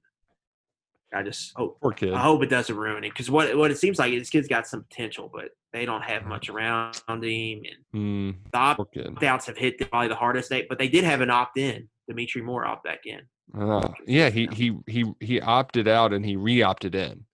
I 1.15 1.23
just 1.23 1.53
hope 1.55 1.79
Poor 1.81 1.91
kid. 1.93 2.13
I 2.13 2.19
hope 2.19 2.43
it 2.43 2.49
doesn't 2.49 2.75
ruin 2.75 3.03
it 3.03 3.09
because 3.09 3.29
what 3.31 3.55
what 3.57 3.71
it 3.71 3.77
seems 3.77 3.97
like 3.99 4.13
this 4.13 4.29
kid's 4.29 4.47
got 4.47 4.67
some 4.67 4.83
potential, 4.83 5.29
but 5.33 5.49
they 5.73 5.85
don't 5.85 6.03
have 6.03 6.25
much 6.25 6.49
around 6.49 6.95
him, 7.07 7.63
and 7.63 7.63
Hmm, 7.93 8.29
the 8.51 8.57
opt 8.57 9.23
outs 9.23 9.45
have 9.47 9.57
hit 9.57 9.79
probably 9.89 10.09
the 10.09 10.15
hardest. 10.15 10.49
They 10.49 10.65
but 10.67 10.77
they 10.77 10.87
did 10.89 11.03
have 11.03 11.21
an 11.21 11.29
opt 11.29 11.57
in. 11.57 11.87
Dimitri 12.07 12.41
Moore 12.41 12.65
opt 12.65 12.83
back 12.83 13.05
in. 13.05 13.21
Oh, 13.57 13.93
yeah, 14.05 14.29
he 14.29 14.47
he 14.51 14.77
he 14.87 15.05
he 15.19 15.39
opted 15.41 15.87
out 15.87 16.13
and 16.13 16.25
he 16.25 16.35
re-opted 16.35 16.95
in. 16.95 17.25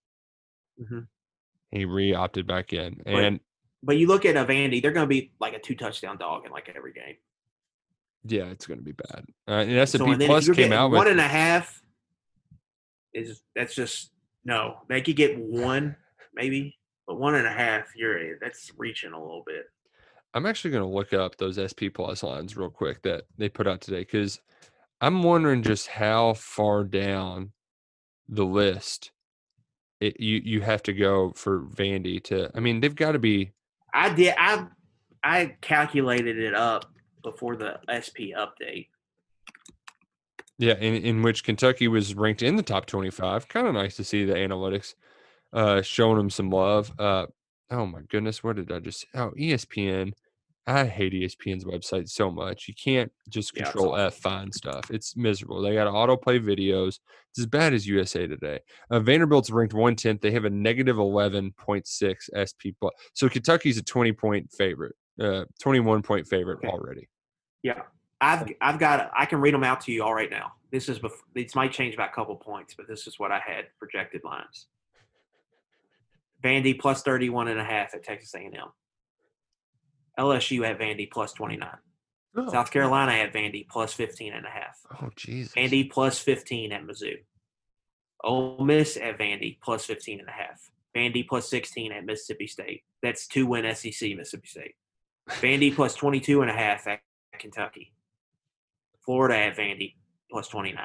Mhm. 0.82 1.08
He 1.72 1.86
re-opted 1.86 2.46
back 2.48 2.74
in, 2.74 3.02
and 3.06 3.40
But 3.84 3.98
you 3.98 4.08
look 4.08 4.26
at 4.26 4.36
a 4.36 4.46
Vandy, 4.46 4.82
they're 4.82 4.92
going 4.92 5.06
to 5.06 5.10
be 5.10 5.32
like 5.40 5.54
a 5.54 5.60
two 5.60 5.76
touchdown 5.76 6.18
dog 6.18 6.46
in 6.46 6.52
like 6.52 6.70
every 6.76 6.94
game. 6.94 7.16
yeah, 8.26 8.46
it's 8.46 8.68
going 8.68 8.78
to 8.80 8.84
be 8.84 8.92
bad. 8.92 9.26
Uh, 9.48 9.52
and 9.62 9.72
S 9.72 9.96
and 9.96 10.06
P 10.20 10.26
Plus 10.26 10.50
came 10.50 10.72
out 10.74 10.92
one 10.92 11.00
with 11.06 11.08
and 11.12 11.20
a 11.20 11.28
half, 11.28 11.81
is 13.14 13.42
that's 13.56 13.76
just 13.76 14.12
no. 14.46 14.78
They 14.88 15.02
could 15.02 15.16
get 15.16 15.38
one 15.38 15.96
maybe, 16.34 16.78
but 17.08 17.20
one 17.20 17.36
and 17.36 17.48
a 17.48 17.52
half, 17.52 17.96
you're 17.96 18.40
that's 18.40 18.72
reaching 18.78 19.14
a 19.14 19.20
little 19.20 19.44
bit. 19.46 19.66
I'm 20.34 20.46
actually 20.46 20.72
going 20.72 20.84
to 20.84 20.96
look 20.96 21.14
up 21.14 21.36
those 21.38 21.60
SP 21.60 21.92
Plus 21.94 22.24
lines 22.24 22.56
real 22.56 22.70
quick 22.70 23.02
that 23.04 23.24
they 23.38 23.50
put 23.50 23.68
out 23.68 23.82
today 23.82 24.00
because 24.00 24.40
I'm 25.02 25.24
wondering 25.24 25.62
just 25.62 25.88
how 25.88 26.34
far 26.36 26.84
down 26.84 27.52
the 28.30 28.46
list 28.46 29.12
it, 30.02 30.20
you 30.20 30.42
you 30.44 30.62
have 30.62 30.84
to 30.84 30.94
go 30.94 31.32
for 31.36 31.62
Vandy 31.62 32.22
to. 32.26 32.50
I 32.56 32.60
mean, 32.60 32.80
they've 32.80 32.96
got 32.96 33.12
to 33.14 33.20
be. 33.20 33.52
I 33.94 34.14
did. 34.14 34.34
I 34.38 34.66
I 35.24 35.56
calculated 35.62 36.40
it 36.40 36.56
up 36.56 36.92
before 37.24 37.56
the 37.56 37.80
SP 37.88 38.34
update. 38.36 38.88
Yeah, 40.62 40.76
in, 40.76 40.94
in 40.98 41.22
which 41.24 41.44
Kentucky 41.44 41.88
was 41.88 42.14
ranked 42.14 42.44
in 42.44 42.56
the 42.56 42.62
top 42.62 42.86
25. 42.86 43.48
Kind 43.48 43.66
of 43.66 43.74
nice 43.74 43.96
to 43.96 44.04
see 44.04 44.26
the 44.26 44.36
analytics 44.36 44.94
uh, 45.54 45.82
showing 45.82 46.18
them 46.18 46.30
some 46.30 46.52
love. 46.52 46.94
Uh, 47.00 47.26
oh 47.72 47.88
my 47.88 48.02
goodness, 48.10 48.44
what 48.44 48.58
did 48.58 48.72
I 48.72 48.78
just? 48.78 49.08
Oh, 49.16 49.32
ESPN. 49.32 50.14
I 50.68 50.86
hate 50.86 51.14
ESPN's 51.14 51.66
website 51.66 52.08
so 52.10 52.30
much. 52.30 52.68
You 52.68 52.76
can't 52.76 53.12
just 53.28 53.56
Yeah, 53.56 53.64
control 53.64 53.96
F 53.96 54.14
find 54.18 54.54
stuff. 54.54 54.92
It's 54.92 55.18
miserable. 55.18 55.64
They 55.64 55.74
got 55.74 55.92
autoplay 55.92 56.40
videos. 56.40 57.00
It's 57.32 57.40
as 57.40 57.48
bad 57.48 57.74
as 57.74 57.88
USA 57.88 58.28
Today. 58.28 58.60
Uh, 58.92 59.00
Vanderbilt's 59.00 59.50
ranked 59.50 59.74
110th. 59.74 60.22
They 60.22 60.30
have 60.30 60.46
a 60.46 60.50
negative 60.52 60.98
11.6 60.98 62.30
SP 62.38 62.78
plus. 62.80 62.94
So 63.16 63.28
Kentucky's 63.30 63.80
a 63.80 63.84
20 63.84 64.14
point 64.14 64.52
favorite, 64.52 64.96
uh, 65.20 65.46
21 65.60 66.04
point 66.04 66.28
favorite 66.28 66.60
Okay. 66.60 66.68
already. 66.68 67.10
Yeah. 67.64 67.82
I've 68.22 68.48
I've 68.62 68.80
got 68.80 69.12
I 69.18 69.26
can 69.26 69.42
read 69.42 69.54
them 69.54 69.64
out 69.64 69.82
to 69.82 69.92
you 69.92 70.04
all 70.04 70.14
right 70.14 70.30
now. 70.30 70.54
This 70.72 70.88
is 70.88 71.00
bef- 71.00 71.12
this 71.34 71.56
might 71.56 71.74
change 71.74 71.98
by 71.98 72.06
a 72.06 72.12
couple 72.12 72.36
points, 72.36 72.76
but 72.76 72.88
this 72.88 73.08
is 73.08 73.20
what 73.20 73.32
I 73.32 73.40
had 73.40 73.66
projected 73.80 74.24
lines. 74.24 74.68
Vandy 76.44 76.80
plus 76.80 77.04
31 77.04 77.50
and 77.50 77.60
a 77.60 77.64
half 77.64 77.94
at 77.94 78.04
Texas 78.04 78.34
A&M. 78.34 78.54
LSU 80.18 80.66
at 80.66 80.80
Vandy 80.80 81.10
plus 81.10 81.34
29. 81.34 81.70
South 82.50 82.72
Carolina 82.72 83.12
at 83.12 83.34
Vandy 83.34 83.68
plus 83.68 83.94
15 83.94 84.34
and 84.34 84.46
a 84.46 84.50
half. 84.50 84.80
Oh 85.02 85.10
Jesus. 85.16 85.54
Vandy 85.54 85.90
plus 85.90 86.20
15 86.20 86.72
at 86.72 86.84
Mizzou. 86.84 87.18
Ole 88.24 88.64
Miss 88.64 88.98
at 88.98 89.18
Vandy 89.18 89.60
plus 89.62 89.86
15 89.86 90.20
and 90.20 90.30
a 90.30 90.32
half. 90.32 90.70
Vandy 90.96 91.28
plus 91.28 91.50
16 91.50 91.92
at 91.92 92.06
Mississippi 92.06 92.48
State. 92.48 92.84
That's 93.02 93.28
two 93.28 93.48
win 93.48 93.64
SEC 93.76 94.16
Mississippi 94.16 94.48
State. 94.48 94.76
Vandy 95.30 95.74
plus 95.74 95.96
22 95.96 96.42
and 96.42 96.52
a 96.52 96.54
half 96.54 96.88
at 96.88 97.02
Kentucky. 97.38 97.92
Florida 99.12 99.36
at 99.38 99.58
Vandy 99.58 99.96
plus 100.32 100.48
29. 100.48 100.80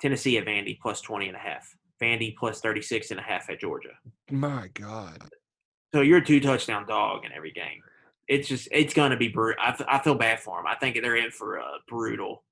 Tennessee 0.00 0.38
at 0.38 0.44
Vandy 0.46 0.78
plus 0.80 1.00
20 1.00 1.26
and 1.26 1.36
a 1.36 1.40
half. 1.40 1.68
Vandy 2.00 2.32
plus 2.36 2.60
36 2.60 3.10
and 3.10 3.18
a 3.18 3.22
half 3.24 3.50
at 3.50 3.58
Georgia. 3.58 3.88
My 4.30 4.68
God. 4.72 5.18
So 5.92 6.00
you're 6.00 6.18
a 6.18 6.24
two 6.24 6.38
touchdown 6.38 6.86
dog 6.86 7.24
in 7.24 7.32
every 7.32 7.50
game. 7.50 7.80
It's 8.28 8.46
just 8.46 8.68
it's 8.70 8.94
gonna 8.94 9.16
be 9.16 9.26
brutal. 9.26 9.60
I, 9.60 9.70
f- 9.70 9.84
I 9.88 9.98
feel 9.98 10.14
bad 10.14 10.38
for 10.38 10.58
them. 10.58 10.66
I 10.68 10.76
think 10.76 10.96
they're 11.02 11.16
in 11.16 11.32
for 11.32 11.56
a 11.56 11.66
brutal 11.88 12.44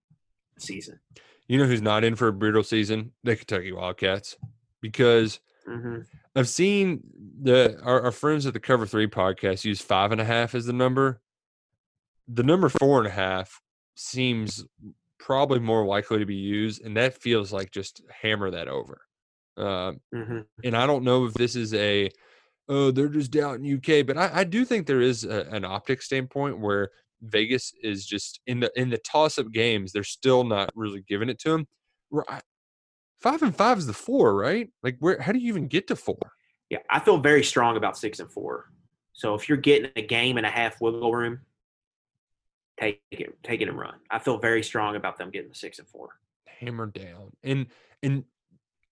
season. 0.58 0.98
You 1.46 1.58
know 1.58 1.66
who's 1.66 1.80
not 1.80 2.02
in 2.02 2.16
for 2.16 2.26
a 2.26 2.32
brutal 2.32 2.64
season? 2.64 3.12
The 3.22 3.36
Kentucky 3.36 3.70
Wildcats. 3.70 4.36
Because 4.80 5.38
hmm 5.64 6.00
I've 6.34 6.48
seen 6.48 7.02
the 7.40 7.80
our, 7.84 8.02
our 8.02 8.12
friends 8.12 8.46
at 8.46 8.52
the 8.52 8.58
Cover 8.60 8.84
Three 8.84 9.06
podcast 9.06 9.64
use 9.64 9.80
five 9.80 10.10
and 10.10 10.20
a 10.20 10.24
half 10.24 10.56
as 10.56 10.66
the 10.66 10.72
number. 10.72 11.22
The 12.26 12.42
number 12.42 12.68
four 12.68 12.98
and 12.98 13.06
a 13.06 13.10
half 13.10 13.60
seems 14.00 14.64
probably 15.18 15.58
more 15.58 15.84
likely 15.84 16.18
to 16.18 16.26
be 16.26 16.36
used, 16.36 16.82
and 16.84 16.96
that 16.96 17.20
feels 17.20 17.52
like 17.52 17.70
just 17.70 18.02
hammer 18.10 18.50
that 18.50 18.68
over. 18.68 19.02
Um, 19.56 20.00
hmm 20.12 20.40
and 20.64 20.76
I 20.76 20.86
don't 20.86 21.04
know 21.04 21.24
if 21.26 21.34
this 21.34 21.56
is 21.56 21.74
a 21.74 22.10
oh 22.68 22.90
they're 22.90 23.08
just 23.08 23.34
out 23.36 23.60
in 23.60 23.74
UK, 23.76 24.06
but 24.06 24.16
I, 24.18 24.40
I 24.40 24.44
do 24.44 24.64
think 24.64 24.86
there 24.86 25.00
is 25.00 25.24
a, 25.24 25.42
an 25.50 25.64
optic 25.64 26.02
standpoint 26.02 26.60
where 26.60 26.90
Vegas 27.22 27.72
is 27.82 28.06
just 28.06 28.40
in 28.46 28.60
the 28.60 28.72
in 28.76 28.90
the 28.90 28.98
toss 28.98 29.38
up 29.38 29.50
games 29.52 29.92
they're 29.92 30.04
still 30.04 30.44
not 30.44 30.70
really 30.74 31.02
giving 31.06 31.28
it 31.28 31.38
to 31.40 31.50
them. 31.50 31.66
Right, 32.10 32.42
Five 33.20 33.42
and 33.42 33.54
five 33.54 33.76
is 33.78 33.86
the 33.86 33.92
four, 33.92 34.34
right? 34.34 34.70
Like 34.82 34.96
where? 35.00 35.20
How 35.20 35.32
do 35.32 35.38
you 35.38 35.48
even 35.48 35.68
get 35.68 35.86
to 35.88 35.96
four? 35.96 36.18
Yeah, 36.70 36.78
I 36.88 37.00
feel 37.00 37.18
very 37.18 37.44
strong 37.44 37.76
about 37.76 37.98
six 37.98 38.18
and 38.18 38.32
four. 38.32 38.72
So 39.12 39.34
if 39.34 39.48
you're 39.48 39.58
getting 39.58 39.90
a 39.96 40.02
game 40.02 40.38
and 40.38 40.46
a 40.46 40.50
half 40.50 40.80
wiggle 40.80 41.12
room, 41.12 41.40
take 42.80 43.02
it, 43.10 43.36
take 43.42 43.60
it 43.60 43.68
and 43.68 43.78
run. 43.78 43.94
I 44.10 44.18
feel 44.18 44.38
very 44.38 44.62
strong 44.62 44.96
about 44.96 45.18
them 45.18 45.30
getting 45.30 45.48
the 45.48 45.54
six 45.54 45.78
and 45.78 45.88
four. 45.88 46.10
hammer 46.46 46.86
down 46.86 47.32
and 47.42 47.66
and 48.02 48.24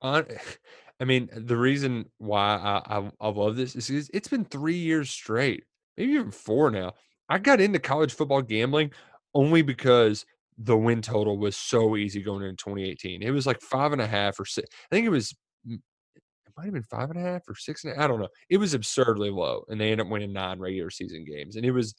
on 0.02 0.24
i 1.00 1.04
mean 1.04 1.28
the 1.32 1.56
reason 1.56 2.06
why 2.18 2.56
I, 2.56 2.98
I 2.98 3.10
i 3.20 3.28
love 3.28 3.56
this 3.56 3.76
is 3.76 4.10
it's 4.12 4.28
been 4.28 4.44
three 4.44 4.76
years 4.76 5.10
straight 5.10 5.64
maybe 5.96 6.12
even 6.12 6.30
four 6.30 6.70
now 6.70 6.92
i 7.28 7.38
got 7.38 7.60
into 7.60 7.78
college 7.78 8.14
football 8.14 8.42
gambling 8.42 8.90
only 9.34 9.62
because 9.62 10.24
the 10.56 10.76
win 10.76 11.02
total 11.02 11.38
was 11.38 11.56
so 11.56 11.96
easy 11.96 12.22
going 12.22 12.42
into 12.42 12.56
2018 12.64 13.22
it 13.22 13.30
was 13.30 13.46
like 13.46 13.60
five 13.60 13.92
and 13.92 14.00
a 14.00 14.06
half 14.06 14.40
or 14.40 14.44
six 14.44 14.68
i 14.90 14.94
think 14.94 15.06
it 15.06 15.10
was 15.10 15.34
mm, 15.68 15.74
it 16.16 16.52
might 16.56 16.64
have 16.64 16.74
been 16.74 16.82
five 16.82 17.10
and 17.10 17.18
a 17.18 17.22
half 17.22 17.42
or 17.48 17.54
six 17.54 17.84
and 17.84 17.92
a, 17.94 18.02
i 18.02 18.06
don't 18.06 18.20
know 18.20 18.28
it 18.48 18.56
was 18.56 18.74
absurdly 18.74 19.30
low 19.30 19.64
and 19.68 19.80
they 19.80 19.90
ended 19.90 20.06
up 20.06 20.10
winning 20.10 20.32
nine 20.32 20.58
regular 20.58 20.90
season 20.90 21.24
games 21.24 21.56
and 21.56 21.64
it 21.66 21.72
was 21.72 21.94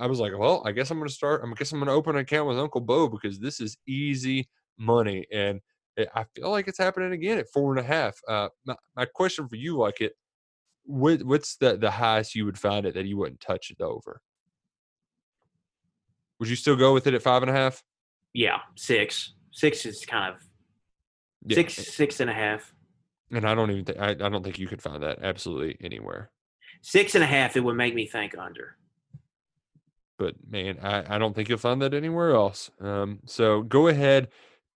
i 0.00 0.06
was 0.06 0.20
like 0.20 0.32
well 0.36 0.62
i 0.66 0.72
guess 0.72 0.90
i'm 0.90 0.98
going 0.98 1.08
to 1.08 1.14
start 1.14 1.42
i 1.44 1.52
guess 1.54 1.72
i'm 1.72 1.78
going 1.78 1.86
to 1.86 1.92
open 1.92 2.14
an 2.16 2.22
account 2.22 2.48
with 2.48 2.58
uncle 2.58 2.80
bo 2.80 3.08
because 3.08 3.38
this 3.38 3.60
is 3.60 3.76
easy 3.86 4.48
money. 4.78 5.26
And 5.32 5.60
it, 5.96 6.08
I 6.14 6.24
feel 6.34 6.50
like 6.50 6.68
it's 6.68 6.78
happening 6.78 7.12
again 7.12 7.38
at 7.38 7.48
four 7.52 7.76
and 7.76 7.80
a 7.84 7.88
half. 7.88 8.18
Uh, 8.28 8.48
my, 8.66 8.76
my 8.96 9.04
question 9.04 9.48
for 9.48 9.56
you, 9.56 9.76
like 9.76 10.00
it, 10.00 10.12
what, 10.84 11.22
what's 11.22 11.56
the, 11.56 11.76
the 11.76 11.90
highest 11.90 12.34
you 12.34 12.44
would 12.44 12.58
find 12.58 12.86
it 12.86 12.94
that 12.94 13.06
you 13.06 13.16
wouldn't 13.16 13.40
touch 13.40 13.70
it 13.70 13.82
over? 13.82 14.20
Would 16.40 16.48
you 16.48 16.56
still 16.56 16.76
go 16.76 16.92
with 16.92 17.06
it 17.06 17.14
at 17.14 17.22
five 17.22 17.42
and 17.42 17.50
a 17.50 17.54
half? 17.54 17.82
Yeah, 18.32 18.58
six. 18.76 19.34
Six 19.52 19.86
is 19.86 20.04
kind 20.04 20.34
of 20.34 20.40
Yeah, 21.46 21.54
six, 21.54 21.74
six 21.74 22.20
and 22.20 22.28
a 22.28 22.34
half. 22.34 22.72
And 23.30 23.46
I 23.46 23.54
don't 23.54 23.70
even 23.70 23.84
think 23.84 23.98
I, 23.98 24.10
I 24.10 24.14
don't 24.14 24.42
think 24.42 24.58
you 24.58 24.66
could 24.66 24.82
find 24.82 25.02
that 25.02 25.22
absolutely 25.22 25.76
anywhere. 25.80 26.30
Six 26.82 27.14
and 27.14 27.24
a 27.24 27.26
half, 27.26 27.56
it 27.56 27.60
would 27.60 27.76
make 27.76 27.94
me 27.94 28.06
think 28.06 28.36
under. 28.36 28.76
But 30.18 30.34
man, 30.48 30.78
I, 30.82 31.16
I 31.16 31.18
don't 31.18 31.34
think 31.34 31.48
you'll 31.48 31.58
find 31.58 31.82
that 31.82 31.94
anywhere 31.94 32.32
else. 32.34 32.70
Um, 32.80 33.20
so 33.26 33.62
go 33.62 33.88
ahead, 33.88 34.28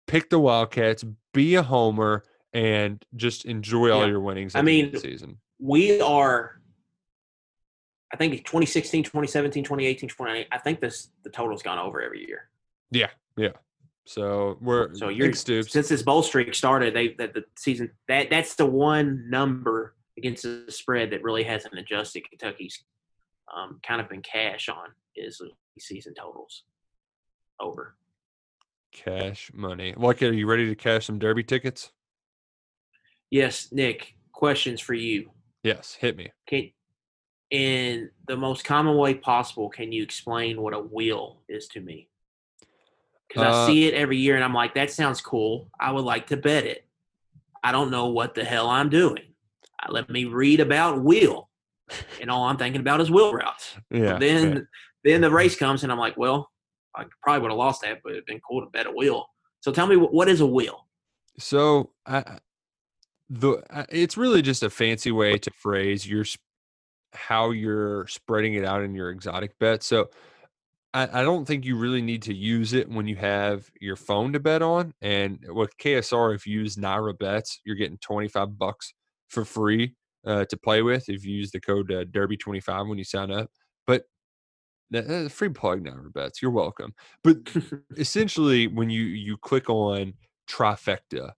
pick 0.06 0.30
the 0.30 0.38
Wildcats, 0.38 1.04
be 1.32 1.54
a 1.54 1.62
homer, 1.62 2.24
and 2.52 3.04
just 3.14 3.44
enjoy 3.44 3.90
all 3.90 4.00
Yeah. 4.02 4.08
your 4.08 4.20
winnings. 4.20 4.54
I 4.54 4.60
at 4.60 4.64
the 4.64 4.78
end 4.80 4.86
of 4.88 4.92
mean, 4.94 5.12
season. 5.12 5.38
We 5.60 6.00
are, 6.00 6.60
I 8.12 8.16
think 8.16 8.32
2016, 8.44 9.04
2017, 9.04 9.62
2018, 9.64 10.08
2019, 10.08 10.48
I 10.50 10.58
think 10.58 10.80
this 10.80 11.10
the 11.24 11.30
total's 11.30 11.62
gone 11.62 11.78
over 11.78 12.00
every 12.02 12.26
year. 12.26 12.48
Yeah, 12.90 13.10
yeah. 13.36 13.50
So 14.06 14.56
we're 14.62 14.94
So 14.94 15.08
you're 15.10 15.34
stoops. 15.34 15.70
since 15.70 15.88
this 15.88 16.02
bowl 16.02 16.22
streak 16.22 16.54
started, 16.54 16.94
they 16.94 17.14
that 17.18 17.34
the 17.34 17.44
season 17.56 17.90
that 18.08 18.30
that's 18.30 18.54
the 18.54 18.64
one 18.66 19.28
number 19.28 19.94
against 20.16 20.42
the 20.44 20.64
spread 20.68 21.10
that 21.10 21.22
really 21.22 21.42
hasn't 21.44 21.78
adjusted. 21.78 22.22
Kentucky's 22.28 22.82
um, 23.56 23.80
kind 23.86 24.00
of 24.00 24.08
been 24.08 24.22
cash 24.22 24.68
on 24.68 24.88
is 25.16 25.40
season 25.78 26.14
totals 26.14 26.64
over. 27.60 27.94
Cash 28.92 29.50
money. 29.54 29.94
Like, 29.96 30.22
are 30.22 30.32
you 30.32 30.46
ready 30.46 30.66
to 30.68 30.74
cash 30.74 31.06
some 31.06 31.18
derby 31.18 31.44
tickets? 31.44 31.92
Yes, 33.30 33.68
Nick. 33.72 34.14
Questions 34.32 34.80
for 34.80 34.94
you. 34.94 35.30
Yes, 35.62 35.94
hit 35.94 36.16
me. 36.16 36.32
Can 36.46 36.70
in 37.50 38.10
the 38.26 38.36
most 38.36 38.64
common 38.64 38.96
way 38.96 39.14
possible, 39.14 39.68
can 39.68 39.90
you 39.90 40.02
explain 40.02 40.60
what 40.60 40.74
a 40.74 40.78
wheel 40.78 41.40
is 41.48 41.66
to 41.68 41.80
me? 41.80 42.08
Because 43.26 43.42
I 43.42 43.48
Uh, 43.48 43.66
see 43.66 43.86
it 43.86 43.94
every 43.94 44.18
year, 44.18 44.34
and 44.36 44.44
I'm 44.44 44.54
like, 44.54 44.74
that 44.74 44.90
sounds 44.90 45.20
cool. 45.20 45.70
I 45.80 45.90
would 45.92 46.04
like 46.04 46.26
to 46.28 46.36
bet 46.36 46.64
it. 46.64 46.86
I 47.62 47.72
don't 47.72 47.90
know 47.90 48.08
what 48.08 48.34
the 48.34 48.44
hell 48.44 48.68
I'm 48.68 48.88
doing. 48.90 49.34
Let 49.88 50.10
me 50.10 50.24
read 50.24 50.60
about 50.60 51.02
wheel, 51.02 51.47
and 52.20 52.30
all 52.30 52.44
I'm 52.44 52.56
thinking 52.56 52.80
about 52.80 53.00
is 53.00 53.10
wheel 53.10 53.32
routes. 53.32 53.76
Yeah. 53.90 54.18
then, 54.18 54.52
yeah. 54.52 54.60
then 55.04 55.20
the 55.20 55.30
race 55.30 55.56
comes, 55.56 55.82
and 55.82 55.92
I'm 55.92 55.98
like, 55.98 56.16
well, 56.16 56.50
I 56.94 57.04
probably 57.22 57.42
would 57.42 57.50
have 57.50 57.58
lost 57.58 57.82
that, 57.82 57.98
but 58.02 58.12
it'd 58.12 58.26
been 58.26 58.40
cool 58.48 58.62
to 58.62 58.70
bet 58.70 58.86
a 58.86 58.90
wheel. 58.90 59.26
So 59.60 59.72
tell 59.72 59.86
me, 59.86 59.96
what 59.96 60.28
is 60.28 60.40
a 60.40 60.46
wheel? 60.46 60.86
So 61.38 61.90
I, 62.06 62.18
I- 62.18 62.38
the 63.30 63.62
it's 63.90 64.16
really 64.16 64.40
just 64.40 64.62
a 64.62 64.70
fancy 64.70 65.12
way 65.12 65.36
to 65.36 65.50
phrase 65.50 66.08
your 66.08 66.24
how 67.12 67.50
you're 67.50 68.06
spreading 68.06 68.54
it 68.54 68.64
out 68.64 68.82
in 68.82 68.94
your 68.94 69.10
exotic 69.10 69.58
bet. 69.58 69.82
So 69.82 70.08
I, 70.94 71.20
I 71.20 71.22
don't 71.22 71.44
think 71.44 71.64
you 71.66 71.76
really 71.76 72.00
need 72.00 72.22
to 72.22 72.34
use 72.34 72.72
it 72.72 72.88
when 72.88 73.06
you 73.06 73.16
have 73.16 73.70
your 73.80 73.96
phone 73.96 74.32
to 74.32 74.40
bet 74.40 74.62
on. 74.62 74.94
And 75.02 75.38
with 75.48 75.76
KSR, 75.76 76.34
if 76.34 76.46
you 76.46 76.60
use 76.60 76.76
Naira 76.76 77.18
Bets, 77.18 77.60
you're 77.64 77.76
getting 77.76 77.98
25 77.98 78.58
bucks 78.58 78.94
for 79.28 79.44
free 79.44 79.94
uh, 80.28 80.44
to 80.44 80.56
play 80.56 80.82
with 80.82 81.08
if 81.08 81.24
you 81.24 81.34
use 81.34 81.50
the 81.50 81.60
code 81.60 81.90
uh, 81.92 82.04
Derby25 82.04 82.88
when 82.88 82.98
you 82.98 83.04
sign 83.04 83.30
up. 83.32 83.50
But 83.86 84.04
that- 84.90 85.08
that's 85.08 85.26
a 85.26 85.30
free 85.30 85.48
plug, 85.50 85.82
now, 85.82 85.96
Bets. 86.14 86.40
You're 86.42 86.50
welcome. 86.52 86.94
But 87.24 87.38
essentially 87.96 88.66
when 88.68 88.90
you 88.90 89.02
you 89.02 89.36
click 89.36 89.68
on 89.70 90.14
trifecta 90.48 91.32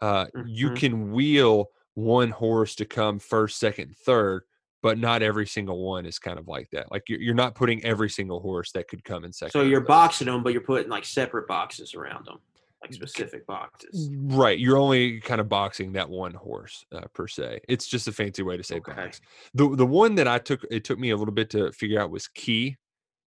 uh 0.00 0.26
you 0.46 0.70
Mhm. 0.70 0.76
can 0.76 1.12
wheel 1.12 1.66
one 1.94 2.30
horse 2.30 2.74
to 2.76 2.84
come 2.84 3.18
first 3.18 3.58
second 3.58 3.96
third 3.96 4.42
but 4.82 4.98
not 4.98 5.22
every 5.22 5.46
single 5.46 5.84
one 5.84 6.06
is 6.06 6.18
kind 6.20 6.38
of 6.38 6.46
like 6.48 6.68
that 6.70 6.90
like 6.92 7.02
you're, 7.08 7.20
you're 7.20 7.34
not 7.34 7.54
putting 7.56 7.82
every 7.84 8.10
single 8.10 8.40
horse 8.40 8.70
that 8.72 8.86
could 8.88 9.02
come 9.04 9.24
in 9.24 9.32
second 9.32 9.52
So 9.52 9.62
you're 9.62 9.80
boxing 9.80 10.26
them, 10.28 10.42
but 10.44 10.52
you're 10.52 10.62
putting 10.62 10.88
like 10.90 11.04
separate 11.04 11.48
boxes 11.48 11.94
around 11.94 12.26
them, 12.26 12.38
like 12.84 12.92
specific 12.94 13.46
boxes. 13.46 14.10
right 14.12 14.58
you're 14.58 14.76
only 14.76 15.20
kind 15.20 15.40
of 15.40 15.48
boxing 15.48 15.92
that 15.92 16.08
one 16.08 16.34
horse 16.34 16.84
uh, 16.92 17.00
per 17.14 17.26
se 17.26 17.60
it's 17.68 17.86
just 17.86 18.06
a 18.08 18.12
fancy 18.12 18.42
way 18.42 18.56
to 18.56 18.62
say 18.62 18.76
Okay. 18.76 18.92
box 18.94 19.20
the 19.54 19.74
the 19.76 19.86
one 19.86 20.14
that 20.16 20.28
i 20.28 20.38
took 20.38 20.60
it 20.70 20.84
took 20.84 20.98
me 20.98 21.10
a 21.10 21.16
little 21.16 21.34
bit 21.34 21.50
to 21.50 21.72
figure 21.72 22.00
out 22.00 22.10
was 22.10 22.28
key 22.28 22.76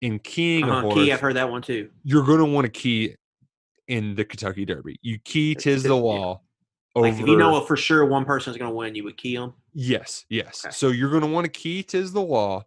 in 0.01 0.19
keying 0.19 0.65
a 0.65 0.67
Uh-huh. 0.71 0.81
horse 0.81 0.93
Key, 0.95 1.11
I've 1.13 1.21
heard 1.21 1.35
that 1.37 1.49
one 1.49 1.61
too. 1.61 1.89
you're 2.03 2.25
going 2.25 2.39
to 2.39 2.45
want 2.45 2.65
to 2.65 2.71
key 2.71 3.15
in 3.87 4.15
the 4.15 4.25
kentucky 4.25 4.65
derby 4.65 4.97
you 5.01 5.17
key 5.19 5.55
tis 5.55 5.83
the 5.83 5.89
it, 5.95 5.97
yeah. 5.97 6.01
law 6.01 6.41
Like 6.95 7.13
if 7.13 7.27
you 7.27 7.37
know 7.37 7.61
for 7.61 7.77
sure 7.77 8.05
one 8.05 8.25
person 8.25 8.51
is 8.51 8.57
going 8.57 8.69
to 8.71 8.75
win, 8.75 8.95
you 8.95 9.03
would 9.03 9.17
key 9.17 9.35
them. 9.35 9.53
Yes, 9.73 10.23
yes. 10.29 10.63
Okay. 10.65 10.71
So 10.71 10.87
you're 10.89 11.09
going 11.09 11.23
to 11.23 11.27
want 11.27 11.43
to 11.43 11.51
key 11.51 11.83
Tiz 11.83 12.13
the 12.13 12.21
Law, 12.21 12.63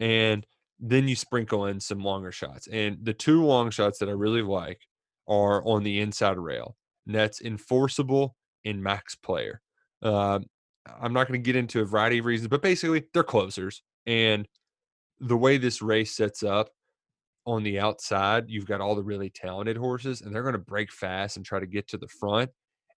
and 0.00 0.44
then 0.80 1.06
you 1.06 1.14
sprinkle 1.14 1.66
in 1.66 1.78
some 1.78 2.00
longer 2.00 2.32
shots. 2.32 2.66
And 2.66 2.98
the 3.04 3.12
two 3.14 3.44
long 3.44 3.70
shots 3.70 4.00
that 4.00 4.08
I 4.08 4.12
really 4.12 4.42
like 4.42 4.80
are 5.28 5.66
on 5.66 5.84
the 5.84 6.00
inside 6.00 6.38
rail. 6.38 6.76
And 7.06 7.14
that's 7.14 7.40
enforceable 7.40 8.36
in 8.64 8.82
max 8.82 9.14
player. 9.14 9.60
Um, 10.02 10.46
I'm 11.00 11.12
not 11.12 11.28
going 11.28 11.40
to 11.40 11.46
get 11.46 11.56
into 11.56 11.80
a 11.80 11.84
variety 11.84 12.18
of 12.18 12.24
reasons, 12.24 12.48
but 12.48 12.62
basically 12.62 13.04
they're 13.12 13.22
closers. 13.22 13.82
And 14.06 14.48
the 15.20 15.36
way 15.36 15.58
this 15.58 15.82
race 15.82 16.16
sets 16.16 16.42
up 16.42 16.70
on 17.46 17.62
the 17.62 17.78
outside, 17.78 18.44
you've 18.48 18.66
got 18.66 18.80
all 18.80 18.94
the 18.94 19.02
really 19.02 19.30
talented 19.30 19.76
horses, 19.76 20.20
and 20.20 20.34
they're 20.34 20.42
going 20.42 20.52
to 20.52 20.58
break 20.58 20.92
fast 20.92 21.36
and 21.36 21.44
try 21.44 21.60
to 21.60 21.66
get 21.66 21.88
to 21.88 21.98
the 21.98 22.08
front. 22.08 22.50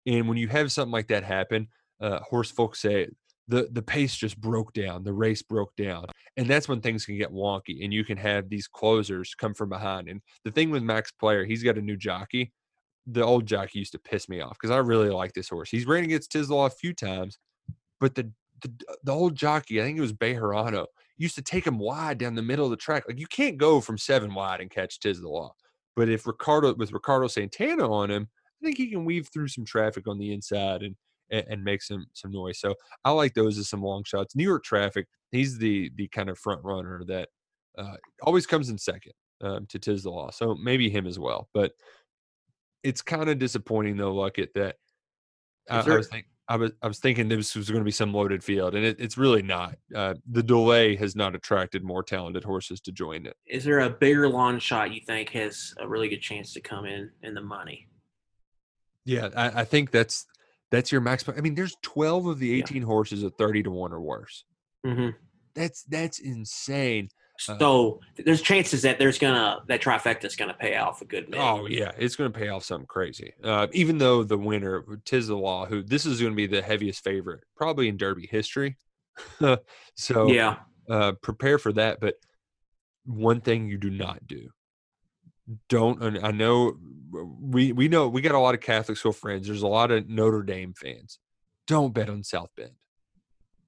And 0.05 0.27
when 0.27 0.37
you 0.37 0.47
have 0.47 0.71
something 0.71 0.91
like 0.91 1.07
that 1.07 1.23
happen, 1.23 1.67
uh, 1.99 2.19
horse 2.19 2.51
folks 2.51 2.81
say 2.81 3.07
the 3.51 3.67
the 3.73 3.81
pace 3.81 4.15
just 4.15 4.39
broke 4.39 4.71
down, 4.73 5.03
the 5.03 5.13
race 5.13 5.41
broke 5.41 5.75
down, 5.75 6.05
and 6.37 6.47
that's 6.47 6.69
when 6.69 6.79
things 6.79 7.05
can 7.05 7.17
get 7.17 7.31
wonky, 7.31 7.83
and 7.83 7.93
you 7.93 8.05
can 8.05 8.17
have 8.17 8.49
these 8.49 8.67
closers 8.67 9.35
come 9.35 9.53
from 9.53 9.69
behind. 9.69 10.07
And 10.07 10.21
the 10.45 10.51
thing 10.51 10.71
with 10.71 10.83
Max 10.83 11.11
Player, 11.11 11.43
he's 11.43 11.61
got 11.61 11.77
a 11.77 11.81
new 11.81 11.97
jockey. 11.97 12.53
The 13.07 13.23
old 13.23 13.45
jockey 13.45 13.79
used 13.79 13.91
to 13.91 13.99
piss 13.99 14.29
me 14.29 14.39
off 14.39 14.57
because 14.59 14.71
I 14.71 14.77
really 14.77 15.09
like 15.09 15.33
this 15.33 15.49
horse. 15.49 15.69
He's 15.69 15.85
ran 15.85 16.05
against 16.05 16.31
Tiz 16.31 16.47
the 16.47 16.55
Law 16.55 16.65
a 16.65 16.69
few 16.69 16.93
times, 16.93 17.37
but 17.99 18.15
the 18.15 18.31
the, 18.61 18.71
the 19.03 19.11
old 19.11 19.35
jockey, 19.35 19.81
I 19.81 19.83
think 19.83 19.97
it 19.97 20.01
was 20.01 20.13
Bejarano, 20.13 20.85
used 21.17 21.35
to 21.35 21.41
take 21.41 21.67
him 21.67 21.77
wide 21.77 22.19
down 22.19 22.35
the 22.35 22.41
middle 22.41 22.65
of 22.65 22.71
the 22.71 22.77
track. 22.77 23.03
Like 23.07 23.19
you 23.19 23.27
can't 23.27 23.57
go 23.57 23.81
from 23.81 23.97
seven 23.97 24.33
wide 24.33 24.61
and 24.61 24.71
catch 24.71 24.99
Tiz 24.99 25.19
the 25.19 25.27
Law. 25.27 25.53
But 25.97 26.07
if 26.07 26.25
Ricardo 26.25 26.73
with 26.75 26.93
Ricardo 26.93 27.27
Santana 27.27 27.91
on 27.91 28.09
him, 28.09 28.29
I 28.61 28.65
think 28.65 28.77
he 28.77 28.89
can 28.89 29.03
weave 29.03 29.27
through 29.27 29.49
some 29.49 29.65
traffic 29.65 30.07
on 30.07 30.19
the 30.19 30.31
inside 30.31 30.83
and 30.83 30.95
and, 31.31 31.45
and 31.49 31.63
make 31.63 31.81
some 31.81 32.05
some 32.13 32.31
noise. 32.31 32.59
So 32.59 32.75
I 33.03 33.11
like 33.11 33.33
those 33.33 33.57
as 33.57 33.69
some 33.69 33.81
long 33.81 34.03
shots. 34.03 34.35
New 34.35 34.43
York 34.43 34.63
traffic, 34.63 35.07
he's 35.31 35.57
the 35.57 35.91
the 35.95 36.07
kind 36.09 36.29
of 36.29 36.37
front 36.37 36.63
runner 36.63 37.03
that 37.07 37.29
uh, 37.77 37.95
always 38.23 38.45
comes 38.45 38.69
in 38.69 38.77
second 38.77 39.13
um, 39.41 39.65
to 39.67 39.79
Tiz 39.79 40.03
the 40.03 40.11
Law. 40.11 40.31
So 40.31 40.55
maybe 40.55 40.89
him 40.89 41.07
as 41.07 41.17
well. 41.17 41.49
But 41.53 41.71
it's 42.83 43.01
kind 43.01 43.29
of 43.29 43.39
disappointing 43.39 43.97
though, 43.97 44.13
Luckett, 44.13 44.53
that 44.55 44.75
I, 45.69 45.79
I 45.79 45.97
was 45.97 46.07
thinking. 46.07 46.27
I 46.47 46.57
was 46.57 46.71
I 46.81 46.87
was 46.87 46.99
thinking 46.99 47.29
this 47.29 47.55
was 47.55 47.69
going 47.69 47.79
to 47.79 47.85
be 47.85 47.91
some 47.91 48.13
loaded 48.13 48.43
field, 48.43 48.75
and 48.75 48.83
it, 48.83 48.99
it's 48.99 49.17
really 49.17 49.41
not. 49.41 49.75
Uh, 49.95 50.15
the 50.29 50.43
delay 50.43 50.97
has 50.97 51.15
not 51.15 51.33
attracted 51.33 51.81
more 51.81 52.03
talented 52.03 52.43
horses 52.43 52.81
to 52.81 52.91
join 52.91 53.25
it. 53.25 53.37
Is 53.45 53.63
there 53.63 53.79
a 53.79 53.89
bigger 53.89 54.27
long 54.27 54.59
shot 54.59 54.93
you 54.93 54.99
think 54.99 55.29
has 55.29 55.73
a 55.79 55.87
really 55.87 56.09
good 56.09 56.21
chance 56.21 56.51
to 56.53 56.59
come 56.59 56.85
in 56.85 57.09
in 57.23 57.35
the 57.35 57.41
money? 57.41 57.87
Yeah, 59.05 59.29
I, 59.35 59.61
I 59.61 59.63
think 59.63 59.91
that's 59.91 60.25
that's 60.71 60.91
your 60.91 61.01
max. 61.01 61.23
I 61.27 61.41
mean, 61.41 61.55
there's 61.55 61.75
12 61.83 62.27
of 62.27 62.39
the 62.39 62.53
18 62.59 62.77
yeah. 62.77 62.85
horses 62.85 63.23
at 63.23 63.37
30 63.37 63.63
to 63.63 63.71
one 63.71 63.93
or 63.93 63.99
worse. 63.99 64.45
Mm-hmm. 64.85 65.09
That's 65.53 65.83
that's 65.83 66.19
insane. 66.19 67.09
Uh, 67.49 67.57
so 67.57 67.99
uh, 68.19 68.23
there's 68.25 68.41
chances 68.41 68.81
that 68.83 68.99
there's 68.99 69.19
gonna 69.19 69.59
that 69.67 69.81
trifecta 69.81 70.25
is 70.25 70.35
gonna 70.35 70.53
pay 70.53 70.77
off 70.77 71.01
a 71.01 71.05
good 71.05 71.29
bit. 71.29 71.39
Oh 71.39 71.67
yeah, 71.67 71.91
it's 71.97 72.15
gonna 72.15 72.31
pay 72.31 72.47
off 72.47 72.63
something 72.63 72.87
crazy. 72.87 73.33
Uh, 73.43 73.67
even 73.73 73.97
though 73.97 74.23
the 74.23 74.37
winner, 74.37 74.83
Tiz 75.03 75.27
the 75.27 75.37
Law, 75.37 75.65
who 75.65 75.83
this 75.83 76.05
is 76.05 76.21
gonna 76.21 76.35
be 76.35 76.47
the 76.47 76.61
heaviest 76.61 77.03
favorite 77.03 77.43
probably 77.55 77.89
in 77.89 77.97
Derby 77.97 78.27
history. 78.31 78.77
so 79.95 80.27
yeah, 80.27 80.57
uh, 80.89 81.13
prepare 81.21 81.57
for 81.57 81.73
that. 81.73 81.99
But 81.99 82.15
one 83.05 83.41
thing 83.41 83.67
you 83.67 83.77
do 83.77 83.89
not 83.89 84.25
do. 84.25 84.49
Don't 85.69 86.23
I 86.23 86.31
know 86.31 86.77
we 87.11 87.71
we 87.71 87.87
know 87.87 88.07
we 88.07 88.21
got 88.21 88.35
a 88.35 88.39
lot 88.39 88.55
of 88.55 88.61
Catholic 88.61 88.97
school 88.97 89.11
friends. 89.11 89.47
There's 89.47 89.63
a 89.63 89.67
lot 89.67 89.91
of 89.91 90.07
Notre 90.07 90.43
Dame 90.43 90.73
fans. 90.73 91.19
Don't 91.67 91.93
bet 91.93 92.09
on 92.09 92.23
South 92.23 92.49
Bend. 92.55 92.71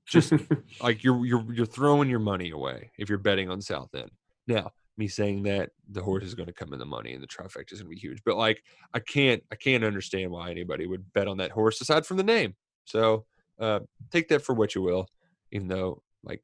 Just 0.06 0.34
like 0.82 1.04
you're 1.04 1.26
you're 1.26 1.54
you're 1.54 1.66
throwing 1.66 2.10
your 2.10 2.20
money 2.20 2.52
away 2.52 2.92
if 2.98 3.10
you're 3.10 3.18
betting 3.18 3.50
on 3.50 3.62
South 3.62 3.90
Bend. 3.92 4.12
Now, 4.48 4.72
me 4.98 5.08
saying 5.08 5.44
that 5.44 5.72
the 5.90 6.04
horse 6.04 6.24
is 6.24 6.36
going 6.36 6.48
to 6.48 6.54
come 6.54 6.74
in 6.74 6.80
the 6.80 6.86
money 6.86 7.14
and 7.14 7.24
the 7.24 7.28
trifecta 7.28 7.74
is 7.74 7.82
going 7.82 7.90
to 7.90 7.96
be 7.96 8.00
huge, 8.00 8.22
but 8.26 8.38
like 8.38 8.64
I 8.94 9.00
can't 9.00 9.44
I 9.52 9.56
can't 9.56 9.84
understand 9.84 10.32
why 10.32 10.52
anybody 10.52 10.88
would 10.88 11.12
bet 11.14 11.28
on 11.28 11.38
that 11.38 11.52
horse 11.52 11.82
aside 11.82 12.06
from 12.06 12.18
the 12.18 12.24
name. 12.24 12.56
So 12.86 13.26
uh, 13.60 13.80
take 14.12 14.28
that 14.30 14.44
for 14.44 14.54
what 14.54 14.76
you 14.76 14.82
will. 14.82 15.08
Even 15.52 15.68
though 15.68 16.02
like 16.24 16.42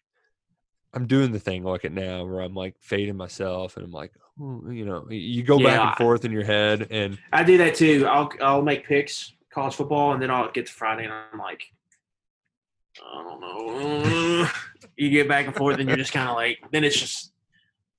I'm 0.93 1.07
doing 1.07 1.31
the 1.31 1.39
thing 1.39 1.63
like 1.63 1.85
it 1.85 1.91
now 1.91 2.25
where 2.25 2.41
I'm 2.41 2.53
like 2.53 2.75
fading 2.79 3.15
myself 3.15 3.77
and 3.77 3.85
I'm 3.85 3.91
like, 3.91 4.11
oh, 4.41 4.69
you 4.69 4.85
know, 4.85 5.05
you 5.09 5.43
go 5.43 5.59
yeah, 5.59 5.65
back 5.65 5.87
and 5.87 5.97
forth 5.97 6.25
in 6.25 6.31
your 6.31 6.43
head 6.43 6.87
and 6.89 7.17
I 7.31 7.43
do 7.43 7.57
that 7.59 7.75
too. 7.75 8.07
I'll 8.07 8.31
I'll 8.41 8.61
make 8.61 8.85
picks 8.85 9.33
college 9.51 9.75
football 9.75 10.13
and 10.13 10.21
then 10.21 10.31
I'll 10.31 10.51
get 10.51 10.65
to 10.65 10.71
Friday 10.71 11.03
and 11.03 11.13
I'm 11.13 11.39
like, 11.39 11.63
I 13.01 13.23
don't 13.23 13.41
know. 13.41 14.47
you 14.97 15.09
get 15.09 15.27
back 15.27 15.45
and 15.47 15.55
forth, 15.55 15.79
and 15.79 15.87
you're 15.87 15.97
just 15.97 16.11
kind 16.11 16.29
of 16.29 16.35
like, 16.35 16.59
then 16.71 16.83
it's 16.83 16.99
just, 16.99 17.31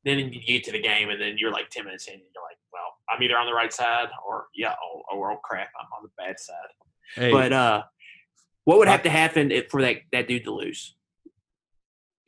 then 0.05 0.19
you 0.19 0.41
get 0.41 0.65
to 0.65 0.73
the 0.73 0.81
game, 0.81 1.11
and 1.11 1.21
then 1.21 1.37
you're 1.39 1.53
like 1.53 1.71
10 1.71 1.85
minutes 1.85 2.07
in, 2.07 2.15
and 2.15 2.23
you're 2.35 2.43
like, 2.43 2.59
well, 2.73 2.99
I'm 3.09 3.23
either 3.23 3.37
on 3.37 3.47
the 3.47 3.53
right 3.55 3.73
side 3.73 4.09
or, 4.27 4.47
yeah, 4.55 4.75
oh, 4.83 5.03
oh, 5.13 5.25
oh 5.25 5.37
crap, 5.43 5.69
I'm 5.81 5.87
on 5.97 6.03
the 6.03 6.11
bad 6.17 6.39
side. 6.39 6.57
Hey, 7.15 7.33
but 7.33 7.53
uh, 7.53 7.83
what 8.65 8.79
would 8.79 8.89
have 8.89 9.03
to 9.05 9.11
happen 9.11 9.51
if, 9.51 9.71
for 9.71 9.83
that, 9.83 9.97
that 10.13 10.29
dude 10.29 10.45
to 10.45 10.53
lose? 10.53 10.95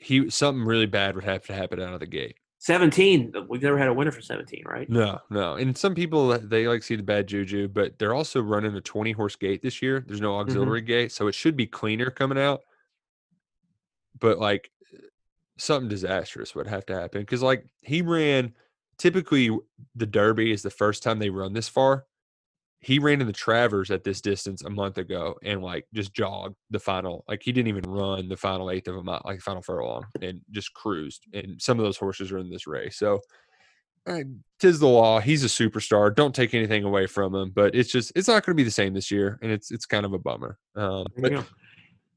He 0.02 0.28
Something 0.30 0.64
really 0.64 0.86
bad 0.86 1.14
would 1.14 1.24
have 1.24 1.46
to 1.46 1.54
happen 1.54 1.80
out 1.80 1.94
of 1.94 2.00
the 2.00 2.06
gate. 2.06 2.36
17 2.62 3.32
we've 3.48 3.60
never 3.60 3.76
had 3.76 3.88
a 3.88 3.92
winner 3.92 4.12
for 4.12 4.20
17 4.20 4.62
right 4.66 4.88
no 4.88 5.18
no 5.30 5.54
and 5.54 5.76
some 5.76 5.96
people 5.96 6.28
they 6.38 6.68
like 6.68 6.84
see 6.84 6.94
the 6.94 7.02
bad 7.02 7.26
juju 7.26 7.66
but 7.66 7.98
they're 7.98 8.14
also 8.14 8.40
running 8.40 8.76
a 8.76 8.80
20 8.80 9.10
horse 9.10 9.34
gate 9.34 9.60
this 9.62 9.82
year 9.82 10.04
there's 10.06 10.20
no 10.20 10.30
mm-hmm. 10.30 10.48
auxiliary 10.48 10.80
mm-hmm. 10.80 10.86
gate 10.86 11.12
so 11.12 11.26
it 11.26 11.34
should 11.34 11.56
be 11.56 11.66
cleaner 11.66 12.08
coming 12.08 12.38
out 12.38 12.60
but 14.20 14.38
like 14.38 14.70
something 15.58 15.88
disastrous 15.88 16.54
would 16.54 16.68
have 16.68 16.86
to 16.86 16.94
happen 16.94 17.22
because 17.22 17.42
like 17.42 17.66
he 17.82 18.00
ran 18.00 18.54
typically 18.96 19.50
the 19.96 20.06
derby 20.06 20.52
is 20.52 20.62
the 20.62 20.70
first 20.70 21.02
time 21.02 21.18
they 21.18 21.30
run 21.30 21.52
this 21.54 21.68
far 21.68 22.06
he 22.82 22.98
ran 22.98 23.20
in 23.20 23.28
the 23.28 23.32
Travers 23.32 23.90
at 23.92 24.02
this 24.02 24.20
distance 24.20 24.62
a 24.64 24.70
month 24.70 24.98
ago 24.98 25.36
and 25.44 25.62
like 25.62 25.86
just 25.94 26.12
jogged 26.12 26.56
the 26.70 26.80
final. 26.80 27.24
Like 27.28 27.40
he 27.42 27.52
didn't 27.52 27.68
even 27.68 27.88
run 27.88 28.28
the 28.28 28.36
final 28.36 28.70
eighth 28.70 28.88
of 28.88 28.96
a 28.96 29.02
mile, 29.02 29.22
like 29.24 29.40
final 29.40 29.62
furlong, 29.62 30.04
and 30.20 30.40
just 30.50 30.74
cruised. 30.74 31.26
And 31.32 31.62
some 31.62 31.78
of 31.78 31.84
those 31.84 31.96
horses 31.96 32.32
are 32.32 32.38
in 32.38 32.50
this 32.50 32.66
race. 32.66 32.96
So 32.96 33.20
uh, 34.04 34.24
Tiz 34.58 34.80
the 34.80 34.88
Law. 34.88 35.20
He's 35.20 35.44
a 35.44 35.46
superstar. 35.46 36.12
Don't 36.12 36.34
take 36.34 36.54
anything 36.54 36.82
away 36.82 37.06
from 37.06 37.34
him, 37.36 37.52
but 37.54 37.74
it's 37.76 37.90
just 37.90 38.10
it's 38.16 38.26
not 38.26 38.44
going 38.44 38.56
to 38.56 38.60
be 38.60 38.64
the 38.64 38.70
same 38.70 38.94
this 38.94 39.12
year, 39.12 39.38
and 39.42 39.52
it's 39.52 39.70
it's 39.70 39.86
kind 39.86 40.04
of 40.04 40.12
a 40.12 40.18
bummer. 40.18 40.58
Um, 40.74 41.06
but 41.16 41.30
yeah. 41.30 41.44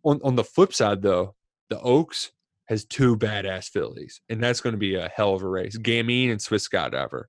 on 0.04 0.20
on 0.24 0.36
the 0.36 0.44
flip 0.44 0.74
side, 0.74 1.04
though, 1.04 1.36
the 1.70 1.80
Oaks 1.80 2.32
has 2.66 2.86
two 2.86 3.16
badass 3.16 3.70
fillies, 3.70 4.20
and 4.30 4.44
that's 4.44 4.62
going 4.62 4.74
to 4.74 4.80
be 4.80 4.96
a 4.96 5.12
hell 5.16 5.36
of 5.36 5.44
a 5.44 5.48
race. 5.48 5.78
Gamine 5.78 6.32
and 6.32 6.42
Swiss 6.42 6.68
Skydiver 6.68 7.26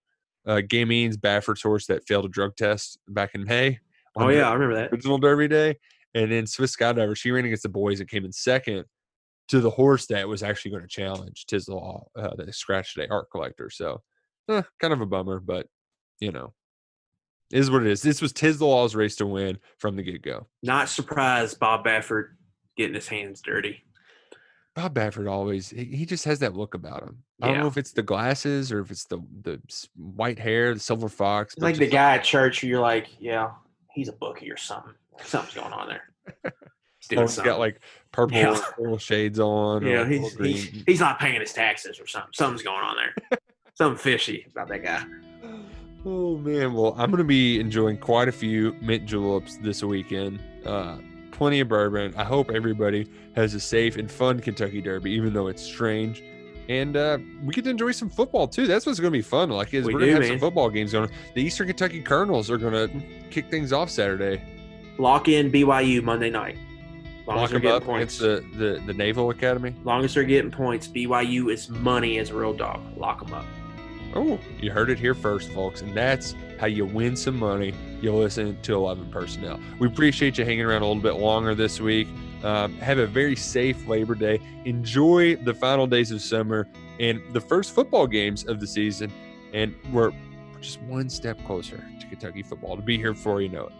uh, 0.46 0.62
Gamine's 0.66 1.16
Baffert's 1.16 1.62
horse 1.62 1.86
that 1.86 2.06
failed 2.06 2.24
a 2.24 2.28
drug 2.28 2.56
test 2.56 2.98
back 3.08 3.34
in 3.34 3.44
May. 3.44 3.80
Oh 4.16 4.28
yeah, 4.28 4.48
I 4.48 4.52
remember 4.54 4.76
that 4.76 4.92
original 4.92 5.18
Derby 5.18 5.48
day. 5.48 5.76
And 6.14 6.32
then 6.32 6.46
Swiss 6.46 6.74
Skydiver, 6.74 7.16
she 7.16 7.30
ran 7.30 7.44
against 7.44 7.64
the 7.64 7.68
boys 7.68 8.00
and 8.00 8.08
came 8.08 8.24
in 8.24 8.32
second 8.32 8.84
to 9.48 9.60
the 9.60 9.70
horse 9.70 10.06
that 10.06 10.26
was 10.26 10.42
actually 10.42 10.70
going 10.70 10.82
to 10.82 10.88
challenge 10.88 11.44
Tiz 11.46 11.66
the 11.66 11.74
Law, 11.74 12.06
uh, 12.16 12.34
the 12.36 12.52
scratch 12.52 12.94
today, 12.94 13.06
Art 13.10 13.30
Collector. 13.30 13.68
So, 13.70 14.02
eh, 14.48 14.62
kind 14.80 14.94
of 14.94 15.00
a 15.02 15.06
bummer, 15.06 15.40
but 15.40 15.66
you 16.20 16.32
know, 16.32 16.54
is 17.52 17.70
what 17.70 17.82
it 17.82 17.88
is. 17.88 18.02
This 18.02 18.22
was 18.22 18.32
Tiz 18.32 18.58
the 18.58 18.66
Law's 18.66 18.94
race 18.94 19.16
to 19.16 19.26
win 19.26 19.58
from 19.78 19.96
the 19.96 20.02
get 20.02 20.22
go. 20.22 20.46
Not 20.62 20.88
surprised, 20.88 21.60
Bob 21.60 21.84
Baffert 21.84 22.30
getting 22.76 22.94
his 22.94 23.08
hands 23.08 23.40
dirty. 23.40 23.82
Bob 24.76 24.92
Baffert 24.92 25.28
always 25.28 25.70
he 25.70 26.04
just 26.04 26.26
has 26.26 26.38
that 26.40 26.54
look 26.54 26.74
about 26.74 27.02
him. 27.02 27.22
I 27.40 27.48
don't 27.48 27.60
know 27.60 27.66
if 27.66 27.78
it's 27.78 27.92
the 27.92 28.02
glasses 28.02 28.70
or 28.70 28.80
if 28.80 28.90
it's 28.90 29.04
the 29.04 29.18
the 29.42 29.58
white 29.96 30.38
hair, 30.38 30.74
the 30.74 30.80
silver 30.80 31.08
fox. 31.08 31.54
It's 31.54 31.62
like 31.62 31.78
the 31.78 31.86
guy 31.86 32.12
like, 32.12 32.20
at 32.20 32.24
church 32.26 32.62
you're 32.62 32.80
like, 32.80 33.08
yeah, 33.18 33.52
he's 33.94 34.08
a 34.08 34.12
bookie 34.12 34.52
or 34.52 34.58
something. 34.58 34.92
Something's 35.24 35.54
going 35.54 35.72
on 35.72 35.88
there. 35.88 36.12
He's 36.98 37.08
doing 37.08 37.26
got 37.42 37.58
like 37.58 37.80
purple, 38.12 38.36
yeah. 38.36 38.60
purple 38.76 38.98
shades 38.98 39.40
on. 39.40 39.86
Yeah, 39.86 40.06
he's, 40.06 40.36
he's, 40.36 40.82
he's 40.86 41.00
not 41.00 41.18
paying 41.18 41.40
his 41.40 41.54
taxes 41.54 41.98
or 41.98 42.06
something. 42.06 42.32
Something's 42.34 42.62
going 42.62 42.84
on 42.84 42.96
there. 42.96 43.38
something 43.72 43.98
fishy 43.98 44.46
about 44.50 44.68
that 44.68 44.84
guy. 44.84 45.04
Oh 46.08 46.36
man, 46.36 46.72
well 46.72 46.94
I'm 46.96 47.10
gonna 47.10 47.24
be 47.24 47.58
enjoying 47.58 47.98
quite 47.98 48.28
a 48.28 48.32
few 48.32 48.74
mint 48.80 49.06
juleps 49.06 49.56
this 49.56 49.82
weekend. 49.82 50.38
Uh, 50.64 50.98
plenty 51.36 51.60
of 51.60 51.68
bourbon. 51.68 52.14
I 52.16 52.24
hope 52.24 52.50
everybody 52.50 53.06
has 53.34 53.54
a 53.54 53.60
safe 53.60 53.96
and 53.96 54.10
fun 54.10 54.40
Kentucky 54.40 54.80
Derby, 54.80 55.10
even 55.12 55.32
though 55.32 55.48
it's 55.48 55.62
strange. 55.62 56.22
And 56.68 56.96
uh, 56.96 57.18
we 57.44 57.52
get 57.52 57.64
to 57.64 57.70
enjoy 57.70 57.92
some 57.92 58.10
football 58.10 58.48
too. 58.48 58.66
That's 58.66 58.86
what's 58.86 58.98
going 58.98 59.12
to 59.12 59.16
be 59.16 59.22
fun. 59.22 59.50
Like, 59.50 59.72
is 59.72 59.86
we 59.86 59.94
are 59.94 59.98
going 59.98 60.06
to 60.06 60.12
have 60.14 60.22
man. 60.22 60.30
some 60.30 60.40
football 60.40 60.68
games 60.68 60.92
going. 60.92 61.10
The 61.34 61.42
Eastern 61.42 61.68
Kentucky 61.68 62.02
Colonels 62.02 62.50
are 62.50 62.58
going 62.58 62.72
to 62.72 63.06
kick 63.30 63.50
things 63.50 63.72
off 63.72 63.90
Saturday. 63.90 64.42
Lock 64.98 65.28
in 65.28 65.52
BYU 65.52 66.02
Monday 66.02 66.30
night. 66.30 66.58
Long 67.26 67.38
Lock 67.38 67.50
them 67.50 67.66
up 67.66 67.84
points. 67.84 68.20
against 68.20 68.52
the, 68.54 68.58
the, 68.58 68.80
the 68.86 68.94
Naval 68.94 69.30
Academy. 69.30 69.74
Long 69.84 70.04
as 70.04 70.14
they're 70.14 70.24
getting 70.24 70.50
points, 70.50 70.88
BYU 70.88 71.52
is 71.52 71.68
money 71.68 72.18
as 72.18 72.30
a 72.30 72.34
real 72.34 72.52
dog. 72.52 72.80
Lock 72.96 73.24
them 73.24 73.34
up. 73.34 73.44
Oh, 74.14 74.38
you 74.60 74.70
heard 74.70 74.90
it 74.90 74.98
here 74.98 75.14
first, 75.14 75.50
folks. 75.52 75.82
And 75.82 75.94
that's 75.94 76.34
how 76.58 76.66
you 76.66 76.84
win 76.84 77.16
some 77.16 77.38
money. 77.38 77.74
You 78.00 78.12
listen 78.14 78.60
to 78.62 78.74
11 78.74 79.10
personnel. 79.10 79.60
We 79.78 79.88
appreciate 79.88 80.38
you 80.38 80.44
hanging 80.44 80.64
around 80.64 80.82
a 80.82 80.86
little 80.86 81.02
bit 81.02 81.16
longer 81.16 81.54
this 81.54 81.80
week. 81.80 82.08
Um, 82.42 82.76
have 82.78 82.98
a 82.98 83.06
very 83.06 83.36
safe 83.36 83.86
Labor 83.86 84.14
Day. 84.14 84.40
Enjoy 84.64 85.36
the 85.36 85.54
final 85.54 85.86
days 85.86 86.10
of 86.12 86.20
summer 86.22 86.68
and 87.00 87.22
the 87.32 87.40
first 87.40 87.74
football 87.74 88.06
games 88.06 88.46
of 88.46 88.60
the 88.60 88.66
season. 88.66 89.12
And 89.52 89.74
we're 89.92 90.12
just 90.60 90.80
one 90.82 91.08
step 91.08 91.38
closer 91.44 91.76
to 92.00 92.06
Kentucky 92.06 92.42
football 92.42 92.76
to 92.76 92.82
be 92.82 92.96
here 92.96 93.12
before 93.12 93.40
you 93.40 93.48
know 93.48 93.66
it. 93.66 93.72